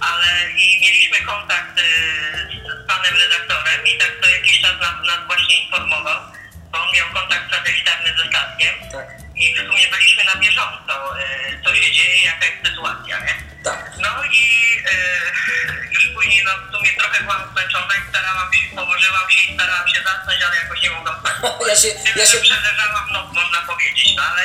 ale 0.00 0.50
i 0.50 0.80
mieliśmy 0.80 1.20
kontakt 1.26 1.78
e, 1.78 1.82
z, 1.82 2.88
panem 2.88 3.14
redaktorem 3.14 3.86
i 3.86 3.98
tak 3.98 4.12
co 4.22 4.30
jakiś 4.30 4.62
czas 4.62 4.80
nas, 4.80 5.06
nas 5.06 5.26
właśnie 5.26 5.64
informował, 5.64 6.22
bo 6.72 6.78
on 6.82 6.88
miał 6.94 7.08
kontakt 7.12 7.50
satelitarny 7.50 8.10
ze 8.18 8.28
statkiem 8.28 8.74
Tak. 8.92 9.06
i 9.36 9.54
w 9.54 9.56
sumie 9.58 9.86
byliśmy 9.90 10.24
na 10.24 10.36
bieżąco, 10.36 11.20
e, 11.20 11.24
co 11.64 11.74
się 11.74 11.92
dzieje, 11.92 12.24
jaka 12.24 12.44
jest 12.46 12.66
sytuacja, 12.66 13.18
nie? 13.20 13.34
Tak. 13.64 13.90
No 13.98 14.24
i 14.24 14.44
e, 14.92 14.94
już 15.94 16.06
później, 16.14 16.42
no 16.44 16.50
w 16.68 16.76
sumie 16.76 16.90
trochę 16.98 17.22
byłam 17.24 17.42
zmęczona 17.52 17.94
i 17.94 18.08
starałam 18.10 18.52
się, 18.54 18.76
położyłam 18.76 19.30
się 19.30 19.52
i 19.52 19.54
starałam 19.54 19.88
się 19.88 20.00
zasnąć, 20.02 20.42
ale 20.42 20.56
jakoś 20.56 20.82
nie 20.82 20.90
mogłam 20.90 21.16
spać. 21.20 21.32
Ja 21.68 21.76
się, 21.76 21.88
ja 22.16 22.26
się, 22.26 22.38
Przeleżałam, 22.38 23.06
no 23.12 23.26
można 23.32 23.60
powiedzieć, 23.62 24.16
no 24.16 24.22
ale 24.22 24.42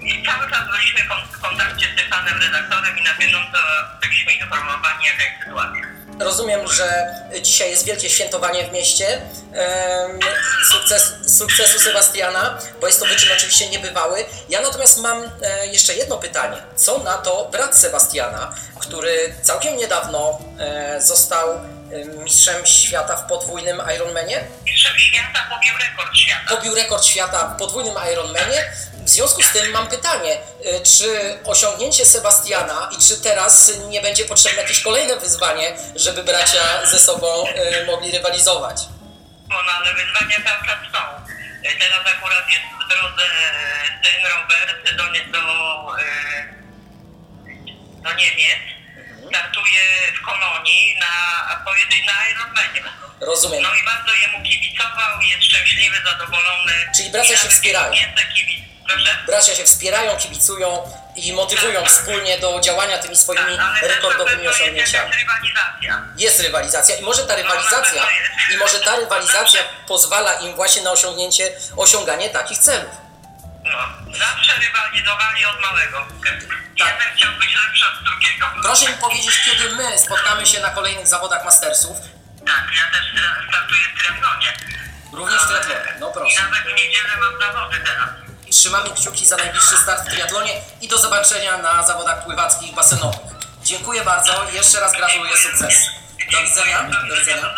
i 0.00 0.24
cały 0.26 0.50
czas 0.50 0.68
byliśmy 0.70 1.00
w 1.32 1.40
kontakcie 1.40 1.86
z 1.92 1.96
tym 1.96 2.10
panem 2.10 2.38
redaktorem 2.42 2.98
i 2.98 3.02
na 3.02 3.14
bieżąco 3.14 3.58
byliśmy 4.00 4.32
informowani, 4.32 5.06
jaka 5.06 5.22
jest 5.22 5.38
sytuacja. 5.44 5.95
Rozumiem, 6.20 6.68
że 6.68 7.14
dzisiaj 7.42 7.70
jest 7.70 7.84
wielkie 7.84 8.10
świętowanie 8.10 8.68
w 8.68 8.72
mieście 8.72 9.20
sukces, 10.72 11.12
sukcesu 11.38 11.78
Sebastiana, 11.78 12.58
bo 12.80 12.86
jest 12.86 13.00
to 13.00 13.06
wyczyn 13.06 13.32
oczywiście 13.36 13.70
niebywały. 13.70 14.24
Ja 14.48 14.60
natomiast 14.60 14.98
mam 14.98 15.22
e, 15.42 15.66
jeszcze 15.66 15.94
jedno 15.94 16.16
pytanie. 16.16 16.56
Co 16.76 16.98
na 16.98 17.18
to 17.18 17.48
brat 17.52 17.76
Sebastiana, 17.78 18.54
który 18.80 19.34
całkiem 19.42 19.76
niedawno 19.76 20.38
e, 20.58 21.00
został 21.02 21.48
mistrzem 22.24 22.66
świata 22.66 23.16
w 23.16 23.26
podwójnym 23.28 23.82
Ironmanie? 23.96 24.44
Mistrzem 24.64 24.98
świata 24.98 25.46
pobił 25.50 25.74
rekord 25.78 26.16
świata. 26.16 26.56
Pobił 26.56 26.74
rekord 26.74 27.04
świata 27.04 27.48
w 27.48 27.58
podwójnym 27.58 27.94
Ironmanie. 28.12 28.72
W 29.04 29.08
związku 29.10 29.42
z 29.42 29.52
tym 29.52 29.70
mam 29.70 29.86
pytanie, 29.88 30.38
e, 30.64 30.80
czy 30.80 31.38
osiągnięcie 31.44 32.06
Sebastiana 32.06 32.90
i 32.98 33.02
czy 33.02 33.22
teraz 33.22 33.72
nie 33.88 34.00
będzie 34.00 34.24
potrzebne 34.24 34.62
jakieś 34.62 34.80
kolejne 34.80 35.16
wyzwanie, 35.16 35.76
żeby 35.96 36.24
bracia 36.24 36.86
ze 36.86 36.98
sobą 36.98 37.46
e, 37.48 37.84
mogli 37.84 38.10
rywalizować? 38.10 38.76
No, 39.48 39.56
no 39.66 39.72
ale 39.72 39.94
wyzwania 39.94 40.36
cały 40.36 40.66
czas 40.66 40.78
są. 40.92 40.98
E, 41.68 41.78
Teraz 41.78 42.16
akurat 42.16 42.48
jest 42.48 42.64
w 42.84 42.88
drodze 42.88 43.26
syn 44.02 44.20
Robert 44.32 44.96
do, 44.96 45.04
do, 45.32 45.46
do 48.02 48.14
Niemiec. 48.16 48.75
Startuje 49.28 49.82
w 50.20 50.24
Kolonii 50.24 50.96
na 51.00 51.56
pojedynek 51.64 52.06
na 52.06 52.28
Ironmanie. 52.30 52.82
Rozumiem. 53.20 53.62
No 53.62 53.68
i 53.74 53.84
bardzo 53.84 54.14
jemu 54.14 54.44
kibicował, 54.44 55.20
jest 55.30 55.44
szczęśliwy, 55.44 55.96
zadowolony. 56.04 56.72
Czyli 56.96 57.10
bracia 57.10 57.36
się 57.36 57.48
wspierają. 57.48 57.92
Jest? 57.92 58.06
Bracia 59.26 59.54
się 59.54 59.64
wspierają, 59.64 60.16
kibicują 60.16 60.90
i 61.16 61.32
motywują 61.32 61.84
wspólnie 61.84 62.38
do 62.38 62.60
działania 62.60 62.98
tymi 62.98 63.16
swoimi 63.16 63.56
Tak, 63.56 63.82
rekordowymi 63.82 64.44
jest 64.44 64.54
osiągnięciami. 64.60 65.10
jakaś 65.10 65.22
rywalizacja. 65.22 66.02
Jest 66.16 66.40
rywalizacja 66.40 66.96
i 66.96 67.02
może 67.02 67.26
ta 67.26 67.36
rywalizacja 67.36 68.06
i 68.54 68.56
może 68.56 68.80
ta 68.80 68.96
rywalizacja 68.96 69.60
pozwala 69.88 70.32
im 70.34 70.54
właśnie 70.54 70.82
na 70.82 70.90
osiągnięcie, 70.90 71.52
osiąganie 71.76 72.30
takich 72.30 72.58
celów. 72.58 72.90
No, 73.72 73.78
zawsze 74.18 74.52
rywalizowali 74.60 75.44
od 75.44 75.60
małego. 75.60 75.98
Jeden 76.78 77.08
chciał 77.16 77.32
być 77.40 77.50
lepszy 77.66 77.84
od 77.92 78.04
drugiego. 78.04 78.46
Proszę 78.62 78.88
mi 78.90 78.96
powiedzieć, 78.96 79.40
kiedy 79.44 79.76
my 79.76 79.98
spotkamy 79.98 80.46
się 80.46 80.60
na 80.60 80.70
kolejnych 80.70 81.06
zawodach 81.06 81.44
Mastersów? 81.44 81.96
Tak, 82.46 82.64
ja 82.76 82.84
też 82.92 83.04
tra- 83.14 83.48
startuję 83.48 83.80
w 83.96 83.98
triatlonie. 83.98 84.52
Również 85.12 85.42
w 85.42 85.46
triatlonie, 85.46 85.94
no 86.00 86.10
I 86.10 86.12
proszę. 86.14 86.42
nawet 86.42 86.62
w 86.64 86.74
niedzielę 86.76 87.08
mam 87.20 87.40
zawody 87.40 87.76
teraz. 87.78 88.08
Trzymamy 88.50 88.90
kciuki 88.90 89.26
za 89.26 89.36
najbliższy 89.36 89.78
start 89.78 90.06
w 90.06 90.10
triatlonie 90.10 90.52
i 90.80 90.88
do 90.88 90.98
zobaczenia 90.98 91.58
na 91.58 91.82
zawodach 91.86 92.24
pływackich 92.24 92.74
basenowych. 92.74 93.20
Dziękuję 93.64 94.04
bardzo 94.04 94.32
i 94.52 94.54
jeszcze 94.54 94.80
raz 94.80 94.92
gratuluję 94.92 95.36
sukcesu. 95.36 95.90
Do 96.32 96.38
widzenia. 96.42 96.82
Do 97.08 97.16
widzenia. 97.16 97.54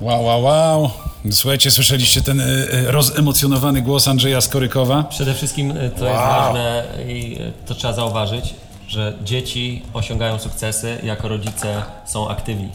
Wow, 0.00 0.24
wow, 0.24 0.42
wow. 0.42 1.09
Słuchajcie, 1.30 1.70
słyszeliście 1.70 2.22
ten 2.22 2.40
y, 2.40 2.44
y, 2.44 2.92
rozemocjonowany 2.92 3.82
głos 3.82 4.08
Andrzeja 4.08 4.40
Skorykowa? 4.40 5.02
Przede 5.02 5.34
wszystkim 5.34 5.70
y, 5.70 5.90
to 5.90 6.04
jest 6.04 6.20
ważne 6.20 6.84
i 7.08 7.38
to 7.66 7.74
trzeba 7.74 7.92
zauważyć, 7.94 8.54
że 8.88 9.12
dzieci 9.24 9.82
osiągają 9.92 10.38
sukcesy, 10.38 10.98
jako 11.02 11.28
rodzice 11.28 11.82
są 12.06 12.28
aktywni. 12.28 12.68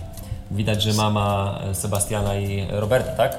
Widać, 0.52 0.84
że 0.84 0.94
mama 0.94 1.60
Sebastiana 1.74 2.36
i 2.36 2.68
Roberta, 2.70 3.12
tak? 3.12 3.38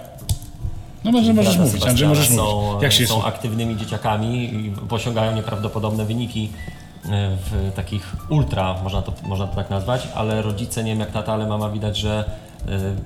No 1.04 1.12
może 1.12 1.32
możesz 1.34 1.56
mówić, 1.58 1.86
Andrzej, 1.86 2.08
możesz 2.08 2.28
Sebastiana 2.28 2.52
mówić. 2.52 2.72
są, 2.78 2.82
Jak 2.82 2.92
się 2.92 3.06
są 3.06 3.14
słucha? 3.14 3.28
aktywnymi 3.28 3.76
dzieciakami 3.76 4.44
i 4.44 4.72
osiągają 4.90 5.34
nieprawdopodobne 5.36 6.04
wyniki 6.04 6.52
w 7.50 7.72
takich 7.76 8.16
ultra, 8.30 8.74
można 8.82 9.02
to, 9.02 9.12
można 9.22 9.46
to 9.46 9.56
tak 9.56 9.70
nazwać, 9.70 10.08
ale 10.14 10.42
rodzice, 10.42 10.84
nie 10.84 10.90
wiem 10.90 11.00
jak 11.00 11.10
tata, 11.12 11.32
ale 11.32 11.46
mama 11.46 11.70
widać, 11.70 11.98
że 11.98 12.24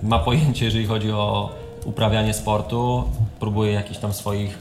ma 0.03 0.19
pojęcie, 0.19 0.65
jeżeli 0.65 0.87
chodzi 0.87 1.13
o 1.13 1.51
uprawianie 1.85 2.35
sportu, 2.35 3.05
próbuje 3.41 3.72
jakichś 3.72 3.99
tam 3.99 4.12
swoich 4.12 4.59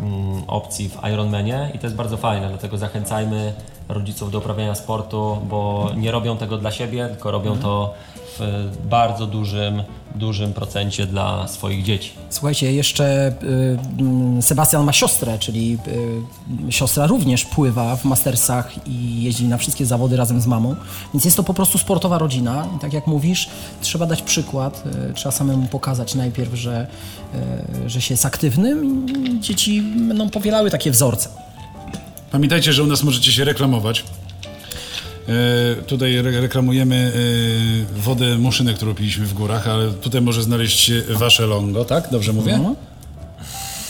mm, 0.00 0.42
opcji 0.46 0.88
w 0.88 1.08
Ironmanie 1.12 1.70
i 1.74 1.78
to 1.78 1.86
jest 1.86 1.96
bardzo 1.96 2.16
fajne, 2.16 2.48
dlatego 2.48 2.78
zachęcajmy 2.78 3.52
rodziców 3.88 4.30
do 4.30 4.38
uprawiania 4.38 4.74
sportu, 4.74 5.38
bo 5.48 5.90
nie 5.96 6.10
robią 6.10 6.36
tego 6.36 6.58
dla 6.58 6.70
siebie, 6.70 7.08
tylko 7.08 7.30
robią 7.30 7.58
to 7.58 7.94
w 8.38 8.70
bardzo 8.88 9.26
dużym, 9.26 9.82
dużym 10.14 10.52
procencie 10.52 11.06
dla 11.06 11.48
swoich 11.48 11.84
dzieci. 11.84 12.10
Słuchajcie, 12.30 12.72
jeszcze 12.72 13.34
y, 13.42 13.78
mm, 13.98 14.42
Sebastian 14.42 14.84
ma 14.84 14.92
siostrę, 14.92 15.38
czyli 15.38 15.78
y, 16.68 16.72
siostra 16.72 17.06
również 17.06 17.44
pływa 17.44 17.96
w 17.96 18.04
Mastersach 18.04 18.88
i 18.88 19.22
jeździ 19.22 19.44
na 19.44 19.58
wszystkie 19.58 19.86
zawody 19.86 20.16
razem 20.16 20.40
z 20.40 20.46
mamą, 20.46 20.76
więc 21.14 21.24
jest 21.24 21.36
to 21.36 21.42
po 21.42 21.54
prostu 21.54 21.78
sportowa 21.78 22.18
rodzina 22.18 22.66
i 22.76 22.78
tak 22.78 22.92
jak 22.92 23.06
mówisz, 23.06 23.48
trzeba 23.80 24.06
dać 24.06 24.22
przykład, 24.22 24.84
y, 25.10 25.14
trzeba 25.14 25.32
samemu 25.32 25.66
pokazać 25.66 26.14
najpierw, 26.14 26.54
że, 26.54 26.86
y, 27.84 27.90
że 27.90 28.00
się 28.00 28.14
jest 28.14 28.26
aktywnym 28.26 29.06
i 29.08 29.40
dzieci 29.40 29.82
będą 29.82 30.30
powielały 30.30 30.70
takie 30.70 30.90
wzorce. 30.90 31.28
Pamiętajcie, 32.30 32.72
że 32.72 32.82
u 32.82 32.86
nas 32.86 33.02
możecie 33.02 33.32
się 33.32 33.44
reklamować. 33.44 34.04
E, 35.28 35.82
tutaj 35.82 36.16
re 36.16 36.40
reklamujemy 36.40 37.12
e, 37.96 38.00
wodę 38.00 38.38
muszynę, 38.38 38.74
którą 38.74 38.94
piliśmy 38.94 39.26
w 39.26 39.34
górach, 39.34 39.68
ale 39.68 39.88
tutaj 39.90 40.20
może 40.20 40.42
znaleźć 40.42 40.92
wasze 41.10 41.46
longo, 41.46 41.84
tak? 41.84 42.08
Dobrze 42.10 42.32
mówię? 42.32 42.60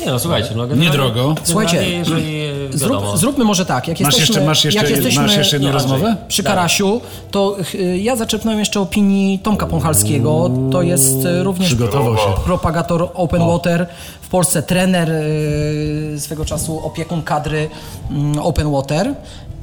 Nie 0.01 0.07
no, 0.07 0.19
słuchajcie, 0.19 0.49
no 0.57 0.67
generalnie- 0.67 0.85
Niedrogo. 0.85 1.35
Słuchajcie, 1.45 1.73
generalnie, 1.77 1.99
jeżeli 1.99 2.41
e, 2.41 2.79
wiadomo, 2.79 3.01
Zrób, 3.07 3.19
zróbmy 3.19 3.45
może 3.45 3.67
tak, 3.67 3.89
jak 3.89 4.01
Masz 4.01 4.15
jesteśmy, 4.15 4.33
jeszcze- 4.35 4.47
masz 4.47 4.65
jeszcze- 4.65 4.81
jak 4.81 4.91
jesteśmy 4.91 5.23
masz 5.23 5.37
jeszcze 5.37 5.57
jedną 5.57 5.69
nie, 5.69 5.73
rozmowę? 5.75 6.17
Przy 6.29 6.43
Karasiu, 6.43 7.01
to 7.31 7.57
y, 7.75 7.99
ja 7.99 8.17
zaczepnąłem 8.17 8.59
jeszcze 8.61 8.81
opinii 8.81 9.39
Tomka 9.39 9.67
Pąchalskiego, 9.67 10.51
to 10.73 10.83
jest 10.83 11.25
y, 11.25 11.43
również 11.43 11.67
Przygotował 11.69 12.17
się. 12.17 12.23
propagator 12.45 13.09
Open 13.15 13.47
Water, 13.47 13.87
w 14.23 14.29
Polsce 14.29 14.63
trener 14.63 15.11
y, 15.11 16.21
swego 16.21 16.45
czasu 16.45 16.87
opiekun 16.87 17.23
kadry 17.23 17.71
mm, 18.11 18.39
Open 18.39 18.71
Water. 18.73 19.15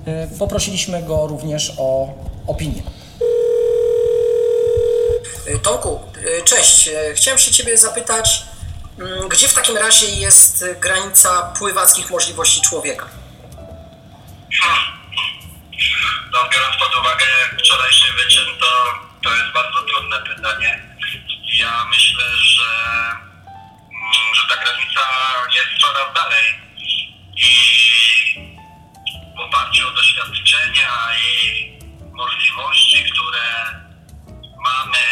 Y, 0.10 0.38
Poprosiliśmy 0.39 1.03
go 1.03 1.28
również 1.28 1.72
o 1.78 2.14
opinię. 2.47 2.84
Y, 5.47 5.60
Tomku, 5.60 6.12
y, 6.18 6.43
cześć. 6.43 6.89
Chciałem 7.16 7.39
się 7.39 7.51
Ciebie 7.51 7.78
zapytać, 7.78 8.43
mm, 8.99 9.30
gdzie 9.30 9.47
w 9.47 9.53
takim 9.53 9.78
razie 9.78 10.05
jest 10.05 10.66
granica 10.80 11.53
pływackich 11.57 12.10
możliwości 12.10 12.62
człowieka? 12.62 13.10
No, 16.32 16.39
biorąc 16.51 16.76
pod 16.80 16.99
uwagę 16.99 17.26
wczorajszy 17.60 18.14
wyczyn, 18.14 18.45
to, 18.60 18.68
to 19.24 19.36
jest 19.36 19.51
bardzo 19.53 19.82
trudne 19.82 20.36
pytanie. 20.36 20.80
Ja 21.60 21.86
myślę, 21.86 22.24
że, 22.38 22.70
mm, 23.91 24.36
że 24.36 24.55
ta 24.55 24.64
granica 24.64 25.01
jest 25.55 25.82
coraz 25.82 26.14
dalej 26.16 26.45
i 27.38 27.78
w 29.40 29.42
oparciu 29.42 29.88
o 29.88 29.92
doświadczenia 29.92 30.90
i 31.26 31.80
możliwości, 32.14 33.04
które 33.12 33.46
mamy 34.64 35.04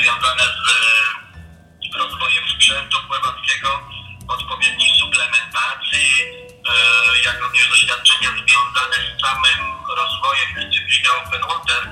związane 0.00 0.42
z 0.42 1.96
rozwojem 1.96 2.44
sprzętu 2.48 2.98
pływackiego, 3.08 3.80
odpowiedniej 4.28 4.90
suplementacji, 5.00 6.08
e, 6.68 6.74
jak 7.24 7.40
również 7.40 7.68
doświadczenia 7.68 8.30
związane 8.30 8.96
z 8.96 9.20
samym 9.20 9.86
rozwojem 9.96 10.54
dyscypliny 10.54 11.08
Open 11.26 11.40
Water. 11.40 11.88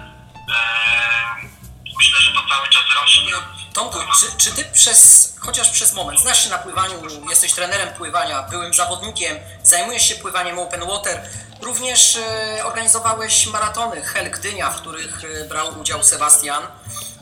Myślę, 2.00 2.20
że 2.20 2.32
to 2.32 2.42
cały 2.48 2.68
czas 2.68 2.82
rośnie. 3.02 3.32
Tomku, 3.74 3.98
czy, 4.20 4.36
czy 4.44 4.56
ty 4.56 4.64
przez, 4.64 5.32
chociaż 5.40 5.70
przez 5.70 5.92
moment, 5.92 6.20
znasz 6.20 6.44
się 6.44 6.50
na 6.50 6.58
pływaniu, 6.58 7.02
jesteś 7.30 7.52
trenerem 7.52 7.94
pływania, 7.94 8.42
byłym 8.42 8.74
zawodnikiem, 8.74 9.38
zajmujesz 9.62 10.08
się 10.08 10.14
pływaniem 10.14 10.58
open 10.58 10.86
water, 10.86 11.30
również 11.62 12.16
e, 12.16 12.64
organizowałeś 12.64 13.46
maratony 13.46 14.02
Hel 14.02 14.30
Gdynia, 14.30 14.70
w 14.70 14.80
których 14.80 15.24
e, 15.24 15.44
brał 15.44 15.80
udział 15.80 16.04
Sebastian. 16.04 16.66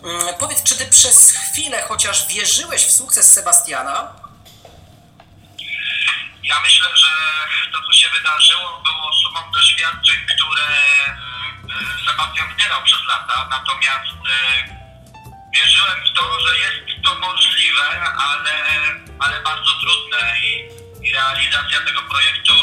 Mm, 0.04 0.34
powiedz, 0.38 0.62
czy 0.62 0.78
ty 0.78 0.86
przez 0.86 1.30
chwilę 1.30 1.82
chociaż 1.82 2.26
wierzyłeś 2.26 2.84
w 2.86 2.92
sukces 2.92 3.32
Sebastiana? 3.32 4.12
Ja 6.42 6.60
myślę, 6.60 6.88
że 6.94 7.08
to, 7.72 7.78
co 7.86 7.92
się 7.92 8.08
wydarzyło, 8.18 8.82
było 8.84 9.12
sumą 9.22 9.52
doświadczeń, 9.52 10.16
które 10.26 10.66
Sebastian 12.06 12.52
zbierał 12.54 12.82
przez 12.82 13.06
lata. 13.08 13.48
Natomiast 13.50 14.18
e, 14.30 14.78
wierzyłem 15.54 15.98
w 16.06 16.16
to, 16.16 16.40
że 16.40 16.58
jest 16.58 17.02
to 17.04 17.14
możliwe, 17.14 18.12
ale, 18.12 18.54
ale 19.18 19.42
bardzo 19.42 19.72
trudne 19.80 20.40
i, 20.42 20.68
i 21.06 21.12
realizacja 21.12 21.80
tego 21.80 22.02
projektu 22.02 22.54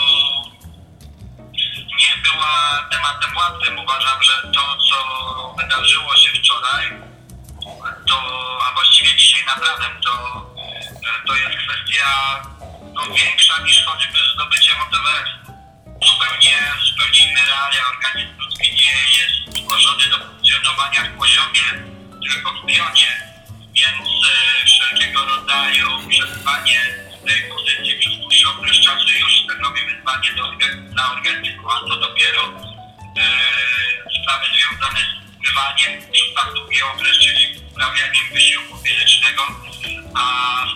nie 2.00 2.22
była 2.24 2.88
tematem 2.92 3.38
łatwym. 3.38 3.80
Uważam, 3.80 4.24
że 4.24 4.42
to, 4.42 4.78
co 4.90 4.98
wydarzyło 5.58 6.16
się 6.16 6.40
wczoraj, 6.40 6.92
to, 8.08 8.18
a 8.64 8.74
właściwie 8.74 9.16
dzisiaj 9.16 9.46
nad 9.46 9.58
ranem, 9.58 10.02
to, 10.02 10.46
e, 11.08 11.28
to 11.28 11.36
jest 11.36 11.58
kwestia 11.58 12.42
no, 12.94 13.02
większa 13.06 13.62
niż 13.62 13.86
choćby 13.86 14.18
zdobycie 14.34 14.74
Monteverestu. 14.78 15.55
Zupełnie, 16.04 16.58
zupełnie 16.86 17.32
inne 17.32 17.46
realia. 17.46 17.82
Organizm 17.90 18.40
ludzki 18.40 18.72
nie 18.72 18.94
jest 19.18 19.60
stworzony 19.60 20.10
do 20.10 20.18
funkcjonowania 20.18 21.04
w 21.04 21.18
poziomie, 21.18 21.68
tylko 22.30 22.54
w 22.54 22.66
pionie. 22.66 23.12
Więc 23.74 24.10
e, 24.30 24.66
wszelkiego 24.66 25.26
rodzaju 25.26 26.10
przetrwanie 26.10 26.80
w 27.22 27.28
tej 27.28 27.42
pozycji 27.50 28.00
przez 28.00 28.18
dłuższy 28.18 28.50
okres 28.50 28.78
czasu 28.80 29.10
już 29.20 29.44
stanowi 29.44 29.82
wyzwanie 29.86 30.32
do, 30.36 30.44
dla 30.94 31.12
organizmu, 31.12 31.70
a 31.70 31.80
to 31.80 31.96
dopiero 31.96 32.42
e, 32.44 33.26
sprawy 34.22 34.46
związane 34.56 35.00
z 35.00 35.44
pływaniem 35.44 36.02
w 36.02 36.12
przypadku 36.12 36.54
drugi 36.54 36.84
okres, 36.84 37.18
czyli 37.18 37.60
uprawianiem 37.72 38.26
wysiłku 38.34 38.78
fizycznego, 38.84 39.44
a 40.16 40.22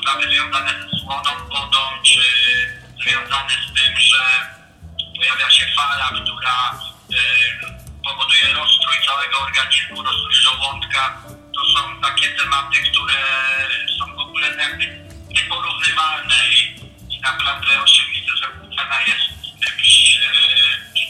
sprawy 0.01 0.29
związane 0.29 0.71
ze 0.71 0.99
słoną 0.99 1.31
wodą, 1.49 1.79
czy 2.03 2.21
związane 3.03 3.53
z 3.67 3.81
tym, 3.81 3.99
że 3.99 4.58
pojawia 5.19 5.49
się 5.49 5.65
fala, 5.77 6.09
która 6.23 6.79
powoduje 8.03 8.53
rozstrój 8.53 8.95
całego 9.07 9.39
organizmu, 9.39 10.03
rozstrój 10.03 10.33
żołądka. 10.33 11.21
To 11.55 11.61
są 11.73 12.01
takie 12.01 12.29
tematy, 12.29 12.77
które 12.91 13.19
są 13.99 14.15
w 14.15 14.19
ogóle 14.19 14.47
jakby 14.47 14.85
nieporównywalne 15.27 16.35
i, 16.49 16.79
i 17.15 17.21
naprawdę 17.21 17.67
oczywiste, 17.83 18.31
że 18.37 18.47
cena 18.77 19.01
jest 19.07 19.25
czymś 19.65 20.19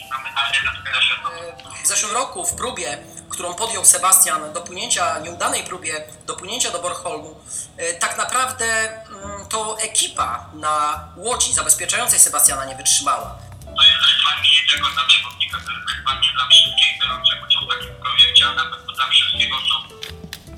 fenomenalnie 0.08 0.58
na 0.64 0.80
skalę 0.80 1.02
światową. 1.02 1.74
W 1.84 1.86
zeszłym 1.86 2.12
roku 2.12 2.46
w 2.46 2.54
próbie, 2.54 2.98
którą 3.30 3.54
podjął 3.54 3.84
Sebastian 3.84 4.52
do 4.52 4.60
płynięcia, 4.60 5.18
nieudanej 5.18 5.64
próbie 5.64 6.04
do 6.26 6.34
płynięcia 6.34 6.70
do 6.70 6.78
Bornholmu, 6.78 7.40
e, 7.76 7.94
tak 7.94 8.18
naprawdę 8.18 8.64
mm, 8.64 9.48
to 9.48 9.78
ekipa 9.78 10.46
na 10.54 11.04
łodzi 11.16 11.52
zabezpieczającej 11.52 12.18
Sebastiana 12.18 12.64
nie 12.64 12.76
wytrzymała. 12.76 13.49
To 13.76 13.82
jest 13.88 14.00
wyzwanie 14.06 14.50
nie 14.56 14.64
tylko 14.70 14.88
dla 14.90 15.04
przewodnika, 15.04 15.56
to 15.64 15.72
jest 15.72 15.86
wyzwanie 15.90 16.28
dla 16.34 16.46
wszystkich 16.52 16.92
biorących 17.00 17.42
udział 17.44 17.62
w 17.64 17.68
takim 17.72 17.94
projekcie, 18.02 18.48
a 18.48 18.54
nawet 18.54 18.80
dla 18.96 19.06
wszystkich 19.08 19.50
osób, 19.58 19.82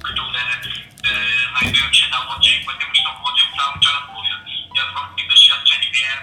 które 0.02 0.40
e, 0.40 1.12
znajdują 1.50 1.92
się 1.92 2.08
na 2.08 2.20
łodzi, 2.20 2.62
ponieważ 2.66 2.98
tą 3.04 3.10
łodzią 3.24 3.44
cały 3.58 3.80
czas 3.84 3.98
mówię. 4.14 4.34
Ja 4.76 4.82
z 4.90 4.92
własnych 4.92 5.28
doświadczeń 5.30 5.80
wiem, 5.98 6.22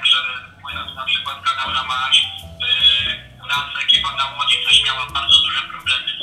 kanał 1.44 1.70
La 1.72 1.84
Manche. 1.84 2.24
Yy, 2.60 3.44
u 3.44 3.48
nas 3.48 3.84
ekipa 3.84 4.16
na 4.16 4.26
Łodzi 4.38 4.58
też 4.66 4.84
miała 4.86 5.06
bardzo 5.06 5.38
duże 5.44 5.62
problemy 5.62 6.19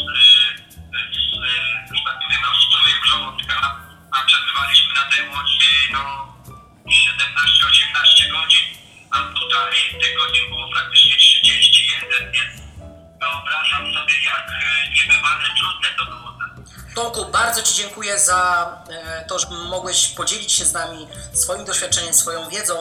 Tomku, 16.96 17.20
bardzo 17.32 17.62
Ci 17.62 17.74
dziękuję 17.74 18.18
za 18.18 18.72
e, 18.88 19.24
to, 19.28 19.38
że 19.38 19.46
mogłeś 19.70 20.08
podzielić 20.08 20.52
się 20.52 20.64
z 20.64 20.72
nami 20.72 21.08
swoim 21.32 21.64
doświadczeniem, 21.64 22.14
swoją 22.14 22.48
wiedzą. 22.48 22.74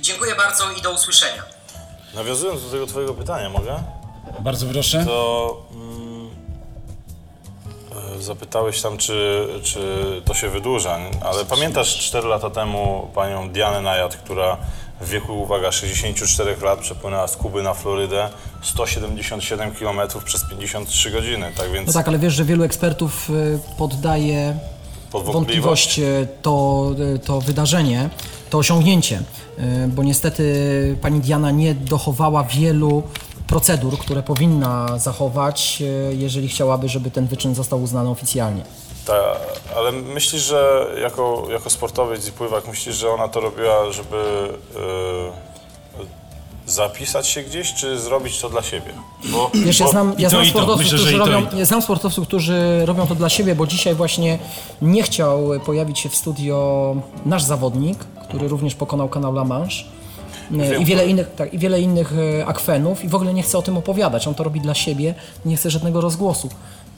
Dziękuję 0.00 0.34
bardzo 0.34 0.72
i 0.72 0.82
do 0.82 0.90
usłyszenia. 0.90 1.42
Nawiązując 2.14 2.62
do 2.62 2.70
tego 2.70 2.86
twojego 2.86 3.14
pytania, 3.14 3.48
mogę? 3.48 3.82
Bardzo 4.40 4.66
proszę. 4.66 5.04
To 5.04 5.56
mm, 5.72 6.30
e, 8.18 8.22
zapytałeś 8.22 8.82
tam, 8.82 8.98
czy, 8.98 9.48
czy 9.62 9.80
to 10.24 10.34
się 10.34 10.48
wydłuża, 10.48 10.98
ale 11.24 11.44
pamiętasz 11.44 11.98
4 11.98 12.28
lata 12.28 12.50
temu 12.50 13.10
panią 13.14 13.50
Dianę 13.50 13.80
Najad, 13.80 14.16
która 14.16 14.56
w 15.00 15.08
wieku, 15.08 15.42
uwaga, 15.42 15.72
64 15.72 16.56
lat 16.62 16.78
przepłynęła 16.78 17.28
z 17.28 17.36
Kuby 17.36 17.62
na 17.62 17.74
Florydę 17.74 18.28
177 18.62 19.74
km 19.74 20.00
przez 20.24 20.44
53 20.44 21.10
godziny, 21.10 21.52
tak 21.56 21.72
więc 21.72 21.86
No 21.86 21.92
tak, 21.92 22.08
ale 22.08 22.18
wiesz, 22.18 22.34
że 22.34 22.44
wielu 22.44 22.64
ekspertów 22.64 23.30
e, 23.30 23.32
poddaje 23.78 24.58
pod 25.10 25.24
wątpliwość 25.24 25.98
e, 25.98 26.26
to, 26.42 26.86
e, 27.14 27.18
to 27.18 27.40
wydarzenie, 27.40 28.10
to 28.50 28.58
osiągnięcie, 28.58 29.22
bo 29.88 30.02
niestety 30.02 30.96
pani 31.02 31.20
Diana 31.20 31.50
nie 31.50 31.74
dochowała 31.74 32.44
wielu 32.44 33.02
procedur, 33.46 33.98
które 33.98 34.22
powinna 34.22 34.98
zachować, 34.98 35.82
jeżeli 36.10 36.48
chciałaby, 36.48 36.88
żeby 36.88 37.10
ten 37.10 37.26
wyczyn 37.26 37.54
został 37.54 37.82
uznany 37.82 38.10
oficjalnie. 38.10 38.62
Ta, 39.06 39.36
ale 39.76 39.92
myślisz, 39.92 40.42
że 40.42 40.86
jako, 41.02 41.46
jako 41.50 41.70
sportowiec 41.70 42.28
i 42.28 42.32
pływak, 42.32 42.68
myślisz, 42.68 42.96
że 42.96 43.10
ona 43.10 43.28
to 43.28 43.40
robiła, 43.40 43.92
żeby 43.92 44.16
e, 44.76 45.46
zapisać 46.66 47.28
się 47.28 47.42
gdzieś, 47.42 47.74
czy 47.74 47.98
zrobić 47.98 48.40
to 48.40 48.48
dla 48.50 48.62
siebie? 48.62 48.92
Bo, 49.24 49.50
Wiesz, 49.54 49.80
ja 49.80 49.88
znam, 49.88 50.14
ja 50.18 50.30
to. 50.30 50.44
sportowców, 50.44 50.78
Myślę, 50.78 50.98
którzy 50.98 51.18
robią, 51.18 51.42
i 51.42 51.46
to. 51.46 51.56
ja 51.56 51.64
znam 51.64 51.82
sportowców, 51.82 52.28
którzy 52.28 52.82
robią 52.86 53.06
to 53.06 53.14
dla 53.14 53.28
siebie, 53.28 53.54
bo 53.54 53.66
dzisiaj 53.66 53.94
właśnie 53.94 54.38
nie 54.82 55.02
chciał 55.02 55.50
pojawić 55.66 55.98
się 55.98 56.08
w 56.08 56.16
studio 56.16 56.96
nasz 57.26 57.42
zawodnik, 57.42 57.98
który 58.28 58.48
również 58.48 58.74
pokonał 58.74 59.08
kanał 59.08 59.32
La 59.32 59.44
Manche. 59.44 59.84
E, 60.60 60.76
I 60.78 60.84
wiele, 60.84 61.06
innych, 61.06 61.34
tak, 61.36 61.54
I 61.54 61.58
wiele 61.58 61.80
innych 61.80 62.12
e, 62.40 62.46
akwenów 62.46 63.04
i 63.04 63.08
w 63.08 63.14
ogóle 63.14 63.34
nie 63.34 63.42
chce 63.42 63.58
o 63.58 63.62
tym 63.62 63.76
opowiadać. 63.76 64.28
On 64.28 64.34
to 64.34 64.44
robi 64.44 64.60
dla 64.60 64.74
siebie, 64.74 65.14
nie 65.44 65.56
chce 65.56 65.70
żadnego 65.70 66.00
rozgłosu. 66.00 66.48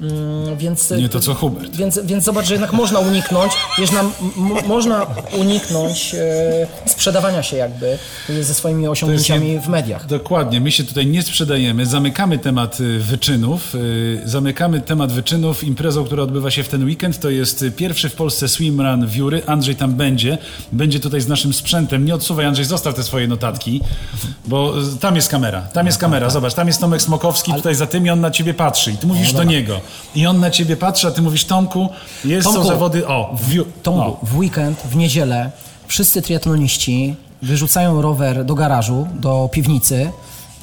Mm, 0.01 0.57
Więc, 0.57 0.91
Nie 0.91 1.09
to 1.09 1.21
co 1.21 1.35
Hubert. 1.35 1.77
Więc, 1.77 2.01
więc 2.05 2.25
zobacz, 2.25 2.47
że 2.47 2.55
jednak 2.55 2.73
można 2.73 2.99
uniknąć, 2.99 3.53
m- 3.79 4.13
można 4.67 5.07
uniknąć 5.39 6.15
e, 6.15 6.67
sprzedawania 6.87 7.43
się 7.43 7.57
jakby 7.57 7.99
e, 8.31 8.45
ze 8.45 8.55
swoimi 8.55 8.89
osiągnięciami 8.89 9.61
w 9.61 9.69
mediach. 9.69 10.07
Dokładnie, 10.07 10.61
my 10.61 10.73
się 10.73 10.85
tutaj 10.85 11.07
nie 11.07 11.23
sprzedajemy, 11.23 11.87
zamykamy 11.87 12.39
temat 12.39 12.81
y, 12.81 12.99
wyczynów, 12.99 13.75
y, 13.75 14.21
zamykamy 14.25 14.81
temat 14.81 15.13
wyczynów. 15.13 15.65
Imprezą, 15.65 16.05
która 16.05 16.23
odbywa 16.23 16.51
się 16.51 16.63
w 16.63 16.69
ten 16.69 16.85
weekend, 16.85 17.21
to 17.21 17.31
jest 17.31 17.65
pierwszy 17.77 18.09
w 18.09 18.15
Polsce 18.15 18.49
swimrun 18.49 19.07
Wióry, 19.07 19.43
Andrzej 19.47 19.77
tam 19.77 19.93
będzie, 19.95 20.39
będzie 20.73 21.01
tutaj 21.01 21.21
z 21.21 21.29
naszym 21.29 21.53
sprzętem, 21.53 22.05
nie 22.05 22.15
odsuwaj 22.15 22.47
Andrzej, 22.47 22.65
zostaw 22.65 22.95
te 22.95 23.03
swoje 23.03 23.29
notatki, 23.29 23.81
bo 24.47 24.79
y, 24.79 24.97
tam 25.01 25.17
jest 25.17 25.29
kamera, 25.29 25.61
tam 25.61 25.87
jest 25.87 25.99
kamera, 25.99 26.31
zobacz, 26.31 26.55
tam 26.55 26.67
jest 26.67 26.81
Tomek 26.81 27.03
Smokowski, 27.03 27.53
tutaj 27.55 27.75
za 27.75 27.87
tym 27.87 28.07
i 28.07 28.11
on 28.11 28.21
na 28.21 28.31
ciebie 28.31 28.55
patrzy 28.55 28.93
i 28.93 28.97
ty 28.97 29.07
mówisz 29.07 29.33
do 29.33 29.45
niego 29.45 29.81
i 30.15 30.27
on 30.27 30.41
na 30.41 30.51
ciebie 30.51 30.77
patrzy, 30.77 31.09
a 31.09 31.11
ty 31.11 31.23
mówisz 31.23 31.45
Tomku, 31.45 31.89
jest 32.25 32.47
są 32.47 32.53
Tomku, 32.53 32.69
zawody, 32.69 33.07
o, 33.07 33.37
w, 33.41 33.83
Tomku, 33.83 34.01
o. 34.01 34.19
w 34.23 34.39
weekend, 34.39 34.83
w 34.91 34.97
niedzielę 34.97 35.51
wszyscy 35.87 36.23
triatloniści 36.23 37.15
wyrzucają 37.43 38.03
rower 38.03 38.45
do 38.45 38.55
garażu, 38.55 39.07
do 39.15 39.49
piwnicy 39.53 40.13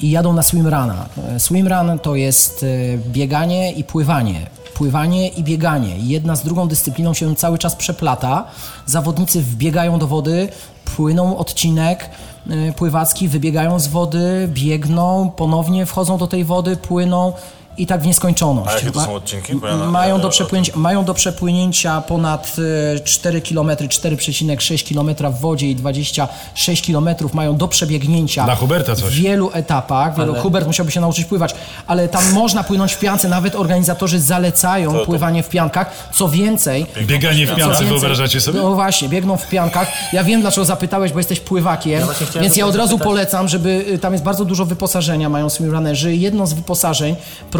i 0.00 0.10
jadą 0.10 0.32
na 0.32 0.42
swimruna. 0.42 1.08
E, 1.28 1.40
Swimrun 1.40 1.98
to 2.02 2.16
jest 2.16 2.62
e, 2.62 2.66
bieganie 2.98 3.72
i 3.72 3.84
pływanie. 3.84 4.46
Pływanie 4.74 5.28
i 5.28 5.44
bieganie. 5.44 5.96
Jedna 5.98 6.36
z 6.36 6.44
drugą 6.44 6.68
dyscypliną 6.68 7.14
się 7.14 7.36
cały 7.36 7.58
czas 7.58 7.76
przeplata. 7.76 8.44
Zawodnicy 8.86 9.42
wbiegają 9.42 9.98
do 9.98 10.06
wody, 10.06 10.48
płyną 10.96 11.38
odcinek 11.38 12.10
e, 12.50 12.72
pływacki, 12.72 13.28
wybiegają 13.28 13.80
z 13.80 13.86
wody, 13.86 14.48
biegną, 14.52 15.30
ponownie 15.36 15.86
wchodzą 15.86 16.18
do 16.18 16.26
tej 16.26 16.44
wody, 16.44 16.76
płyną 16.76 17.32
i 17.78 17.86
tak 17.86 18.00
w 18.02 18.06
nieskończoność. 18.06 18.70
A 18.70 18.74
jakie 18.74 18.90
to 18.90 19.00
są 19.00 19.14
odcinki? 19.14 19.52
Ja 19.64 19.76
na- 19.76 19.90
Mają 19.90 20.14
ja- 20.16 20.20
do 20.22 20.26
ja- 20.28 20.32
przepłynięcia, 20.32 20.72
mają 20.76 21.04
do 21.04 21.14
przepłynięcia 21.14 22.00
ponad 22.00 22.56
e, 22.96 23.00
4 23.00 23.40
km, 23.42 23.68
4,6 23.88 24.82
km 24.94 25.32
w 25.34 25.40
wodzie 25.40 25.66
i 25.70 25.76
26 25.76 26.86
km 26.86 27.08
mają 27.32 27.56
do 27.56 27.68
przebiegnięcia 27.68 28.44
Dla 28.44 28.54
Huberta 28.54 28.96
coś. 28.96 29.04
w 29.04 29.10
wielu 29.22 29.50
etapach. 29.52 30.16
Wielu, 30.16 30.34
Hubert 30.34 30.66
musiałby 30.66 30.92
się 30.92 31.00
nauczyć 31.00 31.24
pływać, 31.24 31.54
ale 31.86 32.08
tam 32.08 32.32
można 32.32 32.64
płynąć 32.64 32.92
w 32.92 32.98
piance, 32.98 33.28
nawet 33.28 33.54
organizatorzy 33.54 34.20
zalecają 34.20 34.92
to- 34.92 35.04
pływanie 35.06 35.42
w 35.42 35.48
piankach. 35.48 35.90
Co 36.14 36.28
więcej, 36.28 36.86
Bieganie 37.06 37.46
w 37.46 37.50
co 37.50 37.56
piance, 37.56 37.70
więcej- 37.80 37.86
wyobrażacie 38.00 38.40
sobie? 38.40 38.60
No 38.60 38.74
właśnie, 38.74 39.08
biegną 39.08 39.36
w 39.36 39.48
piankach. 39.48 39.88
Ja 40.12 40.24
wiem, 40.24 40.40
dlaczego 40.40 40.64
zapytałeś, 40.64 41.12
bo 41.12 41.18
jesteś 41.18 41.40
pływakiem, 41.40 42.02
chciałem 42.14 42.42
więc 42.42 42.56
ja 42.56 42.66
od 42.66 42.76
razu 42.76 42.88
zapytać- 42.90 43.04
polecam, 43.08 43.48
żeby 43.48 43.84
y, 43.94 43.98
tam 43.98 44.12
jest 44.12 44.24
bardzo 44.24 44.44
dużo 44.44 44.64
wyposażenia, 44.64 45.28
mają 45.28 45.50
swimrunnerzy. 45.50 46.14
Jedno 46.16 46.46
z 46.46 46.52
wyposażeń 46.52 47.16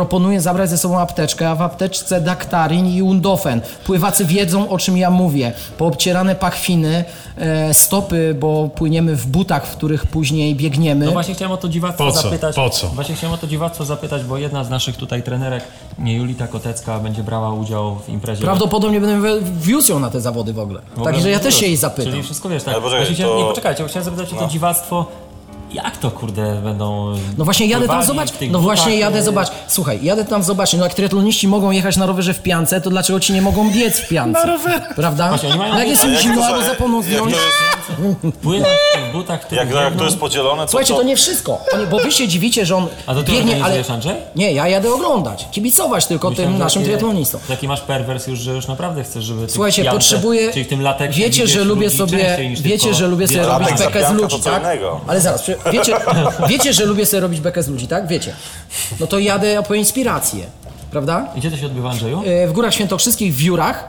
proponuję 0.06 0.40
zabrać 0.40 0.70
ze 0.70 0.78
sobą 0.78 0.98
apteczkę, 0.98 1.50
a 1.50 1.54
w 1.54 1.62
apteczce 1.62 2.20
daktarin 2.20 2.86
i 2.86 3.02
undofen. 3.02 3.60
Pływacy 3.84 4.24
wiedzą, 4.24 4.68
o 4.68 4.78
czym 4.78 4.96
ja 4.96 5.10
mówię. 5.10 5.52
Poobcierane 5.78 6.34
pachwiny, 6.34 7.04
e, 7.36 7.74
stopy, 7.74 8.36
bo 8.40 8.68
płyniemy 8.68 9.16
w 9.16 9.26
butach, 9.26 9.66
w 9.66 9.76
których 9.76 10.06
później 10.06 10.54
biegniemy. 10.54 11.06
No 11.06 11.12
właśnie 11.12 11.34
chciałem 11.34 11.52
o 11.52 11.56
to 11.56 11.68
dziwactwo 11.68 12.04
Po 12.04 12.12
co? 12.12 12.22
zapytać. 12.22 12.56
Po 12.56 12.70
co? 12.70 12.86
Właśnie 12.88 13.14
chciałem 13.14 13.34
o 13.34 13.38
to 13.38 13.46
dziwactwo 13.46 13.84
zapytać, 13.84 14.24
bo 14.24 14.38
jedna 14.38 14.64
z 14.64 14.70
naszych 14.70 14.96
tutaj 14.96 15.22
trenerek, 15.22 15.64
nie 15.98 16.14
Julita 16.16 16.46
Kotecka, 16.46 16.98
będzie 16.98 17.22
brała 17.22 17.52
udział 17.52 17.96
w 17.96 18.08
imprezie. 18.08 18.42
Prawdopodobnie 18.44 19.00
będę 19.00 19.40
wiózł 19.60 19.92
ją 19.92 20.00
na 20.00 20.10
te 20.10 20.20
zawody 20.20 20.52
w 20.52 20.58
ogóle. 20.58 20.80
W 20.80 20.98
ogóle 20.98 21.12
Także 21.12 21.30
ja 21.30 21.38
też 21.38 21.54
się 21.54 21.66
jej 21.66 21.76
zapytam. 21.76 22.12
Czyli 22.12 22.22
wszystko 22.24 22.48
wiesz, 22.48 22.62
tak. 22.62 22.74
Ale 22.74 22.82
poczekaj, 22.82 23.16
to- 23.16 23.36
Nie, 23.38 23.44
poczekajcie, 23.44 23.84
chciałem 23.88 24.04
zapytać 24.04 24.32
o 24.32 24.36
to 24.36 24.42
No. 24.42 24.48
dziwactwo. 24.48 25.06
Jak 25.72 25.96
to 25.96 26.10
kurde 26.10 26.60
będą. 26.64 27.14
No 27.38 27.44
właśnie 27.44 27.66
jadę 27.66 27.86
tam 27.86 28.02
zobacz. 28.02 28.28
No 28.50 28.58
właśnie 28.58 28.84
butach, 28.84 29.00
jadę 29.00 29.18
e, 29.18 29.22
zobacz. 29.22 29.48
Słuchaj, 29.68 29.98
jadę 30.02 30.24
tam 30.24 30.42
zobaczyć. 30.42 30.78
No 30.78 30.84
jak 30.84 30.94
triatloniści 30.94 31.48
mogą 31.48 31.70
jechać 31.70 31.96
na 31.96 32.06
rowerze 32.06 32.34
w 32.34 32.42
piance, 32.42 32.80
to 32.80 32.90
dlaczego 32.90 33.20
ci 33.20 33.32
nie 33.32 33.42
mogą 33.42 33.70
biec 33.70 34.00
w 34.00 34.08
piance? 34.08 34.40
Na 34.40 34.46
rowerze. 34.46 34.80
Prawda? 34.96 35.28
Właśnie, 35.28 35.48
oni 35.48 35.58
mają 35.58 35.72
no 35.72 35.78
jak 35.78 35.88
jest 35.88 36.04
im 36.04 36.16
zimno 36.16 36.44
albo 36.44 36.62
zapomną 36.62 37.02
zdjąć. 37.02 37.34
Płyną 38.42 38.64
w 38.64 38.94
tych 38.96 39.12
butach, 39.12 39.52
Jak, 39.52 39.70
jak 39.70 39.96
to 39.96 40.04
jest 40.04 40.18
podzielone, 40.18 40.62
to 40.62 40.68
Słuchajcie, 40.68 40.94
to 40.94 41.02
nie 41.02 41.16
wszystko. 41.16 41.58
Bo 41.90 41.98
wy 41.98 42.12
się 42.12 42.28
dziwicie, 42.28 42.66
że 42.66 42.76
on 42.76 42.86
A 43.06 43.14
to 43.14 43.22
ty 43.22 43.32
biegnie, 43.32 43.64
ale... 43.64 43.84
Andrzej? 43.88 44.14
Nie, 44.36 44.52
ja 44.52 44.68
jadę 44.68 44.94
oglądać, 44.94 45.48
kibicować 45.50 46.06
tylko 46.06 46.30
Myślałem, 46.30 46.52
tym 46.52 46.60
naszym 46.60 46.84
triatlonistom. 46.84 47.40
Taki 47.48 47.68
masz 47.68 47.80
perwers 47.80 48.26
już, 48.26 48.38
że 48.38 48.52
już 48.52 48.68
naprawdę 48.68 49.04
chcesz, 49.04 49.24
żeby. 49.24 49.48
Słuchajcie, 49.48 49.82
piance, 49.82 49.98
potrzebuję. 49.98 50.52
Czyli 50.52 50.64
w 50.64 50.68
tym 50.68 50.82
lateksie 50.82 51.20
Wiecie, 51.20 51.46
że 51.46 51.64
lubię 51.64 51.86
ludzi 51.86 51.98
sobie. 51.98 52.38
Wiecie, 52.60 52.94
że 52.94 53.08
lubię 53.08 53.28
sobie 53.28 53.42
robić 53.42 53.78
bekę 53.78 54.08
z 54.08 54.12
ludzi, 54.12 54.40
tak? 54.40 54.62
Ale 55.06 55.20
zaraz, 55.20 55.50
wiecie, 55.72 55.96
wiecie, 56.48 56.72
że 56.72 56.84
lubię 56.84 57.06
sobie 57.06 57.20
robić 57.20 57.40
bekę 57.40 57.62
z 57.62 57.68
ludzi, 57.68 57.88
tak? 57.88 58.06
Wiecie. 58.06 58.34
No 59.00 59.06
to 59.06 59.18
jadę 59.18 59.62
po 59.68 59.74
inspirację, 59.74 60.44
prawda? 60.90 61.28
I 61.34 61.38
Gdzie 61.38 61.50
to 61.50 61.56
się 61.56 61.66
odbywa, 61.66 61.90
Andrzeju? 61.90 62.22
E, 62.26 62.46
w 62.46 62.52
Górach 62.52 62.74
Świętokrzyskich, 62.74 63.34
w 63.34 63.36
Wiórach. 63.36 63.84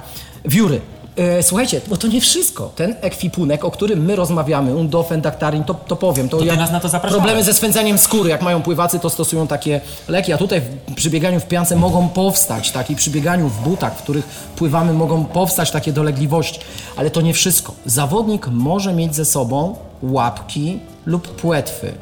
Wióry. 0.45 0.81
E, 1.17 1.43
Słuchajcie, 1.43 1.81
bo 1.87 1.97
to 1.97 2.07
nie 2.07 2.21
wszystko. 2.21 2.71
Ten 2.75 2.95
ekwipunek, 3.01 3.65
o 3.65 3.71
którym 3.71 4.05
my 4.05 4.15
rozmawiamy, 4.15 4.75
undofen, 4.75 5.21
daktarin, 5.21 5.63
to, 5.63 5.73
to 5.73 5.95
powiem. 5.95 6.29
To, 6.29 6.43
jak 6.43 6.59
nas 6.59 6.71
na 6.71 6.79
to 6.79 6.89
zapraszałeś. 6.89 7.23
Problemy 7.23 7.43
ze 7.43 7.53
swędzeniem 7.53 7.97
skóry, 7.97 8.29
jak 8.29 8.41
mają 8.41 8.61
pływacy, 8.61 8.99
to 8.99 9.09
stosują 9.09 9.47
takie 9.47 9.81
leki. 10.07 10.33
A 10.33 10.37
tutaj 10.37 10.61
przy 10.95 11.09
bieganiu 11.09 11.39
w 11.39 11.45
piance 11.45 11.75
mogą 11.75 12.09
powstać, 12.09 12.71
tak, 12.71 12.89
i 12.89 12.95
przy 12.95 13.09
bieganiu 13.09 13.49
w 13.49 13.63
butach, 13.63 13.97
w 13.97 14.01
których 14.01 14.25
pływamy, 14.55 14.93
mogą 14.93 15.25
powstać 15.25 15.71
takie 15.71 15.93
dolegliwości. 15.93 16.59
Ale 16.95 17.09
to 17.09 17.21
nie 17.21 17.33
wszystko. 17.33 17.73
Zawodnik 17.85 18.47
może 18.47 18.93
mieć 18.93 19.15
ze 19.15 19.25
sobą 19.25 19.75
łapki 20.03 20.79
lub 21.05 21.27
płetwy. 21.27 21.93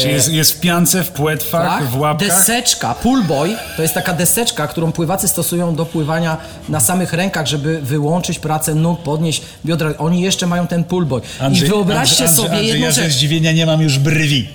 Czy 0.00 0.08
jest, 0.08 0.32
jest 0.32 0.52
w 0.52 0.60
piance, 0.60 1.04
w 1.04 1.10
płetwach, 1.10 1.90
w 1.90 1.98
łapkach? 1.98 2.28
Tak? 2.28 2.38
Deseczka, 2.38 2.94
pullboy, 2.94 3.56
to 3.76 3.82
jest 3.82 3.94
taka 3.94 4.12
deseczka, 4.12 4.66
którą 4.66 4.92
pływacy 4.92 5.28
stosują 5.28 5.74
do 5.74 5.86
pływania 5.86 6.36
na 6.68 6.80
samych 6.80 7.12
rękach, 7.12 7.46
żeby 7.46 7.80
wyłączyć 7.80 8.38
pracę 8.38 8.74
nóg, 8.74 9.02
podnieść 9.02 9.42
biodra. 9.66 9.94
Oni 9.98 10.20
jeszcze 10.20 10.46
mają 10.46 10.66
ten 10.66 10.84
pullboy. 10.84 11.20
I 11.52 11.60
wyobraźcie 11.60 12.24
Andrzej, 12.24 12.44
sobie 12.44 12.50
Andrzej, 12.50 12.68
jedną 12.68 12.86
ja 12.86 12.92
ze 12.92 13.10
zdziwienia 13.10 13.52
nie 13.52 13.66
mam 13.66 13.80
już 13.80 13.98
brwi. 13.98 14.48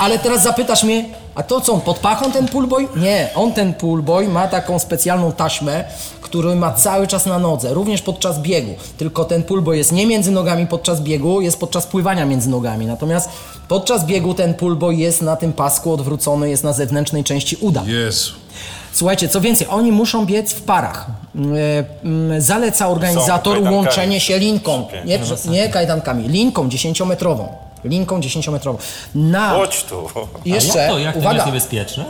Ale 0.00 0.18
teraz 0.18 0.42
zapytasz 0.42 0.82
mnie, 0.82 1.04
a 1.40 1.42
to 1.42 1.60
co, 1.60 1.72
on 1.72 1.80
pod 1.80 1.98
pachą 1.98 2.32
ten 2.32 2.48
pullboy? 2.48 2.88
Nie, 2.96 3.28
on 3.34 3.52
ten 3.52 3.74
pullboy 3.74 4.28
ma 4.28 4.48
taką 4.48 4.78
specjalną 4.78 5.32
taśmę, 5.32 5.84
którą 6.20 6.54
ma 6.54 6.72
cały 6.72 7.06
czas 7.06 7.26
na 7.26 7.38
nodze, 7.38 7.74
również 7.74 8.02
podczas 8.02 8.38
biegu. 8.38 8.74
Tylko 8.98 9.24
ten 9.24 9.42
pullboy 9.42 9.76
jest 9.76 9.92
nie 9.92 10.06
między 10.06 10.30
nogami 10.30 10.66
podczas 10.66 11.00
biegu, 11.00 11.40
jest 11.40 11.60
podczas 11.60 11.86
pływania 11.86 12.26
między 12.26 12.50
nogami. 12.50 12.86
Natomiast 12.86 13.28
podczas 13.68 14.06
biegu 14.06 14.34
ten 14.34 14.54
pullboy 14.54 14.94
jest 14.94 15.22
na 15.22 15.36
tym 15.36 15.52
pasku 15.52 15.92
odwrócony, 15.92 16.50
jest 16.50 16.64
na 16.64 16.72
zewnętrznej 16.72 17.24
części 17.24 17.56
uda. 17.60 17.82
Jezu. 17.86 18.32
Słuchajcie, 18.92 19.28
co 19.28 19.40
więcej, 19.40 19.66
oni 19.70 19.92
muszą 19.92 20.26
biec 20.26 20.52
w 20.52 20.62
parach. 20.62 21.06
Mm, 21.34 21.56
mm, 22.04 22.40
Zaleca 22.40 22.88
organizator 22.88 23.62
łączenie 23.62 24.20
się 24.20 24.38
linką, 24.38 24.86
nie, 25.04 25.20
nie 25.50 25.68
kajdankami, 25.68 26.28
linką 26.28 26.68
10-metrową. 26.68 27.69
Linką 27.84 28.20
10-metrową. 28.20 28.76
Na 29.14 29.50
Chodź 29.50 29.84
tu. 29.84 30.08
jeszcze, 30.44 30.78
jak 30.78 30.90
to, 30.90 30.98
jak 30.98 31.14
to 31.14 31.20
nie 31.20 31.26
uwaga, 31.26 31.36
jest 31.36 31.46
niebezpieczne? 31.46 32.04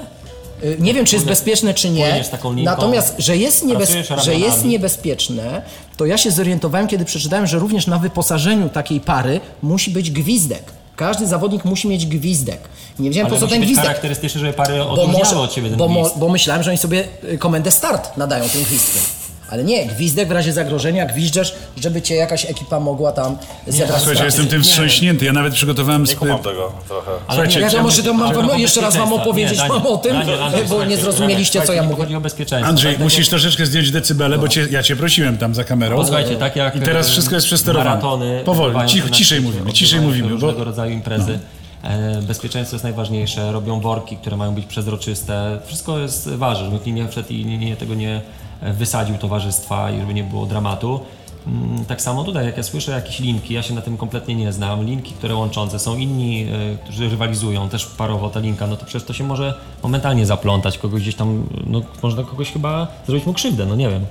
y, 0.64 0.76
nie 0.80 0.94
wiem 0.94 1.04
czy 1.04 1.16
jest 1.16 1.26
bezpieczne 1.26 1.74
czy 1.74 1.90
nie, 1.90 2.24
natomiast, 2.56 3.14
że 3.18 3.36
jest, 3.36 3.64
niebez, 3.64 3.92
że 4.24 4.34
jest 4.34 4.64
niebezpieczne, 4.64 5.62
to 5.96 6.06
ja 6.06 6.18
się 6.18 6.30
zorientowałem, 6.30 6.88
kiedy 6.88 7.04
przeczytałem, 7.04 7.46
że 7.46 7.58
również 7.58 7.86
na 7.86 7.98
wyposażeniu 7.98 8.68
takiej 8.68 9.00
pary 9.00 9.40
musi 9.62 9.90
być 9.90 10.10
gwizdek. 10.10 10.62
Każdy 10.96 11.26
zawodnik 11.26 11.64
musi 11.64 11.88
mieć 11.88 12.06
gwizdek. 12.06 12.60
Nie 12.98 13.08
wiedziałem 13.08 13.26
Ale 13.26 13.34
po 13.34 13.40
co 13.40 13.46
musi 13.46 13.52
ten 13.52 13.60
być 13.60 13.66
gwizdek. 13.66 13.84
charakterystyczne, 13.86 14.40
żeby 14.40 14.52
pary 14.52 14.82
odróżniały 14.82 15.44
od 15.44 15.52
siebie 15.52 15.68
ten 15.68 15.78
bo, 15.78 15.88
mo, 15.88 16.10
bo 16.16 16.28
myślałem, 16.28 16.62
że 16.62 16.70
oni 16.70 16.78
sobie 16.78 17.04
y, 17.32 17.38
komendę 17.38 17.70
start 17.70 18.16
nadają 18.16 18.48
tym 18.48 18.62
gwizdkiem. 18.62 19.02
Ale 19.50 19.64
nie, 19.64 19.86
gwizdek 19.86 20.28
w 20.28 20.30
razie 20.30 20.52
zagrożenia, 20.52 21.06
gwizdżesz, 21.06 21.54
żeby 21.80 22.02
cię 22.02 22.14
jakaś 22.14 22.44
ekipa 22.44 22.80
mogła 22.80 23.12
tam 23.12 23.36
zebrać 23.66 23.98
Słuchajcie, 23.98 24.24
jestem 24.24 24.46
tym 24.46 24.62
wstrząśnięty. 24.62 25.24
Ja 25.24 25.32
nawet 25.32 25.54
przygotowałem... 25.54 26.04
Nie 26.04 26.14
kumam 26.14 26.38
tego 26.38 26.72
trochę. 26.88 27.10
Słuchajcie, 27.28 27.60
Ja 27.60 27.82
może 27.82 28.02
to 28.02 28.14
mam, 28.14 28.60
jeszcze 28.60 28.80
raz 28.80 28.96
wam 28.96 29.12
opowiedzieć 29.12 29.58
Nie, 29.58 29.68
mam 29.68 29.82
Daniel, 29.82 29.92
o 29.94 29.98
tym, 29.98 30.16
Andrzej, 30.16 30.64
bo 30.68 30.84
nie 30.84 30.96
zrozumieliście, 30.96 31.62
co 31.62 31.72
ja 31.72 31.82
mówię. 31.82 31.96
Chodzi 31.96 32.14
o 32.14 32.20
bezpieczeństwo. 32.20 32.68
Andrzej, 32.68 32.98
musisz 32.98 33.28
troszeczkę 33.28 33.66
zdjąć 33.66 33.90
decybele, 33.90 34.38
bo 34.38 34.48
cię, 34.48 34.66
ja 34.70 34.82
cię 34.82 34.96
prosiłem 34.96 35.38
tam 35.38 35.54
za 35.54 35.64
kamerą. 35.64 35.96
Posłuchajcie, 35.96 36.36
tak 36.36 36.56
jak 36.56 36.76
I 36.76 36.80
teraz 36.80 37.06
e, 37.08 37.10
wszystko 37.10 37.34
jest 37.34 37.46
przesterowane. 37.46 37.90
Maratony 37.90 38.42
Powoli, 38.44 38.74
na 38.74 38.86
ciszej 38.86 39.40
mówimy, 39.40 39.72
ciszej 39.72 40.00
mówimy, 40.00 40.28
bo- 40.28 40.34
Różnego 40.34 40.64
rodzaju 40.64 40.92
imprezy. 40.92 41.38
E, 41.82 42.22
Bezpieczeństwo 42.22 42.74
jest 42.74 42.84
najważniejsze, 42.84 43.52
robią 43.52 43.80
worki, 43.80 44.16
które 44.16 44.36
mają 44.36 44.54
być 44.54 44.66
przezroczyste. 44.66 45.58
Wszystko 45.66 45.98
jest 45.98 46.28
ważne, 46.28 46.64
żeby 46.64 46.76
nikt 46.76 46.86
nie 46.86 47.08
wszedł 47.08 47.28
i 47.32 47.44
nie, 47.44 47.58
nie, 47.58 47.76
tego 47.76 47.94
nie 47.94 48.20
wysadził 48.62 49.18
towarzystwa 49.18 49.90
i 49.90 50.00
żeby 50.00 50.14
nie 50.14 50.24
było 50.24 50.46
dramatu. 50.46 51.00
Mm, 51.46 51.84
Tak 51.84 52.02
samo 52.02 52.24
tutaj, 52.24 52.46
jak 52.46 52.56
ja 52.56 52.62
słyszę 52.62 52.92
jakieś 52.92 53.20
linki, 53.20 53.54
ja 53.54 53.62
się 53.62 53.74
na 53.74 53.80
tym 53.82 53.96
kompletnie 53.96 54.34
nie 54.34 54.52
znam, 54.52 54.84
linki, 54.84 55.12
które 55.12 55.34
łączące, 55.34 55.78
są 55.78 55.96
inni, 55.96 56.42
e, 56.42 56.76
którzy 56.84 57.08
rywalizują, 57.08 57.68
też 57.68 57.86
parowo 57.86 58.30
ta 58.30 58.40
linka, 58.40 58.66
no 58.66 58.76
to 58.76 58.84
przecież 58.84 59.04
to 59.06 59.12
się 59.12 59.24
może 59.24 59.54
momentalnie 59.82 60.26
zaplątać, 60.26 60.78
kogoś 60.78 61.02
gdzieś 61.02 61.14
tam, 61.14 61.46
no 61.66 61.80
można 62.02 62.22
kogoś 62.22 62.52
chyba 62.52 62.86
zrobić 63.06 63.26
mu 63.26 63.32
krzywdę, 63.32 63.66
no 63.66 63.76
nie 63.76 63.88
wiem. 63.88 64.06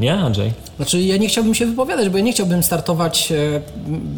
Nie, 0.00 0.14
Andrzej? 0.14 0.52
Znaczy 0.76 1.00
ja 1.00 1.16
nie 1.16 1.28
chciałbym 1.28 1.54
się 1.54 1.66
wypowiadać, 1.66 2.08
bo 2.08 2.18
ja 2.18 2.24
nie 2.24 2.32
chciałbym 2.32 2.62
startować 2.62 3.32
e, 3.32 3.60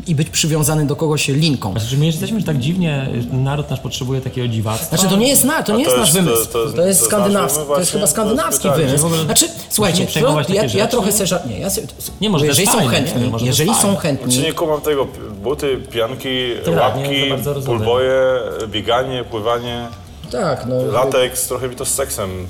i 0.07 0.15
być 0.15 0.29
przywiązany 0.31 0.87
do 0.87 0.97
kogoś 0.97 1.29
linką. 1.29 1.73
Znaczy, 1.73 1.97
my 1.99 2.07
jesteśmy 2.07 2.43
tak 2.43 2.59
dziwnie, 2.59 3.09
naród 3.33 3.71
nasz 3.71 3.81
potrzebuje 3.81 4.21
takiego 4.21 4.49
dziwactwa. 4.49 4.97
Znaczy 4.97 5.15
to 5.15 5.21
nie 5.21 5.29
jest, 5.29 5.45
na, 5.45 5.63
to 5.63 5.77
nie 5.77 5.85
to 5.85 5.91
jest 5.91 6.01
nasz 6.01 6.15
jest- 6.15 6.27
wymysł, 6.27 6.47
to- 6.47 6.53
to, 6.53 6.59
to- 6.59 6.65
jest 6.67 6.77
to 6.77 6.87
jest 6.87 7.03
skandynawski, 7.05 7.59
nasz 7.59 7.69
to 7.69 7.79
jest 7.81 7.93
chyba 7.93 8.07
skandynawski 8.07 8.69
to 8.69 8.81
jest 8.81 9.03
wymysł. 9.05 9.25
Znaczy, 9.25 9.47
słuchajcie, 9.69 10.07
ja, 10.55 10.65
ja 10.75 10.87
trochę 10.87 11.13
se 11.13 11.25
ża- 11.25 11.49
nie, 11.51 11.59
ja 11.59 11.71
se, 11.71 11.83
Nie, 12.21 12.31
może 12.31 12.47
jeżeli 12.47 12.69
jest 12.69 12.79
są 12.79 12.87
chętni, 12.87 13.23
nie, 13.23 13.29
jest 13.31 13.45
jeżeli 13.45 13.71
są 13.75 13.81
fajne. 13.81 13.97
Czy 13.97 14.03
chętni, 14.03 14.39
nie 14.43 14.53
kumam 14.53 14.81
tego? 14.81 15.07
Buty, 15.43 15.77
pianki, 15.93 16.29
Tak, 16.65 16.75
łapki, 16.77 17.23
pulboje, 17.67 18.23
bieganie, 18.69 19.25
pływanie, 19.25 19.87
tak, 20.33 20.67
no, 20.67 20.93
lateks, 20.93 21.47
trochę 21.47 21.69
mi 21.69 21.77
to 21.77 21.85
z 21.85 21.95
seksem. 21.95 22.31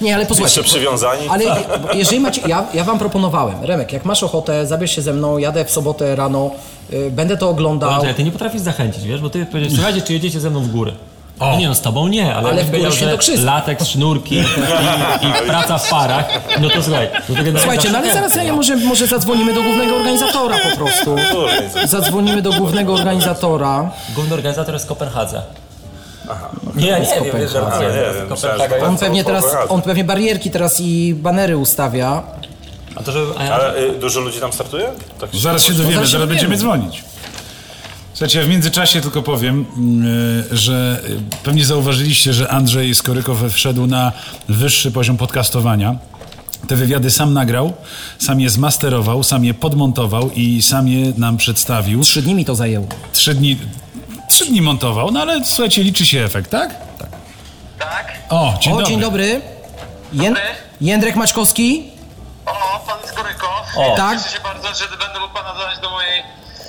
nie, 0.00 0.14
ale 0.14 0.26
posłuchajcie, 0.26 0.60
Jeszcze 0.60 0.62
przywiązani. 0.62 1.28
Ale 1.28 1.44
jeżeli 1.94 2.20
macie, 2.20 2.40
ja, 2.46 2.66
ja 2.74 2.84
wam 2.84 2.98
proponowałem, 2.98 3.64
Remek, 3.64 3.92
jak 3.92 4.04
masz 4.04 4.22
ochotę, 4.22 4.66
zabierz 4.66 4.90
się 4.90 5.02
ze 5.02 5.12
mną, 5.12 5.38
jadę 5.38 5.64
w 5.64 5.70
sobotę 5.70 6.16
rano, 6.16 6.50
y, 6.92 7.10
będę 7.10 7.36
to 7.36 7.48
oglądał. 7.48 7.90
Andrzej, 7.90 8.14
ty 8.14 8.24
nie 8.24 8.32
potrafisz 8.32 8.60
zachęcić, 8.60 9.04
wiesz, 9.04 9.20
bo 9.20 9.30
ty 9.30 9.46
powiedziałeś, 9.46 9.74
słuchajcie, 9.74 10.02
czy 10.02 10.12
jedziecie 10.12 10.40
ze 10.40 10.50
mną 10.50 10.60
w 10.60 10.68
góry? 10.68 10.92
No 11.40 11.58
nie 11.58 11.68
no, 11.68 11.74
z 11.74 11.80
tobą 11.80 12.08
nie, 12.08 12.34
ale, 12.34 12.48
Ale 12.48 12.64
powiedział, 12.64 12.92
się 12.92 13.18
że 13.36 13.42
latek, 13.42 13.80
sznurki 13.82 14.34
i, 14.34 15.26
i 15.26 15.46
praca 15.46 15.78
w 15.78 15.90
parach, 15.90 16.40
no 16.60 16.70
to 16.70 16.82
słuchaj. 16.82 17.08
No 17.28 17.34
to 17.52 17.58
Słuchajcie, 17.58 17.90
no 17.90 17.98
ale 17.98 18.14
zaraz 18.14 18.36
ja 18.36 18.52
może, 18.52 18.76
może 18.76 19.06
zadzwonimy 19.06 19.54
do 19.54 19.62
głównego 19.62 19.96
organizatora 19.96 20.56
po 20.70 20.76
prostu. 20.76 21.16
Zadzwonimy 21.84 22.42
do 22.42 22.52
głównego 22.52 22.94
organizatora. 22.94 23.90
Główny 24.14 24.34
organizator 24.34 24.74
jest 24.74 24.86
w 24.86 25.69
Kopenhadze. 26.34 26.80
Nie, 26.80 26.86
nie, 26.86 27.32
nie, 27.32 27.40
wiesz, 27.40 27.54
nie, 27.54 28.78
nie, 28.78 28.86
On 28.86 28.98
pewnie 28.98 29.24
teraz, 29.24 29.44
on 29.68 29.82
pewnie 29.82 30.04
barierki 30.04 30.50
teraz 30.50 30.80
i 30.80 31.14
banery 31.14 31.56
ustawia. 31.56 32.22
A 32.96 33.02
to, 33.02 33.12
że... 33.12 33.20
A 33.38 33.44
ja, 33.44 33.54
Ale 33.54 33.78
y, 33.78 33.92
dużo 33.92 34.20
ludzi 34.20 34.40
tam 34.40 34.52
startuje? 34.52 34.88
Tak 35.20 35.30
Zaraz 35.32 35.62
się 35.64 35.72
dowiemy, 35.72 35.94
zaraz 35.94 36.08
się 36.08 36.12
zaraz 36.12 36.28
będziemy 36.28 36.56
dzwonić. 36.56 37.04
Słuchajcie, 38.14 38.42
w 38.42 38.48
międzyczasie 38.48 39.00
tylko 39.00 39.22
powiem, 39.22 39.66
yy, 40.50 40.56
że 40.56 41.00
yy, 41.08 41.20
pewnie 41.42 41.64
zauważyliście, 41.64 42.32
że 42.32 42.48
Andrzej 42.48 42.94
Skorykow 42.94 43.38
wszedł 43.50 43.86
na 43.86 44.12
wyższy 44.48 44.90
poziom 44.90 45.16
podcastowania. 45.16 45.96
Te 46.68 46.76
wywiady 46.76 47.10
sam 47.10 47.34
nagrał, 47.34 47.72
sam 48.18 48.40
je 48.40 48.50
zmasterował, 48.50 49.22
sam 49.22 49.44
je 49.44 49.54
podmontował 49.54 50.30
i 50.30 50.62
sam 50.62 50.88
je 50.88 51.12
nam 51.16 51.36
przedstawił. 51.36 52.02
Trzy 52.02 52.22
dni 52.22 52.34
mi 52.34 52.44
to 52.44 52.54
zajęło. 52.54 52.86
Trzy 53.12 53.34
dni, 53.34 53.56
trzy 54.30 54.46
dni 54.46 54.62
montował, 54.62 55.10
no 55.10 55.20
ale 55.20 55.44
słuchajcie, 55.44 55.82
liczy 55.82 56.06
się 56.06 56.24
efekt, 56.24 56.50
tak? 56.50 56.74
Tak? 57.78 58.12
O, 58.28 58.54
dzień 58.60 58.72
o, 58.72 58.76
dobry. 58.76 58.90
dzień 58.90 59.00
dobry. 59.00 59.40
Jen. 60.12 60.36
Jędrek 60.80 61.16
Maćkowski. 61.16 61.90
O, 62.46 62.80
pan 62.86 62.98
Skorykow. 63.08 63.66
O. 63.76 63.96
Tak. 63.96 64.18
Cieszę 64.18 64.36
się 64.36 64.42
bardzo, 64.42 64.68
że 64.74 64.88
będę 64.88 65.20
mógł 65.20 65.34
pana 65.34 65.54
dodać 65.54 65.78
do 65.78 65.90
mojej 65.90 66.22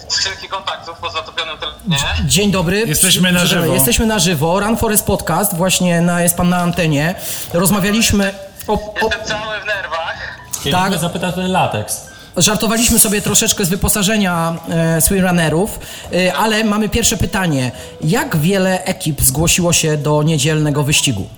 skrzynki 0.09 0.47
kontaktów 0.47 0.97
po 0.97 1.09
zatopionym 1.09 1.57
telefonie. 1.57 1.97
Dzień 2.25 2.51
dobry. 2.51 2.83
Jesteśmy 2.87 3.31
na 3.31 3.45
żywo. 3.45 3.73
Jesteśmy 3.73 4.05
na 4.05 4.19
żywo. 4.19 4.59
Run 4.59 4.77
Forest 4.77 5.05
Podcast. 5.05 5.55
Właśnie 5.55 6.01
na, 6.01 6.21
jest 6.21 6.37
pan 6.37 6.49
na 6.49 6.57
antenie. 6.57 7.15
Rozmawialiśmy 7.53 8.33
o, 8.67 8.73
o, 8.73 8.93
Jestem 9.01 9.25
cały 9.25 9.59
w 9.61 9.65
nerwach. 9.65 10.39
chcieliśmy 10.59 10.71
tak. 10.71 10.99
zapytać 10.99 11.33
o 11.33 11.35
ten 11.37 11.51
lateks. 11.51 12.10
Żartowaliśmy 12.37 12.99
sobie 12.99 13.21
troszeczkę 13.21 13.65
z 13.65 13.69
wyposażenia 13.69 14.55
e, 14.69 15.01
swimrunnerów, 15.01 15.79
e, 16.13 16.33
ale 16.33 16.63
mamy 16.63 16.89
pierwsze 16.89 17.17
pytanie. 17.17 17.71
Jak 18.01 18.37
wiele 18.37 18.83
ekip 18.83 19.21
zgłosiło 19.21 19.73
się 19.73 19.97
do 19.97 20.23
niedzielnego 20.23 20.83
wyścigu? 20.83 21.29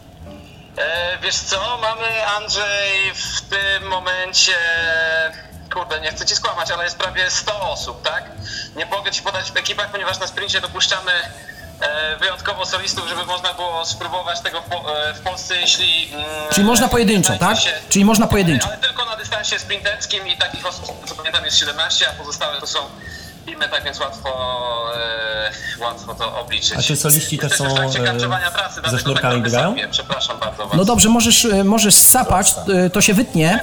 E, 0.77 1.17
wiesz 1.23 1.35
co, 1.35 1.77
mamy 1.81 2.25
Andrzej 2.37 3.13
w 3.13 3.41
tym 3.41 3.89
momencie, 3.89 4.53
kurde, 5.73 6.01
nie 6.01 6.11
chcę 6.11 6.25
ci 6.25 6.35
skłamać, 6.35 6.71
ale 6.71 6.83
jest 6.83 6.97
prawie 6.97 7.29
100 7.29 7.71
osób, 7.71 8.01
tak? 8.01 8.23
Nie 8.75 8.85
mogę 8.85 9.11
ci 9.11 9.21
podać 9.21 9.51
w 9.51 9.57
ekipach, 9.57 9.91
ponieważ 9.91 10.19
na 10.19 10.27
sprincie 10.27 10.61
dopuszczamy 10.61 11.11
wyjątkowo 12.19 12.65
solistów, 12.65 13.09
żeby 13.09 13.25
można 13.25 13.53
było 13.53 13.85
spróbować 13.85 14.41
tego 14.41 14.61
w, 14.61 14.71
e, 14.73 15.13
Polsce, 15.23 15.55
jeśli... 15.61 16.13
mm, 16.13 16.25
Czyli 16.51 16.65
można 16.65 16.87
pojedynczo, 16.87 17.33
tak? 17.39 17.59
się- 17.59 17.73
Czyli 17.89 18.05
można 18.05 18.27
pojedynczo. 18.27 18.67
Ale 18.67 18.77
tylko 18.77 19.05
na 19.05 19.15
dystansie 19.15 19.59
sprinterskim 19.59 20.27
i 20.27 20.37
takich 20.37 20.65
osób, 20.65 20.85
co 21.05 21.15
pamiętam, 21.15 21.45
jest 21.45 21.57
17, 21.57 22.09
a 22.09 22.13
pozostałe 22.13 22.59
to 22.59 22.67
są 22.67 22.79
filmy, 23.45 23.69
tak 23.69 23.83
więc 23.83 23.99
łatwo, 23.99 24.29
e, 25.79 25.83
łatwo 25.83 26.15
to 26.15 26.41
obliczyć. 26.41 26.73
A 26.77 26.81
czy 26.81 26.95
soliści 26.95 27.37
też 27.37 27.53
są, 27.53 27.65
e, 27.65 27.69
pracy, 28.51 28.75
ze 28.75 28.81
dlatego 28.81 28.97
sznurkami 28.97 29.35
tak 29.35 29.43
biegają? 29.43 29.75
Przepraszam 29.91 30.39
bardzo 30.39 30.67
was. 30.67 30.77
No 30.77 30.85
dobrze, 30.85 31.09
możesz, 31.09 31.45
e, 31.45 31.63
możesz 31.63 31.95
sapać, 31.95 32.55
e, 32.85 32.89
to 32.89 33.01
się 33.01 33.13
wytnie. 33.13 33.59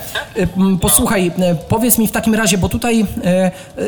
Posłuchaj, 0.81 1.33
powiedz 1.69 1.99
mi 1.99 2.09
w 2.09 2.13
takim 2.13 2.35
razie, 2.35 2.59
bo 2.59 2.69
tutaj 2.69 3.07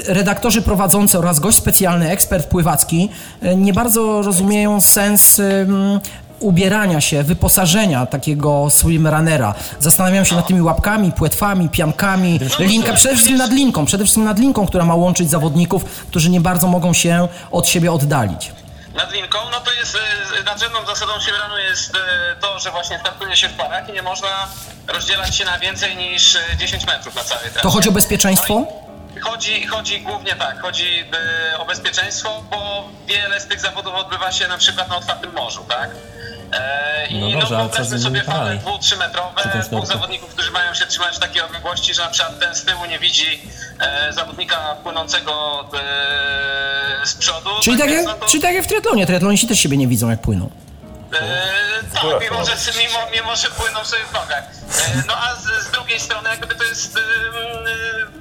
redaktorzy 0.07 0.63
prowadzący 0.63 1.19
oraz 1.19 1.41
gość 1.41 1.59
specjalny, 1.59 2.11
ekspert 2.11 2.47
pływacki, 2.49 3.11
nie 3.57 3.73
bardzo 3.73 4.23
rozumieją 4.23 4.81
sens 4.81 5.41
ubierania 6.43 7.01
się, 7.01 7.23
wyposażenia 7.23 8.07
takiego 8.07 8.67
swimrunnera. 8.71 9.55
Zastanawiam 9.81 10.25
się 10.25 10.37
nad 10.37 10.47
tymi 10.47 10.63
łapkami, 10.63 11.13
płetwami, 11.13 11.69
piankami, 11.69 12.41
linka, 12.59 12.93
przede 12.93 13.15
wszystkim 13.15 13.39
nad 13.39 13.53
linką, 13.53 13.87
przede 13.87 14.05
wszystkim 14.05 14.25
nad 14.25 14.39
linką, 14.39 14.67
która 14.67 14.85
ma 14.85 14.95
łączyć 14.95 15.31
zawodników, 15.31 15.85
którzy 15.85 16.31
nie 16.31 16.41
bardzo 16.41 16.67
mogą 16.69 16.93
się 16.93 17.29
od 17.51 17.69
siebie 17.69 17.93
oddalić. 17.93 18.53
Nad 18.95 19.13
linką, 19.13 19.39
no 19.51 19.61
to 19.61 19.73
jest 19.73 19.99
e, 20.41 20.45
nadrzędną 20.45 20.87
zasadą 20.87 21.13
Silverunu 21.21 21.59
jest 21.59 21.95
e, 21.95 21.99
to, 22.41 22.59
że 22.59 22.71
właśnie 22.71 22.99
startuje 22.99 23.37
się 23.37 23.49
w 23.49 23.53
parach 23.53 23.89
i 23.89 23.93
nie 23.93 24.03
można 24.03 24.29
rozdzielać 24.89 25.37
się 25.37 25.45
na 25.45 25.59
więcej 25.59 25.97
niż 25.97 26.37
e, 26.37 26.57
10 26.59 26.87
metrów 26.87 27.15
na 27.15 27.25
całej 27.25 27.45
trasie. 27.45 27.63
To 27.63 27.71
chodzi 27.71 27.89
o 27.89 27.93
bezpieczeństwo? 27.93 28.67
Chodzi, 29.21 29.67
chodzi 29.67 30.01
głównie 30.01 30.33
tak, 30.35 30.61
chodzi 30.63 31.05
e, 31.55 31.59
o 31.59 31.65
bezpieczeństwo, 31.65 32.45
bo 32.51 32.89
wiele 33.07 33.41
z 33.41 33.47
tych 33.47 33.61
zawodów 33.61 33.95
odbywa 33.95 34.33
się 34.33 34.49
na 34.49 34.59
przykład 34.59 34.89
na 34.89 34.97
otwartym 34.97 35.33
morzu, 35.33 35.65
tak? 35.69 35.91
E, 36.53 37.07
I 37.07 37.21
No 37.21 37.29
no, 37.29 37.41
dobrze, 37.41 37.57
ale 37.57 37.69
co 37.69 37.71
wyobraźmy 37.77 37.99
z 37.99 38.03
sobie 38.03 38.23
fale 38.23 38.39
parami? 38.59 38.79
2-3 38.79 38.99
metrowe, 38.99 39.43
dwóch 39.71 39.87
zawodników, 39.87 40.31
którzy 40.35 40.51
mają 40.51 40.75
się 40.75 40.87
trzymać 40.87 41.17
w 41.17 41.19
takiej 41.19 41.43
odległości, 41.43 41.95
że 41.95 42.03
na 42.03 42.09
przykład 42.11 42.39
ten 42.39 42.55
z 42.55 42.65
tyłu 42.65 42.85
nie 42.87 42.99
widzi 42.99 43.43
e, 43.81 44.13
zawodnika 44.13 44.77
płynącego 44.83 45.65
e, 47.03 47.07
z 47.07 47.15
przodu. 47.15 47.51
Czyli 47.63 47.79
tak, 47.79 47.89
więc, 47.91 48.07
jak, 48.07 48.15
no 48.21 48.27
to- 48.27 48.31
czyli 48.31 48.43
tak 48.43 48.55
jak 48.55 48.65
w 48.65 48.67
triatlonie. 48.67 49.07
Triatloniści 49.07 49.47
też 49.47 49.59
siebie 49.61 49.77
nie 49.77 49.89
widzą, 49.89 50.11
jak 50.11 50.21
płyną. 50.21 50.51
Tak, 51.13 52.21
mimo 52.21 52.45
że, 52.45 52.53
mimo, 52.79 52.99
mimo 53.13 53.37
że 53.37 53.49
płyną 53.49 53.85
sobie 53.85 54.05
w 54.05 54.13
nogach. 54.13 54.45
E, 54.45 55.03
no 55.07 55.15
a 55.17 55.35
z, 55.35 55.67
z 55.67 55.71
drugiej 55.71 56.01
strony 56.01 56.29
jakby 56.31 56.55
to 56.55 56.65
jest 56.65 56.99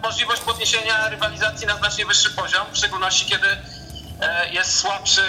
możliwość 0.04 0.42
podniesienia 0.42 1.10
rywalizacji 1.10 1.68
na 1.68 1.78
znacznie 1.78 2.06
wyższy 2.06 2.30
poziom, 2.30 2.66
w 2.72 2.78
szczególności 2.78 3.26
kiedy 3.26 3.48
jest 4.52 4.80
słabszy 4.80 5.22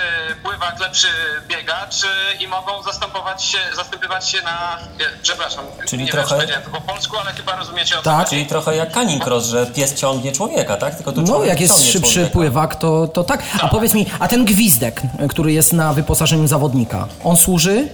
pływak, 0.42 0.80
lepszy 0.80 1.06
biegacz 1.48 2.04
e, 2.04 2.34
i 2.42 2.48
mogą 2.48 2.82
zastępować 2.82 3.44
się, 3.44 3.58
zastępywać 3.76 4.28
się 4.28 4.42
na... 4.42 4.78
e, 5.00 5.04
Przepraszam, 5.22 5.64
Czyli 5.88 6.04
nie 6.04 6.12
trochę- 6.12 6.46
wiem, 6.46 6.60
czy 6.64 6.70
po 6.70 6.80
polsku, 6.80 7.16
ale 7.18 7.32
chyba 7.32 7.56
rozumiecie 7.56 7.98
o 7.98 8.02
Tak. 8.02 8.28
Czyli 8.28 8.46
trochę 8.46 8.76
jak 8.76 8.92
Canning 8.92 9.24
Cross, 9.26 9.46
że 9.46 9.66
pies 9.66 9.94
ciągnie 9.94 10.32
człowieka, 10.32 10.76
tak? 10.76 10.94
Tylko 10.94 11.12
tu 11.12 11.22
No, 11.22 11.44
jak 11.44 11.60
jest 11.60 11.92
szybszy 11.92 12.12
człowieka. 12.12 12.32
pływak, 12.32 12.74
to, 12.76 13.08
to 13.08 13.24
tak. 13.24 13.42
A 13.62 13.68
powiedz 13.68 13.94
mi, 13.94 14.06
a 14.20 14.28
ten 14.28 14.44
gwizdek, 14.44 15.02
który 15.30 15.52
jest 15.52 15.72
na 15.72 15.92
wyposażeniu 15.92 16.46
zawodnika, 16.46 17.08
on 17.24 17.36
służy? 17.36 17.88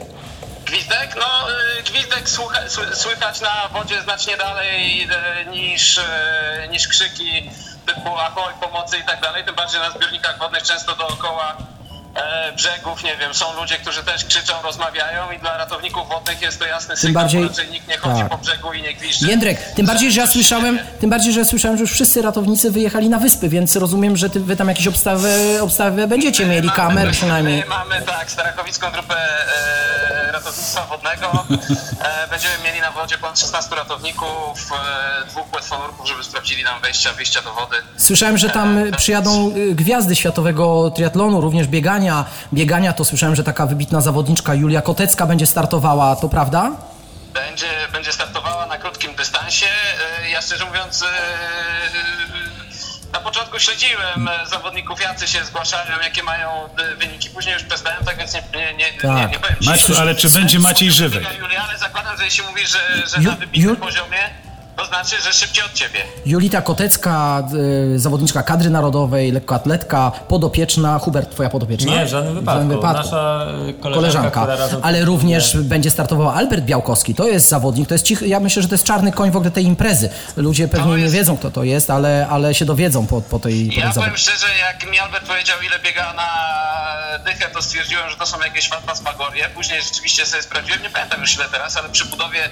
Gwizdek? 0.67 1.17
No, 1.21 1.51
y, 1.79 1.83
gwizdek 1.83 2.29
słucha, 2.29 2.59
słychać 2.95 3.41
na 3.41 3.69
wodzie 3.73 4.03
znacznie 4.03 4.37
dalej 4.37 5.09
niż, 5.51 6.01
niż 6.71 6.89
krzyki 6.89 7.51
typu 7.89 8.19
ahoj, 8.19 8.53
pomocy 8.61 8.99
i 8.99 9.05
tak 9.05 9.21
dalej. 9.21 9.45
Tym 9.45 9.55
bardziej 9.55 9.81
na 9.81 9.91
zbiornikach 9.91 10.39
wodnych 10.39 10.63
często 10.63 10.97
dookoła 10.97 11.57
brzegów, 12.57 13.05
nie 13.05 13.17
wiem, 13.17 13.35
są 13.35 13.45
ludzie, 13.61 13.77
którzy 13.79 14.03
też 14.05 14.25
krzyczą, 14.25 14.53
rozmawiają 14.63 15.31
i 15.33 15.39
dla 15.39 15.57
ratowników 15.59 16.09
wodnych 16.09 16.43
jest 16.43 16.59
to 16.59 16.67
jasny 16.67 16.97
sygnał, 16.97 17.23
bardziej- 17.23 17.49
raczej 17.49 17.69
nikt 17.71 17.89
nie 17.89 17.97
chodzi 17.99 18.21
tak. 18.21 18.29
po 18.29 18.39
brzegu 18.39 18.73
i 18.73 18.83
nie 18.83 18.95
gwizdże. 18.95 19.29
Jędrek, 19.29 19.63
tym 19.77 19.87
bardziej, 19.87 20.13
że 20.13 20.21
ja 20.21 20.27
słyszałem, 20.27 20.79
tym 21.01 21.11
bardziej, 21.11 21.33
że 21.33 21.39
ja 21.41 21.47
słyszałem, 21.47 21.77
że 21.77 21.81
już 21.81 21.93
wszyscy 21.93 22.23
ratownicy 22.23 22.71
wyjechali 22.71 23.09
na 23.09 23.19
wyspy, 23.19 23.49
więc 23.49 23.77
rozumiem, 23.77 24.17
że 24.17 24.31
ty, 24.31 24.41
wy 24.41 24.57
tam 24.57 24.69
jakieś 24.69 24.87
obstawę, 24.87 25.29
obstawę 25.63 26.07
będziecie 26.07 26.47
mieli, 26.47 26.67
Mamy- 26.67 26.77
kamer 26.77 27.11
przynajmniej. 27.13 27.61
My 27.61 27.67
mamy 27.67 28.03
tak, 28.03 28.31
Starachowicką 28.31 28.91
grupę 28.91 29.17
e, 30.29 30.33
ratownictwa 30.33 30.87
wodnego. 30.87 31.33
E, 32.03 32.29
będziemy 32.31 32.55
mieli 32.65 32.81
na 32.81 32.91
wodzie 32.91 33.19
ponad 33.19 33.41
16 33.41 33.77
ratowników, 33.77 34.71
e, 35.25 35.27
dwóch 35.27 35.47
płetwonurków, 35.47 36.09
żeby 36.09 36.25
sprawdzili 36.25 36.65
nam 36.65 36.81
wejścia, 36.83 37.13
wyjścia 37.13 37.43
do 37.43 37.53
wody. 37.55 37.77
Słyszałem, 37.97 38.39
że 38.39 38.51
tam 38.51 38.79
y, 38.79 38.93
przyjadą 38.93 39.53
y, 39.57 39.75
gwiazdy 39.75 40.17
światowego 40.17 40.91
triatlonu, 40.91 41.41
również 41.41 41.67
biegania. 41.67 42.08
Biegania 42.53 42.93
to 42.93 43.05
słyszałem, 43.05 43.37
że 43.37 43.45
taka 43.45 43.67
wybitna 43.67 44.01
zawodniczka 44.01 44.55
Julia 44.55 44.83
Kotecka 44.83 45.27
będzie 45.27 45.47
startowała, 45.47 46.17
to 46.17 46.29
prawda? 46.29 46.71
Będzie, 47.35 47.67
będzie 47.93 48.13
startowała 48.13 48.67
na 48.67 48.79
krótkim 48.79 49.15
dystansie. 49.15 49.67
E, 50.25 50.29
Ja 50.31 50.43
szczerze 50.43 50.65
mówiąc 50.65 51.03
e, 51.03 51.07
na 53.13 53.21
początku 53.21 53.59
śledziłem 53.59 54.29
e, 54.29 54.47
zawodników, 54.47 55.01
jacy 55.01 55.29
się 55.29 55.45
zgłaszają, 55.45 56.01
jakie 56.03 56.23
mają 56.23 56.49
e, 56.77 56.95
wyniki. 56.97 57.31
Później 57.31 57.55
już 57.55 57.63
przestałem, 57.63 58.05
tak 58.05 58.19
więc 58.19 58.35
nie, 58.35 58.43
nie, 58.55 58.75
nie, 58.75 58.93
nie, 58.93 58.99
Tak. 59.01 59.31
nie 59.31 59.39
powiem 59.39 59.57
ci. 59.61 59.69
Maciu, 59.69 59.99
ale 60.01 60.15
czy 60.15 60.31
będzie 60.31 60.59
Maciej 60.59 60.93
Żywych? 60.93 61.39
Julia, 61.39 61.65
ale 61.69 61.79
zakładam, 61.79 62.17
że 62.19 62.25
jeśli 62.25 62.45
mówisz, 62.45 62.71
że, 62.71 63.07
że 63.07 63.21
na 63.21 63.37
wybitnym 63.37 63.77
poziomie, 63.77 64.19
to 64.79 64.87
znaczy, 64.87 65.23
że 65.23 65.33
szybciej 65.33 65.65
od 65.65 65.73
ciebie. 65.73 66.01
Julita 66.27 66.63
Kotecka, 66.63 67.43
y, 67.95 67.99
zawodniczka 67.99 68.43
kadry 68.43 68.71
narodowej, 68.71 69.33
lekkoatletka, 69.33 70.13
podopieczna. 70.29 70.99
Hubert, 70.99 71.31
twoja 71.31 71.51
podopieczna? 71.51 71.93
Nie, 71.93 72.07
w 72.07 72.09
żadnym 72.09 72.35
wypadku. 72.69 72.75
Nasza 72.83 73.47
y, 73.69 73.75
koleżanka, 73.75 73.81
koleżanka, 73.91 74.41
która 74.41 74.57
razem... 74.57 74.81
ale 74.83 75.05
również 75.05 75.57
będzie 75.57 75.91
startował 75.91 76.29
Albert 76.29 76.65
Białkowski. 76.65 77.15
To 77.15 77.29
jest 77.29 77.49
zawodnik, 77.49 77.89
to 77.89 77.95
jest 77.95 78.05
cichy, 78.05 78.29
ja 78.29 78.41
myślę, 78.41 78.63
że 78.63 78.69
to 78.69 78.75
jest 78.75 78.85
czarny 78.85 79.13
koń 79.13 79.31
w 79.31 79.37
ogóle 79.37 79.51
tej 79.51 79.65
imprezy. 79.65 80.11
Ludzie 80.37 80.69
pewnie 80.69 80.95
nie 80.95 81.03
jest- 81.03 81.15
wiedzą, 81.15 81.37
kto 81.37 81.51
to 81.51 81.65
jest, 81.65 81.91
ale, 81.91 82.27
ale 82.31 82.55
się 82.55 82.65
dowiedzą 82.65 83.07
po, 83.07 83.21
po 83.21 83.39
tej, 83.39 83.71
po 83.75 83.81
Ja 83.81 83.93
powiem 83.93 84.17
szczerze, 84.17 84.47
jak 84.61 84.91
mi 84.91 84.99
Albert 84.99 85.27
powiedział, 85.27 85.57
ile 85.67 85.79
biega 85.79 86.13
na 86.13 86.29
dychę, 87.25 87.51
to 87.53 87.63
stwierdziłem, 87.63 88.11
że 88.11 88.17
to 88.17 88.27
są 88.27 88.41
jakieś 88.41 88.69
fantasmagorie. 88.69 89.49
Później 89.55 89.83
rzeczywiście 89.83 90.27
sobie 90.27 90.43
sprawdziłem, 90.43 90.83
nie 90.83 90.91
pamiętam 90.91 91.21
już 91.21 91.35
ile 91.35 91.45
teraz, 91.53 91.77
ale 91.77 91.89
przy 91.89 92.05
budowie... 92.05 92.51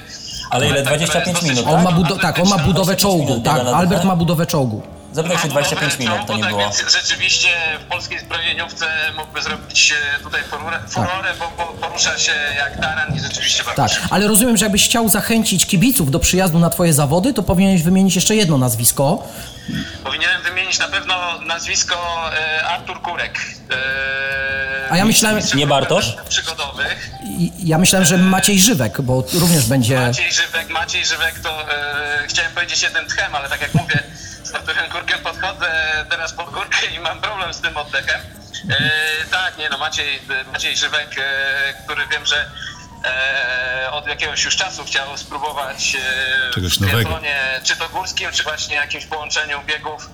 Ale 0.51 0.69
ile? 0.69 0.83
tak, 0.83 1.01
jest 1.01 1.13
25 1.13 1.35
dosyć 1.35 1.49
minut, 1.51 1.65
On 1.69 1.83
ma, 1.83 1.91
tak? 1.91 1.99
budo- 1.99 2.19
tak, 2.23 2.39
on 2.39 2.49
ma 2.49 2.59
budowę 2.59 2.97
czołgu, 2.97 3.41
tak, 3.41 3.61
Albert 3.67 4.05
ma 4.05 4.17
budowę 4.17 4.47
czołgu. 4.47 4.83
Zapytaj 5.17 5.39
się 5.39 5.49
Ma 5.49 5.53
25 5.53 5.93
budowę 5.97 6.13
minut, 6.15 6.27
to 6.29 6.37
nie 6.37 6.45
było. 6.45 6.63
Tak, 6.71 6.77
więc 6.79 6.93
rzeczywiście 6.93 7.49
w 7.81 7.85
polskiej 7.85 8.19
zbrojeniówce 8.19 8.87
mógłby 9.17 9.43
zrobić 9.43 9.95
e, 10.19 10.23
tutaj 10.23 10.41
furorę, 10.51 10.79
furorę 10.89 11.29
bo 11.39 11.45
po- 11.65 11.73
porusza 11.73 12.19
się 12.19 12.33
jak 12.57 12.81
taran 12.81 13.17
i 13.17 13.21
rzeczywiście 13.21 13.65
bardzo 13.65 13.83
Tak, 13.83 13.93
szybko. 13.93 14.09
ale 14.15 14.29
rozumiem, 14.29 14.57
że 14.57 14.65
jakbyś 14.65 14.85
chciał 14.85 15.09
zachęcić 15.09 15.67
kibiców 15.67 16.11
do 16.11 16.19
przyjazdu 16.19 16.59
na 16.59 16.71
twoje 16.71 16.93
zawody, 16.93 17.35
to 17.35 17.43
powinieneś 17.43 17.83
wymienić 17.83 18.15
jeszcze 18.15 18.37
jedno 18.37 18.59
nazwisko. 18.59 19.29
Powinienem 20.05 20.43
wymienić 20.43 20.79
na 20.79 20.89
pewno 20.89 21.41
nazwisko 21.47 21.97
e, 22.39 22.65
Artur 22.67 23.03
Kurek. 23.03 23.39
E, 23.71 24.91
A 24.93 24.97
ja 24.97 25.05
myślałem- 25.05 25.43
Nie 25.55 25.67
Bartosz? 25.67 26.17
Przygodowych. 26.29 27.11
Ja 27.65 27.79
myślałem, 27.79 28.07
że 28.07 28.19
Maciej 28.19 28.61
Żywek, 28.61 29.01
bo 29.01 29.25
również 29.35 29.67
będzie... 29.67 30.01
Maciej 30.01 30.33
Żywek, 30.33 30.69
Maciej 30.71 31.05
Żywek 31.07 31.39
to 31.43 31.67
chciałem 32.29 32.53
powiedzieć 32.53 32.83
jednym 32.83 33.07
tchem, 33.07 33.35
ale 33.35 33.49
tak 33.49 33.61
jak 33.61 33.75
mówię, 33.75 34.03
z 34.47 34.55
Arturem 34.55 34.91
Kurkiem 34.91 35.19
podchodzę 35.19 36.05
teraz 36.11 36.33
pod 36.33 36.51
górkę 36.51 36.87
i 36.87 37.01
mam 37.01 37.21
problem 37.21 37.55
z 37.55 37.61
tym 37.61 37.77
oddechem. 37.77 38.21
E, 38.71 38.91
tak, 39.31 39.59
nie 39.59 39.69
no, 39.69 39.79
Maciej, 39.79 40.21
Maciej 40.53 40.77
Żywek, 40.77 41.17
e, 41.19 41.75
który 41.85 42.07
wiem, 42.07 42.27
że 42.27 42.51
e, 43.05 43.91
od 43.91 44.07
jakiegoś 44.07 44.45
już 44.45 44.57
czasu 44.57 44.85
chciał 44.85 45.19
spróbować 45.19 45.97
e, 45.97 46.51
Czegoś 46.55 46.79
w 46.79 47.63
czy 47.63 47.77
to 47.77 47.89
górskim, 47.89 48.33
czy 48.33 48.43
właśnie 48.43 48.77
jakimś 48.77 49.07
połączeniu 49.07 49.63
biegów 49.67 50.11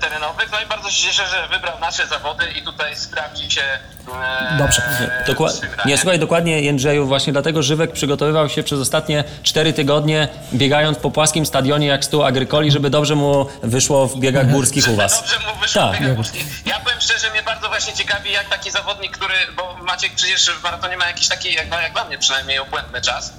terenowych. 0.00 0.48
No 0.52 0.60
i 0.60 0.66
bardzo 0.66 0.90
się 0.90 1.06
cieszę, 1.06 1.22
że 1.26 1.48
wybrał 1.48 1.78
nasze 1.80 2.06
zawody 2.06 2.44
i 2.58 2.62
tutaj 2.62 2.96
sprawdzi 2.96 3.50
się 3.50 3.62
e, 3.62 4.58
Dobrze. 4.58 4.82
Dokła- 5.26 5.50
z 5.50 5.60
tym 5.60 5.70
nie, 5.86 5.98
słuchaj, 5.98 6.18
dokładnie 6.18 6.60
Jędrzeju, 6.62 7.06
właśnie 7.06 7.32
dlatego 7.32 7.62
Żywek 7.62 7.92
przygotowywał 7.92 8.48
się 8.48 8.62
przez 8.62 8.80
ostatnie 8.80 9.24
4 9.42 9.72
tygodnie, 9.72 10.28
biegając 10.54 10.98
po 10.98 11.10
płaskim 11.10 11.46
stadionie 11.46 11.86
jak 11.86 12.04
stół 12.04 12.24
agrykoli, 12.24 12.70
żeby 12.70 12.90
dobrze 12.90 13.14
mu 13.14 13.46
wyszło 13.62 14.06
w 14.06 14.16
biegach 14.18 14.50
górskich 14.50 14.88
u 14.88 14.96
was. 14.96 15.20
Dobrze 15.20 15.38
mu 15.38 15.60
wyszło 15.60 15.82
Tak. 15.82 15.96
w 15.96 16.00
biegach 16.00 16.16
górskich. 16.16 16.66
Ja 16.66 16.80
powiem 16.80 17.00
szczerze, 17.00 17.30
mnie 17.30 17.42
bardzo 17.42 17.68
właśnie 17.68 17.92
ciekawi, 17.92 18.32
jak 18.32 18.48
taki 18.48 18.70
zawodnik, 18.70 19.12
który, 19.16 19.34
bo 19.56 19.76
Maciek 19.82 20.12
przecież 20.14 20.50
w 20.50 20.62
maratonie 20.62 20.96
ma 20.96 21.06
jakiś 21.06 21.28
taki, 21.28 21.54
jak, 21.54 21.68
no, 21.70 21.80
jak 21.80 21.92
dla 21.92 22.04
mnie 22.04 22.18
przynajmniej, 22.18 22.58
obłędny 22.58 23.00
czas. 23.00 23.32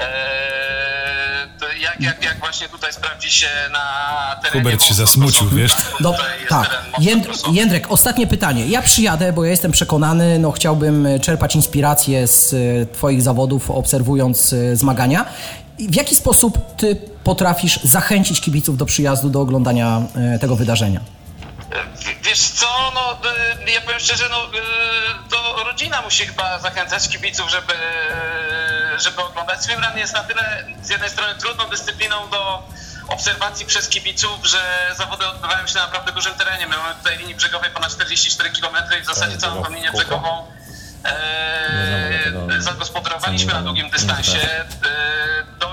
Eee, 0.00 1.48
to 1.60 1.66
jak, 1.72 2.00
jak, 2.00 2.24
jak 2.24 2.38
właśnie 2.40 2.68
tutaj 2.68 2.92
sprawdzi 2.92 3.30
się 3.30 3.46
na 3.72 4.36
terenie. 4.42 4.64
Hubert 4.64 4.82
się 4.82 4.94
zasmucił, 4.94 5.48
wiesz? 5.48 5.72
Do, 6.00 6.14
tak, 6.48 6.82
Jęd. 6.98 7.26
Jędrek, 7.52 7.86
ostatnie 7.90 8.26
pytanie. 8.26 8.66
Ja 8.66 8.82
przyjadę, 8.82 9.32
bo 9.32 9.44
ja 9.44 9.50
jestem 9.50 9.72
przekonany, 9.72 10.38
no 10.38 10.50
chciałbym 10.52 11.06
e, 11.06 11.20
czerpać 11.20 11.54
inspirację 11.56 12.26
z 12.26 12.54
e, 12.54 12.56
Twoich 12.86 13.22
zawodów, 13.22 13.70
obserwując 13.70 14.52
e, 14.52 14.76
zmagania. 14.76 15.24
W 15.78 15.94
jaki 15.94 16.16
sposób 16.16 16.76
Ty 16.76 16.96
potrafisz 17.24 17.80
zachęcić 17.82 18.40
kibiców 18.40 18.76
do 18.76 18.86
przyjazdu, 18.86 19.30
do 19.30 19.40
oglądania 19.40 20.02
tego 20.40 20.56
wydarzenia? 20.56 21.00
W- 21.94 22.22
Wiesz 22.22 22.48
co, 22.48 22.92
no 22.94 23.18
y, 23.66 23.70
ja 23.70 23.80
powiem 23.80 24.00
szczerze, 24.00 24.28
no 24.30 24.44
y, 24.44 24.50
to 25.30 25.64
rodzina 25.64 26.02
musi 26.02 26.26
chyba 26.26 26.58
zachęcać 26.58 27.08
kibiców, 27.08 27.50
żeby, 27.50 27.74
żeby 28.98 29.22
oglądać. 29.22 29.62
Swimrun 29.64 29.98
jest 29.98 30.14
na 30.14 30.24
tyle 30.24 30.64
z 30.82 30.88
jednej 30.88 31.10
strony 31.10 31.34
trudną 31.34 31.64
dyscypliną 31.68 32.28
do 32.30 32.62
obserwacji 33.08 33.66
przez 33.66 33.88
kibiców, 33.88 34.46
że 34.46 34.90
zawody 34.96 35.26
odbywają 35.26 35.66
się 35.66 35.74
na 35.74 35.80
naprawdę 35.86 36.12
dużym 36.12 36.34
terenie. 36.34 36.66
My 36.66 36.76
mamy 36.76 36.94
tutaj 36.94 37.18
linii 37.18 37.34
brzegowej 37.34 37.70
ponad 37.70 37.90
44 37.92 38.50
km 38.50 38.76
i 38.98 39.02
w 39.02 39.06
zasadzie 39.06 39.38
całą 39.38 39.62
tą 39.64 39.70
linię 39.74 39.90
brzegową 39.92 40.46
e, 41.04 42.62
zagospodarowaliśmy 42.62 43.52
na 43.52 43.62
długim 43.62 43.90
dystansie. 43.90 44.38
E, 44.40 45.19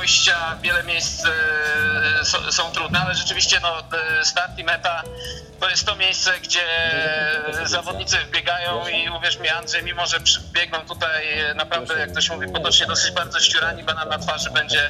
dojścia, 0.08 0.58
wiele 0.64 0.84
miejsc 0.84 1.24
e, 1.26 2.26
są, 2.26 2.52
są 2.52 2.72
trudne, 2.72 3.00
ale 3.00 3.16
rzeczywiście 3.16 3.60
no, 3.62 3.80
e, 3.80 4.26
start 4.26 4.60
i 4.60 4.64
meta 4.64 5.04
to 5.60 5.70
jest 5.70 5.86
to 5.86 5.96
miejsce, 5.96 6.32
gdzie 6.44 6.60
zawodnicy 7.66 8.18
biegają 8.32 8.88
i 8.88 9.10
uwierz 9.10 9.40
mi 9.40 9.50
Andrzej, 9.50 9.84
mimo 9.84 10.08
że 10.08 10.18
biegną 10.52 10.80
tutaj 10.80 11.40
e, 11.40 11.54
naprawdę, 11.54 12.00
jak 12.00 12.12
to 12.12 12.22
się 12.22 12.36
mówi 12.36 12.48
potocznie, 12.54 12.86
dosyć 12.86 13.12
bardzo 13.12 13.40
ściurani, 13.40 13.84
banan 13.84 14.10
na 14.10 14.18
twarzy 14.20 14.50
będzie 14.52 14.90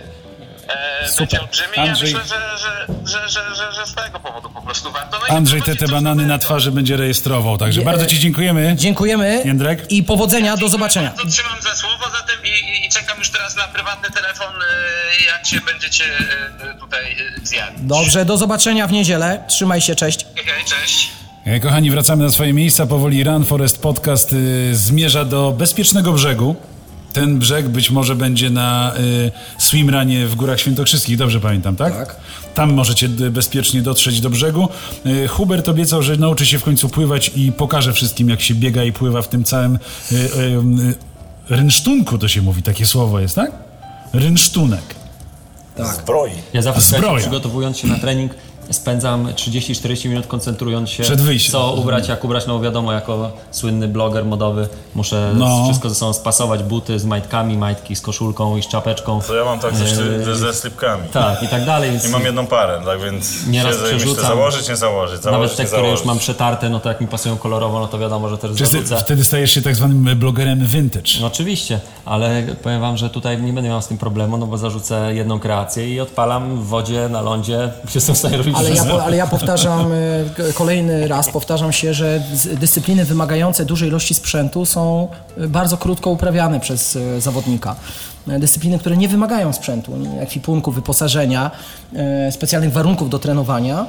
e, 0.68 1.10
będzie 1.18 1.41
olbrzymi. 1.41 1.77
Andrzej- 1.77 2.11
Ja 2.11 2.19
myślę, 2.19 2.38
że, 2.39 2.57
że, 2.57 2.88
że, 3.06 3.30
że, 3.30 3.56
że, 3.56 3.72
że 3.72 3.85
z 3.88 3.95
tego 3.95 4.19
powodu 4.19 4.49
po 4.49 4.61
prostu 4.61 4.91
warto. 4.91 5.19
No 5.30 5.35
Andrzej 5.35 5.61
te, 5.61 5.76
te 5.76 5.88
banany 5.88 6.26
na 6.26 6.38
twarzy 6.38 6.72
będzie 6.72 6.98
rejestrował, 6.98 7.57
także 7.57 7.81
bardzo 7.81 8.06
Ci 8.06 8.19
dziękujemy. 8.19 8.76
Dziękujemy 8.76 9.41
Jędrek? 9.45 9.91
i 9.91 10.03
powodzenia, 10.03 10.57
do 10.57 10.69
zobaczenia. 10.69 11.10
Bardzo 11.10 11.31
trzymam 11.31 11.61
za 11.61 11.76
słowo 11.76 12.06
zatem 12.19 12.45
i, 12.45 12.85
i, 12.85 12.89
czekam 12.89 13.18
już 13.19 13.30
na 13.57 13.67
prywatny 13.67 14.09
telefon, 14.11 14.47
e, 14.61 15.25
jak 15.25 15.45
się 15.47 15.61
będziecie 15.61 16.03
e, 16.59 16.79
tutaj 16.79 17.11
e, 17.11 17.45
zjawić. 17.45 17.79
Dobrze, 17.81 18.25
do 18.25 18.38
zobaczenia 18.38 18.88
w 18.88 18.91
niedzielę. 18.91 19.43
Trzymaj 19.47 19.81
się, 19.81 19.95
cześć. 19.95 20.25
Okej, 20.31 20.65
cześć. 20.65 21.09
E, 21.45 21.59
Kochani, 21.59 21.91
wracamy 21.91 22.23
na 22.23 22.31
swoje 22.31 22.53
miejsca. 22.53 22.85
Powoli 22.85 23.23
Run 23.23 23.45
Forest 23.45 23.81
Podcast 23.81 24.34
y, 24.34 24.75
zmierza 24.75 25.25
do 25.25 25.51
bezpiecznego 25.51 26.13
brzegu. 26.13 26.55
ten 27.13 27.39
brzeg 27.39 27.67
być 27.67 27.89
może 27.91 28.15
będzie 28.15 28.49
na 28.49 28.93
y, 28.97 29.31
swimranie 29.57 30.25
w 30.27 30.35
Górach 30.35 30.59
Świętokrzyskich, 30.59 31.17
dobrze 31.17 31.39
pamiętam, 31.39 31.75
tak? 31.75 31.93
Tak. 31.93 32.15
Tam 32.53 32.73
możecie 32.73 33.09
bezpiecznie 33.09 33.81
dotrzeć 33.81 34.21
do 34.21 34.29
brzegu. 34.29 34.69
Y, 35.05 35.27
Hubert 35.27 35.69
obiecał, 35.69 36.03
że 36.03 36.17
nauczy 36.17 36.45
się 36.45 36.59
w 36.59 36.63
końcu 36.63 36.89
pływać 36.89 37.31
i 37.35 37.51
pokaże 37.51 37.93
wszystkim, 37.93 38.29
jak 38.29 38.41
się 38.41 38.55
biega 38.55 38.84
i 38.84 38.91
pływa 38.91 39.21
w 39.21 39.29
tym 39.29 39.43
całym 39.43 39.75
y, 40.11 40.15
y, 40.15 40.19
y, 40.89 40.95
rynsztunku, 41.49 42.18
to 42.18 42.28
się 42.28 42.41
mówi, 42.41 42.64
takie 42.64 42.86
słowo 42.86 43.19
jest, 43.19 43.36
tak? 43.36 43.52
Rynsztunek. 44.14 44.95
Zbroi. 45.95 46.32
Ja 46.53 46.61
zawsze 46.61 46.82
Zbroja. 46.82 47.18
przygotowując 47.19 47.78
się 47.78 47.88
na 47.88 47.99
trening 47.99 48.32
spędzam 48.72 49.27
30-40 49.27 50.10
minut 50.10 50.27
koncentrując 50.27 50.89
się, 50.89 51.03
Przed 51.03 51.22
wyjściem. 51.22 51.52
co 51.52 51.73
ubrać, 51.73 52.07
jak 52.07 52.26
ubrać, 52.26 52.48
no 52.48 52.60
wiadomo, 52.60 52.91
jako 52.94 53.31
słynny 53.52 53.88
bloger 53.88 54.26
modowy 54.26 54.68
muszę 54.95 55.31
No. 55.35 55.64
wszystko 55.65 55.89
ze 55.89 55.95
sobą 55.95 56.14
spasować, 56.14 56.64
buty 56.64 56.99
z 56.99 57.06
majtkami, 57.06 57.57
majtki 57.57 57.95
z 57.95 58.02
koszulką 58.02 58.57
i 58.57 58.64
z 58.64 58.68
czapeczką. 58.68 59.22
To 59.27 59.35
ja 59.35 59.45
mam 59.45 59.60
tak 59.60 59.76
ze, 59.76 59.85
Eee, 59.85 60.23
ze, 60.26 60.35
ze 60.35 60.53
slipkami. 60.53 61.03
Tak, 61.14 61.44
i 61.44 61.48
tak 61.48 61.65
dalej, 61.65 61.91
więc 61.91 62.06
I 62.06 62.10
mam 62.10 62.23
jedną 62.23 62.48
parę, 62.48 62.81
tak 62.85 63.02
więc 63.02 63.48
Nieraz 63.48 63.72
siedzę 63.76 63.81
i 63.81 63.94
myślę, 63.94 63.98
przerzucam. 63.99 64.26
założyć, 64.26 64.69
nie 64.69 64.76
założyć, 64.76 65.22
założyć, 65.22 65.52
nawet 65.57 65.72
te, 65.72 65.77
które 65.77 65.91
już 65.91 66.06
mam 66.06 66.19
przetarte, 66.19 66.69
no 66.69 66.80
to 66.80 66.89
jak 66.89 67.02
mi 67.02 67.07
pasują 67.07 67.38
kolorowo, 67.38 67.80
no 67.80 67.88
to 67.88 67.99
wiadomo, 67.99 68.30
że 68.30 68.38
też 68.38 68.52
Czy 68.57 68.65
zarzucę. 68.65 68.98
wtedy 68.99 69.23
stajesz 69.23 69.52
się 69.52 69.61
tak 69.61 69.76
zwanym 69.76 70.03
blogerem 70.19 70.65
vintage. 70.65 71.10
No 71.22 71.27
oczywiście, 71.27 71.80
ale 72.06 72.44
powiem 72.64 72.81
wam, 72.81 72.98
że 72.98 73.10
tutaj 73.10 73.41
nie 73.41 73.53
będę 73.53 73.69
miał 73.69 73.81
z 73.81 73.88
tym 73.88 73.98
problemu, 73.98 74.38
no 74.38 74.48
bo 74.48 74.57
zarzucę 74.57 75.14
jedną 75.15 75.39
kreację 75.39 75.89
i 75.94 75.99
odpalam 75.99 76.61
w 76.61 76.65
wodzie, 76.68 77.10
na 77.10 77.22
lądzie, 77.22 77.72
jestem 77.95 78.15
w 78.15 78.18
stanie 78.18 78.38
robić 78.38 78.56
Ale 78.57 78.69
ja, 78.69 78.84
ale 79.03 79.17
ja 79.17 79.27
powtarzam, 79.27 79.91
e, 79.91 80.53
kolejny 80.53 81.07
raz 81.07 81.29
powtarzam 81.29 81.73
się, 81.73 81.93
że 81.93 82.21
dyscypliny 82.59 83.05
wymagające 83.05 83.65
dużej 83.65 83.89
ilości 83.89 84.13
sprzętu 84.13 84.65
są 84.65 85.07
e, 85.38 85.47
bardzo 85.47 85.77
krótko 85.77 86.09
uprawiane 86.09 86.59
przez 86.59 86.95
e, 86.95 87.21
zawodnika. 87.21 87.75
Dyscypliny, 88.39 88.79
które 88.79 88.97
nie 88.97 89.07
wymagają 89.07 89.53
sprzętu, 89.53 89.91
ekwipunku, 90.19 90.71
wyposażenia, 90.71 91.51
specjalnych 92.31 92.71
warunków 92.71 93.09
do 93.09 93.19
trenowania, 93.19 93.85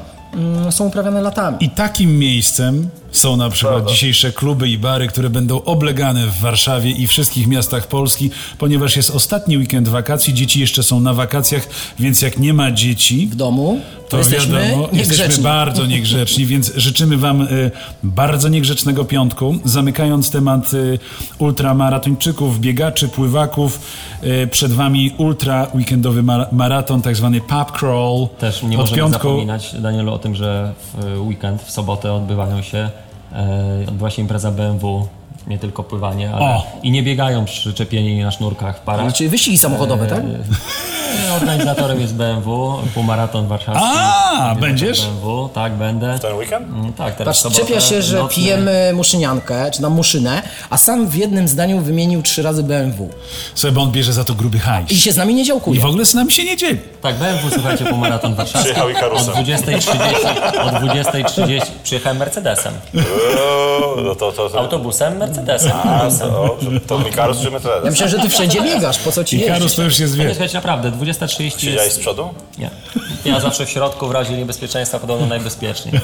są 0.70 0.86
uprawiane 0.86 1.22
latami. 1.22 1.56
I 1.60 1.70
takim 1.70 2.18
miejscem 2.18 2.88
są 3.12 3.36
na 3.36 3.50
przykład 3.50 3.88
dzisiejsze 3.90 4.32
kluby 4.32 4.68
i 4.68 4.78
bary, 4.78 5.06
które 5.08 5.30
będą 5.30 5.62
oblegane 5.64 6.26
w 6.26 6.40
Warszawie 6.40 6.90
i 6.90 7.06
wszystkich 7.06 7.46
miastach 7.46 7.86
Polski, 7.86 8.30
ponieważ 8.58 8.96
jest 8.96 9.10
ostatni 9.10 9.58
weekend 9.58 9.88
wakacji, 9.88 10.34
dzieci 10.34 10.60
jeszcze 10.60 10.82
są 10.82 11.00
na 11.00 11.14
wakacjach, 11.14 11.68
więc 11.98 12.22
jak 12.22 12.38
nie 12.38 12.54
ma 12.54 12.72
dzieci, 12.72 13.28
W 13.32 13.34
domu 13.34 13.80
to, 14.04 14.10
to 14.10 14.18
jesteśmy 14.18 14.60
wiadomo, 14.60 14.88
jesteśmy 14.92 15.42
bardzo 15.42 15.86
niegrzeczni, 15.86 16.46
więc 16.46 16.72
życzymy 16.76 17.16
Wam 17.16 17.42
y, 17.42 17.70
bardzo 18.02 18.48
niegrzecznego 18.48 19.04
piątku. 19.04 19.58
Zamykając 19.64 20.30
temat 20.30 20.74
y, 20.74 20.98
ultramaratończyków, 21.38 22.60
biegaczy, 22.60 23.08
pływaków, 23.08 23.80
y, 24.24 24.46
przed 24.50 24.72
Wami 24.72 25.14
ultra 25.18 25.66
weekendowy 25.74 26.22
ma- 26.22 26.46
maraton, 26.52 27.02
tak 27.02 27.16
zwany 27.16 27.40
pub 27.40 27.72
crawl. 27.72 28.26
Też 28.38 28.62
nie 28.62 28.68
Od 28.68 28.76
możemy 28.76 28.96
piątku 28.96 29.28
zapominać, 29.28 29.74
Danielu, 29.80 30.12
o 30.18 30.20
tym, 30.20 30.34
że 30.34 30.72
w 30.94 31.20
weekend, 31.20 31.62
w 31.62 31.70
sobotę 31.70 32.12
odbywają 32.12 32.62
się, 32.62 32.90
e, 33.32 33.84
odbywa 33.88 34.10
się 34.10 34.22
impreza 34.22 34.50
BMW, 34.50 35.06
nie 35.48 35.58
tylko 35.58 35.82
pływanie, 35.82 36.30
ale 36.34 36.44
O! 36.44 36.62
i 36.82 36.90
nie 36.90 37.02
biegają 37.02 37.44
przyczepieni 37.44 38.22
na 38.22 38.30
sznurkach 38.30 38.76
w 38.76 38.80
parach. 38.80 39.06
Znaczy 39.06 39.28
wyścigi 39.28 39.58
samochodowe, 39.58 40.06
tak? 40.06 40.18
E, 40.18 41.32
Organizatorem 41.40 42.00
jest 42.00 42.14
BMW, 42.14 42.78
półmaraton 42.94 43.46
warszawski. 43.48 43.84
A, 44.38 44.54
będziesz? 44.60 45.00
BMW, 45.06 45.48
tak, 45.54 45.72
będę. 45.72 46.18
Ten 46.18 46.36
weekend? 46.36 46.66
Mm, 46.68 46.92
Tak, 46.92 47.16
teraz 47.16 47.26
Patrz, 47.26 47.38
w 47.38 47.42
sobotę, 47.56 47.60
czepia 47.72 47.80
się, 47.80 48.02
że 48.02 48.18
nocny. 48.18 48.34
pijemy 48.36 48.92
muszyniankę, 48.94 49.70
czy 49.70 49.82
tam 49.82 49.92
muszynę, 49.92 50.42
a 50.70 50.78
sam 50.78 51.06
w 51.08 51.14
jednym 51.14 51.48
zdaniu 51.48 51.80
wymienił 51.80 52.22
trzy 52.22 52.42
razy 52.42 52.62
BMW. 52.62 53.08
sobie, 53.54 53.72
bo 53.72 53.82
on 53.82 53.92
bierze 53.92 54.12
za 54.12 54.24
to 54.24 54.34
gruby 54.34 54.58
hajs. 54.58 54.90
I 54.92 54.96
się 55.00 55.12
z 55.12 55.16
nami 55.16 55.34
nie 55.34 55.42
I 55.42 55.46
działkuje. 55.46 55.80
w 55.80 55.84
ogóle 55.84 56.04
z 56.04 56.14
nami 56.14 56.32
się 56.32 56.44
nie 56.44 56.56
dzieli. 56.56 56.78
Tak, 57.02 57.14
BMW, 57.16 57.50
słuchajcie, 57.54 57.84
półmaraton 57.84 58.34
warszawski. 58.34 58.72
Przyjechał. 58.74 59.12
Od 59.12 59.22
20.30, 59.22 60.60
od 60.62 60.72
20.30 60.74 61.60
przyjechałem 61.84 62.18
Mercedesem. 62.18 62.72
Eee, 62.94 63.02
No 64.04 64.14
to, 64.14 64.32
to, 64.32 64.50
to. 64.50 64.58
Autobusem, 64.58 65.18
Mercedesem. 65.46 65.72
A, 65.84 66.10
to, 66.10 66.56
to 66.86 66.98
Mikarus 66.98 67.38
czy 67.38 67.44
Ja 67.44 67.50
Mercedes? 67.50 67.84
myślę, 67.90 68.08
że 68.08 68.18
ty 68.18 68.28
wszędzie 68.28 68.62
biegasz, 68.62 68.98
po 68.98 69.12
co 69.12 69.24
ci 69.24 69.36
I 69.36 69.38
jeździć? 69.38 69.54
Karus 69.58 69.74
to 69.74 69.82
już 69.82 69.98
jest, 69.98 70.16
Nie, 70.18 70.24
wie, 70.24 70.30
słuchajcie, 70.30 70.54
naprawdę, 70.54 70.90
20.30 70.90 71.58
Siedziałeś 71.58 71.80
z 71.82 71.84
jest... 71.84 72.00
przodu? 72.00 72.28
Nie. 72.58 72.70
Ja 73.24 73.40
zawsze 73.40 73.66
w 73.66 73.70
środku, 73.70 74.08
w 74.08 74.10
razie 74.10 74.36
niebezpieczeństwa, 74.36 74.98
podobno 74.98 75.26
najbezpieczniej. 75.26 75.94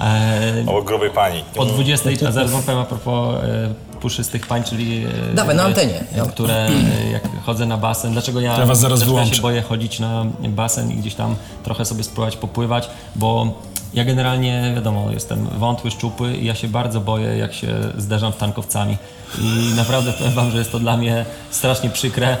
E, 0.00 0.64
Obok 0.66 0.84
grubej 0.84 1.10
pani. 1.10 1.44
o 1.56 1.64
20, 1.66 2.10
a 2.28 2.32
zaraz 2.32 2.50
wam 2.50 2.62
powiem 2.62 2.80
a 2.80 2.84
propos 2.84 3.34
e, 3.44 3.74
puszystych 4.00 4.46
pań, 4.46 4.64
czyli... 4.64 5.06
E, 5.32 5.34
Dawaj, 5.34 5.56
na 5.56 5.62
antenie. 5.64 6.04
E, 6.16 6.28
które, 6.28 6.54
e, 6.54 6.70
jak 7.12 7.22
chodzę 7.46 7.66
na 7.66 7.76
basen, 7.76 8.12
dlaczego 8.12 8.40
ja, 8.40 8.58
Ja 8.58 8.66
was 8.66 8.78
zaraz 8.78 8.98
dlaczego 8.98 9.12
ja 9.18 9.22
wyłączę. 9.22 9.36
się 9.36 9.42
boję 9.42 9.62
chodzić 9.62 10.00
na 10.00 10.24
basen 10.48 10.90
i 10.90 10.94
gdzieś 10.94 11.14
tam 11.14 11.36
trochę 11.64 11.84
sobie 11.84 12.04
spróbować 12.04 12.36
popływać, 12.36 12.88
bo 13.16 13.60
ja 13.94 14.04
generalnie, 14.04 14.72
wiadomo, 14.74 15.10
jestem 15.10 15.48
wątły, 15.58 15.90
szczupły 15.90 16.32
i 16.36 16.46
ja 16.46 16.54
się 16.54 16.68
bardzo 16.68 17.00
boję, 17.00 17.36
jak 17.38 17.54
się 17.54 17.68
zderzam 17.98 18.32
z 18.32 18.36
tankowcami. 18.36 18.96
I 19.40 19.74
naprawdę 19.76 20.12
powiem 20.12 20.32
wam, 20.32 20.50
że 20.50 20.58
jest 20.58 20.72
to 20.72 20.78
dla 20.78 20.96
mnie 20.96 21.24
strasznie 21.50 21.90
przykre, 21.90 22.36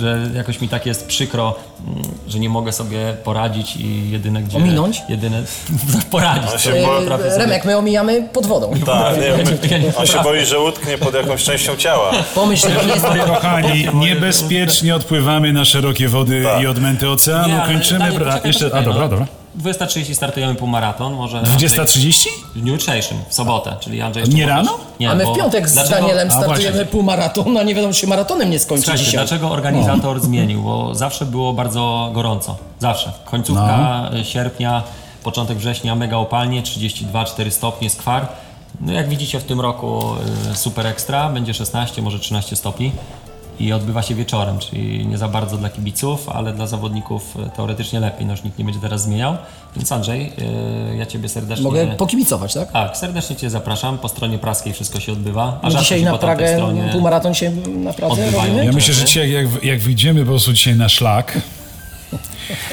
że 0.00 0.18
jakoś 0.34 0.60
mi 0.60 0.68
tak 0.68 0.86
jest 0.86 1.06
przykro, 1.06 1.54
mm, 1.86 2.02
że 2.28 2.38
nie 2.38 2.48
mogę 2.48 2.72
sobie 2.72 3.14
poradzić 3.24 3.76
i 3.76 4.10
jedyne 4.10 4.42
gdzie... 4.42 4.56
Ominąć? 4.56 5.02
Jedyne... 5.08 5.42
poradzić. 6.10 6.62
się 6.62 6.70
bo- 6.70 7.16
sobie- 7.16 7.34
E, 7.34 7.38
Remek, 7.38 7.64
my 7.64 7.76
omijamy 7.76 8.28
pod 8.32 8.46
wodą. 8.46 8.72
Tak, 8.86 9.16
nie, 9.20 9.68
Ja 9.70 9.78
nie 9.78 9.96
on 9.96 10.06
się 10.06 10.22
boi, 10.22 10.44
że 10.44 10.60
utknie 10.60 10.98
pod 10.98 11.14
jakąś 11.14 11.44
częścią 11.44 11.76
ciała. 11.76 12.12
Pomyśl, 12.34 12.68
że 12.68 12.88
jest 12.88 13.06
Kochani, 13.26 13.88
niebezpiecznie 13.94 14.94
odpływamy 14.94 15.52
na 15.52 15.64
szerokie 15.64 16.08
wody 16.08 16.42
Tak. 16.42 16.62
i 16.62 16.66
odmęty 16.66 17.10
oceanu. 17.10 17.54
Kończymy. 17.66 18.12
Poczekaj, 18.12 18.40
jeszcze, 18.44 18.66
a 18.66 18.82
dobra, 18.82 19.02
no. 19.02 19.08
dobra. 19.08 19.26
20.30 19.62 20.14
startujemy 20.14 20.54
półmaraton, 20.54 21.14
może... 21.14 21.42
20.30? 21.42 22.26
W 22.54 22.60
dniu 22.60 22.72
jutrzejszym, 22.72 23.18
w 23.28 23.34
sobotę, 23.34 23.76
czyli 23.80 24.02
Andrzej 24.02 24.24
Nie 24.24 24.30
możesz- 24.30 24.48
rano? 24.48 24.78
Nie, 25.00 25.10
A 25.10 25.14
my 25.14 25.24
bo 25.24 25.34
w 25.34 25.36
piątek 25.36 25.68
z 25.68 25.72
dlaczego- 25.72 26.00
Danielem 26.00 26.30
startujemy 26.30 26.86
półmaraton, 26.86 27.56
a 27.56 27.62
nie 27.62 27.74
wiadomo, 27.74 27.92
czy 27.94 28.00
się 28.00 28.06
maratonem 28.06 28.50
nie 28.50 28.58
skończy 28.58 28.82
Słuchajcie, 28.82 29.04
dzisiaj. 29.04 29.26
dlaczego 29.26 29.50
organizator 29.50 30.20
zmienił? 30.20 30.62
Bo 30.62 30.94
zawsze 30.94 31.24
było 31.26 31.52
bardzo 31.52 32.10
gorąco. 32.12 32.56
Zawsze. 32.80 33.12
Końcówka 33.24 34.02
No. 34.12 34.24
sierpnia, 34.24 34.82
początek 35.24 35.58
września 35.58 35.94
mega 35.94 36.18
upalnie, 36.18 36.62
32-4 36.62 37.50
stopnie 37.50 37.90
skwar. 37.90 38.28
No 38.80 38.92
jak 38.92 39.08
widzicie 39.08 39.40
w 39.40 39.44
tym 39.44 39.60
roku 39.60 40.02
y, 40.52 40.56
super 40.56 40.86
ekstra, 40.86 41.28
będzie 41.28 41.54
16, 41.54 42.02
może 42.02 42.18
13 42.18 42.56
stopni. 42.56 42.92
I 43.60 43.72
odbywa 43.72 44.02
się 44.02 44.14
wieczorem, 44.14 44.58
czyli 44.58 45.06
nie 45.06 45.18
za 45.18 45.28
bardzo 45.28 45.56
dla 45.56 45.68
kibiców, 45.68 46.28
ale 46.28 46.52
dla 46.52 46.66
zawodników 46.66 47.36
y, 47.46 47.56
teoretycznie 47.56 48.00
lepiej, 48.00 48.26
no 48.26 48.32
już 48.32 48.44
nikt 48.44 48.58
nie 48.58 48.64
będzie 48.64 48.80
teraz 48.80 49.02
zmieniał. 49.02 49.36
Więc 49.76 49.92
Andrzej, 49.92 50.32
y, 50.92 50.96
ja 50.96 51.06
Ciebie 51.06 51.28
serdecznie... 51.28 51.64
Mogę 51.64 51.86
pokibicować, 51.86 52.54
tak? 52.54 52.72
Tak, 52.72 52.96
serdecznie 52.96 53.36
Cię 53.36 53.50
zapraszam. 53.50 53.98
Po 53.98 54.08
stronie 54.08 54.38
praskiej 54.38 54.72
wszystko 54.72 55.00
się 55.00 55.12
odbywa. 55.12 55.58
A 55.62 55.70
rzadko 55.70 55.82
dzisiaj 55.82 55.98
się 55.98 56.04
na 56.04 56.18
Pragę 56.18 56.54
stronie 56.54 56.88
półmaraton 56.92 57.34
się 57.34 57.50
na 57.66 57.92
Pradze 57.92 58.12
odbywają. 58.12 58.62
Ja 58.62 58.72
myślę, 58.72 58.94
że 58.94 59.04
dzisiaj 59.04 59.32
jak, 59.32 59.64
jak 59.64 59.78
wyjdziemy 59.78 60.20
po 60.20 60.26
prostu 60.26 60.52
dzisiaj 60.52 60.76
na 60.76 60.88
szlak. 60.88 61.40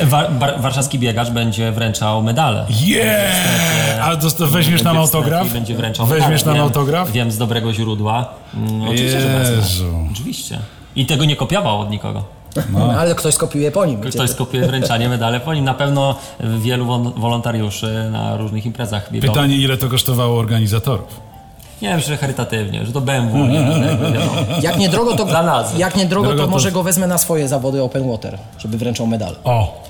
Wa- 0.04 0.30
bar- 0.30 0.62
warszawski 0.62 1.00
biegacz 1.00 1.30
będzie 1.30 1.72
wręczał 1.72 2.24
medale. 2.24 2.66
Yeah! 2.86 4.08
A 4.08 4.16
to, 4.16 4.48
weźmiesz 4.48 4.84
nam 4.84 4.98
autograf? 4.98 5.54
Będzie 5.54 5.76
wręczał 5.76 6.06
Weźmiesz 6.06 6.30
medale. 6.30 6.46
nam 6.46 6.54
wiem, 6.56 6.64
autograf? 6.64 7.12
Wiem 7.12 7.32
z 7.32 7.38
dobrego 7.38 7.74
źródła. 7.74 8.26
Mm, 8.54 8.82
oczywiście, 8.82 9.22
że 9.22 9.28
wezmę. 9.40 9.56
Jezu. 9.56 10.08
Oczywiście. 10.12 10.60
I 10.96 11.06
tego 11.06 11.26
nie 11.26 11.36
kopiował 11.36 11.80
od 11.80 11.90
nikogo. 11.90 12.24
No. 12.70 12.94
Ale 13.00 13.16
ktoś 13.16 13.34
skopiuje 13.34 13.72
po 13.72 13.86
nim. 13.86 14.02
Ktoś 14.02 14.30
skopiuje 14.30 14.68
wręczanie 14.68 15.10
medale 15.10 15.40
po 15.40 15.54
nim. 15.54 15.66
Na 15.66 15.74
pewno 15.74 16.16
wielu 16.60 16.86
wol- 16.86 17.14
wolontariuszy 17.20 18.10
na 18.12 18.38
różnych 18.38 18.66
imprezach 18.66 19.12
biegowych. 19.12 19.32
Pytanie, 19.36 19.56
ile 19.56 19.78
to 19.78 19.88
kosztowało 19.90 20.40
organizatorów? 20.40 21.33
Nie 21.82 21.90
wiem, 21.90 22.00
że 22.00 22.18
charytatywnie, 22.18 22.86
że 22.86 22.92
to 22.94 23.02
BMW. 23.02 23.38
nie 23.38 23.56
jakby 23.88 24.12
wiadomo. 24.12 24.32
Jak 24.62 24.78
nie 24.78 24.90
drogo, 24.90 25.16
to, 25.16 25.26
Dla 25.26 25.44
nazwy. 25.44 25.80
jak 25.80 25.96
nie 25.96 26.06
drogo, 26.06 26.28
Drogo 26.28 26.42
to 26.42 26.48
to- 26.48 26.52
może 26.52 26.72
go 26.72 26.84
wezmę 26.84 27.08
na 27.08 27.18
swoje 27.18 27.48
zawody 27.48 27.82
open 27.84 28.10
water, 28.12 28.38
żeby 28.58 28.78
wręczał 28.78 29.08
medal. 29.08 29.36
O! 29.44 29.84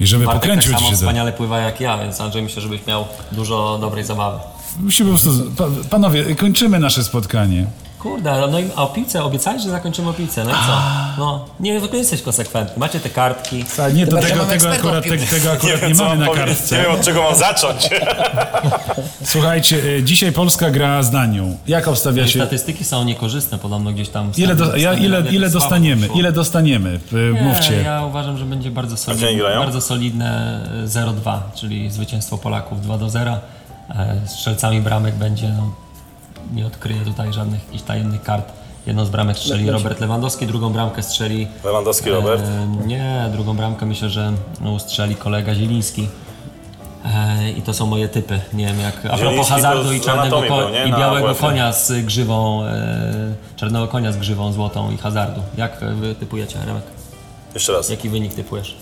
I 0.00 0.06
żeby 0.06 0.24
Bartek 0.24 0.40
tak 0.42 0.50
pokręcił 0.50 0.72
ci 0.72 0.78
samo 0.78 0.86
się 0.86 0.92
to. 0.92 0.96
wspaniale 0.98 1.32
pływa 1.32 1.58
jak 1.58 1.80
ja, 1.80 1.98
więc 1.98 2.20
Andrzej 2.20 2.42
myślę, 2.42 2.62
żebyś 2.62 2.86
miał 2.86 3.04
dużo 3.32 3.78
dobrej 3.80 4.04
zabawy. 4.04 4.38
Musimy 4.80 5.10
po 5.12 5.18
prostu, 5.20 5.44
pa, 5.56 5.64
panowie, 5.90 6.34
kończymy 6.34 6.78
nasze 6.78 7.04
spotkanie. 7.04 7.66
Kurde, 7.98 8.48
no 8.50 8.58
i 8.58 8.70
a 8.76 8.82
o 8.82 8.86
piłce, 8.86 9.24
obiecałeś, 9.24 9.62
że 9.62 9.70
zakończymy 9.70 10.08
o 10.08 10.12
piłce, 10.12 10.44
no 10.44 10.50
i 10.50 10.54
co? 10.54 10.82
No, 11.18 11.44
nie, 11.60 11.80
w 11.80 11.84
ogóle 11.84 11.98
jesteś 11.98 12.22
konsekwentny. 12.22 12.74
Macie 12.78 13.00
te 13.00 13.10
kartki. 13.10 13.64
A 13.84 13.88
nie, 13.88 14.06
że 14.06 14.12
tego, 14.12 14.44
tego, 14.44 14.70
akurat, 14.72 15.04
te, 15.04 15.18
tego 15.18 15.52
akurat 15.52 15.88
nie, 15.88 15.94
co 15.94 16.04
mamy 16.04 16.26
mam 16.26 16.36
na 16.36 16.44
kartce. 16.44 16.76
Nie 16.76 16.82
wiem, 16.82 16.92
od 16.92 17.00
czego 17.00 17.22
mam 17.22 17.34
zacząć. 17.34 17.88
Słuchajcie, 19.24 19.76
y, 19.76 20.02
dzisiaj 20.02 20.32
Polska 20.32 20.70
gra 20.70 21.02
z 21.02 21.10
Danią. 21.10 21.56
Jak 21.68 21.88
obstawia 21.88 22.26
się? 22.26 22.38
Statystyki 22.38 22.84
są 22.84 23.04
niekorzystne, 23.04 23.58
podobno 23.58 23.92
gdzieś 23.92 24.08
tam... 24.08 24.32
Ile, 24.36 24.54
do, 24.54 24.76
ja, 24.76 24.94
ile, 24.94 25.22
ile 25.30 25.50
dostaniemy? 25.50 26.08
Ile 26.14 26.32
dostaniemy? 26.32 27.00
Nie, 27.34 27.42
Mówcie. 27.42 27.82
ja 27.82 28.04
uważam, 28.04 28.38
że 28.38 28.44
będzie 28.44 28.70
bardzo 28.70 28.96
solidne, 28.96 29.44
bardzo 29.58 29.80
solidne 29.80 30.60
e, 30.84 30.86
0-2, 30.86 31.38
czyli 31.54 31.90
zwycięstwo 31.90 32.38
Polaków 32.38 32.82
2 32.82 32.98
do 32.98 33.10
0. 33.10 33.38
E, 33.90 34.16
Strzelcami 34.26 34.80
bramek 34.80 35.14
będzie, 35.14 35.48
no, 35.48 35.70
nie 36.52 36.66
odkryję 36.66 37.00
tutaj 37.00 37.32
żadnych 37.32 37.64
jakichś 37.64 37.82
tajemnych 37.82 38.22
kart. 38.22 38.52
Jedną 38.86 39.04
z 39.04 39.10
bramek 39.10 39.36
strzeli 39.36 39.70
Robert 39.70 40.00
Lewandowski, 40.00 40.46
drugą 40.46 40.72
bramkę 40.72 41.02
strzeli... 41.02 41.48
Lewandowski 41.64 42.10
Robert. 42.10 42.42
E, 42.44 42.86
nie, 42.86 43.28
drugą 43.32 43.56
bramkę 43.56 43.86
myślę, 43.86 44.10
że 44.10 44.32
no, 44.60 44.78
strzeli 44.78 45.14
kolega 45.14 45.54
Zieliński. 45.54 46.08
E, 47.04 47.50
I 47.50 47.62
to 47.62 47.74
są 47.74 47.86
moje 47.86 48.08
typy. 48.08 48.40
Nie 48.52 48.66
wiem 48.66 48.80
jak. 48.80 49.06
A 49.10 49.16
propos 49.18 49.48
hazardu 49.48 49.92
i 49.92 50.00
czarnego 50.00 50.42
ko- 50.42 50.68
i 50.86 50.92
białego 50.92 51.34
konia 51.34 51.72
z 51.72 51.92
grzywą, 52.04 52.64
e, 52.64 53.34
czarnego 53.56 53.88
konia 53.88 54.12
z 54.12 54.16
grzywą 54.16 54.52
złotą 54.52 54.90
i 54.90 54.96
hazardu. 54.96 55.40
Jak 55.56 55.80
wy 55.94 56.14
typujecie, 56.14 56.58
Remek? 56.66 56.84
Jeszcze 57.54 57.72
raz. 57.72 57.88
Jaki 57.88 58.08
wynik 58.08 58.34
typujesz? 58.34 58.76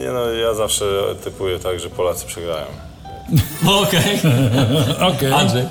Nie 0.00 0.10
no, 0.12 0.24
ja 0.30 0.54
zawsze 0.54 0.84
typuję 1.24 1.58
tak, 1.58 1.80
że 1.80 1.90
Polacy 1.90 2.26
przegrają. 2.26 2.66
No 3.62 3.78
okej. 3.82 4.20
Okej. 5.14 5.32
Andrzej. 5.32 5.64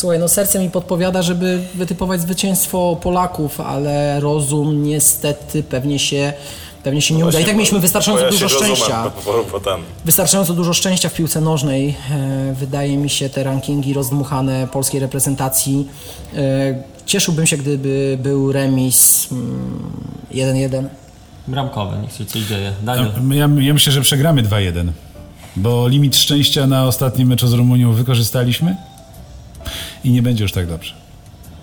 Słuchaj, 0.00 0.18
no 0.18 0.28
serce 0.28 0.58
mi 0.58 0.70
podpowiada, 0.70 1.22
żeby 1.22 1.62
wytypować 1.74 2.20
zwycięstwo 2.20 2.96
Polaków, 3.02 3.60
ale 3.60 4.20
rozum 4.20 4.82
niestety 4.82 5.62
pewnie 5.62 5.98
się, 5.98 6.32
pewnie 6.82 7.02
się 7.02 7.14
nie 7.14 7.26
uda. 7.26 7.40
I 7.40 7.44
tak 7.44 7.54
mieliśmy 7.54 7.80
wystarczająco 7.80 8.24
ja 8.24 8.30
dużo 8.30 8.48
szczęścia. 8.48 9.10
Po, 9.24 9.32
po, 9.32 9.38
po 9.44 9.60
ten. 9.60 9.80
Wystarczająco 10.04 10.54
dużo 10.54 10.72
szczęścia 10.72 11.08
w 11.08 11.14
piłce 11.14 11.40
nożnej. 11.40 11.96
E, 12.10 12.54
Wydaje 12.54 12.96
mi 12.96 13.10
się 13.10 13.28
te 13.28 13.44
rankingi 13.44 13.94
rozdmuchane 13.94 14.68
polskiej 14.72 15.00
reprezentacji. 15.00 15.88
E, 16.36 16.82
Cieszyłbym 17.06 17.46
się, 17.46 17.56
gdyby 17.56 18.18
był 18.22 18.52
remis 18.52 19.28
mm, 19.32 19.92
1-1. 20.32 20.84
Bramkowy, 21.48 21.96
niech 22.02 22.12
się 22.12 22.24
coś 22.24 22.42
dzieje. 22.42 22.72
Daniel. 22.82 23.10
Ja, 23.30 23.48
ja 23.58 23.74
myślę, 23.74 23.92
że 23.92 24.00
przegramy 24.00 24.42
2-1, 24.42 24.88
bo 25.56 25.88
limit 25.88 26.16
szczęścia 26.16 26.66
na 26.66 26.84
ostatnim 26.84 27.28
meczu 27.28 27.48
z 27.48 27.52
Rumunią 27.52 27.92
wykorzystaliśmy 27.92 28.76
i 30.04 30.10
nie 30.10 30.22
będzie 30.22 30.44
już 30.44 30.52
tak 30.52 30.66
dobrze. 30.66 30.94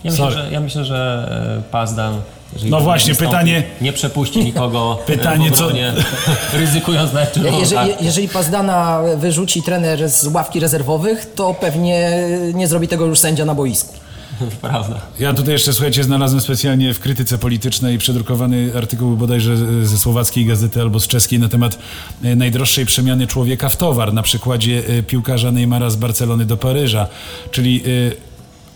Ja 0.04 0.12
myślę, 0.12 0.32
że, 0.32 0.48
ja 0.52 0.60
myślę, 0.60 0.86
że 0.86 1.60
e, 1.68 1.72
Pazdan. 1.72 2.22
jeżeli 2.54 2.72
No 2.72 2.78
nie 2.78 2.84
właśnie, 2.84 3.14
wystąpi, 3.14 3.32
pytanie- 3.36 3.64
Nie 3.82 3.94
przepuści 3.94 4.44
nikogo. 4.46 5.00
Pytanie, 5.08 5.52
w 5.52 5.54
co- 5.58 5.64
obronie, 5.66 5.94
ryzykując 6.54 7.14
na 7.14 7.22
Jeżeli, 7.22 7.90
kartę. 7.90 8.06
jeżeli 8.06 8.28
Pazdana 8.30 9.02
wyrzuci 9.18 9.64
trener 9.64 10.10
z 10.10 10.28
ławki 10.28 10.60
rezerwowych, 10.60 11.34
to 11.36 11.54
pewnie 11.54 12.12
nie 12.54 12.68
zrobi 12.68 12.88
tego 12.88 13.06
już 13.06 13.20
sędzia 13.20 13.46
na 13.46 13.56
boisku. 13.56 13.94
Prawda. 14.62 15.02
Ja 15.20 15.34
tutaj 15.34 15.54
jeszcze, 15.54 15.74
słuchajcie, 15.74 16.04
znalazłem 16.04 16.42
specjalnie 16.42 16.94
w 16.94 17.00
krytyce 17.00 17.38
politycznej 17.38 17.98
przedrukowany 17.98 18.72
artykuł 18.76 19.18
bodajże 19.18 19.86
ze 19.86 19.98
słowackiej 19.98 20.46
gazety 20.46 20.82
albo 20.82 21.00
z 21.00 21.08
czeskiej 21.08 21.40
na 21.40 21.50
temat 21.50 21.80
e, 22.24 22.36
najdroższej 22.36 22.86
przemiany 22.86 23.28
człowieka 23.28 23.70
w 23.70 23.78
towar 23.78 24.14
na 24.14 24.22
przykładzie 24.22 24.84
e, 24.88 25.04
piłkarza 25.04 25.52
Neymara 25.52 25.90
z 25.90 25.96
Barcelony 25.96 26.46
do 26.46 26.58
Paryża, 26.58 27.08
czyli 27.52 27.84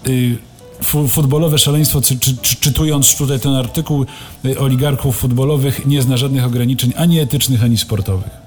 e, 0.05 0.83
fu- 0.83 1.07
futbolowe 1.07 1.57
szaleństwo, 1.57 2.01
czy, 2.01 2.19
czy, 2.19 2.37
czy, 2.37 2.55
czytując 2.55 3.15
tutaj 3.15 3.39
ten 3.39 3.53
artykuł 3.53 4.05
oligarchów 4.59 5.17
futbolowych 5.17 5.85
nie 5.85 6.01
zna 6.01 6.17
żadnych 6.17 6.45
ograniczeń 6.45 6.93
ani 6.97 7.19
etycznych, 7.19 7.63
ani 7.63 7.77
sportowych. 7.77 8.40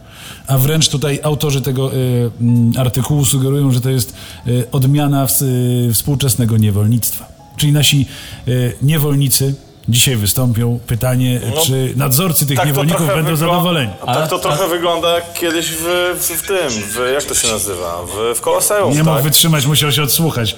A 0.46 0.58
wręcz 0.58 0.88
tutaj 0.88 1.20
autorzy 1.22 1.62
tego 1.62 1.92
y, 1.94 2.30
mm, 2.40 2.72
artykułu 2.78 3.24
sugerują, 3.24 3.70
że 3.70 3.80
to 3.80 3.90
jest 3.90 4.14
y, 4.46 4.66
odmiana 4.72 5.26
w, 5.26 5.42
y, 5.42 5.90
współczesnego 5.94 6.56
niewolnictwa. 6.56 7.28
Czyli 7.56 7.72
nasi 7.72 8.06
y, 8.48 8.76
niewolnicy 8.82 9.54
dzisiaj 9.88 10.16
wystąpią. 10.16 10.78
Pytanie, 10.86 11.40
czy 11.66 11.92
nadzorcy 11.96 12.46
tych 12.46 12.56
tak 12.56 12.66
niewolników 12.66 13.06
będą 13.06 13.36
zadowoleni. 13.36 13.90
A 14.06 14.14
tak 14.14 14.30
to 14.30 14.38
trochę 14.38 14.68
wygląda 14.68 15.14
jak 15.14 15.34
kiedyś 15.34 15.66
w, 15.70 15.84
w, 16.18 16.42
w 16.42 16.46
tym, 16.46 16.68
w, 16.70 17.12
jak 17.14 17.24
to 17.24 17.34
się 17.34 17.48
nazywa, 17.48 18.02
w, 18.06 18.38
w 18.38 18.40
Koloseum, 18.40 18.90
Nie 18.90 18.96
tak? 18.96 19.06
mógł 19.06 19.22
wytrzymać, 19.22 19.66
musiał 19.66 19.92
się 19.92 20.02
odsłuchać. 20.02 20.56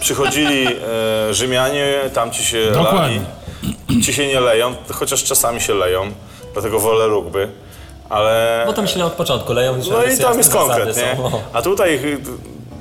Przychodzili 0.00 0.66
e, 0.66 1.34
Rzymianie, 1.34 1.94
tam 2.14 2.30
ci 2.30 2.44
się 2.44 2.70
Dokładnie. 2.74 3.20
lali, 3.88 4.02
ci 4.02 4.12
się 4.14 4.26
nie 4.26 4.40
leją, 4.40 4.74
chociaż 4.92 5.24
czasami 5.24 5.60
się 5.60 5.74
leją, 5.74 6.10
dlatego 6.52 6.80
wolę 6.80 7.06
rugby, 7.06 7.48
ale... 8.10 8.62
Bo 8.66 8.72
tam 8.72 8.88
się 8.88 9.04
od 9.04 9.12
początku 9.12 9.52
leją. 9.52 9.74
No 9.90 10.04
i 10.04 10.18
tam 10.18 10.38
jest 10.38 10.52
konkret, 10.52 10.96
nie? 10.96 11.16
Są. 11.16 11.30
A 11.52 11.62
tutaj 11.62 11.94
y, 11.94 12.18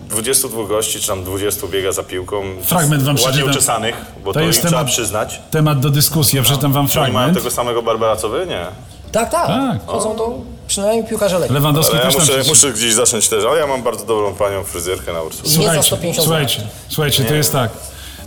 22 0.10 0.64
gości, 0.68 1.00
czy 1.00 1.08
tam 1.08 1.24
20 1.24 1.68
biega 1.68 1.92
za 1.92 2.04
piłką. 2.04 2.44
Fragment 2.64 3.04
wam 3.04 3.16
Ładnie 3.16 3.24
przeczytam. 3.32 3.50
uczesanych, 3.52 3.96
bo 4.24 4.30
to, 4.30 4.34
To 4.34 4.40
im 4.40 4.48
jest 4.48 4.60
trzeba 4.62 4.78
temat- 4.78 4.88
przyznać. 4.88 5.42
Temat 5.52 5.80
do 5.80 5.90
dyskusji. 5.90 6.38
Ja 6.38 6.44
przeczytam 6.44 6.74
wam 6.74 6.88
Czy 6.88 7.00
oni 7.02 7.12
mają 7.12 7.26
fragment. 7.26 7.38
tego 7.46 7.56
samego 7.56 7.82
Barbera 7.82 8.16
co 8.16 8.30
wy? 8.30 8.46
Nie. 8.50 8.66
Tak, 9.12 9.30
tak. 9.32 9.48
Tak. 9.48 9.78
Chodzą 9.86 10.16
to 10.16 10.34
przynajmniej 10.68 11.04
piłkarze 11.06 11.40
Legii. 11.40 11.54
Lewandowski 11.56 11.96
Ale 11.98 12.06
ja 12.12 12.20
muszę, 12.20 12.34
muszę 12.48 12.72
gdzieś 12.74 12.94
zacząć 12.94 13.30
też, 13.30 13.46
ale 13.46 13.60
ja 13.60 13.68
mam 13.68 13.84
bardzo 13.84 14.06
dobrą 14.06 14.34
panią 14.36 14.64
fryzjerkę 14.64 15.14
na 15.14 15.22
Ursus. 15.22 15.44
Nie 15.44 15.50
za 15.50 15.56
Słuchajcie, 15.56 15.84
150 15.84 16.26
słuchajcie, 16.28 16.62
słuchajcie, 16.90 17.24
to 17.26 17.34
jest 17.34 17.52
tak. 17.54 17.72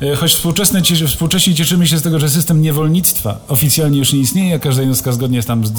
E, 0.03 0.17
Choć 0.17 0.31
współczesne, 0.35 0.83
współcześnie 1.07 1.55
cieszymy 1.55 1.87
się 1.87 1.99
z 1.99 2.03
tego, 2.03 2.19
że 2.19 2.31
system 2.31 2.63
niewolnictwa 2.63 3.39
oficjalnie 3.49 3.99
już 3.99 4.13
nie 4.13 4.19
istnieje, 4.19 4.59
każda 4.59 4.83
jednostka 4.83 5.13
zgodnie 5.13 5.37
jest 5.37 5.49
tam 5.49 5.67
z 5.67 5.73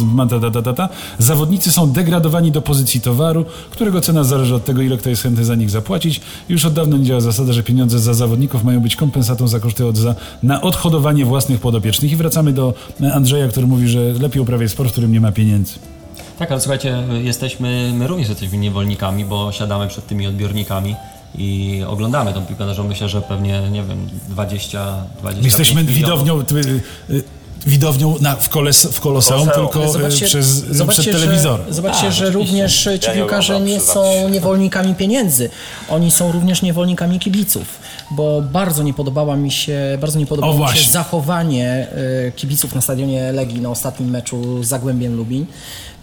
ta. 0.75 0.89
Zawodnicy 1.19 1.71
są 1.71 1.91
degradowani 1.91 2.51
do 2.51 2.61
pozycji 2.61 3.01
towaru, 3.01 3.45
którego 3.71 4.01
cena 4.01 4.23
zależy 4.23 4.55
od 4.55 4.65
tego, 4.65 4.81
ile 4.81 4.97
kto 4.97 5.09
jest 5.09 5.23
chętny 5.23 5.45
za 5.45 5.55
nich 5.55 5.69
zapłacić. 5.69 6.21
Już 6.49 6.65
od 6.65 6.73
dawna 6.73 6.97
nie 6.97 7.03
działa 7.03 7.21
zasada, 7.21 7.53
że 7.53 7.63
pieniądze 7.63 7.99
za 7.99 8.13
zawodników 8.13 8.63
mają 8.63 8.79
być 8.79 8.95
kompensatą 8.95 9.47
za 9.47 9.59
koszty 9.59 9.85
od, 9.85 9.97
za, 9.97 10.15
na 10.43 10.61
odhodowanie 10.61 11.25
własnych 11.25 11.59
podopiecznych. 11.59 12.11
I 12.11 12.15
wracamy 12.15 12.53
do 12.53 12.73
e, 13.01 13.13
Andrzeja, 13.13 13.47
który 13.47 13.67
mówi, 13.67 13.87
że 13.87 13.99
lepiej 13.99 14.41
uprawiać 14.41 14.71
sport, 14.71 14.89
w 14.89 14.91
którym 14.91 15.11
nie 15.11 15.21
ma 15.21 15.31
pieniędzy. 15.31 15.73
Tak, 16.39 16.51
ale 16.51 16.61
słuchajcie, 16.61 17.03
jesteśmy, 17.23 17.93
my 17.95 18.07
również 18.07 18.29
jesteśmy 18.29 18.57
niewolnikami, 18.57 19.25
bo 19.25 19.51
siadamy 19.51 19.87
przed 19.87 20.07
tymi 20.07 20.27
odbiornikami 20.27 20.95
i 21.37 21.81
oglądamy 21.87 22.33
tą 22.33 22.45
piłkę 22.45 22.65
nożną. 22.65 22.83
Myślę, 22.83 23.09
że 23.09 23.21
pewnie, 23.21 23.61
nie 23.69 23.83
wiem, 23.83 24.09
20, 24.29 24.95
20 25.19 25.45
Jesteśmy 25.45 25.83
widownią, 25.83 26.39
y, 26.39 26.43
y, 27.09 27.23
widownią 27.67 28.15
na, 28.21 28.35
w, 28.35 28.49
koles, 28.49 28.85
w 28.85 28.99
Koloseum, 28.99 29.49
tylko 29.55 29.85
y, 29.85 29.91
Zobaczcie, 29.91 30.25
przez, 30.25 30.47
zobaczcie, 30.47 31.01
przed 31.01 31.15
że, 31.15 31.19
telewizorem. 31.19 31.73
zobaczcie 31.73 32.03
Tak, 32.03 32.11
że 32.11 32.29
również 32.29 32.89
ci 33.01 33.07
Ja 33.07 33.13
piłkarze 33.13 33.59
nie 33.59 33.79
są 33.79 34.29
niewolnikami 34.29 34.95
pieniędzy. 34.95 35.49
Oni 35.89 36.11
są 36.11 36.31
również 36.31 36.61
niewolnikami 36.61 37.19
kibiców, 37.19 37.79
bo 38.11 38.41
bardzo 38.41 38.83
nie 38.83 38.93
podobała 38.93 39.35
mi 39.35 39.51
się, 39.51 39.97
bardzo 40.01 40.19
nie 40.19 40.25
O, 40.25 40.27
podobało 40.27 40.53
mi 40.53 40.59
się 40.59 40.65
właśnie. 40.65 40.91
zachowanie 40.91 41.87
kibiców 42.35 42.75
na 42.75 42.81
stadionie 42.81 43.31
Legii 43.31 43.61
na 43.61 43.69
ostatnim 43.69 44.09
meczu 44.09 44.63
z 44.63 44.67
Zagłębiem 44.67 45.15
Lubin, 45.15 45.45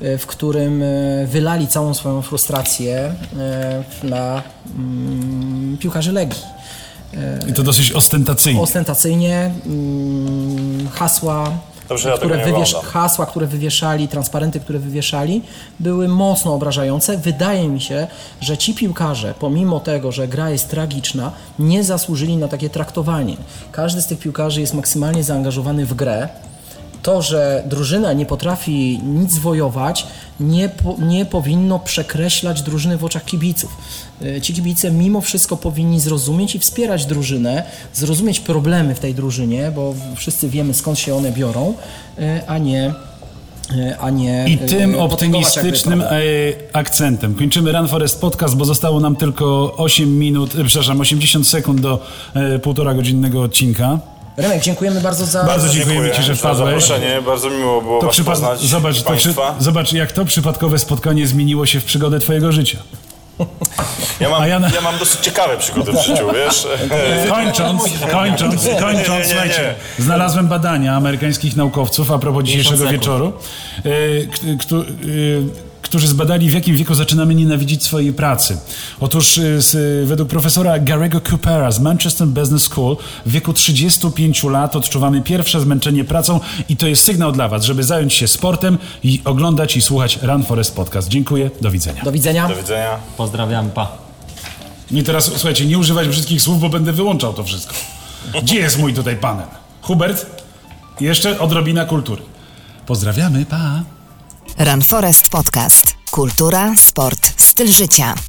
w 0.01 0.27
którym 0.27 0.83
e, 0.83 1.27
wylali 1.27 1.69
całą 1.69 1.95
swoją 1.95 2.23
frustrację 2.23 3.15
e, 3.39 3.85
na 4.03 4.43
mm, 4.77 5.79
piłkarzy 5.81 6.12
Legii. 6.12 6.43
I 7.49 7.53
to 7.53 7.62
dosyć 7.62 7.93
ostentacyjnie. 7.93 8.61
Ostentacyjnie 8.61 9.51
mm, 9.66 10.89
hasła, 10.89 11.53
Dobrze, 11.89 12.09
ja 12.09 12.19
tego 12.19 12.27
które 12.27 12.47
nie 12.47 12.53
wywiesz, 12.53 12.75
hasła, 12.75 13.27
które 13.27 13.47
wywieszali, 13.47 14.09
transparenty, 14.09 14.61
które 14.61 14.79
wywieszali, 14.79 15.43
były 15.81 16.09
mocno 16.09 16.55
obrażające. 16.55 17.16
Wydaje 17.16 17.69
mi 17.69 17.81
się, 17.81 18.07
że 18.41 18.59
ci 18.59 18.75
piłkarze, 18.75 19.35
pomimo 19.39 19.81
tego, 19.81 20.12
że 20.12 20.29
gra 20.29 20.51
jest 20.51 20.69
tragiczna, 20.69 21.33
nie 21.59 21.85
zasłużyli 21.85 22.37
na 22.37 22.49
takie 22.49 22.70
traktowanie. 22.70 23.37
Każdy 23.73 24.03
z 24.03 24.07
tych 24.07 24.19
piłkarzy 24.19 24.61
jest 24.61 24.75
maksymalnie 24.75 25.25
zaangażowany 25.25 25.87
w 25.87 25.95
grę. 25.95 26.29
To, 27.03 27.23
że 27.23 27.62
drużyna 27.66 28.12
nie 28.12 28.27
potrafi 28.27 29.01
nic 29.05 29.39
wojować, 29.39 30.07
nie, 30.41 30.69
po, 30.69 30.97
nie 30.99 31.27
powinno 31.27 31.79
przekreślać 31.79 32.62
drużyny 32.62 32.99
w 32.99 33.05
oczach 33.05 33.25
kibiców. 33.25 33.77
Y, 34.23 34.41
Ci 34.41 34.55
kibice 34.55 34.91
mimo 34.91 35.20
wszystko 35.20 35.57
powinni 35.57 36.01
zrozumieć 36.01 36.55
i 36.55 36.59
wspierać 36.59 37.07
drużynę, 37.07 37.62
zrozumieć 37.95 38.41
problemy 38.41 38.95
w 38.95 39.01
tej 39.01 39.15
drużynie, 39.15 39.73
bo 39.75 39.95
wszyscy 40.16 40.49
wiemy 40.49 40.75
skąd 40.75 40.99
się 40.99 41.15
one 41.15 41.33
biorą, 41.33 41.75
y, 42.19 42.23
a 42.47 42.59
nie. 42.59 42.93
y, 43.73 43.99
A 43.99 44.11
nie 44.11 44.45
I 44.49 44.59
tym 44.59 45.01
optymistycznym 45.01 46.03
e, 46.03 46.15
akcentem 46.73 47.35
kończymy 47.35 47.73
Run 47.73 47.89
Forest 47.89 48.20
Podcast, 48.20 48.57
bo 48.57 48.65
zostało 48.65 49.01
nam 49.01 49.16
tylko 49.16 49.75
8 49.77 50.19
minut, 50.19 50.55
e, 50.55 50.65
przepraszam, 50.65 51.01
80 51.01 51.47
sekund 51.47 51.81
do 51.81 52.07
e, 52.35 52.59
półtora 52.59 52.95
godzinnego 52.95 53.43
odcinka. 53.43 53.99
Remek, 54.39 54.62
dziękujemy 54.62 55.01
bardzo 55.01 55.27
za. 55.27 55.44
Bardzo 55.44 55.69
dziękujemy 55.69 56.10
Ci, 56.10 56.23
że 56.23 56.35
za 56.35 56.39
wpadłeś. 56.40 56.85
zaproszenie, 56.85 57.23
bardzo 57.23 57.51
miło 57.51 57.82
było 57.82 58.01
To 58.01 58.06
was 58.06 58.16
przypad- 58.16 58.24
poznać, 58.35 58.60
zobacz, 58.60 59.02
to 59.02 59.12
przy- 59.12 59.35
zobacz, 59.59 59.93
jak 59.93 60.12
to 60.12 60.24
przypadkowe 60.24 60.78
spotkanie 60.78 61.27
zmieniło 61.27 61.66
się 61.66 61.81
w 61.81 61.85
przygodę 61.85 62.20
Twojego 62.20 62.52
życia. 62.52 62.78
Ja 64.20 64.28
mam, 64.28 64.48
ja 64.48 64.59
na- 64.59 64.69
ja 64.70 64.81
mam 64.81 64.98
dosyć 64.98 65.20
ciekawe 65.20 65.56
przygody 65.56 65.93
w 65.93 66.02
życiu, 66.06 66.27
wiesz? 66.35 66.66
Kończąc, 67.35 67.82
kończąc, 68.12 68.65
nie, 68.65 68.74
nie, 68.74 68.81
kończąc, 68.81 69.19
nie. 69.19 69.24
słuchajcie, 69.24 69.74
znalazłem 69.98 70.48
badania 70.48 70.94
amerykańskich 70.97 71.56
naukowców 71.56 72.12
a 72.12 72.19
propos 72.19 72.44
dzisiejszego 72.44 72.86
wieczoru, 72.86 73.32
k- 74.32 74.39
któ- 74.60 74.81
e, 74.81 74.85
którzy 75.89 76.09
zbadali, 76.09 76.51
w 76.51 76.55
jakim 76.55 76.77
wieku 76.77 76.94
zaczynamy 76.94 77.35
nienawidzić 77.35 77.85
swojej 77.85 78.12
pracy. 78.12 78.59
Otóż 79.01 79.40
z, 79.59 80.09
według 80.09 80.28
profesora 80.28 80.78
Garego 80.78 81.20
Coopera 81.20 81.70
z 81.70 81.81
Manchester 81.81 82.28
Business 82.28 82.62
School 82.62 82.97
w 83.27 83.31
wieku 83.31 83.52
35 83.52 84.44
lat 84.44 84.77
odczuwamy 84.77 85.23
pierwsze 85.23 85.60
zmęczenie 85.60 86.05
pracą 86.05 86.40
i 86.69 86.77
to 86.77 86.86
jest 86.86 87.05
sygnał 87.05 87.32
dla 87.32 87.48
Was, 87.48 87.65
żeby 87.65 87.85
zająć 87.85 88.15
się 88.15 88.28
sportem 88.28 88.78
i 89.02 89.20
oglądać 89.24 89.77
i 89.77 89.82
słuchać 89.82 90.19
Run 90.23 90.44
Forest 90.44 90.74
Podcast. 90.74 91.09
Dziękuję, 91.09 91.51
do 91.60 91.70
widzenia. 91.70 92.02
Do 92.05 92.12
widzenia. 92.12 92.48
Do 92.48 92.56
widzenia. 92.56 92.97
Pozdrawiam, 93.16 93.70
pa. 93.70 93.93
I 94.90 95.02
teraz, 95.02 95.24
słuchajcie, 95.24 95.66
nie 95.66 95.78
używać 95.78 96.09
brzydkich 96.09 96.43
słów, 96.43 96.60
bo 96.60 96.69
będę 96.69 96.93
wyłączał 96.93 97.32
to 97.32 97.44
wszystko. 97.44 97.74
Gdzie 98.43 98.55
jest 98.55 98.78
mój 98.78 98.94
tutaj 98.94 99.16
panel? 99.16 99.47
Hubert? 99.82 100.27
Jeszcze 101.01 101.39
odrobina 101.40 101.85
kultury. 101.85 102.23
Pozdrawiamy, 102.86 103.47
pa! 103.47 103.98
Run 104.60 104.82
Forest 104.82 105.28
Podcast. 105.28 105.97
Kultura, 106.10 106.72
sport, 106.76 107.32
styl 107.36 107.68
życia. 107.72 108.28